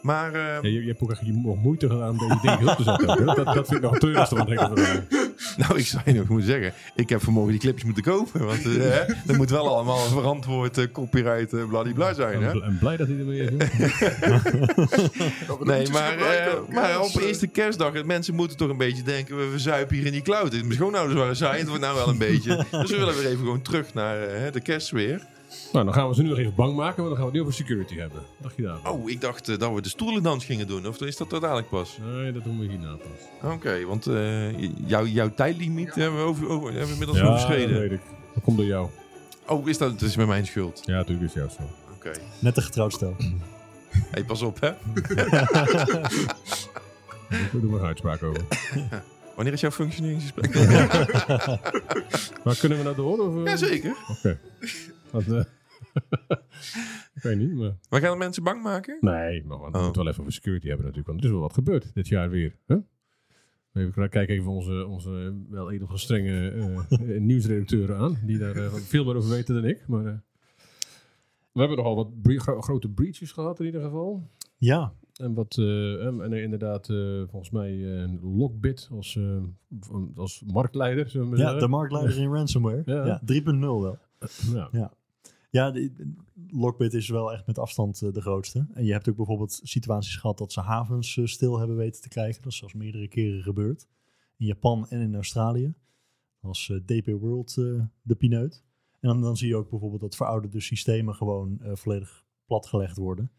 Maar 0.01 0.33
ehm, 0.33 0.65
Ja, 0.65 0.69
je, 0.73 0.81
je 0.81 0.87
hebt 0.87 1.01
ook 1.01 1.11
echt 1.11 1.25
je 1.25 1.33
mo- 1.33 1.55
moeite 1.55 1.89
gedaan 1.89 2.09
om 2.09 2.17
deze 2.17 2.39
dingen 2.41 2.67
op 2.69 2.75
te 2.75 2.83
zetten. 2.83 3.25
Dat, 3.25 3.35
dat 3.35 3.67
vind 3.67 3.71
ik 3.71 3.81
nog 3.81 3.91
het 3.91 3.99
treurigste 3.99 4.35
van 4.35 4.49
het. 4.49 5.22
nou, 5.67 5.77
ik 5.79 5.85
zou 5.85 6.01
je 6.05 6.13
nog 6.13 6.27
moeten 6.27 6.47
zeggen, 6.47 6.73
ik 6.95 7.09
heb 7.09 7.23
vanmorgen 7.23 7.51
die 7.51 7.61
clipjes 7.61 7.83
moeten 7.83 8.03
kopen. 8.03 8.45
Want 8.45 8.65
eh, 8.65 8.71
hè, 8.73 8.99
er 9.27 9.35
moet 9.35 9.49
wel 9.49 9.67
allemaal 9.67 9.97
verantwoord 9.97 10.77
eh, 10.77 10.85
copyright 10.91 11.53
uh, 11.53 11.63
bladibla 11.69 12.13
zijn. 12.13 12.41
Hè? 12.43 12.49
En, 12.51 12.57
bl- 12.59 12.63
en 12.63 12.77
blij 12.79 12.97
dat 12.97 13.07
hij 13.07 13.17
er 13.17 13.25
weer 13.25 13.53
is. 13.57 13.69
Nee, 15.63 15.89
maar, 15.89 16.17
eh, 16.17 16.53
maar 16.69 16.99
op 17.01 17.15
eerste 17.21 17.47
kerstdag, 17.47 18.03
mensen 18.03 18.35
moeten 18.35 18.57
toch 18.57 18.69
een 18.69 18.77
beetje 18.77 19.03
denken, 19.03 19.37
we 19.37 19.49
verzuipen 19.49 19.95
hier 19.95 20.05
in 20.05 20.11
die 20.11 20.21
cloud. 20.21 20.51
Mijn 20.51 20.73
schoonouders 20.73 21.19
waren 21.19 21.35
saai, 21.35 21.59
het 21.59 21.67
wordt 21.67 21.83
nou 21.83 21.95
wel 21.95 22.07
een 22.09 22.17
beetje. 22.17 22.65
Dus 22.71 22.89
we 22.91 22.97
willen 22.97 23.15
weer 23.15 23.25
even 23.25 23.37
gewoon 23.37 23.61
terug 23.61 23.93
naar 23.93 24.17
de 24.51 24.61
kerstsfeer. 24.61 25.21
Nou, 25.73 25.85
dan 25.85 25.93
gaan 25.93 26.07
we 26.09 26.15
ze 26.15 26.21
nu 26.21 26.29
nog 26.29 26.37
even 26.37 26.55
bang 26.55 26.75
maken, 26.75 27.03
want 27.03 27.07
dan 27.07 27.15
gaan 27.15 27.17
we 27.17 27.23
het 27.25 27.33
nu 27.33 27.41
over 27.41 27.53
security 27.53 27.95
hebben. 27.95 28.17
Wat 28.19 28.25
dacht 28.41 28.55
je 28.55 28.61
daar? 28.61 28.91
Oh, 28.91 29.09
ik 29.09 29.21
dacht 29.21 29.49
eh, 29.49 29.57
dat 29.57 29.73
we 29.73 29.81
de 29.81 29.89
stoelendans 29.89 30.45
gingen 30.45 30.67
doen. 30.67 30.87
Of 30.87 31.01
is 31.01 31.17
dat 31.17 31.31
er 31.31 31.39
dadelijk 31.39 31.69
pas? 31.69 31.97
Nee, 32.13 32.31
dat 32.31 32.43
doen 32.43 32.59
we 32.59 32.65
hierna 32.65 32.95
pas. 32.95 33.51
Oké, 33.53 33.85
want 33.85 34.07
eh, 34.07 34.59
jou, 34.87 35.07
jouw 35.09 35.33
tijdlimiet 35.33 35.95
hebben 35.95 36.19
we, 36.19 36.25
over, 36.25 36.49
over, 36.49 36.67
hebben 36.69 36.85
we 36.87 36.91
inmiddels 36.91 37.17
Ja, 37.17 37.23
dat 37.23 37.33
overschreden. 37.33 37.79
weet 37.79 37.91
ik. 37.91 38.01
Dat 38.33 38.43
komt 38.43 38.57
door 38.57 38.65
jou. 38.65 38.89
Oh, 39.47 39.67
is 39.69 39.77
dat, 39.77 39.99
dat 39.99 40.09
is 40.09 40.15
met 40.15 40.27
mijn 40.27 40.45
schuld. 40.45 40.81
Ja, 40.85 40.93
natuurlijk 40.95 41.27
is 41.27 41.33
het 41.33 41.51
jou 41.57 41.67
zo. 41.69 41.93
Oké. 41.93 42.11
Net 42.39 42.57
een 42.57 42.63
getrouwd 42.63 42.93
stel. 42.93 43.15
Hey, 44.11 44.23
pas 44.23 44.41
op, 44.41 44.59
hè? 44.59 44.71
Daar 47.29 47.49
doen 47.51 47.71
we 47.71 47.77
een 47.79 47.85
uitspraak 47.85 48.23
over. 48.23 48.41
Wanneer 49.35 49.53
is 49.53 49.61
jouw 49.61 49.71
functioneringsgesprek? 49.71 50.53
Maar 52.43 52.55
kunnen 52.57 52.77
we 52.77 52.83
nou 52.83 52.95
door? 52.95 53.19
Of, 53.19 53.35
eh? 53.37 53.43
Jazeker. 53.51 53.95
Oké. 54.09 54.39
Dat, 55.13 55.27
eh, 55.27 55.43
ik 57.15 57.21
weet 57.21 57.37
niet, 57.37 57.53
maar... 57.53 57.75
We 57.89 57.99
gaan 57.99 58.11
de 58.11 58.17
mensen 58.17 58.43
bang 58.43 58.63
maken? 58.63 58.97
Nee, 59.01 59.43
maar 59.43 59.59
we 59.59 59.65
Oh. 59.65 59.83
moeten 59.83 60.01
wel 60.03 60.07
even 60.07 60.19
over 60.21 60.33
security 60.33 60.67
hebben 60.67 60.85
natuurlijk. 60.85 61.07
Want 61.11 61.19
er 61.19 61.25
is 61.25 61.31
wel 61.31 61.41
wat 61.41 61.53
gebeurd 61.53 61.93
dit 61.93 62.07
jaar 62.07 62.29
weer. 62.29 62.55
Hè? 62.65 62.75
Even 63.73 64.09
kijken 64.09 64.35
even 64.35 64.51
onze, 64.51 64.85
onze 64.87 65.41
wel 65.49 65.71
enige 65.71 65.97
strenge 65.97 66.49
eh, 66.49 67.19
nieuwsredacteuren 67.19 67.97
aan. 67.97 68.17
Die 68.25 68.37
daar 68.37 68.71
veel 68.71 69.03
meer 69.05 69.15
over 69.15 69.29
weten 69.29 69.55
dan 69.55 69.65
ik. 69.65 69.87
Maar 69.87 70.05
eh, 70.05 70.13
we 71.51 71.59
hebben 71.59 71.77
nogal 71.77 71.95
wat 71.95 72.21
bre- 72.21 72.39
gro- 72.39 72.61
grote 72.61 72.89
breaches 72.89 73.31
gehad 73.31 73.59
in 73.59 73.65
ieder 73.65 73.81
geval. 73.81 74.29
Ja, 74.57 74.93
En 75.13 75.33
wat, 75.33 75.57
eh, 75.57 76.05
en, 76.05 76.21
en 76.21 76.33
inderdaad, 76.33 76.89
eh, 76.89 77.21
volgens 77.29 77.49
mij 77.49 78.01
eh 78.03 78.09
Lockbit 78.21 78.87
als, 78.91 79.15
eh, 79.15 79.43
als 80.15 80.43
marktleider, 80.45 81.09
zullen 81.09 81.25
we 81.25 81.31
maar 81.31 81.39
Ja, 81.41 81.49
zeggen. 81.49 81.67
de 81.69 81.75
marktleider 81.75 82.17
in 82.17 82.31
ransomware. 82.33 82.81
Ja. 82.85 83.05
Ja, 83.05 83.21
3.0 83.25 83.81
wel. 83.81 83.97
Ja. 84.53 84.69
Ja, 84.71 84.93
de, 85.53 85.71
de- 85.71 86.13
Lockbit 86.47 86.93
is 86.93 87.09
wel 87.09 87.33
echt 87.33 87.47
met 87.47 87.57
afstand 87.57 88.01
eh, 88.01 88.13
de 88.13 88.21
grootste. 88.21 88.67
En 88.73 88.85
je 88.85 88.91
hebt 88.91 89.09
ook 89.09 89.15
bijvoorbeeld 89.15 89.59
situaties 89.63 90.15
gehad 90.15 90.37
dat 90.37 90.51
ze 90.51 90.61
havens 90.61 91.17
eh, 91.17 91.25
stil 91.25 91.57
hebben 91.57 91.77
weten 91.77 92.01
te 92.01 92.09
krijgen. 92.09 92.41
Dat 92.41 92.51
is 92.51 92.57
zelfs 92.57 92.73
meerdere 92.73 93.07
keren 93.07 93.43
gebeurd. 93.43 93.87
In 94.37 94.45
Japan 94.45 94.87
en 94.89 95.01
in 95.01 95.15
Australië. 95.15 95.73
Was 96.39 96.69
eh, 96.69 96.77
DP 96.77 97.07
World 97.19 97.53
de 98.01 98.15
pineut. 98.17 98.63
En 98.99 99.09
dan, 99.09 99.21
dan 99.21 99.37
zie 99.37 99.47
je 99.47 99.55
ook 99.55 99.69
bijvoorbeeld 99.69 100.01
dat 100.01 100.15
verouderde 100.15 100.59
systemen 100.59 101.15
gewoon 101.15 101.59
volledig 101.63 102.25
platgelegd 102.45 102.97
worden. 102.97 103.31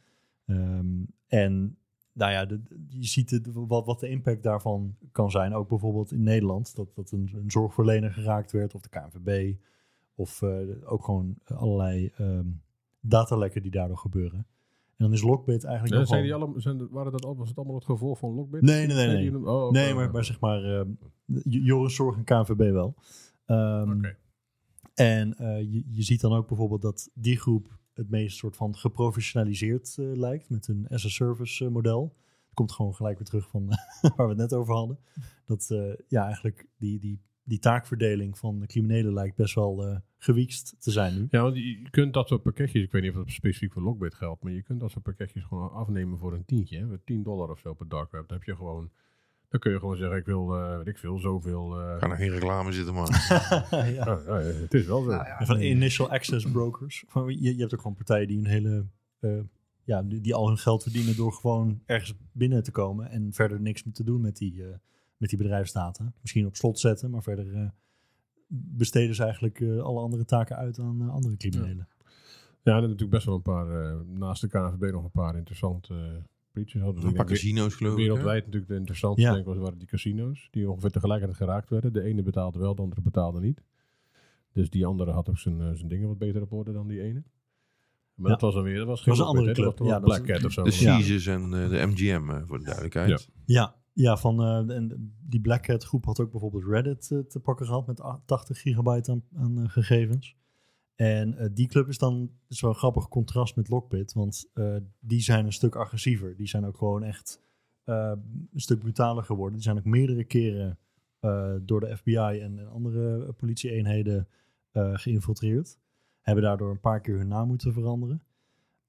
Ehm, 0.47 1.03
en 1.27 1.79
nou 2.13 2.33
ja, 2.33 2.47
je 2.89 3.07
ziet 3.07 3.41
wat, 3.53 3.87
wat 3.87 4.01
de 4.01 4.09
impact 4.09 4.43
daarvan 4.43 4.97
kan 5.13 5.31
zijn. 5.31 5.55
Ook 5.55 5.69
bijvoorbeeld 5.69 6.13
in 6.13 6.23
Nederland, 6.23 6.77
dat, 6.77 6.95
dat 6.95 7.11
een, 7.11 7.31
een 7.35 7.51
zorgverlener 7.51 8.13
geraakt 8.13 8.53
werd, 8.53 8.75
of 8.75 8.81
de 8.81 8.89
KNVB. 8.89 9.55
Of 10.15 10.43
eh, 10.43 10.59
ook 10.85 11.05
gewoon 11.05 11.35
allerlei 11.45 12.11
ehm, 12.17 12.47
datalekken 13.01 13.63
die 13.63 13.71
daardoor 13.71 13.99
gebeuren. 13.99 14.39
En 14.97 15.05
dan 15.05 15.13
is 15.13 15.23
Lockbit 15.23 15.65
eigenlijk 15.65 16.07
zijn 16.07 16.21
wel- 16.21 16.23
die 16.23 16.35
allemaal, 16.35 16.61
zijn, 16.61 16.89
waren 16.91 17.13
dat, 17.13 17.25
al- 17.25 17.37
was 17.37 17.49
het 17.49 17.57
allemaal 17.57 17.75
het 17.75 17.85
gevolg 17.85 18.19
van 18.19 18.31
Lockbit? 18.35 18.63
Nee, 18.63 18.87
nee, 18.87 19.07
nee, 19.07 19.31
nee. 19.31 19.47
oh. 19.47 19.71
Nee, 19.71 19.95
maar, 19.95 20.11
maar 20.11 20.25
zeg 20.25 20.41
maar, 20.41 20.61
J- 21.27 21.59
Joris 21.65 21.95
Zorg 21.95 22.17
en 22.17 22.25
KNVB 22.25 22.71
wel. 22.73 22.95
Oké. 23.47 24.17
En 24.95 25.37
eh, 25.37 25.61
je, 25.61 25.83
je 25.91 26.03
ziet 26.03 26.21
dan 26.21 26.33
ook 26.33 26.49
bijvoorbeeld 26.49 26.83
dat 26.83 27.11
die 27.15 27.37
groep 27.39 27.79
het 27.95 28.11
meest 28.11 28.37
soort 28.37 28.57
van 28.57 28.77
geprofessionaliseerd 28.77 29.97
eh, 29.99 30.07
lijkt 30.17 30.51
met 30.51 30.69
een 30.69 30.87
as-a-service 30.89 31.71
model. 31.71 32.15
Het 32.45 32.55
komt 32.55 32.73
gewoon 32.73 32.95
gelijk 32.95 33.19
weer 33.19 33.27
terug 33.27 33.49
van 33.49 33.67
waar 34.17 34.27
we 34.27 34.29
het 34.29 34.37
net 34.37 34.55
over 34.55 34.75
hadden. 34.75 34.99
Dat 35.45 35.67
ja, 36.09 36.25
eigenlijk 36.25 36.67
die, 36.77 36.99
die, 37.01 37.21
die 37.45 37.59
taakverdeling 37.59 38.39
van 38.39 38.61
de 38.61 38.67
criminelen 38.67 39.13
lijkt 39.13 39.37
best 39.37 39.55
wel 39.55 39.87
eh 39.87 39.97
gewiekst 40.19 40.77
te 40.79 40.91
zijn 40.91 41.15
nu. 41.15 41.27
Ja, 41.31 41.43
want 41.43 41.57
je 41.57 41.89
kunt 41.91 42.15
dat 42.15 42.29
soort 42.29 42.43
pakketjes, 42.43 42.83
ik 42.83 42.93
weet 42.93 43.03
niet 43.03 43.11
of 43.11 43.17
dat 43.17 43.31
specifiek 43.31 43.73
voor 43.73 43.83
Lockbit 43.83 44.15
geldt, 44.15 44.43
maar 44.43 44.53
je 44.53 44.63
kunt 44.63 44.81
dat 44.81 44.91
soort 44.91 45.05
pakketjes 45.05 45.45
gewoon 45.45 45.73
afnemen 45.73 46.19
voor 46.19 46.33
een 46.33 46.45
tientje. 46.45 46.79
Hè, 46.79 46.87
voor 46.87 47.01
10 47.05 47.23
dollar 47.23 47.51
of 47.51 47.59
zo 47.59 47.75
per 47.75 47.89
dark 47.89 48.11
web. 48.13 48.29
Dan 48.29 48.37
heb 48.39 48.47
je 48.47 48.57
gewoon, 48.57 48.91
dan 49.49 49.61
kun 49.61 49.73
je 49.73 49.79
gewoon 49.79 49.97
zeggen, 49.97 50.17
ik 50.19 50.25
wil, 50.25 50.55
eh 50.57 50.77
weet 50.77 50.87
ik 50.87 50.99
veel, 50.99 51.19
zoveel. 51.19 51.81
eh 51.81 51.99
Ga 51.99 52.07
nou 52.07 52.19
geen 52.19 52.31
reclame 52.31 52.73
zitten 52.73 52.95
maken. 52.95 53.15
ja. 53.71 53.87
ja, 53.93 54.21
ja, 54.27 54.35
het 54.41 54.75
is 54.75 54.87
wel 54.87 55.03
zo. 55.03 55.11
Nou 55.11 55.25
ja, 55.25 55.45
van 55.47 55.61
initial 55.61 56.11
access 56.11 56.51
brokers. 56.51 57.05
Van, 57.09 57.27
je, 57.41 57.55
je 57.55 57.61
hebt 57.61 57.75
ook 57.75 57.81
gewoon 57.81 57.97
partijen 57.97 58.29
die 58.29 58.39
een 58.39 58.47
hele. 58.47 58.87
eh, 59.21 59.41
ja, 59.85 60.03
die, 60.03 60.21
die 60.21 60.35
al 60.35 60.47
hun 60.49 60.59
geld 60.59 60.83
verdienen 60.83 61.17
door 61.17 61.33
gewoon 61.33 61.83
ergens 61.87 62.15
binnen 62.33 62.63
te 62.63 62.71
komen. 62.71 63.11
En 63.11 63.33
verder 63.33 63.61
niks 63.61 63.85
meer 63.85 63.95
te 63.95 64.05
doen 64.05 64.21
met 64.21 64.37
die, 64.37 64.63
eh, 64.65 64.75
met 65.25 65.33
die 65.39 65.43
bedrijfsdata. 65.43 66.13
Misschien 66.21 66.47
op 66.47 66.57
slot 66.57 66.79
zetten, 66.79 67.11
maar 67.11 67.23
verder 67.23 67.55
eh, 67.55 67.69
besteden 68.49 69.15
ze 69.15 69.23
eigenlijk 69.23 69.61
eh, 69.61 69.79
alle 69.83 70.01
andere 70.01 70.25
taken 70.25 70.57
uit 70.57 70.79
aan 70.79 71.01
eh, 71.03 71.09
andere 71.09 71.37
criminelen. 71.37 71.89
Ja, 72.63 72.75
en 72.77 72.83
natuurlijk 72.83 73.11
best 73.11 73.27
wel 73.27 73.35
een 73.35 73.43
paar, 73.43 73.85
eh, 73.85 74.01
naast 74.07 74.41
de 74.41 74.49
KNVB 74.49 74.93
nog 74.93 75.05
een 75.05 75.11
paar 75.11 75.37
interessante 75.37 76.23
breaches 76.53 76.81
hadden. 76.83 77.05
Een 77.05 77.13
paar 77.13 77.27
casino's 77.27 77.75
geloof 77.75 77.93
ik. 77.93 77.99
hè? 77.99 78.05
Wereldwijd 78.05 78.45
natuurlijk 78.45 78.71
de 78.73 78.77
interessantste 78.79 79.23
Ja. 79.23 79.29
denk 79.33 79.41
ik 79.47 79.49
was, 79.53 79.59
waren 79.63 79.79
die 79.79 79.87
casino's. 79.89 80.49
Die 80.51 80.71
ongeveer 80.71 80.91
tegelijkertijd 80.91 81.39
geraakt 81.39 81.71
werden. 81.71 81.93
De 81.93 82.03
ene 82.03 82.23
betaalde 82.23 82.59
wel, 82.59 82.75
de 82.75 82.83
andere 82.83 83.01
betaalde 83.03 83.41
niet. 83.41 83.63
Dus 84.53 84.71
die 84.71 84.87
andere 84.87 85.11
had 85.11 85.29
ook 85.29 85.39
zijn, 85.39 85.77
zijn 85.77 85.89
dingen 85.89 86.09
wat 86.09 86.19
beter 86.19 86.43
op 86.43 86.53
orde 86.53 86.73
dan 86.73 86.87
die 86.89 87.01
ene. 87.03 87.23
Maar 88.15 88.27
Ja. 88.27 88.33
dat 88.33 88.41
was 88.41 88.55
dan 88.55 88.63
weer, 88.63 88.77
dat 88.79 88.87
was 88.87 89.01
geen 89.03 89.09
was 89.17 89.23
een 89.23 89.27
andere 89.29 89.53
club. 89.53 89.77
Dat 89.77 89.87
Ja, 89.87 90.01
was 90.01 90.11
dat 90.11 90.23
Black 90.23 90.37
Cat 90.37 90.45
of 90.45 90.53
zo. 90.53 90.63
De 90.63 90.71
Ja. 90.81 90.97
Caesars 90.97 91.27
en 91.27 91.43
eh, 91.43 91.69
de 91.69 91.87
MGM, 91.87 92.47
voor 92.47 92.59
de 92.59 92.65
duidelijkheid. 92.65 93.09
Ja, 93.11 93.19
ja 93.47 93.75
van, 93.95 94.43
eh, 94.43 94.97
die 95.27 95.41
Black 95.41 95.63
Cat 95.63 95.85
groep 95.85 96.05
had 96.05 96.21
ook 96.21 96.31
bijvoorbeeld 96.31 96.65
Reddit 96.65 97.11
eh, 97.11 97.19
te 97.19 97.41
pakken 97.41 97.67
gehad 97.67 97.87
met 97.87 98.03
a- 98.03 98.23
80 98.25 98.61
gigabyte 98.61 99.23
aan, 99.35 99.59
eh, 99.59 99.69
gegevens. 99.69 100.37
En 100.95 101.51
die 101.55 101.69
club 101.69 101.89
is 101.89 101.99
dan 101.99 102.31
een 102.49 102.75
grappig 102.75 103.09
contrast 103.09 103.57
met 103.57 103.69
Lockbit, 103.69 104.13
want 104.13 104.51
die 105.01 105.21
zijn 105.21 105.45
een 105.47 105.53
stuk 105.53 105.75
agressiever. 105.77 106.37
Die 106.37 106.47
zijn 106.47 106.65
ook 106.65 106.77
gewoon 106.77 107.03
echt 107.03 107.41
een 107.85 108.47
stuk 108.55 108.79
brutaler 108.79 109.25
geworden. 109.25 109.53
Die 109.55 109.63
zijn 109.63 109.79
ook 109.79 109.85
meerdere 109.85 110.25
keren 110.25 110.79
door 111.63 111.81
de 111.81 111.97
FBI 111.97 112.17
en, 112.41 112.59
en 112.59 112.69
andere 112.71 113.33
politieeenheden 113.33 114.29
geïnfiltreerd. 114.73 115.79
Hebben 116.21 116.45
daardoor 116.45 116.71
een 116.71 116.81
paar 116.81 117.01
keer 117.01 117.19
hun 117.19 117.29
naam 117.29 117.47
moeten 117.47 117.73
veranderen. 117.73 118.23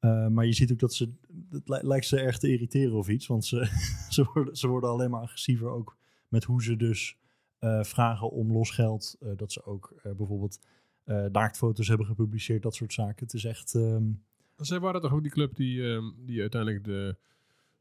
Eh, 0.06 0.28
maar 0.28 0.46
je 0.46 0.54
ziet 0.54 0.72
ook 0.72 0.80
dat 0.80 0.94
ze, 0.94 1.10
het 1.50 1.70
li- 1.70 1.80
lijkt 1.88 2.06
ze 2.06 2.20
erg 2.20 2.38
te 2.38 2.52
irriteren 2.52 2.94
of 2.94 3.10
iets, 3.10 3.28
want 3.28 3.46
ze, 3.46 3.66
ze, 4.10 4.30
worden, 4.34 4.56
ze 4.56 4.68
worden 4.68 4.90
alleen 4.90 5.10
maar 5.10 5.22
agressiever 5.22 5.70
ook 5.70 5.98
met 6.28 6.44
hoe 6.44 6.64
ze 6.64 6.76
dus 6.76 7.18
eh, 7.60 7.84
vragen 7.84 8.32
om 8.32 8.52
losgeld. 8.52 9.16
Eh, 9.20 9.30
dat 9.36 9.52
ze 9.52 9.66
ook 9.66 9.94
bijvoorbeeld 10.18 10.60
naaktfoto's 11.32 11.88
hebben 11.88 12.06
gepubliceerd, 12.06 12.64
dat 12.64 12.76
soort 12.76 12.94
zaken. 12.94 13.26
Het 13.26 13.34
is 13.34 13.46
echt... 13.46 13.76
ehm, 13.76 14.04
Zij 14.58 14.80
waren 14.80 15.02
toch 15.02 15.14
ook 15.14 15.22
die 15.22 15.32
club 15.32 15.56
die, 15.56 15.94
ehm, 15.94 16.04
die 16.26 16.42
uiteindelijk 16.42 16.84
de, 16.84 17.16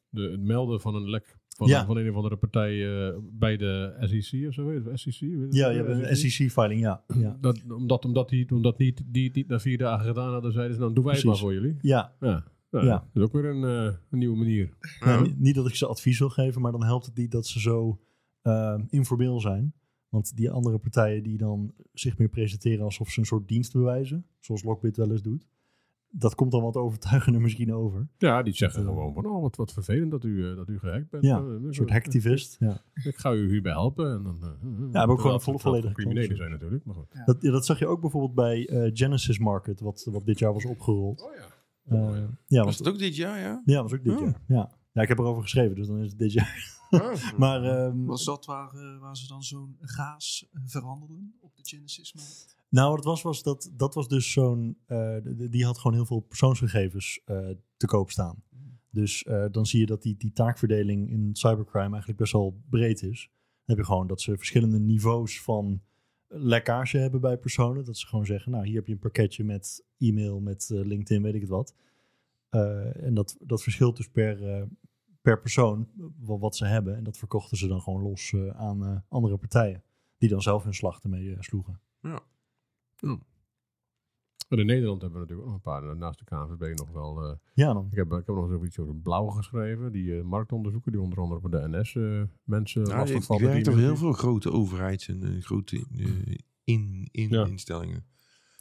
de, 0.08 0.22
het 0.30 0.40
melden 0.40 0.80
van 0.80 0.94
een 0.94 1.10
lek 1.10 1.36
van, 1.57 1.68
Ja. 1.68 1.86
van 1.86 1.96
een 1.96 2.11
of 2.11 2.16
andere 2.16 2.36
partij 2.36 2.72
eh, 3.09 3.16
bij 3.32 3.57
de 3.57 3.94
SEC 4.00 4.46
of 4.48 4.55
zo. 4.55 4.64
Weet 4.66 5.00
je, 5.02 5.11
SEC? 5.12 5.28
Ja, 5.50 5.68
je 5.70 5.82
hebt 5.82 5.88
een 6.11 6.16
SEC-filing, 6.16 6.80
ja. 6.80 7.05
ja. 7.18 7.36
Dat, 7.40 7.62
omdat, 7.68 8.05
omdat 8.05 8.28
die, 8.28 8.50
omdat 8.50 8.78
niet, 8.78 9.02
die 9.07 9.24
het 9.24 9.34
niet 9.34 9.48
na 9.48 9.59
vier 9.61 9.78
dagen 9.78 10.07
gedaan 10.07 10.32
hadden, 10.32 10.52
zeiden 10.52 10.74
ze, 10.74 10.80
dan 10.80 10.94
doen 10.94 11.05
wij 11.05 11.14
het 11.14 11.24
maar 11.24 11.36
voor 11.36 11.52
jullie. 11.52 11.76
Ja, 11.80 12.14
Ja, 12.20 12.44
ja, 12.70 12.82
Ja. 12.84 12.98
dat 12.98 13.09
is 13.14 13.22
ook 13.22 13.32
weer 13.32 13.44
een, 13.44 13.64
eh, 13.64 13.96
een 14.11 14.18
nieuwe 14.18 14.36
manier. 14.36 14.68
Nou, 15.00 15.22
niet- 15.22 15.38
niet 15.40 15.55
dat 15.55 15.68
ik 15.68 15.74
ze 15.74 15.86
advies 15.86 16.18
wil 16.18 16.28
geven, 16.30 16.61
maar 16.61 16.72
dan 16.72 16.84
helpt 16.84 17.07
het 17.07 17.16
niet 17.16 17.30
dat 17.30 17.46
ze 17.46 17.61
zo 17.61 17.98
ehm, 18.42 18.82
informeel 18.88 19.40
zijn. 19.40 19.74
Want 20.09 20.36
die 20.36 20.50
andere 20.50 20.78
partijen 20.78 21.22
die 21.22 21.36
dan 21.38 21.74
zich 21.92 22.18
meer 22.18 22.28
presenteren 22.28 22.84
alsof 22.84 23.09
ze 23.11 23.20
een 23.20 23.26
soort 23.26 23.48
dienst 23.48 23.72
bewijzen, 23.72 24.26
zoals 24.38 24.62
Lockbit 24.64 24.96
wel 24.96 25.11
eens 25.11 25.22
doet, 25.22 25.46
dat 26.16 26.34
komt 26.34 26.50
dan 26.50 26.62
wat 26.62 26.76
overtuigender 26.76 27.40
misschien 27.40 27.74
over. 27.74 28.08
Ja, 28.18 28.42
die 28.42 28.54
zeggen 28.54 28.80
eh, 28.82 28.86
gewoon 28.88 29.14
van, 29.14 29.26
oh, 29.26 29.42
wat, 29.42 29.56
wat 29.56 29.72
vervelend 29.72 30.10
dat 30.10 30.24
u, 30.24 30.50
eh, 30.50 30.56
dat 30.56 30.68
u 30.68 30.78
gehackt 30.78 31.10
bent. 31.10 31.24
Ja, 31.24 31.38
Eh, 31.38 31.44
Een 31.44 31.74
soort 31.74 31.90
hacktivist. 31.90 32.56
Ja. 32.58 32.82
Ik 32.94 33.16
ga 33.16 33.32
u 33.32 33.48
hierbij 33.50 33.72
helpen. 33.72 34.12
En 34.12 34.22
dan, 34.22 34.34
eh, 34.34 34.40
maar 34.40 34.48
ook 34.48 34.60
gewoon 34.60 35.16
terwijl 35.16 35.16
het- 35.16 35.24
een 35.24 35.42
volle- 35.42 35.58
terwijl 35.58 35.74
het 35.74 35.92
volledige 35.92 35.94
criminelen 35.94 36.36
zijn 36.36 36.50
natuurlijk, 36.50 36.84
maar 36.84 36.94
goed. 36.94 37.06
Dat, 37.24 37.36
ja, 37.42 37.50
dat 37.50 37.66
zag 37.66 37.78
je 37.78 37.86
ook 37.86 38.00
bijvoorbeeld 38.00 38.34
bij 38.34 38.68
eh, 38.68 38.90
Genesis 38.94 39.38
Market, 39.38 39.80
wat, 39.80 40.08
wat 40.10 40.24
dit 40.26 40.38
jaar 40.38 40.52
was 40.52 40.64
opgerold. 40.64 41.22
Oh 41.22 41.34
ja. 41.34 41.52
Ja, 42.46 42.64
Was 42.64 42.78
dat 42.78 42.88
ook 42.88 42.98
dit 42.98 43.16
jaar, 43.16 43.40
ja? 43.40 43.62
ja, 43.64 43.82
was 43.82 43.92
ook 43.92 44.04
dit 44.04 44.12
Oh. 44.16 44.20
jaar. 44.20 44.40
Ja. 44.46 44.70
ja, 44.92 45.02
ik 45.02 45.08
heb 45.08 45.18
erover 45.18 45.42
geschreven, 45.42 45.76
dus 45.76 45.86
dan 45.86 45.98
is 45.98 46.10
het 46.10 46.18
dit 46.18 46.32
jaar. 46.32 46.72
Oh. 46.90 47.14
Maar 47.38 47.62
ehm, 47.64 48.04
Was 48.04 48.24
dat 48.24 48.44
waar, 48.46 48.98
waar 49.00 49.16
ze 49.16 49.26
dan 49.28 49.42
zo'n 49.42 49.76
gaas 49.80 50.48
veranderden 50.64 51.34
op 51.40 51.56
de 51.56 51.62
Genesis-markt? 51.64 52.53
Nou, 52.68 52.88
wat 52.88 52.96
het 52.96 53.04
was, 53.04 53.22
was 53.22 53.42
dat, 53.42 53.70
dat 53.72 53.94
was 53.94 54.08
dus 54.08 54.32
zo'n. 54.32 54.78
eh, 54.86 55.16
die 55.50 55.64
had 55.64 55.78
gewoon 55.78 55.96
heel 55.96 56.06
veel 56.06 56.20
persoonsgegevens 56.20 57.20
eh, 57.24 57.50
te 57.76 57.86
koop 57.86 58.10
staan. 58.10 58.42
Dus 58.90 59.24
eh, 59.24 59.44
dan 59.50 59.66
zie 59.66 59.80
je 59.80 59.86
dat 59.86 60.02
die, 60.02 60.16
die 60.16 60.32
taakverdeling 60.32 61.10
in 61.10 61.30
cybercrime 61.32 61.90
eigenlijk 61.90 62.18
best 62.18 62.32
wel 62.32 62.60
breed 62.70 63.02
is. 63.02 63.30
Heb 63.64 63.76
je 63.76 63.84
gewoon 63.84 64.06
dat 64.06 64.20
ze 64.20 64.36
verschillende 64.36 64.78
niveaus 64.78 65.42
van 65.42 65.82
lekkage 66.28 66.98
hebben 66.98 67.20
bij 67.20 67.38
personen. 67.38 67.84
Dat 67.84 67.98
ze 67.98 68.06
gewoon 68.06 68.26
zeggen, 68.26 68.52
nou 68.52 68.66
hier 68.66 68.76
heb 68.76 68.86
je 68.86 68.92
een 68.92 68.98
pakketje 68.98 69.44
met 69.44 69.84
e-mail, 69.98 70.40
met 70.40 70.66
LinkedIn, 70.68 71.22
weet 71.22 71.34
ik 71.34 71.40
het 71.40 71.50
wat. 71.50 71.74
En 72.50 73.14
dat, 73.14 73.36
dat 73.40 73.62
verschilt 73.62 73.96
dus 73.96 74.08
per, 74.08 74.66
per 75.22 75.40
persoon 75.40 75.88
wat, 76.18 76.56
ze 76.56 76.66
hebben. 76.66 76.96
En 76.96 77.04
dat 77.04 77.18
verkochten 77.18 77.56
ze 77.56 77.66
dan 77.66 77.80
gewoon 77.80 78.02
los 78.02 78.34
aan 78.52 79.04
andere 79.08 79.36
partijen. 79.36 79.82
Die 80.18 80.28
dan 80.28 80.42
zelf 80.42 80.64
hun 80.64 80.74
slag 80.74 81.02
ermee 81.02 81.34
eh, 81.34 81.36
sloegen. 82.97 83.26
En 84.49 84.59
in 84.59 84.66
Nederland 84.66 85.01
hebben 85.03 85.20
we 85.20 85.26
natuurlijk 85.26 85.49
ook 85.57 85.64
nog 85.64 85.74
een 85.74 85.80
paar, 85.86 85.97
naast 85.97 86.18
de 86.18 86.24
KNVB 86.24 86.78
nog 86.78 86.90
wel... 86.90 87.22
eh, 87.24 87.36
Ja, 87.55 87.72
dan. 87.72 87.86
ik, 87.90 87.97
heb, 87.97 88.07
ik 88.12 88.26
heb 88.26 88.34
nog 88.36 88.49
zoiets 88.49 88.78
over 88.78 88.95
Blauw 88.97 89.26
geschreven, 89.26 89.92
die 89.92 90.16
eh, 90.18 90.22
marktonderzoeken, 90.24 90.92
die 90.92 91.01
onder 91.01 91.18
andere 91.18 91.40
voor 91.40 91.51
de 91.51 91.68
NS 91.68 91.95
eh, 91.95 92.22
mensen 92.45 92.86
Ja, 92.86 92.97
lastig 92.99 93.26
werkt 93.38 93.55
die- 93.55 93.62
toch 93.64 93.74
heel 93.76 93.97
veel 93.97 94.12
grote 94.12 94.51
overheids- 94.53 95.09
en 95.09 95.42
grote 95.42 95.86
eh, 95.97 96.34
in, 96.64 97.09
in 97.11 97.28
Ja. 97.28 97.47
instellingen. 97.47 98.05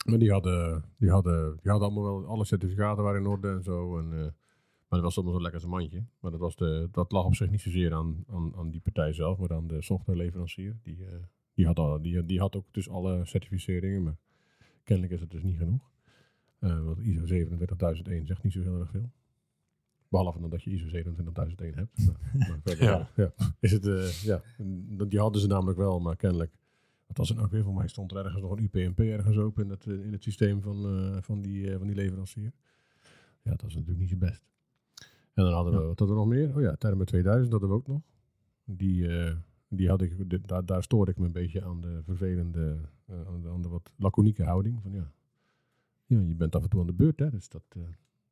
Maar 0.05 0.19
die 0.19 0.31
hadden, 0.31 0.83
die, 0.97 1.09
hadden, 1.09 1.59
die 1.61 1.71
hadden 1.71 1.89
allemaal 1.89 2.03
wel, 2.19 2.25
alle 2.29 2.45
certificaten 2.45 3.03
waren 3.03 3.19
in 3.21 3.27
orde 3.27 3.49
en 3.49 3.63
zo. 3.63 3.97
En, 3.97 4.05
eh, 4.13 4.19
maar 4.19 5.01
dat 5.01 5.01
was 5.01 5.15
allemaal 5.15 5.33
zo 5.35 5.41
lekker 5.41 5.59
zijn 5.59 5.71
mandje. 5.71 6.05
Maar 6.19 6.31
dat, 6.31 6.39
was 6.39 6.55
de, 6.55 6.87
dat 6.91 7.11
lag 7.11 7.25
op 7.25 7.35
zich 7.35 7.49
niet 7.49 7.61
zozeer 7.61 7.93
aan, 7.93 8.23
aan, 8.29 8.55
aan 8.55 8.69
die 8.69 8.81
partij 8.81 9.13
zelf, 9.13 9.37
maar 9.37 9.53
aan 9.53 9.67
de 9.67 9.81
softwareleverancier. 9.81 10.79
Die, 10.83 11.05
eh, 11.05 11.15
die, 11.53 11.65
had 11.65 11.79
al, 11.79 12.01
die, 12.01 12.25
die 12.25 12.39
had 12.39 12.55
ook 12.55 12.65
dus 12.71 12.89
alle 12.89 13.25
certificeringen, 13.25 14.03
maar 14.03 14.17
kennelijk 14.83 15.13
is 15.13 15.21
het 15.21 15.31
dus 15.31 15.43
niet 15.43 15.57
genoeg. 15.57 15.91
Eh, 16.59 16.83
want 16.83 16.99
ISO 16.99 17.25
27001 17.25 18.25
zegt 18.25 18.43
niet 18.43 18.53
zo 18.53 18.61
heel 18.61 18.79
erg 18.79 18.89
veel. 18.89 19.11
Behalve 20.07 20.39
dan 20.39 20.49
dat 20.49 20.63
je 20.63 20.71
ISO 20.71 20.87
27001 20.87 21.73
hebt. 21.75 22.05
Maar 22.33 22.59
verder, 22.63 22.83
Ja. 22.83 23.09
ja. 23.15 23.33
Is 23.59 23.71
het, 23.71 23.85
eh, 23.85 24.09
ja. 24.09 24.41
Die 25.07 25.19
hadden 25.19 25.41
ze 25.41 25.47
namelijk 25.47 25.77
wel, 25.77 25.99
maar 25.99 26.15
kennelijk. 26.15 26.51
Wat 27.07 27.17
was 27.17 27.29
het 27.29 27.37
nou 27.37 27.49
weer? 27.51 27.63
Voor 27.63 27.73
mij 27.73 27.87
stond 27.87 28.11
er 28.11 28.17
ergens 28.17 28.41
nog 28.41 28.51
een 28.51 28.63
UPnP 28.63 28.99
ergens 28.99 29.37
open 29.37 29.63
in 29.63 29.69
het, 29.69 29.87
eh, 29.87 30.05
in 30.05 30.11
het 30.11 30.23
systeem 30.23 30.61
van, 30.61 31.21
van, 31.21 31.41
die, 31.41 31.77
van 31.77 31.87
die 31.87 31.95
leverancier. 31.95 32.51
Ja, 33.41 33.51
dat 33.51 33.63
is 33.63 33.73
natuurlijk 33.75 33.99
niet 33.99 34.09
zo 34.09 34.17
best. 34.17 34.43
En 35.33 35.43
dan 35.43 35.53
hadden 35.53 35.73
we, 35.73 35.79
wat 35.79 35.99
hadden 35.99 36.17
we 36.17 36.23
nog 36.23 36.31
meer? 36.31 36.55
Oh 36.55 36.61
ja, 36.61 36.75
Therme 36.75 37.05
2000 37.05 37.51
hadden 37.51 37.69
we 37.69 37.75
ook 37.75 37.87
nog. 37.87 38.01
Die, 38.65 39.07
die 39.75 39.89
had 39.89 40.01
ik, 40.01 40.29
de- 40.29 40.41
daar, 40.41 40.65
daar 40.65 40.83
stoorde 40.83 41.11
ik 41.11 41.17
me 41.17 41.25
een 41.25 41.31
beetje 41.31 41.63
aan 41.63 41.81
de 41.81 42.01
vervelende, 42.03 42.89
eh, 43.05 43.27
aan, 43.27 43.41
de, 43.41 43.49
aan 43.49 43.61
de 43.61 43.69
wat 43.69 43.91
laconieke 43.97 44.43
houding. 44.43 44.81
Van 44.81 44.91
ja, 44.91 45.11
ja, 46.05 46.19
je 46.19 46.35
bent 46.35 46.55
af 46.55 46.63
en 46.63 46.69
toe 46.69 46.79
aan 46.79 46.87
de 46.87 46.93
beurt, 46.93 47.19
hè. 47.19 47.29
Dus 47.29 47.49
dat... 47.49 47.63
eh, 47.69 47.81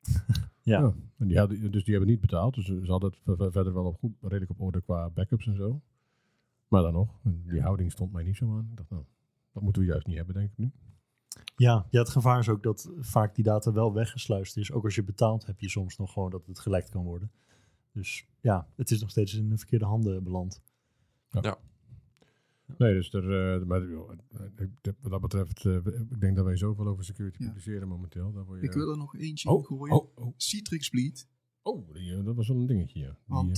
Ja. 0.64 0.94
En 1.18 1.28
die 1.28 1.38
hadden, 1.38 1.72
dus 1.72 1.84
die 1.84 1.94
hebben 1.94 2.12
niet 2.12 2.22
betaald. 2.22 2.54
Dus 2.56 2.66
ze 2.66 2.84
hadden 2.86 3.10
het 3.10 3.20
ver- 3.24 3.36
ver- 3.36 3.52
verder 3.52 3.74
wel 3.74 3.86
op 3.86 3.98
goed, 3.98 4.14
redelijk 4.22 4.52
op 4.52 4.62
orde 4.62 4.82
qua 4.82 5.10
backups 5.10 5.48
en 5.48 5.56
zo. 5.56 5.82
Maar 6.68 6.82
dan 6.82 6.94
nog, 6.94 7.20
die 7.24 7.62
houding 7.62 7.92
stond 7.92 8.12
mij 8.12 8.24
niet 8.24 8.36
zo 8.36 8.58
aan. 8.58 8.68
Ik 8.72 8.78
dacht, 8.78 8.90
nou, 8.90 9.04
dat 9.52 9.64
moeten 9.64 9.82
we 9.82 9.88
juist 9.88 10.08
niet 10.08 10.16
hebben, 10.16 10.36
denk 10.36 10.52
ik 10.52 10.58
nu. 10.58 10.72
Ja, 11.56 11.88
ja, 11.90 12.00
het 12.00 12.10
gevaar 12.10 12.40
is 12.40 12.50
ook 12.50 12.64
dat 12.64 12.92
vaak 13.00 13.36
die 13.36 13.44
data 13.44 13.72
wel 13.72 13.94
weggesluist 13.94 14.58
is. 14.58 14.72
Ook 14.72 14.84
als 14.84 14.96
je 14.96 15.04
betaalt 15.04 15.46
heb 15.46 15.60
je 15.60 15.70
soms 15.70 15.98
nog 15.98 16.14
gewoon 16.14 16.30
dat 16.30 16.46
het 16.46 16.60
gelekt 16.60 16.90
kan 16.90 17.04
worden. 17.04 17.32
Dus 17.92 18.28
ja, 18.42 18.68
het 18.76 18.92
is 18.92 19.02
nog 19.02 19.10
steeds 19.10 19.34
in 19.36 19.50
de 19.50 19.58
verkeerde 19.58 19.86
handen 19.86 20.24
beland. 20.24 20.62
Nee, 22.78 22.94
dus 22.94 23.14
er, 23.14 23.56
eh, 23.60 23.66
maar, 23.68 23.82
eh, 23.92 24.02
wat 25.02 25.12
dat 25.12 25.22
betreft, 25.22 25.66
eh, 25.66 25.76
ik 26.10 26.20
denk 26.22 26.36
dat 26.36 26.46
wij 26.46 26.58
zoveel 26.58 26.88
over 26.88 27.04
security 27.04 27.42
Ja. 27.42 27.48
publiceren 27.48 27.88
momenteel. 27.88 28.32
Daar 28.32 28.46
word 28.46 28.62
je, 28.62 28.68
Ik 28.68 28.74
wil 28.74 28.90
er 28.92 28.98
nog 28.98 29.16
eentje 29.16 29.50
oh, 29.50 29.60
in 29.60 29.66
gooien. 29.66 29.96
oh, 29.96 30.18
oh, 30.18 30.34
Citrix 30.38 30.90
Bleed. 30.90 31.28
oh 31.62 31.94
die, 31.94 32.24
dat 32.24 32.36
was 32.36 32.48
wel 32.48 32.58
een 32.58 32.66
dingetje, 32.66 33.00
ja. 33.00 33.10
Die, 33.10 33.18
Want 33.26 33.58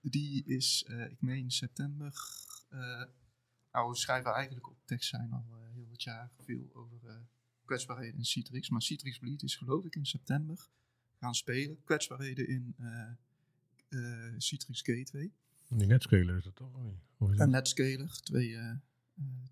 die 0.00 0.44
is, 0.44 0.84
eh, 0.88 1.10
ik 1.10 1.20
meen 1.20 1.50
september. 1.50 2.14
eh 2.68 3.04
nou, 3.72 3.90
we 3.90 3.96
schrijven 3.96 4.32
eigenlijk 4.32 4.68
op 4.68 4.76
tekst 4.84 5.08
zijn 5.08 5.32
al 5.32 5.44
eh, 5.50 5.74
heel 5.74 5.86
wat 5.88 6.02
jaar 6.02 6.30
veel 6.38 6.70
over 6.72 6.98
eh, 7.08 7.14
kwetsbaarheden 7.64 8.18
in 8.18 8.24
Citrix. 8.24 8.70
Maar 8.70 8.82
Citrix 8.82 9.18
Bleed 9.18 9.42
is 9.42 9.56
geloof 9.56 9.84
ik 9.84 9.94
in 9.96 10.06
september 10.06 10.68
gaan 11.20 11.34
spelen. 11.34 11.78
Kwetsbaarheden 11.84 12.48
in 12.48 12.74
eh, 12.78 13.10
eh, 13.88 14.34
Citrix 14.38 14.80
Gateway. 14.82 15.32
Die 15.68 15.86
netscaler 15.86 16.36
is 16.36 16.44
dat 16.44 16.56
toch? 16.56 16.74
of 16.74 16.82
niet? 16.82 17.00
Of 17.16 17.26
is 17.30 17.38
En 17.38 17.38
dat- 17.38 17.48
Netscaler, 17.48 18.20
twee, 18.22 18.56
eh, 18.56 18.70
eh, 18.70 18.78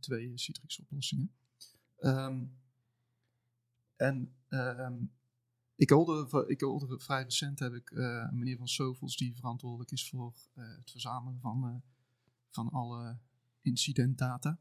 twee 0.00 0.38
Citrix 0.38 0.80
oplossingen. 0.80 1.30
Ehm, 1.98 2.44
en 3.96 4.34
ehm, 4.48 5.04
ik 5.76 5.90
hoorde, 5.90 6.44
ik 6.46 6.60
hoorde 6.60 6.98
vrij 6.98 7.22
recent 7.22 7.58
heb 7.58 7.72
ik 7.72 7.90
eh, 7.90 8.26
een 8.30 8.38
meneer 8.38 8.56
van 8.56 8.68
Sovels 8.68 9.16
die 9.16 9.34
verantwoordelijk 9.34 9.90
is 9.90 10.08
voor 10.08 10.34
het 10.54 10.90
verzamelen 10.90 11.40
van, 11.40 11.82
van 12.50 12.70
alle 12.70 13.18
incidentdata. 13.60 14.58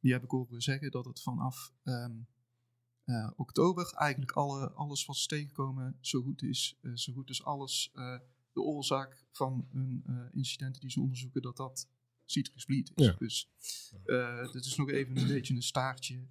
Die 0.00 0.12
heb 0.12 0.22
ik 0.24 0.30
horen 0.30 0.62
zeggen 0.62 0.90
dat 0.90 1.04
het 1.04 1.22
vanaf 1.22 1.72
ehm, 1.82 2.16
eh, 3.04 3.30
oktober 3.36 3.92
eigenlijk 3.94 4.32
alle, 4.32 4.70
alles 4.72 5.06
wat 5.06 5.16
is 5.16 5.26
tegengekomen 5.26 5.96
zo 6.00 6.22
goed 6.22 6.42
is. 6.42 6.78
zo 6.94 7.12
goed 7.12 7.30
is 7.30 7.44
alles 7.44 7.92
de 8.58 8.64
oorzaak 8.64 9.24
van 9.30 9.66
hun 9.72 10.02
eh, 10.06 10.14
incidenten 10.32 10.80
die 10.80 10.90
ze 10.90 11.00
onderzoeken, 11.00 11.42
dat 11.42 11.56
dat 11.56 11.88
Citrix 12.24 12.64
Bleed 12.64 12.92
is. 12.94 13.06
Ja. 13.06 13.14
Dus 13.18 13.50
eh 14.04 14.52
dit 14.52 14.64
is 14.64 14.76
nog 14.76 14.90
even 14.90 15.16
een 15.16 15.26
beetje 15.26 15.54
een 15.54 15.62
staartje 15.62 16.26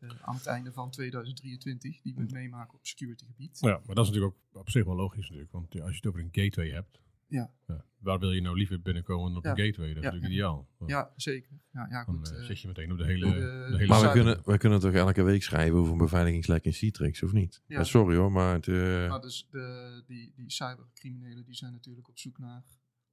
eh, 0.00 0.08
aan 0.22 0.34
het 0.34 0.46
einde 0.46 0.72
van 0.72 0.90
2023 0.90 2.00
die 2.00 2.14
we 2.14 2.26
meemaken 2.30 2.74
op 2.74 2.86
security 2.86 3.24
gebied. 3.24 3.58
Ja, 3.60 3.80
maar 3.86 3.94
dat 3.94 4.04
is 4.04 4.10
natuurlijk 4.10 4.34
ook 4.52 4.60
op 4.60 4.70
zich 4.70 4.84
wel 4.84 4.96
logisch 4.96 5.22
natuurlijk. 5.22 5.52
Want 5.52 5.80
als 5.80 5.90
je 5.90 5.96
het 5.96 6.06
over 6.06 6.20
een 6.20 6.28
gateway 6.32 6.70
hebt, 6.70 7.00
Ja. 7.28 7.52
waar 7.98 8.18
wil 8.18 8.32
je 8.32 8.40
nou 8.40 8.56
liever 8.56 8.82
binnenkomen 8.82 9.28
dan 9.28 9.36
op 9.36 9.44
een 9.44 9.56
Ja. 9.56 9.64
gateway? 9.64 9.88
Dat 9.88 9.96
is 9.96 10.02
Ja. 10.02 10.08
natuurlijk 10.10 10.32
ideaal. 10.32 10.68
Want 10.76 10.90
Ja, 10.90 11.12
zeker. 11.16 11.50
Ja, 11.72 11.86
ja 11.90 12.04
Dan 12.04 12.14
goed. 12.16 12.30
eh, 12.30 12.38
eh, 12.38 12.44
zit 12.44 12.60
je 12.60 12.66
meteen 12.68 12.92
op 12.92 12.98
de 12.98 13.04
hele, 13.04 13.26
de- 13.26 13.40
de 13.70 13.76
hele 13.76 13.86
Maar 13.86 14.02
we 14.02 14.10
kunnen, 14.12 14.42
we 14.44 14.58
kunnen 14.58 14.80
toch 14.80 14.92
elke 14.92 15.22
week 15.22 15.42
schrijven 15.42 15.78
over 15.78 15.92
een 15.92 15.98
beveiligingslek 15.98 16.64
in 16.64 16.72
Citrix, 16.74 17.22
of 17.22 17.32
niet? 17.32 17.62
Ja. 17.66 17.84
Sorry 17.84 18.16
hoor, 18.16 18.32
maar 18.32 18.54
het, 18.54 18.68
eh, 18.68 19.08
Maar 19.08 19.20
dus 19.20 19.46
de, 19.50 20.02
die, 20.06 20.32
die 20.36 20.50
cybercriminelen 20.50 21.44
die 21.44 21.54
zijn 21.54 21.72
natuurlijk 21.72 22.08
op 22.08 22.18
zoek 22.18 22.38
naar 22.38 22.64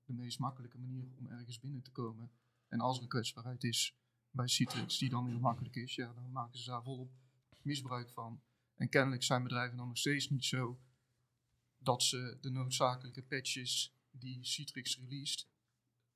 de 0.06 0.14
meest 0.14 0.40
makkelijke 0.40 0.78
manier 0.78 1.08
om 1.18 1.28
ergens 1.28 1.60
binnen 1.60 1.82
te 1.84 1.92
komen. 1.92 2.32
En 2.68 2.80
als 2.80 2.98
er 2.98 3.04
een 3.04 3.10
kwetsbaarheid 3.10 3.64
is 3.64 3.96
bij 4.32 4.48
Citrix 4.48 4.98
die 4.98 5.10
dan 5.10 5.28
heel 5.28 5.40
makkelijk 5.40 5.76
is, 5.76 5.96
ja, 5.96 6.14
dan 6.14 6.32
maken 6.32 6.60
ze 6.60 6.70
daar 6.70 6.84
volop 6.84 7.12
misbruik 7.62 8.10
van. 8.10 8.42
En 8.76 8.90
kennelijk 8.90 9.24
zijn 9.24 9.44
bedrijven 9.44 9.78
dan 9.78 9.88
nog 9.88 9.98
steeds 9.98 10.30
niet 10.30 10.46
zo 10.46 10.80
dat 11.78 12.04
ze 12.04 12.38
de 12.42 12.50
noodzakelijke 12.50 13.22
patches 13.24 13.96
die 14.12 14.40
Citrix 14.42 15.00
released, 15.02 15.48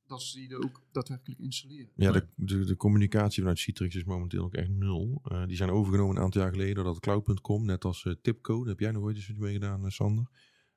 dat 0.08 0.22
ze 0.22 0.38
die 0.39 0.50
er 0.50 0.64
ook 0.64 0.84
daadwerkelijk 0.91 1.39
installeren. 1.39 1.91
ja, 1.96 2.12
de, 2.12 2.28
de, 2.36 2.66
de 2.66 2.76
communicatie 2.76 3.39
vanuit 3.39 3.60
Citrix 3.60 3.96
is 3.96 4.04
momenteel 4.04 4.43
ook 4.43 4.54
echt 4.54 4.70
nul. 4.70 5.22
Eh, 5.24 5.46
die 5.46 5.56
zijn 5.58 5.70
overgenomen 5.70 6.16
een 6.16 6.22
aantal 6.22 6.41
jaar 6.41 6.52
geleden 6.52 6.76
door 6.76 6.84
dat 6.84 7.00
Cloud.com, 7.00 7.66
net 7.66 7.86
als 7.86 8.06
eh, 8.06 8.14
Tipco. 8.22 8.60
Daar 8.60 8.68
heb 8.68 8.80
jij 8.80 8.91
nog 8.91 9.04
ooit 9.04 9.16
eens 9.16 9.32
mee 9.38 9.54
gedaan, 9.54 9.86
eh, 9.86 9.89
Sander. 9.91 10.30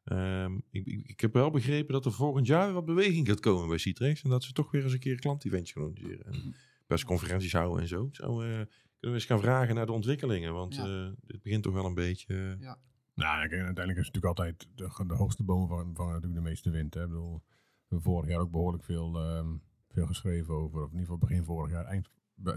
Ehm, 0.04 0.56
ik, 0.70 0.86
ik, 0.86 1.08
ik 1.08 1.20
heb 1.20 1.32
wel 1.32 1.50
begrepen 1.50 1.92
dat 1.92 2.04
er 2.04 2.12
volgend 2.12 2.46
jaar 2.46 2.64
weer 2.64 2.74
wat 2.74 2.84
beweging 2.84 3.26
gaat 3.26 3.40
komen 3.40 3.68
bij 3.68 3.78
Citrix. 3.78 4.22
En 4.22 4.30
dat 4.30 4.44
ze 4.44 4.52
toch 4.52 4.70
weer 4.70 4.84
eens 4.84 4.92
een 4.92 4.98
keer 4.98 5.12
een 5.12 5.18
klanteventje 5.18 5.72
gaan 5.74 5.82
organiseren. 5.82 6.24
En 6.26 6.54
persconferenties 6.86 7.52
houden 7.52 7.82
en 7.82 7.88
zo. 7.88 8.08
Zo 8.12 8.40
eh, 8.40 8.46
kunnen 8.48 8.66
we 9.00 9.08
eens 9.08 9.24
gaan 9.24 9.40
vragen 9.40 9.74
naar 9.74 9.86
de 9.86 9.92
ontwikkelingen. 9.92 10.52
Want 10.52 10.74
Ja. 10.74 10.84
eh, 11.06 11.10
het 11.26 11.42
begint 11.42 11.62
toch 11.62 11.72
wel 11.74 11.84
een 11.84 11.94
beetje... 11.94 12.56
Ja. 12.60 12.78
Nou, 13.18 13.38
uiteindelijk 13.38 13.98
is 13.98 14.06
het 14.06 14.14
natuurlijk 14.14 14.24
altijd 14.24 14.68
de, 14.74 15.06
de 15.06 15.14
hoogste 15.14 15.42
bomen 15.44 15.68
vangen, 15.68 15.94
vangen 15.94 16.12
natuurlijk 16.12 16.40
de 16.42 16.48
meeste 16.48 16.70
wind. 16.70 16.94
Hè. 16.94 17.02
Ik 17.02 17.08
bedoel, 17.08 17.32
we 17.32 17.86
hebben 17.88 18.12
vorig 18.12 18.30
jaar 18.30 18.40
ook 18.40 18.50
behoorlijk 18.50 18.84
veel, 18.84 19.18
ehm, 19.18 19.56
veel 19.88 20.06
geschreven 20.06 20.54
over, 20.54 20.78
of 20.78 20.92
in 20.92 20.98
ieder 20.98 21.00
geval 21.00 21.28
begin 21.28 21.44
vorig 21.44 21.70
jaar, 21.70 21.84
eind, 21.84 22.08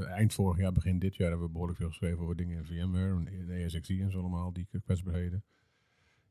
eind 0.07 0.33
vorig 0.33 0.57
jaar, 0.57 0.71
begin 0.71 0.99
dit 0.99 1.15
jaar 1.15 1.29
hebben 1.29 1.45
we 1.45 1.51
behoorlijk 1.51 1.79
veel 1.79 1.89
geschreven 1.89 2.19
over 2.19 2.35
dingen 2.35 2.57
in 2.57 2.65
VMware 2.65 3.25
en 3.25 3.49
ESXi 3.49 4.01
en 4.01 4.11
zo 4.11 4.19
allemaal, 4.19 4.53
die 4.53 4.67
kwetsbaarheden. 4.83 5.43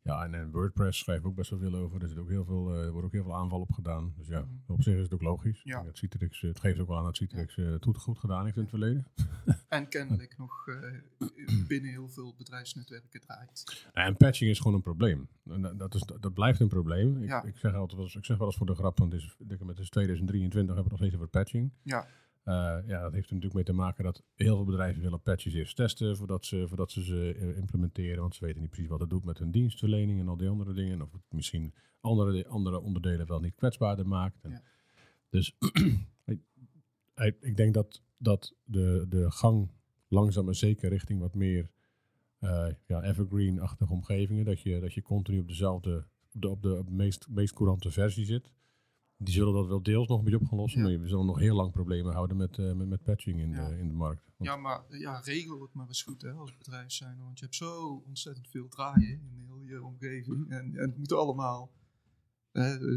Ja, 0.03 0.25
en, 0.25 0.35
en 0.35 0.51
WordPress 0.51 0.99
schrijven 0.99 1.25
we 1.25 1.31
ook 1.31 1.37
best 1.37 1.51
wel 1.51 1.59
veel 1.59 1.75
over. 1.75 2.03
Er, 2.03 2.09
zit 2.09 2.19
ook 2.19 2.29
heel 2.29 2.45
veel, 2.45 2.75
eh, 2.75 2.85
er 2.85 2.91
wordt 2.91 3.07
ook 3.07 3.13
heel 3.13 3.23
veel 3.23 3.35
aanval 3.37 3.61
op 3.61 3.73
gedaan. 3.73 4.13
Dus 4.17 4.27
ja, 4.29 4.45
op 4.67 4.83
zich 4.83 4.95
is 4.95 5.03
het 5.03 5.15
ook 5.15 5.23
logisch. 5.23 5.61
Ja. 5.65 5.83
Dat 5.83 5.99
Citrix, 5.99 6.43
eh, 6.43 6.49
het 6.49 6.61
geeft 6.61 6.79
ook 6.81 6.89
wel 6.89 6.97
aan 6.99 7.05
dat 7.05 7.17
Citrix 7.17 7.57
eh, 7.57 7.71
het 7.71 7.85
goed, 7.97 8.19
gedaan 8.19 8.45
heeft 8.45 8.57
in 8.57 8.63
het 8.63 8.71
verleden. 8.71 9.07
En 9.69 9.89
kennelijk 9.89 10.39
nog 10.39 10.65
binnen 11.69 11.91
heel 11.91 12.09
veel 12.09 12.35
bedrijfsnetwerken 12.37 13.21
draait. 13.21 13.87
En 13.93 14.17
patching 14.17 14.51
is 14.51 14.59
gewoon 14.59 14.75
een 14.75 14.83
probleem. 14.83 15.29
En 15.45 15.77
dat, 15.77 15.95
is, 15.95 16.03
dat 16.21 16.35
blijft 16.35 16.61
een 16.61 16.69
probleem. 16.69 17.17
Ik, 17.23 17.29
Ja. 17.29 17.43
ik, 17.43 17.57
zeg 17.57 17.75
altijd, 17.75 17.93
wel 17.95 18.03
eens- 18.05 18.17
ik 18.17 18.25
zeg 18.25 18.37
wel 18.39 18.47
eens 18.47 18.57
voor 18.57 18.67
de 18.67 18.75
grap, 18.75 18.99
want 18.99 19.13
het 19.13 19.21
is, 19.23 19.37
het 19.67 19.79
is 19.79 19.89
2023, 19.89 20.75
hebben 20.75 20.85
we 20.85 20.91
nog 20.91 20.99
steeds 20.99 21.15
over 21.15 21.29
patching. 21.29 21.73
Ja. 21.83 22.07
Eh, 22.51 22.79
ja, 22.87 23.03
dat 23.03 23.13
heeft 23.13 23.29
er 23.29 23.35
natuurlijk 23.35 23.55
mee 23.55 23.65
te 23.65 23.73
maken 23.73 24.05
dat 24.05 24.23
heel 24.35 24.57
veel 24.57 24.65
bedrijven 24.65 25.03
willen 25.03 25.23
patches 25.23 25.53
eerst 25.55 25.77
testen 25.77 26.17
voordat 26.17 26.45
ze, 26.45 26.69
voordat 26.69 26.91
ze 26.91 27.03
ze 27.05 27.35
eh, 27.35 27.57
implementeren. 27.57 28.21
Want 28.21 28.35
ze 28.35 28.45
weten 28.45 28.61
niet 28.61 28.71
precies 28.71 28.89
wat 28.91 29.01
het 29.01 29.11
doet 29.11 29.25
met 29.25 29.39
hun 29.39 29.51
dienstverlening 29.51 30.21
en 30.21 30.29
al 30.29 30.37
die 30.37 30.49
andere 30.49 30.73
dingen. 30.73 31.03
Of 31.03 31.13
het 31.13 31.23
misschien 31.29 31.75
andere, 32.01 32.47
andere 32.47 32.81
onderdelen 32.81 33.27
wel 33.27 33.41
niet 33.41 33.55
kwetsbaarder 33.55 34.07
maakt. 34.07 34.41
En 34.43 34.51
Ja. 34.51 34.63
Dus 35.29 35.57
ik, 36.25 36.41
ik- 37.17 37.37
ik 37.41 37.57
denk 37.57 37.75
dat, 37.75 38.03
dat 38.17 38.55
de, 38.65 39.07
de 39.09 39.31
gang 39.31 39.71
langzaam 40.09 40.49
en 40.49 40.55
zeker 40.57 40.89
richting 40.89 41.21
wat 41.21 41.35
meer 41.35 41.71
eh, 42.39 42.67
ja, 42.87 43.03
evergreen-achtige 43.03 43.93
omgevingen. 43.93 44.45
Dat 44.45 44.61
je, 44.61 44.81
dat 44.81 44.95
je 44.95 45.03
continu 45.03 45.39
op 45.41 45.49
dezelfde, 45.49 46.07
op 46.35 46.41
de, 46.43 46.49
op 46.49 46.63
de, 46.63 46.79
op 46.79 46.87
de 46.87 46.93
meest, 46.95 47.27
meest 47.29 47.55
courante 47.55 47.91
versie 47.91 48.25
zit. 48.25 48.53
Die 49.23 49.35
zullen 49.35 49.55
dat 49.55 49.67
wel 49.67 49.83
deels 49.83 50.09
nog 50.09 50.19
een 50.19 50.25
beetje 50.25 50.41
op 50.41 50.47
gaan 50.47 50.59
lossen. 50.59 50.81
Ja. 50.83 50.89
Maar 50.89 51.01
we 51.01 51.09
zullen 51.09 51.27
nog 51.27 51.39
heel 51.39 51.57
lang 51.57 51.73
problemen 51.73 52.13
houden 52.13 52.37
met, 52.37 52.59
eh, 52.59 52.73
met, 52.73 52.89
met 52.89 53.03
patching 53.03 53.41
in, 53.41 53.51
Ja. 53.51 53.69
de, 53.69 53.79
in 53.79 53.89
de 53.89 53.95
markt. 53.95 54.23
Want- 54.37 54.51
Ja, 54.51 54.57
maar 54.57 54.83
ja, 54.89 55.21
regel 55.25 55.61
het 55.63 55.73
maar 55.75 55.87
eens 55.87 56.03
goed 56.03 56.23
hè, 56.23 56.31
als 56.31 56.57
bedrijf 56.57 56.91
zijn. 56.93 57.19
Want 57.19 57.39
je 57.39 57.45
hebt 57.45 57.57
zo 57.57 58.03
ontzettend 58.07 58.49
veel 58.49 58.69
draaien 58.69 59.09
in 59.11 59.31
heel 59.47 59.61
je 59.65 59.83
omgeving. 59.85 60.51
En, 60.51 60.77
en 60.77 60.89
het 60.89 60.99
moet 60.99 61.13
allemaal. 61.13 61.71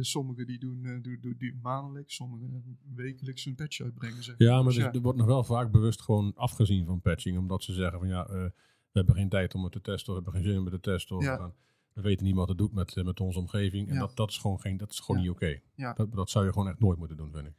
sommigen 0.01 0.47
die 0.47 0.59
doen, 0.59 0.85
eh, 0.85 1.01
doen, 1.01 1.17
doen, 1.21 1.35
doen 1.37 1.59
maandelijks, 1.61 2.15
sommigen 2.15 2.77
wekelijks 2.95 3.45
een 3.45 3.55
patch 3.55 3.81
uitbrengen. 3.81 4.23
Zeg. 4.23 4.35
Ja, 4.37 4.55
maar 4.55 4.63
Dus 4.63 4.75
dus 4.75 4.83
er 4.85 5.01
wordt 5.01 5.17
nog 5.17 5.27
wel 5.27 5.43
vaak 5.43 5.71
bewust 5.71 6.01
gewoon 6.01 6.31
afgezien 6.35 6.85
van 6.85 7.01
patching. 7.01 7.37
Omdat 7.37 7.63
ze 7.63 7.73
zeggen 7.73 7.99
van 7.99 8.07
ja, 8.07 8.25
eh, 8.27 8.33
we 8.33 8.51
hebben 8.91 9.15
geen 9.15 9.29
tijd 9.29 9.53
om 9.55 9.63
het 9.63 9.71
te 9.71 9.81
testen. 9.81 10.13
Of 10.13 10.17
we 10.19 10.23
hebben 10.23 10.41
geen 10.41 10.51
zin 10.51 10.59
om 10.59 10.65
het 10.71 10.83
te 10.83 10.89
testen. 10.91 11.15
Of 11.15 11.23
Ja. 11.23 11.53
We, 11.93 12.01
weten 12.01 12.25
niet 12.25 12.35
wat 12.35 12.47
het 12.47 12.57
doet 12.57 12.73
met, 12.73 12.95
eh, 12.97 13.03
met 13.03 13.19
onze 13.19 13.39
omgeving. 13.39 13.87
En 13.87 13.93
Ja. 13.93 13.99
dat, 13.99 14.15
dat 14.15 14.29
is 14.29 14.37
gewoon, 14.37 14.59
geen, 14.59 14.77
dat 14.77 14.91
is 14.91 14.99
gewoon 14.99 15.21
Ja. 15.21 15.27
niet 15.27 15.35
oké. 15.35 15.59
Ja. 15.75 15.93
Dat, 15.93 16.11
dat 16.13 16.29
zou 16.29 16.45
je 16.45 16.51
gewoon 16.51 16.67
echt 16.67 16.79
nooit 16.79 16.97
moeten 16.97 17.17
doen, 17.17 17.31
vind 17.33 17.47
ik. 17.47 17.53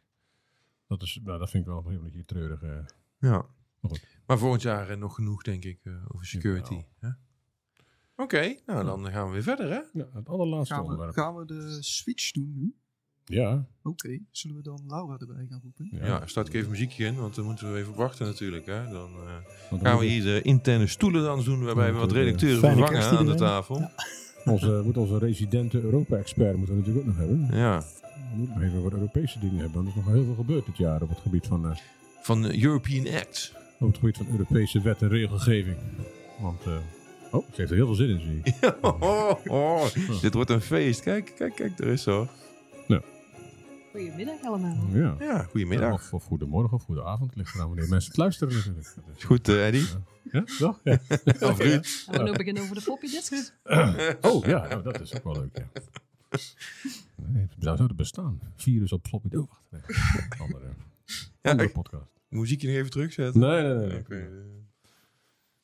Dat, 0.86 1.02
is, 1.02 1.20
nou, 1.24 1.38
dat 1.38 1.50
vind 1.50 1.66
ik 1.66 1.70
wel 1.72 1.84
een 1.86 2.02
beetje 2.02 2.24
treurig. 2.24 2.62
eh. 2.62 2.70
Ja. 3.18 3.46
Maar 3.80 3.90
goed. 3.90 4.06
Maar 4.26 4.38
volgend 4.38 4.62
jaar 4.62 4.90
eh, 4.90 4.96
nog 4.96 5.14
genoeg, 5.14 5.42
denk 5.42 5.64
ik, 5.64 5.80
eh, 5.84 5.92
over 6.14 6.26
security. 6.26 6.82
hè? 6.98 7.08
Oké, 8.16 8.56
nou 8.66 8.84
dan 8.84 9.10
gaan 9.10 9.26
we 9.26 9.32
weer 9.32 9.42
verder, 9.42 9.68
hè? 9.70 9.80
Ja, 9.92 10.06
het 10.12 10.28
allerlaatste 10.28 10.74
gaan, 10.74 10.82
we, 10.82 10.88
onderwerp. 10.90 11.14
gaan 11.16 11.36
we 11.36 11.44
de 11.44 11.76
switch 11.82 12.30
doen 12.32 12.52
nu? 12.54 12.74
Ja, 13.24 13.66
Oké, 13.82 14.18
zullen 14.30 14.56
we 14.56 14.62
dan 14.62 14.80
Laura 14.86 15.18
erbij 15.18 15.46
gaan 15.50 15.60
roepen? 15.62 15.88
ja. 15.90 16.06
Ja, 16.06 16.26
start 16.26 16.48
ik 16.48 16.54
even 16.54 16.70
muziekje 16.70 17.04
in, 17.06 17.16
want 17.16 17.34
dan 17.34 17.44
moeten 17.44 17.72
we 17.72 17.78
even 17.78 17.94
wachten 17.94 18.26
natuurlijk. 18.26 18.66
Hè? 18.66 18.88
Dan 18.90 19.12
eh, 19.14 19.80
gaan 19.82 19.98
we 19.98 20.04
hier 20.04 20.22
de 20.22 20.42
interne 20.42 20.86
stoelen 20.86 21.22
dan 21.22 21.44
doen, 21.44 21.64
waarbij 21.64 21.92
we 21.92 21.98
wat 21.98 22.12
redacteuren 22.12 22.60
vervangen 22.60 23.02
aan 23.18 23.26
de 23.26 23.34
tafel. 23.34 23.90
Onze, 24.44 24.80
moet 24.84 24.96
onze 24.96 25.18
residente 25.18 25.80
Europa-expert 25.80 26.56
moeten 26.56 26.74
we 26.74 26.80
natuurlijk 26.80 27.06
ook 27.08 27.16
nog 27.16 27.26
hebben. 27.28 27.58
Ja, 27.58 27.78
We 27.78 28.36
moeten 28.36 28.54
nog 28.54 28.64
even 28.64 28.82
wat 28.82 28.92
Europese 28.92 29.38
dingen 29.38 29.58
hebben. 29.58 29.84
Want 29.84 29.86
er 29.88 30.00
is 30.00 30.04
nog 30.04 30.14
heel 30.14 30.24
veel 30.24 30.34
gebeurd 30.34 30.66
dit 30.66 30.76
jaar 30.76 31.02
op 31.02 31.08
het 31.08 31.18
gebied 31.18 31.46
van, 31.46 31.70
eh, 31.70 31.76
van 32.22 32.42
de 32.42 32.62
European 32.62 33.14
Act. 33.14 33.52
op 33.80 33.86
het 33.86 33.98
gebied 33.98 34.16
van 34.16 34.26
Europese 34.30 34.80
wet 34.80 35.02
en 35.02 35.08
regelgeving. 35.08 35.76
Want 36.40 36.60
eh, 36.66 36.72
Oh, 37.30 37.44
ze 37.50 37.54
heeft 37.56 37.70
er 37.70 37.76
heel 37.76 37.86
veel 37.86 37.94
zin 37.94 38.08
in, 38.08 38.20
zie 38.20 38.40
ik. 38.44 38.74
Oh, 38.80 39.30
oh, 39.46 39.84
Dit 40.20 40.34
wordt 40.34 40.50
een 40.50 40.60
feest. 40.60 41.00
Kijk, 41.00 41.32
kijk, 41.36 41.54
kijk, 41.54 41.78
er 41.78 41.86
is 41.86 42.02
zo. 42.02 42.28
Goedemiddag 43.94 44.42
allemaal. 44.42 44.86
Ja. 44.92 45.16
Ja, 45.18 45.42
goedemiddag. 45.42 45.92
Of, 45.92 46.12
of 46.14 46.24
goedemorgen 46.24 46.72
of 46.76 46.82
goedavond. 46.84 47.30
Het 47.30 47.38
ligt 47.38 47.54
eraan 47.54 47.66
wanneer 47.68 47.88
mensen 47.88 48.08
het 48.10 48.18
luisteren 48.20 48.54
natuurlijk. 48.54 48.84
Dat 48.94 49.04
is- 49.08 49.16
Is 49.16 49.24
goed, 49.24 49.48
eh, 49.48 49.66
Eddie? 49.66 49.86
Ja, 50.32 50.44
toch? 50.58 50.80
Ja. 50.84 50.98
Of 51.50 51.58
Ruud? 51.58 51.86
Gaan 51.86 52.24
we 52.24 52.30
nu 52.30 52.36
beginnen 52.36 52.62
over 52.62 52.74
de 52.74 52.82
poppy? 52.84 53.06
Oh 54.30 54.44
ja, 54.44 54.66
nou, 54.68 54.82
dat 54.82 55.00
is 55.00 55.14
ook 55.16 55.24
wel 55.24 55.34
leuk. 55.34 55.56
Ja. 55.58 55.68
Nee, 57.26 57.46
zou 57.58 57.76
zouden 57.76 57.96
bestaan. 57.96 58.40
Virus 58.56 58.92
op 58.92 59.06
floppy. 59.06 59.36
Oh, 59.36 59.48
wacht. 59.48 59.62
Nee. 59.70 59.80
Andere, 60.38 60.64
Ja, 61.42 61.50
andere 61.50 61.68
ik- 61.68 61.74
podcast. 61.74 62.10
muziekje 62.28 62.66
nog 62.68 62.76
even 62.76 62.90
terugzetten? 62.90 63.40
Nee, 63.40 63.62
nee, 63.62 63.74
nee. 63.86 64.02
nee. 64.08 64.20
Eh. 64.20 64.28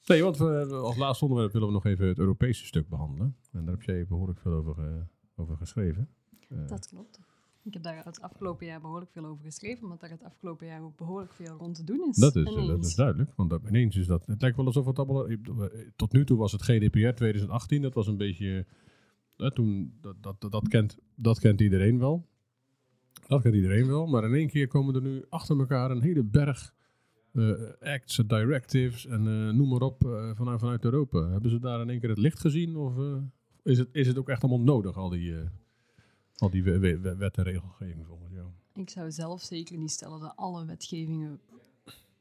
Nee, 0.07 0.22
want 0.22 0.37
we, 0.39 0.64
als 0.74 0.97
laatste 0.97 1.24
onderwerp 1.24 1.53
willen 1.53 1.68
we 1.68 1.74
nog 1.74 1.87
even 1.87 2.07
het 2.09 2.18
Europese 2.18 2.66
stuk 2.66 2.89
behandelen. 2.89 3.37
En 3.53 3.64
daar 3.64 3.74
heb 3.74 3.83
jij 3.83 4.07
behoorlijk 4.07 4.41
veel 4.41 4.53
over, 4.53 4.78
eh, 4.78 4.95
over 5.37 5.57
geschreven. 5.57 6.09
Dat 6.49 6.87
klopt. 6.89 7.18
Ik 7.63 7.73
heb 7.75 7.83
daar 7.83 8.05
het 8.05 8.21
afgelopen 8.21 8.67
jaar 8.67 8.81
behoorlijk 8.81 9.11
veel 9.11 9.25
over 9.25 9.45
geschreven, 9.45 9.83
omdat 9.83 10.01
daar 10.01 10.11
het 10.11 10.23
afgelopen 10.25 10.67
jaar 10.67 10.83
ook 10.83 10.97
behoorlijk 10.97 11.33
veel 11.33 11.57
rond 11.57 11.75
te 11.75 11.85
doen 11.85 12.09
is. 12.09 12.17
dat, 12.17 12.37
is, 12.37 12.45
eh, 12.55 12.67
dat 12.67 12.85
is 12.85 12.95
duidelijk. 12.95 13.33
Want 13.37 13.51
dat, 13.51 13.63
ineens 13.69 13.97
is 13.97 14.07
dat. 14.07 14.27
Het 14.27 14.41
lijkt 14.41 14.57
wel 14.57 14.67
alsof 14.67 14.87
het 14.87 14.99
allemaal. 14.99 15.29
eh, 15.29 15.37
Tot 15.97 16.13
nu 16.13 16.25
toe 16.25 16.37
was 16.39 16.53
het 16.53 16.63
GDPR 16.63 17.09
2018. 17.15 17.83
Dat 17.83 17.95
was 17.95 18.07
een 18.07 18.17
beetje. 18.17 18.67
eh, 19.37 19.47
toen, 19.51 19.99
dat, 20.01 20.17
dat, 20.23 20.51
dat, 20.53 20.69
kent, 20.69 20.99
dat 21.15 21.39
kent 21.39 21.61
iedereen 21.61 21.99
wel. 21.99 22.29
Dat 23.27 23.43
kent 23.43 23.55
iedereen 23.55 23.87
wel. 23.87 24.07
Maar 24.07 24.25
in 24.25 24.35
één 24.35 24.49
keer 24.49 24.69
komen 24.69 24.95
er 24.95 25.03
nu 25.03 25.25
achter 25.29 25.59
elkaar 25.59 25.91
een 25.91 26.03
hele 26.03 26.25
berg. 26.25 26.75
eh, 27.33 27.53
acts, 27.81 28.17
directives 28.27 29.07
en 29.07 29.27
eh, 29.27 29.55
noem 29.55 29.69
maar 29.69 29.81
op 29.81 30.05
eh, 30.05 30.31
vanuit, 30.35 30.61
vanuit 30.61 30.85
Europa. 30.85 31.29
Hebben 31.29 31.51
ze 31.51 31.59
daar 31.59 31.81
in 31.81 31.91
één 31.91 32.01
keer 32.01 32.09
het 32.09 32.19
licht 32.19 32.41
gezien? 32.41 32.77
Of 32.77 32.99
eh, 32.99 33.17
is, 33.63 33.79
het, 33.79 33.89
is 33.93 34.07
het 34.07 34.19
ook 34.19 34.29
echt 34.29 34.43
allemaal 34.43 34.65
nodig, 34.65 34.97
al 34.97 35.09
die, 35.09 35.37
eh, 35.37 35.47
al 36.41 36.51
die 36.51 36.62
we- 36.62 36.78
we- 36.78 37.01
we- 37.01 37.16
wet 37.16 37.36
en 37.36 37.45
regelgeving 37.45 38.07
volgens 38.07 38.32
jou? 38.32 38.49
Ik 38.74 38.91
zou 38.91 39.11
zelf 39.12 39.43
zeker 39.43 39.78
niet 39.78 39.91
stellen 39.91 40.20
dat 40.20 40.36
alle 40.36 40.64
wetgevingen 40.64 41.41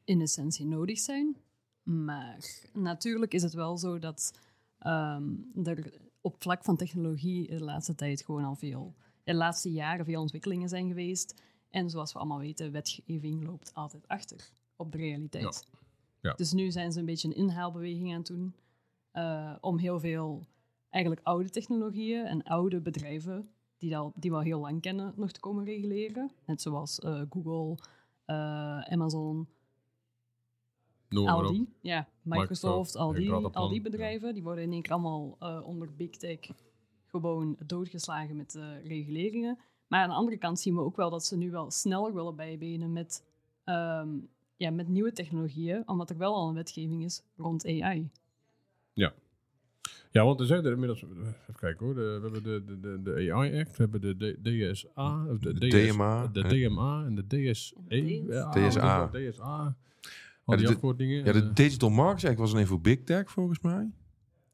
in 0.04 0.20
essentie 0.20 0.66
nodig 0.66 0.98
zijn. 0.98 1.36
Maar 1.82 2.44
natuurlijk 2.72 3.34
is 3.34 3.42
het 3.42 3.52
wel 3.52 3.78
zo 3.78 3.98
dat 3.98 4.38
ehm, 4.78 5.32
er 5.64 5.92
op 6.20 6.42
vlak 6.42 6.64
van 6.64 6.76
technologie 6.76 7.48
de 7.48 7.60
laatste 7.64 7.94
tijd 7.94 8.22
gewoon 8.22 8.44
al 8.44 8.54
veel, 8.54 8.94
de 9.24 9.34
laatste 9.34 9.72
jaren 9.72 10.04
veel 10.04 10.20
ontwikkelingen 10.20 10.68
zijn 10.68 10.88
geweest. 10.88 11.42
En 11.70 11.90
zoals 11.90 12.12
we 12.12 12.18
allemaal 12.18 12.38
weten, 12.38 12.72
wetgeving 12.72 13.44
loopt 13.44 13.74
altijd 13.74 14.08
achter 14.08 14.50
op 14.76 14.92
de 14.92 14.98
realiteit. 14.98 15.66
Ja. 15.72 15.78
Ja. 16.20 16.34
Dus 16.34 16.52
nu 16.52 16.70
zijn 16.70 16.92
ze 16.92 16.98
een 16.98 17.04
beetje 17.04 17.28
een 17.28 17.34
inhaalbeweging 17.36 18.08
aan 18.10 18.18
het 18.18 18.26
doen 18.26 18.54
eh, 19.10 19.56
om 19.60 19.78
heel 19.78 20.00
veel 20.00 20.46
eigenlijk 20.90 21.26
oude 21.26 21.50
technologieën 21.50 22.26
en 22.26 22.42
oude 22.42 22.80
bedrijven 22.80 23.48
die, 23.80 23.96
al, 23.96 24.12
die 24.14 24.30
we 24.30 24.36
al 24.36 24.42
heel 24.42 24.60
lang 24.60 24.80
kennen, 24.80 25.12
nog 25.16 25.32
te 25.32 25.40
komen 25.40 25.64
reguleren. 25.64 26.30
Net 26.46 26.62
zoals 26.62 26.98
eh, 26.98 27.22
Google, 27.30 27.78
eh, 28.24 28.80
Amazon, 28.80 29.48
Noem. 31.10 31.28
Aldi. 31.28 31.66
Ja, 31.80 32.08
Microsoft, 32.22 32.94
had 32.94 33.14
dat 33.42 33.54
al 33.54 33.68
die 33.68 33.80
bedrijven, 33.80 34.34
die 34.34 34.42
worden 34.42 34.64
in 34.64 34.72
één 34.72 34.82
keer 34.82 34.92
allemaal 34.92 35.36
eh, 35.38 35.60
onder 35.64 35.94
big 35.96 36.10
tech 36.10 36.38
gewoon 37.06 37.56
doodgeslagen 37.66 38.36
met 38.36 38.54
eh, 38.54 38.84
reguleringen. 38.84 39.58
Maar 39.86 40.02
aan 40.02 40.08
de 40.08 40.14
andere 40.14 40.36
kant 40.36 40.60
zien 40.60 40.74
we 40.74 40.80
ook 40.80 40.96
wel 40.96 41.10
dat 41.10 41.24
ze 41.24 41.36
nu 41.36 41.50
wel 41.50 41.70
sneller 41.70 42.14
willen 42.14 42.36
bijbenen 42.36 42.92
met, 42.92 43.24
ehm, 43.64 44.08
ja, 44.56 44.70
met 44.70 44.88
nieuwe 44.88 45.12
technologieën, 45.12 45.88
omdat 45.88 46.10
er 46.10 46.18
wel 46.18 46.34
al 46.34 46.48
een 46.48 46.54
wetgeving 46.54 47.04
is 47.04 47.22
rond 47.36 47.66
AI. 47.66 48.10
Ja, 48.92 49.12
want 50.12 50.40
er 50.40 50.46
zijn 50.46 50.64
er 50.64 50.72
inmiddels... 50.72 51.02
Even 51.02 51.54
kijken 51.56 51.86
hoor. 51.86 51.94
De, 51.94 52.00
we 52.00 52.20
hebben 52.22 52.42
de, 52.42 52.64
de, 52.66 52.80
de, 52.80 53.02
de 53.02 53.32
AI 53.32 53.58
Act, 53.60 53.76
we 53.76 53.82
hebben 53.88 54.00
de, 54.00 54.14
D- 54.14 54.44
DSA, 54.44 55.26
of 55.28 55.38
de, 55.38 55.68
DS 55.68 55.92
DMA, 55.92 56.26
de? 56.26 56.42
DMA 56.42 57.04
en 57.04 57.14
de 57.14 57.26
DSE. 57.26 57.74
Ja, 58.28 58.50
DSA. 58.50 59.06
de 59.06 59.28
DSA. 59.30 59.76
Al 60.44 60.54
Ja, 60.54 60.56
die 60.56 60.66
de- 60.66 60.72
afkortingen. 60.74 61.24
Ja, 61.24 61.32
de 61.32 61.42
eh, 61.42 61.54
Digital 61.54 61.90
Markets 61.90 62.24
Act 62.24 62.38
was 62.38 62.52
alleen 62.52 62.66
voor 62.66 62.80
Big 62.80 63.02
Tech 63.02 63.30
volgens 63.30 63.60
mij. 63.60 63.90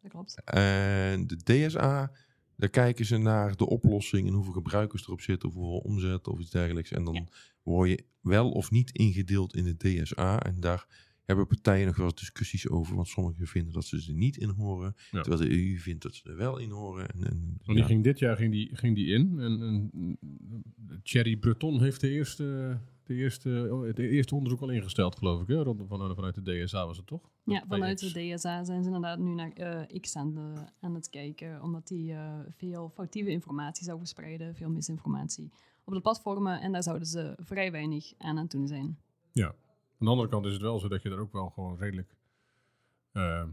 Dat 0.03 0.11
klopt. 0.11 0.43
En 0.45 1.27
de 1.27 1.37
DSA, 1.37 2.11
daar 2.57 2.69
kijken 2.69 3.05
ze 3.05 3.17
naar 3.17 3.57
de 3.57 3.67
oplossing 3.67 4.27
en 4.29 4.35
hoeveel 4.35 4.53
gebruikers 4.53 5.03
erop 5.07 5.21
zitten, 5.21 5.49
of 5.49 5.55
hoeveel 5.55 5.79
omzet 5.79 6.29
of 6.29 6.39
iets 6.39 6.51
dergelijks. 6.51 6.93
En 6.93 7.05
dan 7.05 7.15
Ja. 7.15 7.25
word 7.63 7.89
je 7.89 8.05
wel 8.21 8.51
of 8.51 8.71
niet 8.71 8.91
ingedeeld 8.91 9.55
in 9.57 9.65
de 9.65 9.77
DSA. 9.77 10.43
En 10.43 10.61
daar 10.61 10.87
hebben 11.27 11.47
partijen 11.47 11.87
nog 11.87 11.97
wel 11.97 12.07
eens 12.07 12.15
discussies 12.15 12.69
over, 12.69 12.95
want 12.95 13.09
sommigen 13.09 13.47
vinden 13.47 13.73
dat 13.73 13.85
ze 13.85 14.05
er 14.07 14.13
niet 14.13 14.37
in 14.37 14.49
horen, 14.49 14.95
Ja. 15.11 15.21
terwijl 15.21 15.49
de 15.49 15.57
EU 15.57 15.79
vindt 15.79 16.03
dat 16.03 16.15
ze 16.15 16.29
er 16.31 16.37
wel 16.37 16.59
in 16.59 16.71
horen. 16.71 17.09
En, 17.09 17.27
en, 17.27 17.41
want 17.47 17.67
die 17.67 17.77
ja. 17.77 17.85
ging 17.85 18.05
dit 18.05 18.19
jaar 18.19 18.37
ging 18.37 18.53
die, 18.53 18.77
ging 18.77 18.95
die 18.95 19.07
in. 19.07 19.39
En, 19.39 19.63
en 19.63 20.19
Thierry 21.03 21.37
Breton 21.37 21.83
heeft 21.83 22.01
de 22.01 22.11
eerste, 22.11 22.79
de 23.03 23.15
eerste, 23.15 23.69
oh, 23.71 23.87
het 23.87 23.99
eerste 23.99 24.35
onderzoek 24.35 24.61
al 24.61 24.71
ingesteld, 24.71 25.17
geloof 25.17 25.43
ik. 25.43 25.49
Hè? 25.49 25.63
Rond, 25.63 25.83
van, 25.89 26.15
vanuit 26.15 26.45
de 26.45 26.65
DSA 26.65 26.87
was 26.87 26.97
het 26.97 27.07
toch? 27.07 27.31
Ja, 27.45 27.65
vanuit 27.69 27.99
de 27.99 28.35
DSA 28.35 28.65
zijn 28.65 28.83
ze 28.83 28.87
inderdaad 28.87 29.19
nu 29.19 29.35
naar 29.35 29.53
eh, 29.53 30.01
X 30.01 30.17
aan, 30.17 30.35
de, 30.35 30.53
aan 30.81 30.95
het 30.95 31.11
kijken, 31.11 31.63
omdat 31.63 31.89
die 31.89 32.13
eh, 32.13 32.39
veel 32.57 32.91
foutieve 32.95 33.31
informatie 33.31 33.85
zou 33.85 33.99
verspreiden, 33.99 34.55
veel 34.55 34.71
misinformatie 34.71 35.51
op 35.85 35.93
de 35.93 36.01
platformen. 36.01 36.61
En 36.61 36.73
daar 36.73 36.83
zouden 36.83 37.07
ze 37.07 37.35
vrij 37.39 37.71
weinig 37.73 38.13
aan 38.19 38.29
aan 38.29 38.43
het 38.43 38.51
doen 38.51 38.67
zijn. 38.67 38.99
Aan 39.99 40.07
de 40.07 40.13
andere 40.13 40.29
kant 40.29 40.47
is 40.47 40.53
het 40.53 40.63
wel 40.63 40.79
zo 40.79 40.89
dat 40.89 41.03
je 41.03 41.11
er 41.11 41.19
ook 41.19 41.33
wel 41.33 41.51
gewoon 41.51 41.79
redelijk 41.79 42.17
eh, 43.13 43.45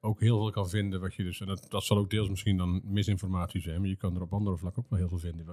ook 0.00 0.20
heel 0.20 0.38
veel 0.38 0.50
kan 0.50 0.68
vinden 0.68 1.00
wat 1.00 1.14
je 1.14 1.22
dus, 1.22 1.40
en 1.40 1.46
dat, 1.46 1.66
dat 1.68 1.84
zal 1.84 1.98
ook 1.98 2.10
deels 2.10 2.28
misschien 2.28 2.56
dan 2.56 2.80
misinformatie 2.84 3.60
zijn, 3.60 3.80
maar 3.80 3.88
je 3.88 3.96
kan 3.96 4.14
er 4.14 4.22
op 4.22 4.32
andere 4.32 4.56
vlakken 4.56 4.82
ook 4.82 4.90
wel 4.90 4.98
heel 4.98 5.08
veel 5.08 5.18
vinden 5.18 5.46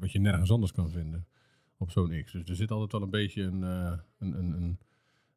wat, 0.00 0.12
je 0.12 0.18
nergens 0.18 0.50
anders 0.50 0.72
kan 0.72 0.90
vinden 0.90 1.26
op 1.76 1.90
zo'n 1.90 2.22
X. 2.24 2.32
Dus 2.32 2.48
er 2.48 2.56
zit 2.56 2.70
altijd 2.70 2.92
wel 2.92 3.02
een 3.02 3.10
beetje 3.10 3.42
een, 3.42 3.62
eh, 3.62 3.98
een, 4.18 4.38
een, 4.38 4.52
een 4.52 4.78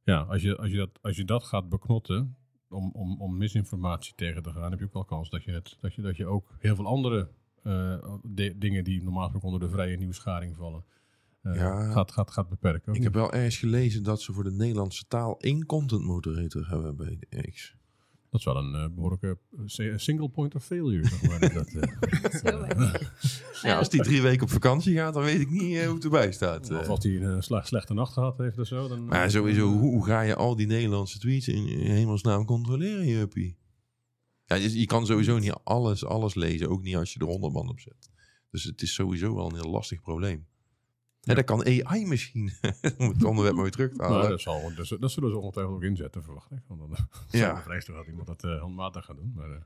ja, 0.03 0.21
als 0.21 0.41
je, 0.41 0.57
als, 0.57 0.71
je 0.71 0.77
dat, 0.77 0.99
als 1.01 1.15
je 1.15 1.25
dat 1.25 1.43
gaat 1.43 1.69
beknotten 1.69 2.37
om, 2.69 2.91
om, 2.91 3.21
om 3.21 3.37
misinformatie 3.37 4.13
tegen 4.15 4.43
te 4.43 4.51
gaan, 4.51 4.71
heb 4.71 4.79
je 4.79 4.85
ook 4.85 4.93
wel 4.93 5.05
kans 5.05 5.29
dat 5.29 5.43
je, 5.43 5.51
het, 5.51 5.77
dat 5.79 5.93
je, 5.93 6.01
dat 6.01 6.17
je 6.17 6.25
ook 6.25 6.55
heel 6.59 6.75
veel 6.75 6.87
andere 6.87 7.29
eh, 7.63 8.13
dingen 8.55 8.83
die 8.83 9.03
normaal 9.03 9.23
gesproken 9.23 9.49
onder 9.49 9.67
de 9.67 9.75
vrije 9.75 9.97
nieuwsgaring 9.97 10.55
vallen, 10.55 10.83
Ja. 11.43 11.91
gaat, 11.91 12.11
gaat, 12.11 12.31
gaat 12.31 12.49
beperken. 12.49 12.93
Ik 12.93 13.03
heb 13.03 13.13
wel 13.13 13.33
ergens 13.33 13.57
gelezen 13.57 14.03
dat 14.03 14.21
ze 14.21 14.33
voor 14.33 14.43
de 14.43 14.51
Nederlandse 14.51 15.05
taal 15.07 15.39
één 15.39 15.65
content 15.65 16.03
moderator 16.03 16.69
hebben 16.69 16.95
bij 16.95 17.17
de 17.29 17.51
X. 17.51 17.77
Dat 18.29 18.39
is 18.39 18.45
wel 18.45 18.57
een 18.57 18.75
eh, 18.75 18.85
behoorlijke 18.95 19.37
eh, 19.51 19.59
si- 19.65 19.93
single 19.97 20.29
point 20.29 20.55
of 20.55 20.63
failure. 20.65 21.07
Zeg 21.07 21.21
maar. 21.27 21.53
dat, 21.53 21.67
eh. 21.67 22.93
Ja, 23.61 23.77
als 23.77 23.89
die 23.89 24.01
drie 24.01 24.21
weken 24.21 24.43
op 24.43 24.49
vakantie 24.49 24.95
gaat, 24.95 25.13
dan 25.13 25.23
weet 25.23 25.39
ik 25.39 25.49
niet 25.49 25.77
eh, 25.77 25.85
hoe 25.85 25.95
het 25.95 26.03
erbij 26.03 26.31
staat. 26.31 26.71
of 26.71 26.81
eh. 26.81 26.87
als 26.89 27.03
hij 27.03 27.15
een 27.15 27.35
eh, 27.35 27.41
sle- 27.41 27.61
slechte 27.65 27.93
nacht 27.93 28.13
gehad 28.13 28.37
heeft 28.37 28.59
of 28.59 28.67
zo. 28.67 28.87
Dan, 28.87 29.05
Maar 29.05 29.31
sowieso, 29.31 29.67
hoe, 29.67 29.79
hoe 29.79 30.05
ga 30.05 30.21
je 30.21 30.35
al 30.35 30.55
die 30.55 30.67
Nederlandse 30.67 31.19
tweets 31.19 31.47
in, 31.47 31.67
in 31.67 31.91
hemelsnaam 31.91 32.45
controleren, 32.45 33.07
Juppie? 33.07 33.57
Ja, 34.45 34.55
je, 34.55 34.79
je 34.79 34.85
kan 34.85 35.05
sowieso 35.05 35.37
niet 35.39 35.53
alles, 35.63 36.05
alles 36.05 36.35
lezen, 36.35 36.69
ook 36.69 36.81
niet 36.81 36.95
als 36.95 37.13
je 37.13 37.19
er 37.19 37.25
onderband 37.25 37.69
op 37.69 37.79
zet. 37.79 38.09
Dus 38.51 38.63
het 38.63 38.81
is 38.81 38.93
sowieso 38.93 39.35
wel 39.35 39.45
een 39.49 39.55
heel 39.61 39.69
lastig 39.71 40.01
probleem. 40.01 40.45
En 41.23 41.35
dat 41.35 41.45
kan 41.45 41.65
AI 41.65 42.05
misschien, 42.05 42.51
om 42.97 43.07
het 43.09 43.23
onderwerp 43.23 43.53
maar 43.55 43.63
weer 43.63 43.71
terug 43.71 43.89
te 43.91 43.95
Nou, 43.97 44.13
halen. 44.13 44.29
dat, 44.29 44.41
zal, 44.41 44.71
dat, 44.75 44.95
dat 44.99 45.11
zullen 45.11 45.29
ze 45.29 45.37
ongetwijfeld 45.37 45.75
ook 45.75 45.83
inzetten, 45.83 46.23
verwacht 46.23 46.51
ik. 46.51 46.61
Want 46.67 46.79
dan 46.79 46.89
Ja. 47.29 47.39
ja. 47.39 47.61
vrees 47.61 47.85
toch 47.85 47.95
dat 47.95 48.07
iemand 48.07 48.27
dat 48.27 48.43
eh, 48.43 48.59
handmatig 48.59 49.05
gaat 49.05 49.15
doen. 49.15 49.31
Maar, 49.35 49.51
eh, 49.51 49.61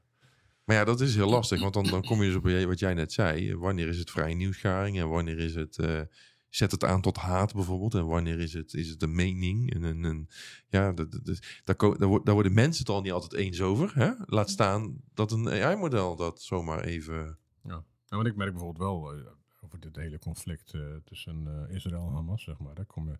Maar 0.63 0.75
ja, 0.75 0.83
dat 0.83 1.01
is 1.01 1.15
heel 1.15 1.29
lastig, 1.29 1.61
want 1.61 1.73
dan, 1.73 1.83
dan 1.83 2.01
kom 2.03 2.21
je 2.21 2.27
dus 2.27 2.35
op 2.63 2.67
wat 2.67 2.79
jij 2.79 2.93
net 2.93 3.13
zei. 3.13 3.49
Eh, 3.49 3.55
Wanneer 3.57 3.87
is 3.87 3.97
het 3.97 4.11
vrije 4.11 4.35
nieuwsgaring 4.35 4.99
en 4.99 5.09
wanneer 5.09 5.39
is 5.39 5.55
het... 5.55 5.77
eh, 5.77 6.01
zet 6.49 6.71
het 6.71 6.83
aan 6.83 7.01
tot 7.01 7.17
haat 7.17 7.53
bijvoorbeeld. 7.53 7.93
En 7.93 8.05
wanneer 8.07 8.39
is 8.39 8.53
het, 8.53 8.73
is 8.73 8.89
het 8.89 9.01
een 9.01 9.15
mening? 9.15 9.73
En, 9.73 9.83
en, 9.83 10.05
en 10.05 10.27
ja, 10.67 10.91
dat, 10.91 11.11
dat, 11.11 11.39
daar, 11.63 11.75
daar, 11.97 12.07
wo- 12.07 12.23
daar 12.23 12.33
worden 12.33 12.53
mensen 12.53 12.85
het 12.85 12.95
al 12.95 13.01
niet 13.01 13.11
altijd 13.11 13.33
eens 13.33 13.61
over. 13.61 13.91
Hè? 13.95 14.11
Laat 14.25 14.49
staan 14.49 15.01
dat 15.13 15.31
een 15.31 15.49
AI-model 15.49 16.15
dat 16.15 16.41
zomaar 16.41 16.83
even... 16.83 17.37
ja, 17.63 17.83
want 18.07 18.27
ik 18.27 18.35
merk 18.35 18.51
bijvoorbeeld 18.51 18.83
wel 18.89 19.13
eh, 19.13 19.19
over 19.63 19.79
dit 19.79 19.95
hele 19.95 20.19
conflict 20.19 20.73
eh, 20.73 20.95
tussen 21.03 21.67
eh, 21.67 21.75
Israël 21.75 22.07
en 22.07 22.13
Hamas, 22.13 22.43
zeg 22.43 22.59
maar. 22.59 22.75
Daar 22.75 22.85
kom 22.85 23.07
je 23.09 23.17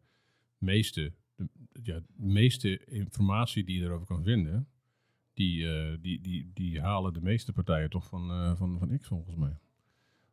meeste, 0.57 1.13
de, 1.35 1.49
ja, 1.84 1.99
de 1.99 2.05
meeste 2.15 2.85
informatie 2.85 3.63
die 3.63 3.80
je 3.80 3.85
erover 3.85 4.07
kan 4.07 4.23
vinden, 4.23 4.67
die, 5.34 5.69
eh, 5.73 5.97
die, 6.01 6.22
die, 6.22 6.51
die 6.53 6.81
halen 6.81 7.13
de 7.13 7.22
meeste 7.22 7.53
partijen 7.53 7.89
toch 7.89 8.07
van, 8.07 8.57
van, 8.57 8.80
van 8.80 8.97
X 8.99 9.07
volgens 9.07 9.35
mij. 9.35 9.57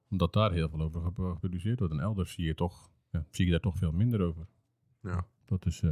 Omdat 0.09 0.33
daar 0.33 0.53
heel 0.53 0.69
veel 0.69 0.81
over 0.81 1.03
gep- 1.03 1.33
gepubliceerd 1.33 1.79
wordt. 1.79 1.95
En 1.95 2.01
elders 2.01 2.33
zie 2.33 2.45
je, 2.45 2.55
toch, 2.55 2.91
ja, 3.11 3.27
zie 3.31 3.45
je 3.45 3.51
daar 3.51 3.61
toch 3.61 3.77
veel 3.77 3.93
minder 3.93 4.21
over. 4.21 4.47
Ja. 5.03 5.27
Dat 5.45 5.67
is... 5.67 5.83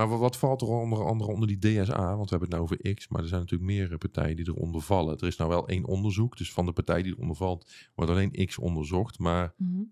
Maar 0.00 0.08
wa- 0.08 0.16
wat 0.16 0.36
valt 0.36 0.62
er 0.62 0.68
onder 0.68 1.04
andere 1.04 1.30
onder 1.32 1.48
die 1.48 1.58
DSA? 1.58 2.16
Want 2.16 2.30
we 2.30 2.36
hebben 2.36 2.48
het 2.48 2.50
nou 2.50 2.62
over 2.62 2.94
X, 2.94 3.08
maar 3.08 3.22
er 3.22 3.28
zijn 3.28 3.40
natuurlijk 3.40 3.70
meerdere 3.70 3.98
partijen 3.98 4.36
die 4.36 4.48
eronder 4.48 4.80
vallen. 4.80 5.18
Er 5.18 5.26
is 5.26 5.36
nou 5.36 5.50
wel 5.50 5.68
één 5.68 5.84
onderzoek, 5.84 6.36
dus 6.36 6.52
van 6.52 6.66
de 6.66 6.72
partij 6.72 7.02
die 7.02 7.12
eronder 7.12 7.36
valt, 7.36 7.70
wordt 7.94 8.10
alleen 8.10 8.46
X 8.46 8.58
onderzocht. 8.58 9.18
Maar, 9.18 9.54
Mhm. 9.56 9.82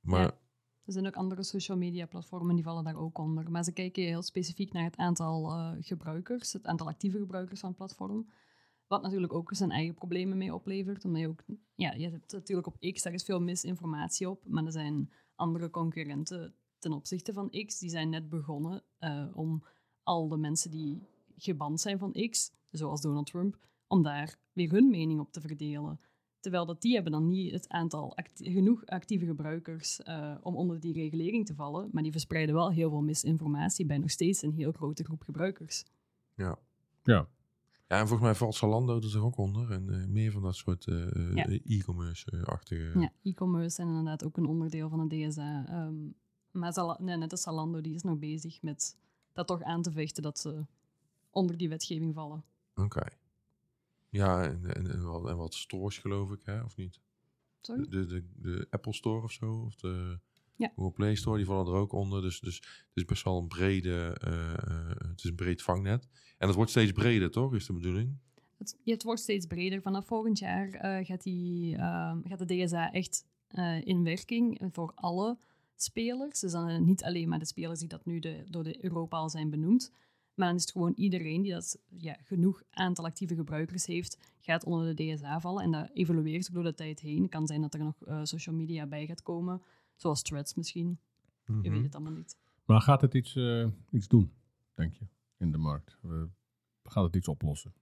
maar 0.00 0.20
Ja. 0.20 0.40
Er 0.84 0.92
zijn 0.92 1.06
ook 1.06 1.16
andere 1.16 1.42
social 1.42 1.76
media 1.78 2.06
platformen 2.06 2.54
die 2.54 2.64
vallen 2.64 2.84
daar 2.84 2.96
ook 2.96 3.18
onder. 3.18 3.50
Maar 3.50 3.64
ze 3.64 3.72
kijken 3.72 4.02
heel 4.02 4.22
specifiek 4.22 4.72
naar 4.72 4.84
het 4.84 4.96
aantal 4.96 5.50
eh, 5.52 5.70
gebruikers, 5.80 6.52
het 6.52 6.66
aantal 6.66 6.88
actieve 6.88 7.18
gebruikers 7.18 7.60
van 7.60 7.68
het 7.68 7.78
platform. 7.78 8.30
Wat 8.86 9.02
natuurlijk 9.02 9.32
ook 9.34 9.54
zijn 9.54 9.70
eigen 9.70 9.94
problemen 9.94 10.38
mee 10.38 10.54
oplevert. 10.54 11.04
Omdat 11.04 11.20
je 11.20 11.28
ook, 11.28 11.42
ja, 11.74 11.92
je 11.92 12.10
hebt 12.10 12.32
natuurlijk 12.32 12.66
op 12.66 12.76
X, 12.92 13.02
daar 13.02 13.12
is 13.12 13.24
veel 13.24 13.40
misinformatie 13.40 14.30
op. 14.30 14.42
Maar 14.48 14.64
er 14.64 14.72
zijn 14.72 15.12
andere 15.34 15.70
concurrenten 15.70 16.54
ten 16.82 16.92
opzichte 16.92 17.32
van 17.32 17.50
X, 17.66 17.78
die 17.78 17.90
zijn 17.90 18.10
net 18.10 18.28
begonnen 18.28 18.82
eh, 18.98 19.26
om 19.32 19.64
al 20.02 20.28
de 20.28 20.36
mensen 20.36 20.70
die 20.70 21.02
geband 21.36 21.80
zijn 21.80 21.98
van 21.98 22.12
X, 22.30 22.52
zoals 22.70 23.00
Donald 23.00 23.26
Trump, 23.26 23.58
om 23.86 24.02
daar 24.02 24.36
weer 24.52 24.70
hun 24.70 24.90
mening 24.90 25.20
op 25.20 25.32
te 25.32 25.40
verdelen. 25.40 26.00
Terwijl 26.40 26.66
dat 26.66 26.82
die 26.82 26.94
hebben 26.94 27.12
dan 27.12 27.28
niet 27.28 27.52
het 27.52 27.68
aantal 27.68 28.16
genoeg 28.34 28.86
actieve 28.86 29.26
gebruikers 29.26 30.02
eh, 30.02 30.34
om 30.42 30.56
onder 30.56 30.80
die 30.80 30.92
regulering 30.92 31.46
te 31.46 31.54
vallen, 31.54 31.88
maar 31.92 32.02
die 32.02 32.12
verspreiden 32.12 32.54
wel 32.54 32.70
heel 32.70 32.90
veel 32.90 33.02
misinformatie 33.02 33.86
bij 33.86 33.98
nog 33.98 34.10
steeds 34.10 34.42
een 34.42 34.52
heel 34.52 34.72
grote 34.72 35.04
groep 35.04 35.22
gebruikers. 35.22 35.84
Ja. 36.34 36.58
Ja. 37.02 37.28
Ja, 37.88 37.98
en 37.98 38.06
volgens 38.08 38.20
mij 38.28 38.34
valt 38.34 38.54
Zalando 38.54 39.00
er 39.00 39.24
ook 39.24 39.36
onder. 39.36 39.70
En 39.70 39.90
eh, 39.90 40.06
meer 40.06 40.32
van 40.32 40.42
dat 40.42 40.56
soort 40.56 40.86
eh, 40.86 41.34
Ja. 41.34 41.46
e-commerce-achtige... 41.64 42.98
Ja, 43.00 43.12
e-commerce 43.22 43.74
zijn 43.74 43.88
inderdaad 43.88 44.24
ook 44.24 44.36
een 44.36 44.46
onderdeel 44.46 44.88
van 44.88 45.08
de 45.08 45.26
DSA. 45.28 45.66
ehm, 45.68 45.94
maar 46.52 46.96
nee, 46.98 47.16
net 47.16 47.30
als 47.30 47.42
Zalando, 47.42 47.80
die 47.80 47.94
is 47.94 48.02
nog 48.02 48.18
bezig 48.18 48.62
met 48.62 48.96
dat 49.32 49.46
toch 49.46 49.62
aan 49.62 49.82
te 49.82 49.92
vechten 49.92 50.22
dat 50.22 50.38
ze 50.38 50.64
onder 51.30 51.56
die 51.56 51.68
wetgeving 51.68 52.14
vallen. 52.14 52.44
Oké. 52.74 53.04
Ja, 54.08 54.42
en, 54.42 54.74
en, 54.74 54.90
en, 54.90 55.02
wat, 55.02 55.28
en 55.28 55.36
wat 55.36 55.54
stores 55.54 55.98
geloof 55.98 56.30
ik, 56.30 56.40
hè? 56.44 56.62
Of 56.62 56.76
niet? 56.76 57.00
Sorry? 57.60 57.88
De, 57.88 58.06
de, 58.06 58.24
de 58.36 58.66
Apple 58.70 58.92
Store 58.92 59.22
of 59.22 59.32
zo? 59.32 59.62
Of 59.66 59.74
de 59.74 60.18
Ja. 60.56 60.72
Google 60.76 60.92
Play 60.92 61.14
Store, 61.14 61.36
die 61.36 61.46
vallen 61.46 61.72
er 61.72 61.78
ook 61.78 61.92
onder. 61.92 62.22
Dus, 62.22 62.40
dus 62.40 62.56
het 62.56 62.94
is 62.94 63.04
best 63.04 63.24
wel 63.24 63.38
een 63.38 63.48
brede... 63.48 64.18
eh, 64.20 64.54
eh, 64.54 64.88
het 65.08 65.18
is 65.18 65.24
een 65.24 65.34
breed 65.34 65.62
vangnet. 65.62 66.08
En 66.38 66.46
het 66.46 66.56
wordt 66.56 66.70
steeds 66.70 66.92
breder, 66.92 67.30
toch? 67.30 67.54
Is 67.54 67.66
de 67.66 67.72
bedoeling? 67.72 68.18
Het, 68.58 68.78
het 68.84 69.02
wordt 69.02 69.20
steeds 69.20 69.46
breder. 69.46 69.82
Vanaf 69.82 70.06
volgend 70.06 70.38
jaar 70.38 70.68
eh, 70.70 71.06
gaat, 71.06 71.22
die, 71.22 71.76
gaat 72.24 72.48
de 72.48 72.64
DSA 72.64 72.92
echt 72.92 73.24
in 73.84 74.04
werking 74.04 74.62
voor 74.72 74.92
alle 74.94 75.38
spelers. 75.82 76.40
Dus 76.40 76.52
dan 76.52 76.68
eh, 76.68 76.78
niet 76.78 77.04
alleen 77.04 77.28
maar 77.28 77.38
de 77.38 77.44
spelers 77.44 77.78
die 77.78 77.88
dat 77.88 78.04
nu 78.04 78.18
de, 78.18 78.44
door 78.48 78.64
de 78.64 78.84
Europa 78.84 79.16
al 79.16 79.30
zijn 79.30 79.50
benoemd. 79.50 79.92
Maar 80.34 80.46
dan 80.46 80.56
is 80.56 80.62
het 80.62 80.70
gewoon 80.72 80.92
iedereen 80.96 81.42
die 81.42 81.52
dat 81.52 81.78
ja, 81.88 82.16
genoeg 82.22 82.62
aantal 82.70 83.04
actieve 83.04 83.34
gebruikers 83.34 83.86
heeft, 83.86 84.18
gaat 84.40 84.64
onder 84.64 84.96
de 84.96 85.14
DSA 85.14 85.40
vallen. 85.40 85.62
En 85.64 85.70
dat 85.70 85.90
evolueert 85.92 86.52
door 86.52 86.62
de 86.62 86.74
tijd 86.74 87.00
heen. 87.00 87.22
Het 87.22 87.30
kan 87.30 87.46
zijn 87.46 87.60
dat 87.60 87.74
er 87.74 87.80
nog 87.80 88.04
eh, 88.04 88.20
social 88.22 88.54
media 88.54 88.86
bij 88.86 89.06
gaat 89.06 89.22
komen, 89.22 89.62
zoals 89.96 90.22
threads 90.22 90.54
misschien. 90.54 90.98
Je 91.46 91.52
Mhm. 91.52 91.70
weet 91.70 91.82
het 91.82 91.94
allemaal 91.94 92.12
niet. 92.12 92.36
Maar 92.64 92.80
gaat 92.80 93.00
het 93.00 93.14
iets, 93.14 93.36
eh, 93.36 93.66
iets 93.90 94.08
doen, 94.08 94.32
denk 94.74 94.94
je, 94.94 95.06
in 95.38 95.50
de 95.52 95.58
markt? 95.58 95.96
Eh, 96.04 96.22
gaat 96.84 97.04
het 97.04 97.16
iets 97.16 97.28
oplossen? 97.28 97.72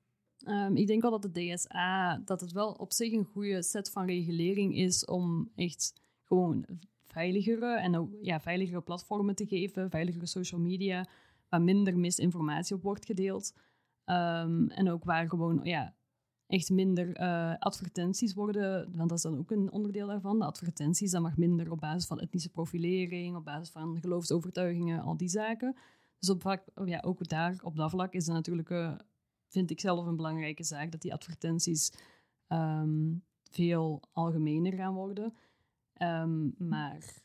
Ehm, 0.40 0.76
ik 0.76 0.86
denk 0.86 1.02
wel 1.02 1.10
dat 1.10 1.22
de 1.22 1.30
DSA, 1.32 2.18
dat 2.24 2.40
het 2.40 2.52
wel 2.52 2.72
op 2.72 2.92
zich 2.92 3.12
een 3.12 3.24
goede 3.24 3.62
set 3.62 3.90
van 3.90 4.06
regulering 4.06 4.76
is 4.76 5.04
om 5.04 5.50
echt 5.54 5.92
gewoon 6.24 6.66
veiligere 7.12 7.78
en 7.78 8.18
ja, 8.22 8.40
veiligere 8.40 8.80
platformen 8.80 9.34
te 9.34 9.46
geven, 9.46 9.90
veiligere 9.90 10.26
social 10.26 10.60
media, 10.60 11.06
waar 11.48 11.62
minder 11.62 11.98
misinformatie 11.98 12.76
op 12.76 12.82
wordt 12.82 13.06
gedeeld. 13.06 13.54
Ehm, 14.04 14.66
en 14.66 14.90
ook 14.90 15.04
waar 15.04 15.28
gewoon 15.28 15.60
ja, 15.62 15.94
echt 16.46 16.70
minder 16.70 17.16
eh, 17.16 17.54
advertenties 17.58 18.34
worden, 18.34 18.96
want 18.96 19.08
dat 19.08 19.18
is 19.18 19.24
dan 19.24 19.38
ook 19.38 19.50
een 19.50 19.72
onderdeel 19.72 20.06
daarvan. 20.06 20.38
De 20.38 20.44
advertenties, 20.44 21.10
dat 21.10 21.22
mag 21.22 21.36
minder 21.36 21.70
op 21.70 21.80
basis 21.80 22.06
van 22.06 22.20
etnische 22.20 22.50
profilering, 22.50 23.36
op 23.36 23.44
basis 23.44 23.70
van 23.70 23.98
geloofsovertuigingen, 24.00 25.02
al 25.02 25.16
die 25.16 25.28
zaken. 25.28 25.76
Dus 26.18 26.30
op 26.30 26.40
vlak, 26.40 26.62
ja, 26.84 27.00
ook 27.00 27.28
daar, 27.28 27.60
op 27.62 27.76
dat 27.76 27.90
vlak 27.90 28.12
is 28.12 28.28
er 28.28 28.34
natuurlijk 28.34 28.70
eh, 28.70 28.92
vind 29.48 29.70
ik 29.70 29.80
zelf 29.80 30.06
een 30.06 30.16
belangrijke 30.16 30.64
zaak 30.64 30.92
dat 30.92 31.02
die 31.02 31.12
advertenties 31.12 31.92
ehm, 32.46 33.12
veel 33.50 34.02
algemener 34.12 34.72
gaan 34.72 34.94
worden. 34.94 35.34
Ehm, 36.00 36.68
maar 36.68 37.22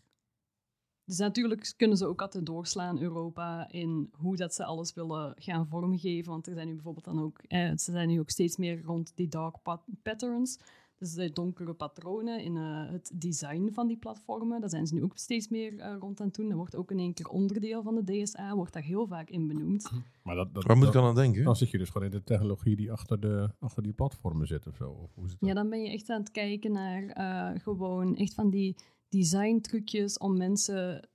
dus 1.06 1.18
natuurlijk 1.18 1.74
kunnen 1.78 1.98
ze 1.98 2.06
ook 2.06 2.22
altijd 2.22 2.46
doorslaan, 2.46 3.00
Europa, 3.00 3.72
in 3.72 4.10
hoe 4.12 4.36
dat 4.36 4.54
ze 4.54 4.66
alles 4.66 4.94
willen 4.94 5.34
gaan 5.38 5.68
vormgeven. 5.68 6.32
Want 6.32 6.48
er 6.48 6.54
zijn 6.54 6.68
nu 6.68 6.74
bijvoorbeeld 6.74 7.06
dan 7.06 7.20
ook, 7.22 7.38
eh, 7.38 7.70
ze 7.70 7.92
zijn 7.92 8.08
nu 8.08 8.20
ook 8.20 8.30
steeds 8.30 8.58
meer 8.58 8.82
rond 8.82 9.12
die 9.16 9.28
dark 9.28 9.62
pat- 9.62 9.86
patterns. 10.04 10.60
Dus 11.06 11.14
de 11.14 11.32
donkere 11.32 11.74
patronen 11.74 12.44
in 12.44 12.58
eh, 12.58 12.92
het 12.92 13.12
design 13.14 13.70
van 13.74 13.88
die 13.88 13.98
platformen. 13.98 14.60
Daar 14.60 14.70
zijn 14.70 14.88
ze 14.88 14.94
nu 14.94 15.04
ook 15.04 15.18
steeds 15.18 15.50
meer 15.50 15.80
eh, 15.80 15.96
rond 16.00 16.20
aan 16.20 16.28
het 16.28 16.36
doen. 16.36 16.48
Dat 16.48 16.58
wordt 16.58 16.76
ook 16.76 16.92
in 16.92 17.00
één 17.00 17.14
keer 17.14 17.28
onderdeel 17.28 17.84
van 17.84 17.96
de 17.96 18.04
DSA, 18.04 18.56
wordt 18.56 18.74
daar 18.74 18.84
heel 18.84 19.08
vaak 19.08 19.30
in 19.30 19.48
benoemd. 19.48 19.92
Maar 20.24 20.36
dat, 20.36 20.54
dat, 20.54 20.64
Waar 20.64 20.78
moet 20.78 20.88
ik 20.88 20.94
dan 20.94 21.06
aan 21.06 21.16
denken? 21.16 21.44
Dan 21.44 21.56
zit 21.56 21.70
je 21.70 21.78
dus 21.78 21.90
gewoon 21.90 22.08
in 22.08 22.14
de 22.14 22.24
technologie 22.24 22.76
die 22.76 22.92
achter, 22.92 23.20
de, 23.20 23.50
achter 23.60 23.84
die 23.84 23.94
platformen 23.94 24.48
zit 24.48 24.68
of 24.68 24.76
zo. 24.76 24.90
Of 24.90 25.16
hoe 25.16 25.30
zit 25.30 25.40
dat? 25.40 25.50
Ja, 25.50 25.56
dan 25.56 25.70
ben 25.70 25.82
je 25.82 25.92
echt 25.92 26.10
aan 26.10 26.20
het 26.20 26.32
kijken 26.32 26.72
naar 26.72 27.04
eh, 27.08 27.62
gewoon 27.62 28.16
echt 28.16 28.34
van 28.34 28.50
die 28.50 28.76
design 29.10 29.60
trucjes 29.60 30.18
om 30.18 30.38
mensen 30.38 31.10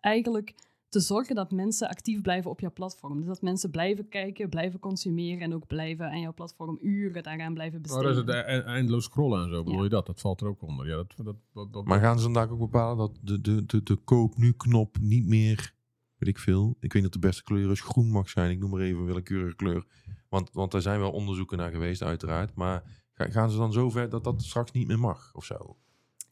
eigenlijk 0.00 0.54
te 0.92 1.00
zorgen 1.00 1.34
dat 1.34 1.50
mensen 1.50 1.88
actief 1.88 2.20
blijven 2.20 2.50
op 2.50 2.60
jouw 2.60 2.72
platform. 2.72 3.16
Dus 3.18 3.26
dat 3.26 3.42
mensen 3.42 3.70
blijven 3.70 4.08
kijken, 4.08 4.48
blijven 4.48 4.78
consumeren 4.80 5.40
en 5.40 5.54
ook 5.54 5.66
blijven 5.66 6.10
aan 6.10 6.20
jouw 6.20 6.32
platform 6.34 6.78
uren 6.80 7.22
daaraan 7.22 7.54
blijven 7.54 7.76
Oh, 7.76 7.82
besteden. 7.82 8.14
dat 8.26 8.28
is 8.28 8.34
het 8.34 8.46
e- 8.46 8.62
eindeloos 8.66 9.04
scrollen 9.04 9.42
en 9.44 9.50
zo, 9.50 9.62
bedoel 9.62 9.78
Ja. 9.78 9.82
je 9.82 9.88
dat? 9.88 10.06
Dat 10.06 10.20
valt 10.20 10.40
er 10.40 10.46
ook 10.46 10.62
onder. 10.62 10.86
Ja, 10.88 10.96
dat, 10.96 11.14
dat, 11.16 11.36
dat, 11.52 11.72
dat- 11.72 11.84
Maar 11.84 12.00
gaan 12.00 12.16
ze 12.16 12.22
vandaag 12.22 12.50
ook 12.50 12.58
bepalen 12.58 12.96
dat 12.96 13.18
de, 13.22 13.40
de, 13.40 13.66
de, 13.66 13.82
de 13.82 13.96
koop 13.96 14.36
nu 14.36 14.52
knop 14.52 14.96
niet 15.00 15.26
meer, 15.26 15.74
weet 16.16 16.28
ik 16.28 16.38
veel, 16.38 16.76
ik 16.80 16.92
weet 16.92 17.02
dat 17.02 17.12
de 17.12 17.18
beste 17.18 17.42
kleur 17.42 17.70
is 17.70 17.80
groen 17.80 18.10
mag 18.10 18.28
zijn, 18.28 18.50
ik 18.50 18.58
noem 18.58 18.70
maar 18.70 18.80
even 18.80 19.00
een 19.00 19.06
willekeurige 19.06 19.56
kleur. 19.56 19.84
Want, 20.28 20.50
want 20.52 20.74
er 20.74 20.82
zijn 20.82 21.00
wel 21.00 21.12
onderzoeken 21.12 21.58
naar 21.58 21.70
geweest 21.70 22.02
uiteraard, 22.02 22.54
maar 22.54 22.82
ga- 23.12 23.30
gaan 23.30 23.50
ze 23.50 23.56
dan 23.56 23.72
zover 23.72 24.08
dat 24.08 24.24
dat 24.24 24.42
straks 24.42 24.72
niet 24.72 24.86
meer 24.86 24.98
mag 24.98 25.30
of 25.34 25.44
zo? 25.44 25.76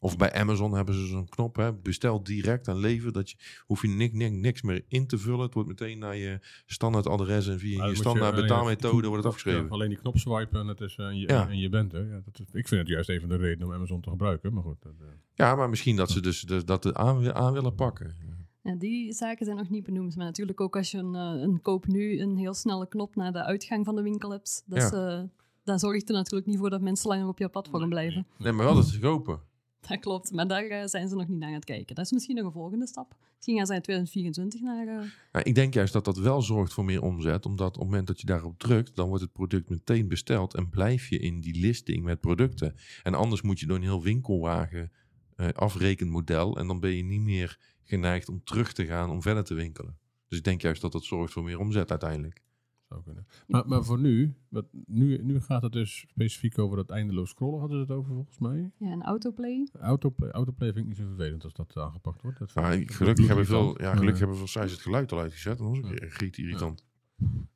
Of 0.03 0.17
bij 0.17 0.33
Amazon 0.33 0.73
hebben 0.73 0.95
ze 0.95 1.05
zo'n 1.05 1.29
knop, 1.29 1.55
hè, 1.55 1.73
bestel 1.73 2.23
direct 2.23 2.67
en 2.67 2.77
lever, 2.77 3.11
dat 3.11 3.29
je, 3.29 3.37
hoef 3.65 3.81
je 3.81 3.87
niks, 3.87 4.13
niks, 4.13 4.35
niks 4.35 4.61
meer 4.61 4.83
in 4.87 5.07
te 5.07 5.17
vullen. 5.17 5.39
Het 5.39 5.53
wordt 5.53 5.69
meteen 5.69 5.99
naar 5.99 6.15
je 6.15 6.39
standaard 6.65 7.07
adres 7.07 7.47
en 7.47 7.59
via 7.59 7.85
je 7.85 7.95
standaard 7.95 8.35
betaalmethode 8.35 9.07
wordt 9.07 9.23
het 9.23 9.33
afgeschreven. 9.33 9.63
Ja, 9.63 9.69
alleen 9.69 9.89
die 9.89 9.97
knop 9.97 10.17
swipen 10.17 10.59
en, 10.59 10.67
het 10.67 10.81
is, 10.81 10.95
eh, 10.95 11.05
en, 11.05 11.17
je, 11.17 11.27
Ja. 11.27 11.49
en 11.49 11.59
je 11.59 11.69
bent 11.69 11.93
er. 11.93 12.07
Ja, 12.07 12.21
dat 12.25 12.39
is, 12.39 12.45
ik 12.53 12.67
vind 12.67 12.81
het 12.81 12.89
juist 12.89 13.09
even 13.09 13.29
de 13.29 13.35
reden 13.35 13.67
om 13.67 13.73
Amazon 13.73 14.01
te 14.01 14.09
gebruiken. 14.09 14.53
Maar 14.53 14.63
goed, 14.63 14.81
dat, 14.81 14.93
eh, 14.99 15.07
Ja, 15.33 15.55
maar 15.55 15.69
misschien 15.69 15.95
dat 15.95 16.09
ze 16.09 16.21
dus, 16.21 16.41
dus 16.41 16.65
dat 16.65 16.93
aan, 16.93 17.33
aan 17.33 17.53
willen 17.53 17.75
pakken. 17.75 18.15
Ja, 18.63 18.75
die 18.75 19.13
zaken 19.13 19.45
zijn 19.45 19.57
nog 19.57 19.69
niet 19.69 19.83
benoemd. 19.83 20.15
Maar 20.15 20.25
natuurlijk 20.25 20.61
ook 20.61 20.75
als 20.77 20.91
je 20.91 20.97
een, 20.97 21.15
eh, 21.15 21.41
een 21.41 21.61
koop 21.61 21.87
nu 21.87 22.19
een 22.19 22.37
heel 22.37 22.53
snelle 22.53 22.87
knop 22.87 23.15
naar 23.15 23.31
de 23.31 23.43
uitgang 23.43 23.85
van 23.85 23.95
de 23.95 24.01
winkel 24.01 24.31
hebt. 24.31 24.63
Dat 24.65 24.77
is, 24.77 24.91
eh, 24.91 25.21
daar 25.63 25.79
zorgt 25.79 26.09
er 26.09 26.15
natuurlijk 26.15 26.45
niet 26.49 26.57
voor 26.57 26.69
dat 26.69 26.81
mensen 26.81 27.09
langer 27.09 27.27
op 27.27 27.37
jouw 27.39 27.49
platform 27.49 27.89
blijven. 27.89 28.27
Nee, 28.37 28.51
maar 28.51 28.65
wel 28.65 28.75
dat 28.75 28.85
ze 28.85 28.99
kopen. 28.99 29.39
Dat 29.87 29.99
klopt, 29.99 30.31
maar 30.31 30.47
daar 30.47 30.65
eh, 30.65 30.85
zijn 30.85 31.09
ze 31.09 31.15
nog 31.15 31.27
niet 31.27 31.39
naar 31.39 31.47
aan 31.47 31.55
het 31.55 31.65
kijken. 31.65 31.95
Dat 31.95 32.05
is 32.05 32.11
misschien 32.11 32.35
nog 32.35 32.45
een 32.45 32.51
volgende 32.51 32.87
stap. 32.87 33.15
Misschien 33.35 33.57
gaan 33.57 33.65
ze 33.65 33.73
in 33.73 33.81
2024 33.81 34.61
naar... 34.61 34.85
Nou, 35.31 35.45
ik 35.45 35.55
denk 35.55 35.73
juist 35.73 35.93
dat 35.93 36.05
dat 36.05 36.17
wel 36.17 36.41
zorgt 36.41 36.73
voor 36.73 36.85
meer 36.85 37.01
omzet, 37.01 37.45
omdat 37.45 37.67
op 37.67 37.73
het 37.73 37.83
moment 37.83 38.07
dat 38.07 38.19
je 38.19 38.25
daarop 38.25 38.59
drukt, 38.59 38.95
dan 38.95 39.07
wordt 39.07 39.23
het 39.23 39.33
product 39.33 39.69
meteen 39.69 40.07
besteld 40.07 40.53
en 40.53 40.69
blijf 40.69 41.07
je 41.07 41.19
in 41.19 41.41
die 41.41 41.59
listing 41.59 42.03
met 42.03 42.19
producten. 42.19 42.75
En 43.03 43.13
anders 43.13 43.41
moet 43.41 43.59
je 43.59 43.65
door 43.65 43.77
een 43.77 43.83
heel 43.83 44.03
winkelwagen 44.03 44.91
eh 45.35 45.49
afrekenmodel 45.49 46.57
en 46.57 46.67
dan 46.67 46.79
ben 46.79 46.91
je 46.91 47.03
niet 47.03 47.21
meer 47.21 47.59
geneigd 47.83 48.29
om 48.29 48.43
terug 48.43 48.73
te 48.73 48.85
gaan 48.85 49.09
om 49.09 49.21
verder 49.21 49.43
te 49.43 49.53
winkelen. 49.53 49.97
Dus 50.27 50.37
ik 50.37 50.43
denk 50.43 50.61
juist 50.61 50.81
dat 50.81 50.91
dat 50.91 51.03
zorgt 51.03 51.33
voor 51.33 51.43
meer 51.43 51.59
omzet 51.59 51.89
uiteindelijk. 51.89 52.41
Zou 52.91 53.03
kunnen. 53.03 53.25
Maar, 53.47 53.67
maar 53.67 53.83
voor 53.83 53.99
nu, 53.99 54.35
wat, 54.49 54.65
nu, 54.85 55.17
nu 55.23 55.39
gaat 55.41 55.61
het 55.61 55.71
dus 55.71 56.05
specifiek 56.09 56.57
over 56.57 56.77
dat 56.77 56.89
eindeloos 56.89 57.29
scrollen, 57.29 57.59
hadden 57.59 57.77
ze 57.77 57.83
het 57.91 57.99
over 57.99 58.13
volgens 58.13 58.37
mij. 58.39 58.71
ja, 58.77 58.91
een 58.91 59.03
autoplay. 59.03 59.67
Autoplay, 59.79 60.29
autoplay 60.29 60.67
vind 60.73 60.79
ik 60.81 60.87
niet 60.87 60.97
zo 60.97 61.05
vervelend 61.15 61.43
als 61.43 61.53
dat 61.53 61.77
aangepakt 61.77 62.21
wordt. 62.21 62.39
Dat 62.39 62.49
ik- 62.49 62.87
dat 62.87 62.95
gelukkig 62.95 63.27
hebben 63.27 63.45
veel, 63.45 63.81
ja, 63.81 63.91
gelukkig 63.95 64.19
hebben 64.19 64.37
veel 64.37 64.47
sites 64.47 64.71
het 64.71 64.81
geluid 64.81 65.11
al 65.11 65.19
uitgezet. 65.19 65.59
En 65.59 65.65
dat 65.65 65.75
is 65.91 65.99
Ja. 65.99 66.05
echt 66.05 66.37
irritant. 66.37 66.83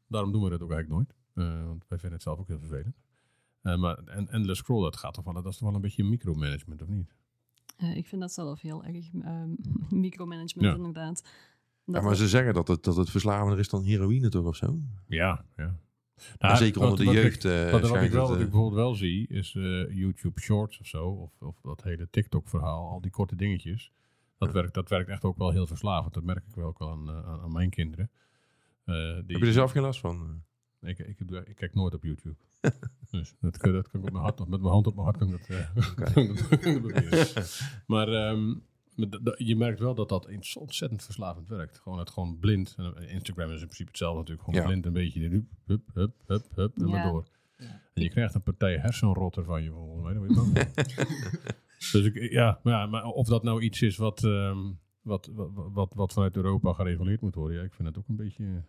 Daarom 0.07 0.31
doen 0.31 0.43
we 0.43 0.49
dat 0.49 0.61
ook 0.61 0.71
eigenlijk 0.71 1.07
nooit. 1.07 1.15
Eh, 1.49 1.65
want 1.67 1.85
wij 1.87 1.97
vinden 1.99 2.11
het 2.11 2.21
zelf 2.21 2.39
ook 2.39 2.47
heel 2.47 2.59
vervelend. 2.59 2.95
Eh, 3.61 3.77
maar 3.77 3.97
en, 3.97 4.27
endless 4.29 4.59
scroll, 4.59 4.83
dat 4.83 4.97
gaat 4.97 5.13
toch 5.13 5.23
wel, 5.23 5.33
dat 5.33 5.45
is 5.45 5.57
toch 5.57 5.67
wel 5.67 5.75
een 5.75 5.81
beetje 5.81 6.03
micromanagement, 6.03 6.81
of 6.81 6.87
niet? 6.87 7.13
Eh, 7.77 7.95
ik 7.97 8.07
vind 8.07 8.21
dat 8.21 8.31
zelf 8.33 8.61
heel 8.61 8.83
erg 8.83 9.13
ehm, 9.21 9.49
micromanagement, 10.07 10.67
Ja. 10.69 10.75
inderdaad. 10.75 11.23
Ja, 11.85 12.01
maar 12.01 12.15
ze 12.15 12.27
zeggen 12.27 12.53
dat 12.53 12.67
het, 12.67 12.83
dat 12.83 12.95
het 12.95 13.09
verslavender 13.09 13.59
is 13.59 13.69
dan 13.69 13.83
heroïne 13.83 14.29
toch 14.29 14.45
of 14.45 14.55
zo? 14.55 14.79
Ja, 15.07 15.45
ja. 15.55 15.75
Nou, 16.39 16.55
zeker 16.57 16.81
onder 16.81 16.97
de 16.97 17.03
wat 17.05 17.13
ik- 17.13 17.21
jeugd. 17.21 17.45
eh, 17.45 17.61
Wat, 17.63 17.71
wat, 17.71 17.79
ik 17.81 17.85
schijnt 17.87 18.13
wel, 18.13 18.21
het, 18.21 18.29
wat 18.29 18.37
eh, 18.37 18.43
ik 18.43 18.49
bijvoorbeeld 18.51 18.81
wel 18.81 18.95
zie, 18.95 19.27
is 19.27 19.55
eh, 19.55 19.89
YouTube 19.97 20.39
Shorts 20.41 20.79
of 20.79 20.85
zo. 20.87 21.05
Of, 21.07 21.31
of 21.41 21.61
dat 21.61 21.83
hele 21.83 22.07
TikTok-verhaal, 22.09 22.89
al 22.89 23.01
die 23.01 23.11
korte 23.11 23.35
dingetjes. 23.35 23.91
Dat, 24.37 24.47
Ja. 24.47 24.53
werkt, 24.53 24.73
dat 24.73 24.89
werkt 24.89 25.09
echt 25.09 25.23
ook 25.23 25.37
wel 25.37 25.51
heel 25.51 25.67
verslavend. 25.67 26.13
Dat 26.13 26.23
merk 26.23 26.45
ik 26.47 26.55
wel 26.55 26.65
ook 26.67 26.79
wel 26.79 26.89
aan, 26.91 27.09
eh, 27.09 27.27
aan, 27.27 27.39
aan 27.41 27.51
mijn 27.51 27.69
kinderen. 27.69 28.09
Eh, 28.83 28.95
die, 28.95 29.03
Heb 29.35 29.41
je 29.41 29.45
er 29.45 29.51
zelf 29.53 29.71
geen 29.71 29.81
last 29.81 29.99
van? 29.99 30.43
ik, 30.81 30.99
ik, 30.99 31.19
ik 31.45 31.55
kijk 31.55 31.73
nooit 31.73 31.93
op 31.93 32.03
YouTube. 32.03 32.35
dus 33.11 33.35
dat, 33.39 33.57
kan- 33.57 33.71
dat 33.73 33.89
kan 33.89 33.99
ik 33.99 34.05
op 34.05 34.11
mijn 34.11 34.23
hart, 34.23 34.39
met 34.39 34.49
mijn 34.61 34.73
hand 34.73 34.87
op 34.87 34.95
mijn 34.95 35.05
hart 35.05 35.17
kan 35.17 35.33
ik 35.33 35.47
dat, 35.47 35.57
eh. 35.57 37.45
Maar 37.93 38.07
ehm, 38.07 38.53
je 39.37 39.55
merkt 39.55 39.79
wel 39.79 39.95
dat 39.95 40.09
dat 40.09 40.29
ontzettend 40.57 41.03
verslavend 41.03 41.47
werkt. 41.47 41.79
Gewoon 41.79 41.99
het 41.99 42.09
gewoon 42.09 42.39
blind. 42.39 42.73
En 42.77 43.09
Instagram 43.09 43.47
is 43.51 43.59
in 43.61 43.65
principe 43.65 43.89
hetzelfde 43.89 44.17
natuurlijk. 44.19 44.45
Gewoon 44.45 44.61
Ja. 44.61 44.67
blind 44.67 44.85
een 44.85 44.93
beetje. 44.93 45.29
Hup, 45.29 45.45
hup, 45.65 45.81
hup, 45.93 46.13
hup, 46.25 46.45
hup, 46.55 46.77
en 46.77 46.89
maar 46.89 47.05
Ja. 47.05 47.11
door. 47.11 47.25
En 47.93 48.03
je 48.03 48.09
krijgt 48.09 48.33
een 48.35 48.43
partij 48.43 48.77
hersenrotter 48.77 49.43
van 49.43 49.63
je 49.63 49.69
volgens 49.71 50.03
mij. 50.03 50.13
Dat 50.13 50.23
weet 50.23 50.35
wel. 50.35 50.73
dus 51.91 52.05
ik, 52.05 52.31
ja, 52.31 52.59
maar, 52.63 52.73
ja, 52.73 52.85
maar 52.85 53.03
of 53.03 53.27
dat 53.27 53.43
nou 53.43 53.61
iets 53.61 53.81
is 53.81 53.97
wat, 53.97 54.23
ehm, 54.23 54.71
wat, 55.01 55.29
wat, 55.33 55.49
wat, 55.53 55.93
wat 55.93 56.13
vanuit 56.13 56.35
Europa 56.35 56.73
gereguleerd 56.73 57.21
moet 57.21 57.35
worden, 57.35 57.57
ja, 57.57 57.63
ik 57.63 57.73
vind 57.73 57.87
het 57.87 57.97
ook 57.97 58.07
een 58.07 58.15
beetje 58.15 58.63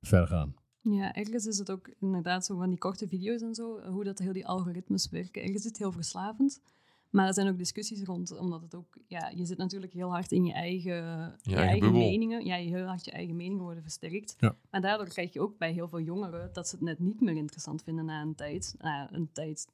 ver 0.00 0.26
gaan. 0.26 0.54
Ja, 0.82 1.14
ergens 1.14 1.46
is 1.46 1.58
het 1.58 1.70
ook 1.70 1.90
inderdaad 2.00 2.44
zo 2.44 2.56
van 2.56 2.68
die 2.68 2.78
korte 2.78 3.08
video's 3.08 3.42
en 3.42 3.54
zo, 3.54 3.80
hoe 3.80 4.04
dat 4.04 4.18
heel 4.18 4.32
die 4.32 4.46
algoritmes 4.46 5.08
werken. 5.10 5.42
Ergens 5.42 5.58
is 5.58 5.64
het 5.68 5.78
heel 5.78 5.92
verslavend. 5.92 6.62
Maar 7.10 7.26
er 7.26 7.34
zijn 7.34 7.48
ook 7.48 7.58
discussies 7.58 8.02
rond, 8.02 8.38
omdat 8.38 8.62
het 8.62 8.74
ook, 8.74 8.98
ja, 9.06 9.32
je 9.34 9.44
zit 9.44 9.58
natuurlijk 9.58 9.92
heel 9.92 10.10
hard 10.10 10.32
in 10.32 10.44
je 10.44 10.52
eigen, 10.52 11.36
je 11.42 11.56
eigen 11.56 11.92
meningen. 11.92 12.44
Ja, 12.44 12.56
je 12.56 12.68
heel 12.68 12.86
hard 12.86 13.04
je 13.04 13.10
eigen 13.10 13.36
meningen 13.36 13.62
worden 13.62 13.82
versterkt. 13.82 14.34
Ja. 14.38 14.56
Maar 14.70 14.80
daardoor 14.80 15.08
krijg 15.08 15.32
je 15.32 15.40
ook 15.40 15.58
bij 15.58 15.72
heel 15.72 15.88
veel 15.88 16.00
jongeren 16.00 16.52
dat 16.52 16.68
ze 16.68 16.74
het 16.74 16.84
net 16.84 16.98
niet 16.98 17.20
meer 17.20 17.36
interessant 17.36 17.82
vinden 17.82 18.04
na 18.04 18.22
een 18.22 18.34
tijd, 18.34 18.74
na 18.78 19.12
een 19.12 19.32
tijd 19.32 19.66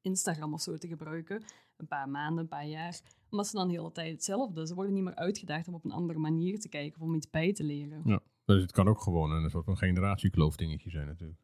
Instagram 0.00 0.52
of 0.52 0.60
zo 0.60 0.76
te 0.76 0.88
gebruiken. 0.88 1.42
Een 1.76 1.86
paar 1.86 2.08
maanden, 2.08 2.42
een 2.42 2.48
paar 2.48 2.66
jaar. 2.66 3.00
Omdat 3.30 3.46
ze 3.46 3.56
dan 3.56 3.68
de 3.68 3.74
hele 3.74 3.92
tijd 3.92 4.12
hetzelfde. 4.12 4.66
Ze 4.66 4.74
worden 4.74 4.94
niet 4.94 5.02
meer 5.02 5.14
uitgedaagd 5.14 5.68
om 5.68 5.74
op 5.74 5.84
een 5.84 5.92
andere 5.92 6.18
manier 6.18 6.60
te 6.60 6.68
kijken 6.68 7.00
of 7.00 7.06
om 7.06 7.14
iets 7.14 7.30
bij 7.30 7.52
te 7.52 7.64
leren. 7.64 8.02
Ja. 8.04 8.20
Dus 8.44 8.62
het 8.62 8.72
kan 8.72 8.88
ook 8.88 9.00
gewoon 9.00 9.30
een 9.30 9.50
soort 9.50 9.64
van 9.64 9.76
generatiekloof 9.76 10.56
dingetje 10.56 10.90
zijn 10.90 11.06
natuurlijk. 11.06 11.40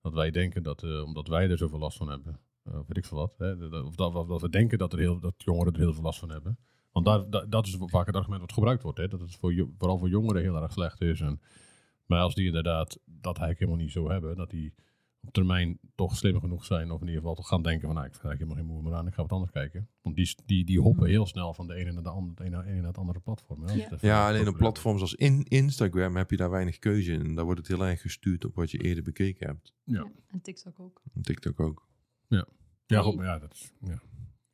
Dat 0.00 0.12
wij 0.12 0.30
denken 0.30 0.62
dat, 0.62 0.82
eh, 0.82 1.02
omdat 1.02 1.28
wij 1.28 1.50
er 1.50 1.58
zoveel 1.58 1.78
last 1.78 1.96
van 1.96 2.08
hebben, 2.08 2.40
weet 2.62 2.96
ik 2.96 3.04
veel 3.04 3.18
wat, 3.18 3.34
hè, 3.38 3.52
of 3.82 3.94
dat, 3.94 4.14
of 4.14 4.26
dat 4.26 4.40
we 4.40 4.48
denken 4.48 4.78
dat, 4.78 4.92
er 4.92 4.98
heel, 4.98 5.20
dat 5.20 5.34
jongeren 5.36 5.72
er 5.72 5.78
heel 5.78 5.92
veel 5.92 6.02
last 6.02 6.18
van 6.18 6.30
hebben. 6.30 6.58
Want 6.92 7.06
daar, 7.06 7.30
da- 7.30 7.46
dat 7.46 7.66
is 7.66 7.76
vaak 7.80 8.06
het 8.06 8.16
argument 8.16 8.40
wat 8.40 8.52
gebruikt 8.52 8.82
wordt, 8.82 8.98
hè, 8.98 9.08
dat 9.08 9.20
het 9.20 9.36
voor, 9.36 9.68
vooral 9.78 9.98
voor 9.98 10.08
jongeren 10.08 10.42
heel 10.42 10.62
erg 10.62 10.72
slecht 10.72 11.00
is. 11.00 11.20
En, 11.20 11.40
maar 12.06 12.20
als 12.20 12.34
die 12.34 12.46
inderdaad 12.46 12.98
dat 13.04 13.38
eigenlijk 13.38 13.58
helemaal 13.58 13.80
niet 13.80 13.92
zo 13.92 14.08
hebben, 14.10 14.36
dat 14.36 14.50
die 14.50 14.74
op 15.24 15.32
termijn 15.32 15.78
toch 15.94 16.16
slim 16.16 16.40
genoeg 16.40 16.64
zijn, 16.64 16.90
of 16.90 17.00
in 17.00 17.06
ieder 17.06 17.20
geval 17.20 17.34
toch 17.34 17.48
gaan 17.48 17.62
denken 17.62 17.86
van, 17.86 17.94
nou, 17.94 18.06
ik 18.06 18.12
vind 18.12 18.24
eigenlijk 18.24 18.38
helemaal 18.38 18.56
geen 18.56 18.66
moeite 18.66 18.88
meer 18.90 18.98
aan, 18.98 19.06
ik 19.06 19.14
ga 19.14 19.22
wat 19.22 19.32
anders 19.32 19.50
kijken. 19.50 19.88
Want 20.02 20.16
die, 20.16 20.36
die, 20.46 20.64
die 20.64 20.80
hoppen 20.80 21.08
heel 21.08 21.26
snel 21.26 21.54
van 21.54 21.66
de 21.66 21.74
ene 21.74 21.92
naar 21.92 22.02
de 22.02 22.08
andere, 22.08 22.44
het 22.44 22.52
ene, 22.54 22.64
ene 22.70 22.76
naar 22.78 22.86
het 22.88 22.98
andere 22.98 23.20
platform. 23.20 23.62
hè, 23.66 23.72
Ja. 24.00 24.28
alleen 24.28 24.48
op 24.48 24.56
platforms 24.56 25.00
als 25.00 25.14
in 25.14 25.42
Instagram 25.42 26.16
heb 26.16 26.30
je 26.30 26.36
daar 26.36 26.50
weinig 26.50 26.78
keuze 26.78 27.12
in. 27.12 27.20
En 27.24 27.34
daar 27.34 27.44
wordt 27.44 27.58
het 27.60 27.68
heel 27.68 27.86
erg 27.86 28.00
gestuurd 28.00 28.44
op 28.44 28.54
wat 28.54 28.70
je 28.70 28.78
eerder 28.78 29.02
bekeken 29.02 29.46
hebt. 29.46 29.72
Ja. 29.84 30.10
En 30.28 30.40
TikTok 30.40 30.80
ook. 30.80 31.00
En 31.14 31.22
TikTok 31.22 31.60
ook. 31.60 31.88
Ja, 32.36 32.46
Nee. 32.86 33.00
goed, 33.02 33.16
maar 33.16 33.24
ja, 33.26 33.38
dat 33.38 33.52
is, 33.52 33.72
ja, 33.80 34.00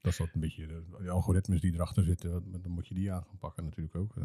dat 0.00 0.12
is 0.12 0.18
wat 0.18 0.28
een 0.34 0.40
beetje 0.40 0.66
de, 0.66 0.84
de 1.02 1.10
algoritmes 1.10 1.60
die 1.60 1.72
erachter 1.74 2.05
zitten. 2.05 2.60
Dan 2.62 2.70
moet 2.72 2.86
je 2.88 2.94
die 2.94 3.12
aan 3.12 3.24
gaan 3.24 3.38
pakken 3.38 3.64
natuurlijk 3.64 3.96
ook. 3.96 4.16
eh. 4.16 4.24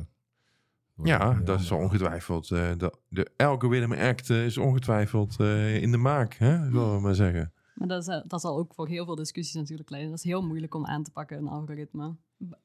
Ja, 1.04 1.32
eh, 1.32 1.46
dat 1.46 1.60
is 1.60 1.72
ongetwijfeld. 1.72 2.52
eh, 2.52 2.72
de, 2.78 2.94
de 3.10 3.32
Algorithm 3.38 3.94
Act 3.94 4.30
is 4.30 4.58
ongetwijfeld 4.58 5.40
eh, 5.40 5.82
in 5.82 5.92
de 5.92 5.98
maak, 5.98 6.34
hè, 6.34 6.64
zullen 6.66 6.96
we 6.96 7.02
maar 7.02 7.16
zeggen. 7.16 7.54
Maar 7.74 7.88
dat, 7.88 8.08
is, 8.08 8.22
dat 8.28 8.42
zal 8.42 8.58
ook 8.58 8.74
voor 8.74 8.88
heel 8.88 9.06
veel 9.06 9.16
discussies 9.16 9.54
natuurlijk 9.54 9.90
leiden. 9.90 10.12
Dat 10.12 10.20
is 10.20 10.26
heel 10.26 10.42
moeilijk 10.44 10.76
om 10.76 10.86
aan 10.86 11.04
te 11.04 11.12
pakken, 11.12 11.38
een 11.38 11.48
algoritme. 11.48 12.16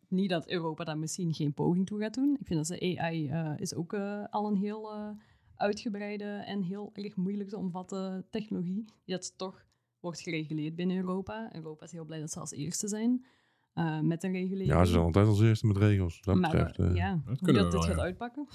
Niet 0.09 0.31
dat 0.31 0.48
Europa 0.48 0.85
daar 0.85 0.98
misschien 0.98 1.35
geen 1.35 1.55
poging 1.55 1.86
toe 1.86 2.01
gaat 2.01 2.15
doen. 2.15 2.36
Ik 2.40 2.47
vind 2.47 2.69
dat 2.69 2.78
de 2.78 2.98
AI 3.01 3.28
eh, 3.28 3.52
is 3.56 3.74
ook 3.74 3.93
eh, 3.93 4.24
al 4.31 4.47
een 4.48 4.56
heel 4.56 4.93
eh, 4.94 5.10
uitgebreide 5.55 6.24
en 6.24 6.62
heel 6.62 6.90
erg 6.94 7.16
moeilijk 7.16 7.48
te 7.48 7.56
omvatten 7.59 8.27
technologie. 8.31 8.85
Die 9.05 9.15
dat 9.16 9.39
toch 9.39 9.65
wordt 10.01 10.20
gereguleerd 10.20 10.75
binnen 10.75 10.97
Europa. 10.97 11.51
Europa 11.55 11.85
is 11.85 11.93
heel 11.93 12.05
blij 12.05 12.20
dat 12.20 12.31
ze 12.31 12.41
als 12.41 12.53
eerste 12.53 12.89
zijn 12.89 13.25
eh, 13.73 14.01
met 14.01 14.23
een 14.25 14.33
regulering. 14.33 14.70
Ja, 14.70 14.85
ze 14.85 14.91
zijn 14.93 15.05
altijd 15.05 15.27
als 15.27 15.41
eerste 15.41 15.66
met 15.66 15.77
regels. 15.77 16.20
Dat 16.23 16.37
maar 16.37 16.51
betreft. 16.51 16.79
eh, 16.79 16.95
ja, 16.95 17.23
hoe 17.27 17.37
kunnen 17.37 17.62
dat 17.62 17.73
we 17.73 17.79
dit 17.79 17.79
wel, 17.79 17.83
gaat 17.83 17.97
ja. 17.97 18.03
uitpakken. 18.03 18.47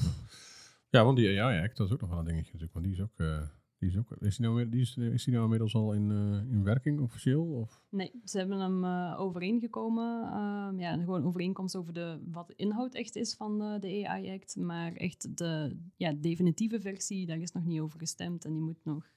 Ja, 0.89 1.03
want 1.03 1.17
die 1.17 1.41
AI-act, 1.41 1.77
dat 1.77 1.87
is 1.87 1.93
ook 1.93 2.01
nog 2.01 2.09
wel 2.09 2.19
een 2.19 2.25
dingetje 2.25 2.51
natuurlijk. 2.51 2.73
Want 2.73 2.85
die 2.85 2.93
is 2.93 3.01
ook... 3.01 3.19
eh, 3.19 3.41
die 3.77 3.89
is, 3.91 3.97
ook 3.97 4.11
is, 4.19 4.37
die 4.37 4.47
nou, 4.47 4.69
die 4.69 4.81
is, 4.81 4.97
is 4.97 5.23
die 5.23 5.33
nou 5.33 5.43
inmiddels 5.43 5.75
al 5.75 5.93
in, 5.93 6.11
eh, 6.11 6.51
in 6.51 6.63
werking 6.63 6.99
officieel? 6.99 7.43
Of? 7.45 7.81
Nee, 7.89 8.11
ze 8.23 8.37
hebben 8.37 8.59
hem 8.59 8.83
eh, 8.83 9.15
overeengekomen. 9.19 10.23
ehm, 10.31 10.79
ja, 10.79 10.97
gewoon 10.97 11.23
overeenkomst 11.25 11.75
over 11.75 11.93
de, 11.93 12.19
wat 12.31 12.47
de 12.47 12.53
inhoud 12.55 12.93
echt 12.93 13.15
is 13.15 13.35
van 13.35 13.61
eh, 13.61 13.79
de 13.79 14.07
AI-act. 14.07 14.55
Maar 14.55 14.93
echt 14.93 15.37
de 15.37 15.77
ja, 15.95 16.13
definitieve 16.13 16.81
versie, 16.81 17.25
daar 17.25 17.37
is 17.39 17.51
nog 17.51 17.65
niet 17.65 17.79
over 17.79 17.99
gestemd. 17.99 18.45
En 18.45 18.51
die 18.53 18.61
moet 18.61 18.79
nog... 18.83 19.11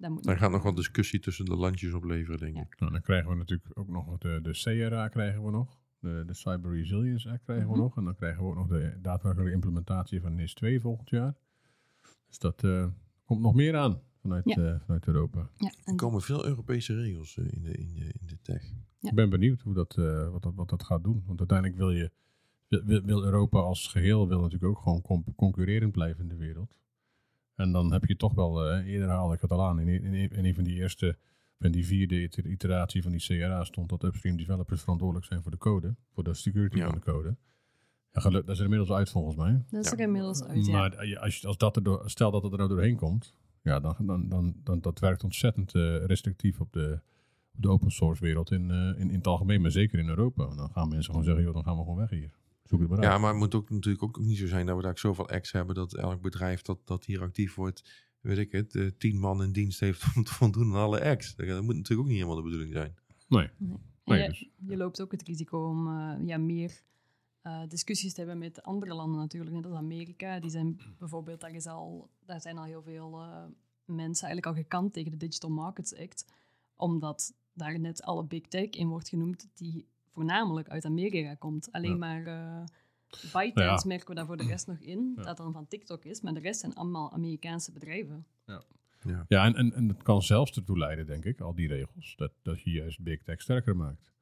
Daar 0.00 0.10
moet 0.10 0.24
Daar 0.24 0.36
gaat 0.38 0.50
nog 0.50 0.62
wel 0.62 0.74
discussie 0.74 1.20
tussen 1.20 1.44
de 1.44 1.56
landjes 1.56 1.92
opleveren, 1.92 2.38
denk 2.40 2.56
Ja. 2.56 2.62
ik. 2.62 2.80
Nou, 2.80 2.92
dan 2.92 3.00
krijgen 3.02 3.30
we 3.30 3.36
natuurlijk 3.36 3.78
ook 3.78 3.88
nog 3.88 4.18
de, 4.18 4.38
de 4.42 4.50
CRA 4.52 5.08
krijgen 5.08 5.44
we 5.44 5.50
nog. 5.50 5.78
De, 5.98 6.22
de 6.26 6.34
Cyber 6.34 6.72
Resilience 6.72 7.30
Act 7.30 7.42
krijgen 7.42 7.66
we 7.66 7.72
Mhm. 7.72 7.80
nog. 7.80 7.96
En 7.96 8.04
dan 8.04 8.14
krijgen 8.14 8.42
we 8.42 8.48
ook 8.48 8.54
nog 8.56 8.66
de 8.68 8.98
daadwerkelijke 9.02 9.52
implementatie 9.54 10.20
van 10.20 10.34
NIS 10.34 10.54
2 10.54 10.80
volgend 10.80 11.10
jaar. 11.10 11.34
Dus 12.26 12.38
dat 12.38 12.64
eh, 12.64 12.86
komt 13.24 13.40
nog 13.40 13.54
meer 13.54 13.76
aan 13.76 14.00
vanuit, 14.20 14.44
Ja. 14.44 14.54
eh, 14.56 14.80
vanuit 14.80 15.06
Europa. 15.06 15.50
Ja, 15.56 15.66
Er 15.68 15.74
en 15.84 15.96
komen 15.96 16.20
veel 16.20 16.46
Europese 16.46 16.94
regels 16.94 17.38
eh, 17.38 17.44
in, 17.52 17.62
de, 17.62 17.72
in, 17.72 17.94
de, 17.94 18.04
in 18.20 18.26
de 18.26 18.38
tech. 18.42 18.62
Ja. 18.98 19.08
Ik 19.10 19.14
ben 19.14 19.30
benieuwd 19.30 19.60
hoe 19.60 19.74
dat, 19.74 19.96
eh, 19.98 20.30
wat, 20.30 20.42
dat, 20.42 20.54
wat 20.54 20.68
dat 20.68 20.82
gaat 20.82 21.02
doen. 21.04 21.22
Want 21.26 21.38
uiteindelijk 21.38 21.78
wil, 21.78 21.90
je, 21.90 22.10
wil- 22.68 22.84
wil, 22.84 23.02
wil 23.02 23.24
Europa 23.24 23.58
als 23.58 23.88
geheel 23.88 24.28
wil 24.28 24.40
natuurlijk 24.40 24.70
ook 24.72 24.78
gewoon 24.82 25.02
con- 25.02 25.34
concurrerend 25.36 25.92
blijven 25.92 26.22
in 26.22 26.28
de 26.28 26.36
wereld. 26.36 26.74
En 27.60 27.72
dan 27.72 27.92
heb 27.92 28.04
je 28.04 28.16
toch 28.16 28.34
wel, 28.34 28.64
eh, 28.70 28.86
eerder 28.86 29.08
haalde 29.08 29.34
ik 29.34 29.40
het 29.40 29.50
al 29.52 29.62
aan, 29.62 29.78
in, 29.80 29.88
in, 29.88 30.14
in 30.30 30.44
een 30.44 30.54
van 30.54 30.64
die 30.64 30.74
eerste, 30.76 31.16
in 31.58 31.72
die 31.72 31.86
vierde 31.86 32.22
iter- 32.22 32.46
iteratie 32.46 33.02
van 33.02 33.10
die 33.12 33.20
CRA 33.20 33.64
stond 33.64 33.88
dat 33.88 34.02
upstream 34.02 34.36
developers 34.36 34.80
verantwoordelijk 34.80 35.26
zijn 35.26 35.42
voor 35.42 35.50
de 35.50 35.58
code, 35.58 35.94
voor 36.12 36.24
de 36.24 36.34
security 36.34 36.76
Ja. 36.76 36.84
van 36.86 36.94
de 36.94 37.00
code. 37.00 37.36
Ja, 38.12 38.20
geluk, 38.20 38.42
dat 38.42 38.50
is 38.54 38.58
er 38.58 38.64
inmiddels 38.64 38.90
uit 38.98 39.10
volgens 39.10 39.36
mij. 39.36 39.64
dat 39.70 39.84
is 39.84 39.90
Ja. 39.90 39.96
er 39.96 40.02
inmiddels 40.02 40.42
uit, 40.42 40.66
ja. 40.66 40.72
Maar 40.72 40.92
eh, 40.92 41.20
als, 41.22 41.40
je, 41.40 41.46
als 41.46 41.56
dat 41.56 41.76
er 41.76 41.82
door, 41.82 42.10
stel 42.10 42.30
dat 42.30 42.42
het 42.42 42.52
er 42.52 42.58
nou 42.58 42.70
doorheen 42.70 42.96
komt, 42.96 43.34
ja, 43.62 43.80
dan, 43.80 43.94
dan, 43.98 44.28
dan, 44.28 44.54
dan 44.64 44.80
dat 44.80 44.98
werkt 44.98 45.24
ontzettend 45.24 45.74
eh, 45.74 46.04
restrictief 46.04 46.60
op 46.60 46.72
de, 46.72 47.00
op 47.54 47.62
de 47.62 47.68
open 47.68 47.90
source 47.90 48.22
wereld 48.22 48.50
in, 48.50 48.70
eh, 48.70 48.76
in, 49.00 49.10
in 49.10 49.14
het 49.16 49.26
algemeen, 49.26 49.60
maar 49.60 49.70
zeker 49.70 49.98
in 49.98 50.08
Europa. 50.08 50.54
Dan 50.54 50.70
gaan 50.70 50.88
mensen 50.88 51.10
gewoon 51.10 51.24
zeggen, 51.24 51.44
joh, 51.44 51.54
dan 51.54 51.64
gaan 51.64 51.76
we 51.76 51.82
gewoon 51.82 51.96
weg 51.98 52.10
hier. 52.10 52.30
Zoek 52.70 52.80
het 52.80 52.88
maar 52.88 52.98
uit. 52.98 53.08
Ja, 53.08 53.18
maar 53.18 53.30
het 53.30 53.38
moet 53.38 53.54
ook 53.54 53.70
natuurlijk 53.70 54.02
ook 54.02 54.18
niet 54.18 54.38
zo 54.38 54.46
zijn 54.46 54.66
dat 54.66 54.76
we 54.76 54.82
daar 54.82 54.98
zoveel 54.98 55.28
ex 55.28 55.52
hebben 55.52 55.74
dat 55.74 55.94
elk 55.94 56.22
bedrijf 56.22 56.62
dat, 56.62 56.86
dat 56.86 57.04
hier 57.04 57.20
actief 57.20 57.54
wordt, 57.54 58.08
weet 58.20 58.38
ik 58.38 58.52
het, 58.52 58.74
eh, 58.74 58.86
tien 58.98 59.18
man 59.18 59.42
in 59.42 59.52
dienst 59.52 59.80
heeft 59.80 60.04
om 60.16 60.24
te 60.24 60.34
voldoen 60.34 60.74
aan 60.74 60.80
alle 60.80 60.98
ex. 60.98 61.34
Dat 61.34 61.46
dat 61.46 61.62
moet 61.62 61.76
natuurlijk 61.76 62.00
ook 62.00 62.06
niet 62.06 62.22
helemaal 62.22 62.36
de 62.36 62.42
bedoeling 62.42 62.72
zijn. 62.72 62.94
Nee. 63.28 63.48
Nee, 64.04 64.22
je, 64.22 64.28
dus- 64.28 64.48
je 64.56 64.76
loopt 64.76 65.00
ook 65.00 65.12
het 65.12 65.22
risico 65.22 65.68
om 65.68 65.86
eh, 65.86 66.26
ja, 66.26 66.38
meer 66.38 66.82
eh, 67.42 67.62
discussies 67.68 68.12
te 68.12 68.20
hebben 68.20 68.38
met 68.38 68.62
andere 68.62 68.94
landen 68.94 69.20
natuurlijk. 69.20 69.54
Net 69.54 69.66
als 69.66 69.74
Amerika. 69.74 70.40
Die 70.40 70.50
zijn 70.50 70.80
bijvoorbeeld, 70.98 71.40
daar, 71.40 71.54
is 71.54 71.66
al, 71.66 72.10
daar 72.24 72.40
zijn 72.40 72.58
al 72.58 72.64
heel 72.64 72.82
veel 72.82 73.20
eh, 73.20 73.44
mensen 73.84 74.26
eigenlijk 74.26 74.46
al 74.46 74.62
gekant 74.62 74.92
tegen 74.92 75.10
de 75.10 75.16
Digital 75.16 75.50
Markets 75.50 75.96
Act. 75.96 76.24
Omdat 76.76 77.34
daar 77.52 77.80
net 77.80 78.02
alle 78.02 78.24
big 78.24 78.46
tech 78.48 78.70
in 78.70 78.88
wordt 78.88 79.08
genoemd 79.08 79.48
die 79.54 79.86
voornamelijk 80.10 80.68
uit 80.68 80.84
Amerika 80.84 81.34
komt. 81.34 81.72
Alleen 81.72 81.90
Ja. 81.90 81.96
maar 81.96 82.26
eh 82.26 82.64
ByteDance 83.32 83.88
Ja. 83.88 83.94
merken 83.94 84.08
we 84.08 84.14
daar 84.14 84.26
voor 84.26 84.36
de 84.36 84.46
rest 84.46 84.66
nog 84.66 84.78
in. 84.78 85.12
Ja. 85.16 85.22
Dat 85.22 85.36
dan 85.36 85.52
van 85.52 85.68
TikTok 85.68 86.04
is. 86.04 86.20
Maar 86.20 86.34
de 86.34 86.40
rest 86.40 86.60
zijn 86.60 86.74
allemaal 86.74 87.12
Amerikaanse 87.12 87.72
bedrijven. 87.72 88.26
Ja, 89.28 89.44
en, 89.44 89.54
en, 89.54 89.72
en 89.72 89.88
het 89.88 90.02
kan 90.02 90.22
zelfs 90.22 90.56
ertoe 90.56 90.78
leiden, 90.78 91.06
denk 91.06 91.24
ik, 91.24 91.40
al 91.40 91.54
die 91.54 91.68
regels, 91.68 92.14
dat, 92.16 92.32
dat 92.42 92.60
je 92.62 92.70
juist 92.70 93.00
Big 93.02 93.22
Tech 93.22 93.40
sterker 93.40 93.76
maakt. 93.76 94.12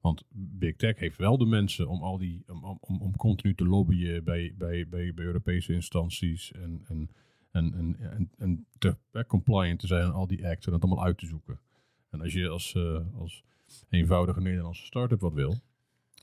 Want 0.00 0.24
Big 0.32 0.76
Tech 0.76 0.98
heeft 0.98 1.16
wel 1.18 1.38
de 1.38 1.44
mensen 1.46 1.88
om, 1.88 2.02
al 2.02 2.18
die, 2.18 2.42
om, 2.46 2.64
om, 2.80 3.00
om- 3.00 3.16
continu 3.16 3.54
te 3.54 3.64
lobbyen 3.64 4.24
bij, 4.24 4.54
bij, 4.58 4.86
bij, 4.88 5.14
bij 5.14 5.24
Europese 5.24 5.72
instanties 5.72 6.52
en, 6.52 6.84
en, 6.88 7.10
en, 7.50 7.74
en, 7.74 7.96
en, 8.10 8.30
en 8.38 8.66
te 8.78 8.96
eh, 9.12 9.24
compliant 9.24 9.78
te 9.80 9.86
zijn 9.86 10.04
aan 10.04 10.12
al 10.12 10.26
die 10.26 10.46
acts 10.48 10.66
en 10.66 10.72
het 10.72 10.82
allemaal 10.82 11.04
uit 11.04 11.18
te 11.18 11.26
zoeken. 11.26 11.60
En 12.10 12.20
als 12.20 12.32
je 12.32 12.48
als, 12.48 12.74
eh, 12.74 13.00
als 13.18 13.44
eenvoudige 13.90 14.40
Nederlandse 14.40 14.84
start-up 14.84 15.20
wat 15.20 15.32
wil, 15.32 15.62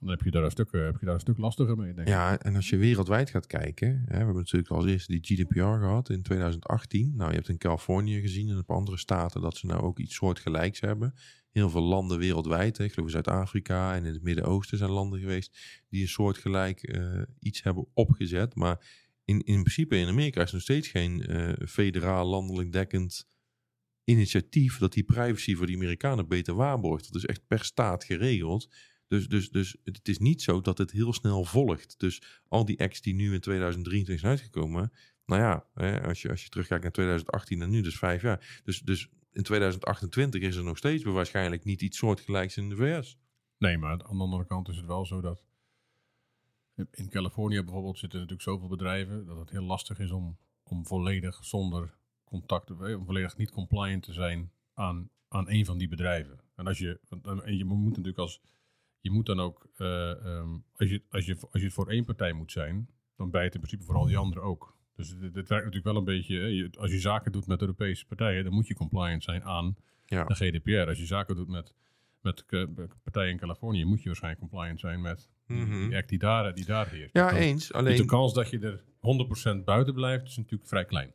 dan 0.01 0.09
heb 0.09 0.21
je 0.21 0.31
daar 0.31 0.43
een 0.43 0.51
stuk, 0.51 0.71
eh, 0.71 0.83
heb 0.83 0.99
je 0.99 1.05
daar 1.05 1.13
een 1.13 1.19
stuk 1.19 1.37
lastiger 1.37 1.77
mee, 1.77 1.93
denk 1.93 2.07
ik. 2.07 2.13
Ja, 2.13 2.39
en 2.39 2.55
als 2.55 2.69
je 2.69 2.77
wereldwijd 2.77 3.29
gaat 3.29 3.47
kijken, 3.47 3.87
hè, 3.87 4.07
we 4.07 4.15
hebben 4.15 4.35
natuurlijk 4.35 4.71
als 4.71 4.85
eerste 4.85 5.19
die 5.19 5.37
GDPR 5.37 5.59
gehad 5.59 6.09
in 6.09 6.21
2018. 6.21 7.15
Nou, 7.15 7.29
je 7.29 7.35
hebt 7.35 7.49
in 7.49 7.57
Californië 7.57 8.21
gezien 8.21 8.49
en 8.49 8.57
op 8.57 8.71
andere 8.71 8.97
staten 8.97 9.41
dat 9.41 9.57
ze 9.57 9.65
nou 9.65 9.81
ook 9.81 9.99
iets 9.99 10.15
soortgelijks 10.15 10.79
hebben. 10.79 11.13
Heel 11.51 11.69
veel 11.69 11.81
landen 11.81 12.17
wereldwijd, 12.17 12.77
hè, 12.77 12.83
ik 12.83 12.93
geloof 12.93 13.09
Zuid-Afrika 13.09 13.95
en 13.95 14.05
in 14.05 14.13
het 14.13 14.23
Midden-Oosten 14.23 14.77
zijn 14.77 14.89
landen 14.89 15.19
geweest 15.19 15.57
die 15.89 16.01
een 16.01 16.07
soortgelijk 16.07 16.83
eh, 16.83 17.21
iets 17.39 17.63
hebben 17.63 17.87
opgezet. 17.93 18.55
Maar 18.55 19.09
in, 19.25 19.39
in 19.39 19.61
principe 19.61 19.97
in 19.97 20.07
Amerika 20.07 20.41
is 20.41 20.51
nog 20.51 20.61
steeds 20.61 20.87
geen 20.87 21.25
eh, 21.25 21.67
federaal 21.67 22.27
landelijk 22.27 22.71
dekkend 22.71 23.29
initiatief 24.11 24.77
dat 24.77 24.93
die 24.93 25.03
privacy 25.03 25.55
voor 25.55 25.65
die 25.65 25.75
Amerikanen 25.75 26.27
beter 26.27 26.53
waarborgt. 26.53 27.13
Dat 27.13 27.15
is 27.15 27.25
echt 27.25 27.47
per 27.47 27.63
staat 27.63 28.03
geregeld. 28.03 28.69
Dus, 29.07 29.27
dus, 29.27 29.49
dus 29.49 29.75
het 29.83 30.07
is 30.07 30.17
niet 30.17 30.41
zo 30.41 30.61
dat 30.61 30.77
het 30.77 30.91
heel 30.91 31.13
snel 31.13 31.45
volgt. 31.45 31.99
Dus 31.99 32.21
al 32.47 32.65
die 32.65 32.79
acts 32.79 33.01
die 33.01 33.13
nu 33.13 33.33
in 33.33 33.39
2023 33.39 34.19
zijn 34.19 34.31
uitgekomen. 34.31 34.91
Nou 35.25 35.41
ja, 35.41 35.65
hè, 35.73 36.01
als, 36.01 36.21
je, 36.21 36.29
als 36.29 36.43
je 36.43 36.49
terugkijkt 36.49 36.83
naar 36.83 36.91
2018 36.91 37.61
en 37.61 37.69
nu, 37.69 37.81
dus 37.81 37.97
vijf 37.97 38.21
jaar. 38.21 38.61
Dus, 38.63 38.79
dus 38.79 39.09
in 39.31 39.43
2028 39.43 40.41
is 40.41 40.55
er 40.55 40.63
nog 40.63 40.77
steeds 40.77 41.03
waarschijnlijk 41.03 41.63
niet 41.63 41.81
iets 41.81 41.97
soortgelijks 41.97 42.57
in 42.57 42.69
de 42.69 42.75
VS. 42.75 43.17
Nee, 43.57 43.77
maar 43.77 43.91
aan 43.91 43.97
de 43.97 44.23
andere 44.23 44.45
kant 44.45 44.67
is 44.67 44.75
het 44.75 44.85
wel 44.85 45.05
zo 45.05 45.21
dat 45.21 45.45
in 46.91 47.09
Californië 47.09 47.63
bijvoorbeeld 47.63 47.97
zitten 47.97 48.19
natuurlijk 48.19 48.47
zoveel 48.47 48.67
bedrijven 48.67 49.25
dat 49.25 49.37
het 49.37 49.49
heel 49.49 49.63
lastig 49.63 49.99
is 49.99 50.11
om, 50.11 50.37
om 50.63 50.85
volledig 50.85 51.45
zonder 51.45 51.99
contact, 52.31 52.69
eh, 52.69 52.97
om 52.99 53.05
volledig 53.05 53.37
niet 53.37 53.51
compliant 53.51 54.03
te 54.03 54.13
zijn 54.13 54.51
aan, 54.73 55.09
aan 55.27 55.49
een 55.49 55.65
van 55.65 55.77
die 55.77 55.87
bedrijven. 55.87 56.39
En 56.55 56.67
als 56.67 56.77
je, 56.77 56.99
dan- 57.21 57.43
en 57.43 57.57
je 57.57 57.65
moet 57.65 57.89
natuurlijk 57.89 58.17
als, 58.17 58.41
je 58.99 59.11
moet 59.11 59.25
dan 59.25 59.39
ook, 59.39 59.67
eh, 59.75 60.11
ehm, 60.25 60.49
als, 60.75 60.89
je, 60.89 61.03
als, 61.09 61.25
je, 61.25 61.33
als 61.39 61.61
je 61.61 61.65
het 61.65 61.73
voor 61.73 61.89
één 61.89 62.05
partij 62.05 62.33
moet 62.33 62.51
zijn, 62.51 62.89
dan 63.17 63.29
het 63.31 63.53
in 63.53 63.59
principe 63.61 63.83
voor 63.83 63.95
al 63.95 64.05
die 64.05 64.17
anderen 64.17 64.43
ook. 64.43 64.77
Dus 64.95 65.09
dit, 65.09 65.19
dit 65.33 65.49
werkt 65.49 65.65
natuurlijk 65.65 65.83
wel 65.83 65.95
een 65.95 66.03
beetje, 66.03 66.35
je- 66.35 66.69
als 66.79 66.91
je 66.91 66.99
zaken 66.99 67.31
doet 67.31 67.47
met 67.47 67.61
Europese 67.61 68.05
partijen, 68.05 68.43
dan 68.43 68.53
moet 68.53 68.67
je 68.67 68.73
compliant 68.73 69.23
zijn 69.23 69.43
aan 69.43 69.75
Ja. 70.05 70.23
de 70.23 70.35
GDPR. 70.35 70.87
Als 70.87 70.97
je 70.99 71.05
zaken 71.05 71.35
doet 71.35 71.47
met, 71.47 71.73
met 72.21 72.43
eh, 72.47 72.63
partijen 73.03 73.31
in 73.31 73.37
Californië, 73.37 73.85
moet 73.85 73.99
je 74.01 74.05
waarschijnlijk 74.05 74.41
compliant 74.49 74.79
zijn 74.79 75.01
met 75.01 75.29
Mhm. 75.47 75.87
die 75.87 75.95
act 75.97 76.09
die 76.09 76.19
daar, 76.19 76.53
die 76.55 76.65
daar 76.65 76.89
heerst. 76.89 77.13
Ja, 77.13 77.29
dan- 77.29 77.37
eens. 77.39 77.57
dus 77.59 77.67
de 77.67 77.73
Alleen, 77.73 78.05
kans 78.05 78.33
dat 78.33 78.49
je 78.49 78.59
er 78.59 78.83
100% 78.99 79.65
buiten 79.65 79.93
blijft, 79.93 80.27
is 80.27 80.37
natuurlijk 80.37 80.69
vrij 80.69 80.85
klein. 80.85 81.11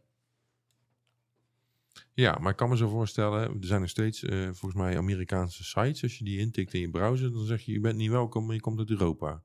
Ja, 2.15 2.39
maar 2.41 2.51
ik 2.51 2.57
kan 2.57 2.69
me 2.69 2.77
zo 2.77 2.89
voorstellen, 2.89 3.41
er 3.41 3.67
zijn 3.67 3.81
nog 3.81 3.91
steeds 3.91 4.23
eh, 4.23 4.45
volgens 4.45 4.75
mij 4.75 4.99
Amerikaanse 4.99 5.65
sites. 5.65 6.03
Als 6.03 6.19
je 6.19 6.25
die 6.25 6.39
intikt 6.39 6.75
in 6.75 6.81
je 6.81 6.91
browser, 6.91 7.33
dan 7.33 7.45
zeg 7.45 7.61
je, 7.61 7.73
je 7.73 7.81
bent 7.81 7.97
niet 7.97 8.11
welkom, 8.11 8.47
maar 8.47 8.55
je 8.55 8.61
komt 8.61 8.79
uit 8.79 8.91
Europa. 8.91 9.43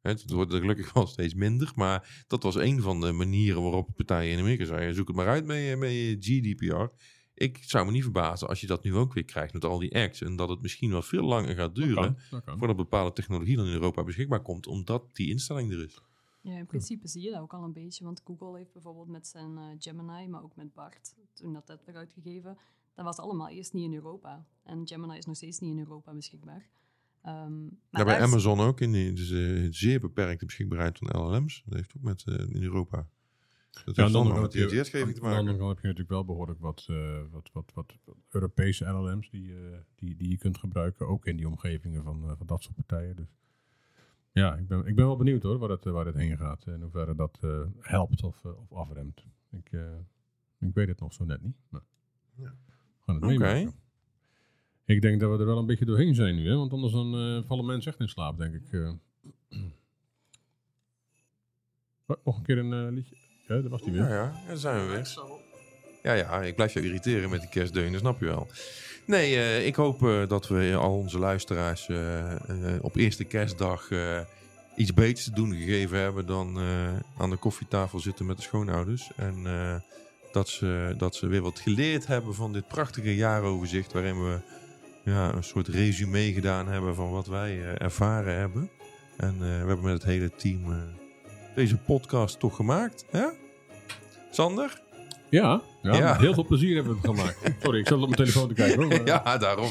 Het 0.00 0.30
wordt 0.30 0.52
er 0.52 0.60
gelukkig 0.60 0.92
wel 0.92 1.06
steeds 1.06 1.34
minder, 1.34 1.72
maar 1.74 2.24
dat 2.26 2.42
was 2.42 2.54
een 2.54 2.80
van 2.80 3.00
de 3.00 3.12
manieren 3.12 3.62
waarop 3.62 3.94
partijen 3.96 4.32
in 4.32 4.38
Amerika 4.38 4.64
zeiden, 4.64 4.94
zoek 4.94 5.06
het 5.06 5.16
maar 5.16 5.28
uit 5.28 5.44
met 5.44 5.56
je, 5.56 5.76
met 5.76 5.90
je 5.90 6.16
GDPR. 6.20 6.94
Ik 7.34 7.58
zou 7.66 7.86
me 7.86 7.92
niet 7.92 8.02
verbazen 8.02 8.48
als 8.48 8.60
je 8.60 8.66
dat 8.66 8.84
nu 8.84 8.94
ook 8.94 9.14
weer 9.14 9.24
krijgt 9.24 9.52
met 9.52 9.64
al 9.64 9.78
die 9.78 9.94
acts. 9.94 10.22
En 10.22 10.36
dat 10.36 10.48
het 10.48 10.62
misschien 10.62 10.90
wel 10.90 11.02
veel 11.02 11.24
langer 11.24 11.54
gaat 11.54 11.74
Dat 11.74 11.84
duren 11.84 12.02
kan, 12.02 12.16
dat 12.30 12.44
kan. 12.44 12.58
voordat 12.58 12.76
bepaalde 12.76 13.12
technologie 13.12 13.56
dan 13.56 13.66
in 13.66 13.72
Europa 13.72 14.04
beschikbaar 14.04 14.42
komt, 14.42 14.66
omdat 14.66 15.04
die 15.12 15.28
instelling 15.28 15.72
er 15.72 15.84
is. 15.84 16.00
Ja, 16.46 16.56
in 16.58 16.66
principe 16.66 17.08
zie 17.08 17.22
je 17.22 17.30
dat 17.30 17.40
ook 17.40 17.52
al 17.52 17.64
een 17.64 17.72
beetje, 17.72 18.04
want 18.04 18.22
Google 18.24 18.56
heeft 18.56 18.72
bijvoorbeeld 18.72 19.08
met 19.08 19.26
zijn 19.26 19.58
eh, 19.58 19.64
Gemini, 19.78 20.28
maar 20.28 20.42
ook 20.42 20.56
met 20.56 20.72
Bart, 20.74 21.14
toen 21.34 21.52
dat 21.52 21.66
dat 21.66 21.84
werd 21.84 21.98
uitgegeven, 21.98 22.58
dat 22.94 23.04
was 23.04 23.16
allemaal 23.18 23.48
eerst 23.48 23.72
niet 23.72 23.84
in 23.84 23.94
Europa. 23.94 24.46
En 24.62 24.86
Gemini 24.86 25.16
is 25.16 25.26
nog 25.26 25.36
steeds 25.36 25.58
niet 25.58 25.70
in 25.72 25.78
Europa 25.78 26.12
beschikbaar. 26.14 26.68
Ehm, 27.22 27.62
maar 27.64 27.70
Ja, 27.90 28.04
bij 28.04 28.16
is- 28.16 28.22
Amazon 28.22 28.60
ook 28.60 28.80
in 28.80 28.92
die 28.92 29.12
dus, 29.12 29.30
eh, 29.30 29.66
zeer 29.70 30.00
beperkte 30.00 30.44
beschikbaarheid 30.44 30.98
van 30.98 31.20
LLM's. 31.22 31.62
Dat 31.66 31.74
heeft 31.74 31.92
ook 31.96 32.02
met 32.02 32.24
eh, 32.26 32.34
in 32.38 32.62
Europa. 32.62 32.96
Dat 32.96 33.84
heeft 33.84 33.96
Ja, 33.96 34.02
dan 34.02 34.12
dan, 34.12 34.22
nog 34.24 34.32
dan 34.32 34.42
met 34.42 34.52
heb 34.52 34.62
die 34.62 34.70
je, 34.70 34.76
wetgeving 34.82 35.14
te 35.14 35.20
maken. 35.20 35.44
kant 35.46 35.58
heb 35.58 35.60
je 35.78 35.82
natuurlijk 35.82 36.08
wel 36.08 36.24
behoorlijk 36.24 36.60
wat, 36.60 36.86
eh, 36.88 37.20
wat, 37.30 37.50
wat, 37.52 37.72
wat 37.74 37.94
Europese 38.30 38.84
LLM's 38.84 39.30
die, 39.30 39.54
eh, 39.54 39.78
die, 39.94 40.16
die 40.16 40.30
je 40.30 40.38
kunt 40.38 40.58
gebruiken, 40.58 41.08
ook 41.08 41.26
in 41.26 41.36
die 41.36 41.46
omgevingen 41.48 42.02
van, 42.02 42.34
van 42.36 42.46
dat 42.46 42.62
soort 42.62 42.74
partijen. 42.74 43.16
Dus 43.16 43.34
ja, 44.42 44.54
ik 44.56 44.68
ben, 44.68 44.78
ik 44.86 44.94
ben 44.94 45.06
wel 45.06 45.16
benieuwd 45.16 45.42
hoor, 45.42 45.58
waar 45.58 45.68
het, 45.70 45.84
waar 45.84 46.06
het 46.06 46.14
heen 46.14 46.36
gaat. 46.36 46.64
En 46.66 46.80
hoeverre 46.82 47.14
dat 47.14 47.38
eh, 47.40 47.60
helpt 47.80 48.22
of, 48.22 48.44
eh, 48.44 48.58
of 48.60 48.72
afremt. 48.72 49.24
Ik, 49.50 49.72
eh, 49.72 49.80
ik 50.58 50.74
weet 50.74 50.88
het 50.88 51.00
nog 51.00 51.12
zo 51.12 51.24
net 51.24 51.42
niet. 51.42 51.56
Maar 51.68 51.82
Ja. 52.36 52.54
we 52.66 53.02
gaan 53.04 53.14
het 53.14 53.24
Oké. 53.24 53.32
meemaken. 53.38 53.74
Ik 54.84 55.00
denk 55.02 55.20
dat 55.20 55.30
we 55.32 55.38
er 55.38 55.46
wel 55.46 55.58
een 55.58 55.66
beetje 55.66 55.84
doorheen 55.84 56.14
zijn 56.14 56.34
nu, 56.36 56.48
hè? 56.48 56.56
want 56.56 56.72
anders 56.72 56.92
dan, 56.92 57.14
eh, 57.14 57.42
vallen 57.46 57.64
mensen 57.66 57.90
echt 57.90 58.00
in 58.00 58.08
slaap, 58.08 58.38
denk 58.38 58.54
ik. 58.54 58.72
eh. 58.72 58.92
Oh, 62.06 62.16
nog 62.24 62.36
een 62.36 62.42
keer 62.42 62.58
een 62.58 62.72
eh, 62.86 62.92
liedje. 62.92 63.16
Ja, 63.46 63.60
dat 63.60 63.70
was 63.70 63.82
die 63.82 63.92
weer. 63.92 64.02
Ja, 64.02 64.08
ja, 64.08 64.14
ja, 64.40 64.46
daar 64.46 64.56
zijn 64.56 64.86
we 64.86 64.92
weer. 64.92 65.06
Ja, 66.06 66.12
ja, 66.12 66.42
ik 66.42 66.54
blijf 66.54 66.72
je 66.72 66.82
irriteren 66.82 67.30
met 67.30 67.40
die 67.40 67.48
kerstdeunen, 67.48 68.00
snap 68.00 68.20
je 68.20 68.26
wel. 68.26 68.46
Nee, 69.06 69.36
eh, 69.36 69.66
ik 69.66 69.74
hoop 69.74 70.02
eh, 70.02 70.28
dat 70.28 70.48
we 70.48 70.74
al 70.76 70.96
onze 70.96 71.18
luisteraars 71.18 71.88
eh, 71.88 72.32
eh, 72.32 72.38
op 72.80 72.96
eerste 72.96 73.24
kerstdag 73.24 73.90
eh, 73.90 74.20
iets 74.76 74.94
beters 74.94 75.24
te 75.24 75.32
doen 75.32 75.54
gegeven 75.54 75.98
hebben 75.98 76.26
dan 76.26 76.60
eh, 76.60 76.64
aan 77.18 77.30
de 77.30 77.36
koffietafel 77.36 77.98
zitten 77.98 78.26
met 78.26 78.36
de 78.36 78.42
schoonouders. 78.42 79.10
En 79.16 79.46
eh, 79.46 79.74
dat, 80.32 80.48
ze, 80.48 80.94
dat 80.98 81.14
ze 81.14 81.26
weer 81.26 81.42
wat 81.42 81.58
geleerd 81.60 82.06
hebben 82.06 82.34
van 82.34 82.52
dit 82.52 82.68
prachtige 82.68 83.14
jaaroverzicht 83.14 83.92
waarin 83.92 84.22
we 84.24 84.38
ja, 85.04 85.34
een 85.34 85.44
soort 85.44 85.68
resume 85.68 86.32
gedaan 86.32 86.68
hebben 86.68 86.94
van 86.94 87.10
wat 87.10 87.26
wij 87.26 87.50
eh, 87.50 87.80
ervaren 87.82 88.34
hebben. 88.34 88.70
En 89.16 89.32
eh, 89.32 89.38
we 89.38 89.46
hebben 89.46 89.82
met 89.82 89.92
het 89.92 90.04
hele 90.04 90.30
team 90.30 90.72
eh, 90.72 90.78
deze 91.54 91.76
podcast 91.76 92.38
toch 92.38 92.56
gemaakt. 92.56 93.04
Hè? 93.10 93.26
Sander? 94.30 94.84
Ja, 95.36 95.60
ja, 95.82 95.94
Ja. 95.96 96.10
met 96.12 96.20
heel 96.20 96.34
veel 96.34 96.44
plezier 96.46 96.74
hebben 96.74 96.92
we 97.00 97.08
het 97.08 97.16
gemaakt. 97.18 97.38
Sorry, 97.62 97.78
ik 97.78 97.86
zat 97.88 97.98
op 97.98 98.04
mijn 98.04 98.14
telefoon 98.16 98.48
te 98.48 98.54
kijken. 98.54 98.78
Hoor, 98.78 98.88
maar- 98.88 99.06
Ja, 99.06 99.38
daarom. 99.38 99.70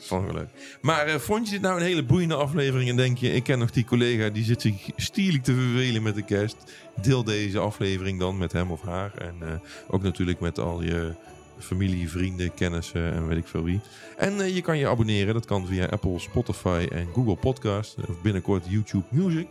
Vond 0.00 0.26
ik 0.28 0.32
leuk. 0.34 0.48
Maar 0.80 1.06
eh, 1.06 1.14
vond 1.14 1.46
je 1.46 1.52
dit 1.52 1.60
nou 1.60 1.76
een 1.80 1.86
hele 1.86 2.02
boeiende 2.04 2.34
aflevering 2.34 2.90
en 2.90 2.96
denk 2.96 3.18
je, 3.18 3.32
ik 3.32 3.42
ken 3.42 3.58
nog 3.58 3.70
die 3.70 3.84
collega 3.84 4.28
die 4.28 4.44
zit 4.44 4.60
zich 4.62 4.74
stierlijk 4.96 5.44
te 5.44 5.54
vervelen 5.54 6.02
met 6.02 6.14
de 6.14 6.22
kerst. 6.22 6.56
Deel 7.02 7.24
deze 7.24 7.58
aflevering 7.58 8.18
dan 8.20 8.38
met 8.38 8.52
hem 8.52 8.70
of 8.70 8.82
haar. 8.82 9.12
En 9.18 9.34
eh, 9.40 9.48
ook 9.88 10.02
natuurlijk 10.02 10.40
met 10.40 10.58
al 10.58 10.82
je 10.82 11.12
familie, 11.58 12.10
vrienden, 12.10 12.54
kennissen 12.54 13.12
en 13.12 13.28
weet 13.28 13.38
ik 13.38 13.46
veel 13.46 13.62
wie. 13.64 13.80
En 14.16 14.40
eh, 14.40 14.54
je 14.54 14.60
kan 14.62 14.78
je 14.78 14.88
abonneren. 14.88 15.34
Dat 15.34 15.44
kan 15.46 15.66
via 15.66 15.86
Apple, 15.86 16.18
Spotify 16.18 16.86
en 16.92 17.06
Google 17.14 17.36
Podcast. 17.36 17.96
Of 18.08 18.22
binnenkort 18.22 18.64
YouTube 18.68 19.04
Music. 19.08 19.46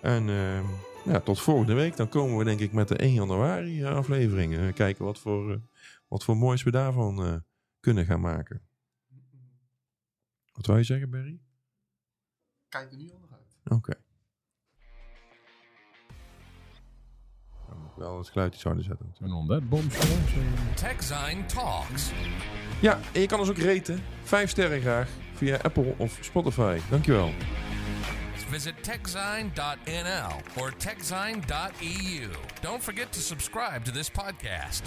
En 0.00 0.28
ja, 1.06 1.20
tot 1.20 1.40
volgende 1.40 1.74
week. 1.74 1.96
Dan 1.96 2.08
komen 2.08 2.38
we 2.38 2.44
denk 2.44 2.60
ik 2.60 2.72
met 2.72 2.88
de 2.88 2.96
1 2.96 3.12
januari 3.12 3.82
eh, 3.82 3.94
aflevering. 3.94 4.56
Eh, 4.56 4.74
kijken 4.74 5.04
wat 5.04 5.18
voor, 5.18 5.52
eh, 5.52 5.58
wat 6.08 6.24
voor 6.24 6.36
moois 6.36 6.62
we 6.62 6.70
daarvan 6.70 7.24
eh, 7.24 7.34
kunnen 7.80 8.04
gaan 8.04 8.20
maken. 8.20 8.62
Wat 10.52 10.66
wou 10.66 10.78
je 10.78 10.84
zeggen, 10.84 11.10
Barry? 11.10 11.40
Kijk 12.68 12.90
er 12.90 12.96
nu 12.96 13.10
al 13.10 13.18
naar 13.18 13.38
uit. 13.38 13.78
Oké. 13.78 13.94
Dan 17.68 17.78
moet 17.78 17.90
ik 17.90 17.96
wel 17.96 18.18
het 18.18 18.28
geluid 18.28 18.54
iets 18.54 18.62
harder 18.62 18.84
zetten. 18.84 19.14
En 19.20 19.32
on 19.32 19.46
that 19.46 19.68
bombshell. 19.68 20.16
TechZine 20.74 21.46
Talks. 21.46 22.12
Ja, 22.80 23.00
en 23.12 23.20
je 23.20 23.26
kan 23.26 23.38
ons 23.38 23.50
ook 23.50 23.56
reten. 23.56 24.00
Vijf 24.22 24.50
sterren 24.50 24.80
graag. 24.80 25.10
Via 25.34 25.56
Apple 25.62 25.94
of 25.98 26.18
Spotify. 26.20 26.78
Dankjewel. 26.90 27.32
Visit 28.48 28.76
techzine.nl 28.82 30.42
or 30.56 30.70
techzine.eu. 30.70 32.30
Don't 32.62 32.82
forget 32.82 33.12
to 33.12 33.20
subscribe 33.20 33.84
to 33.84 33.90
this 33.90 34.08
podcast. 34.08 34.82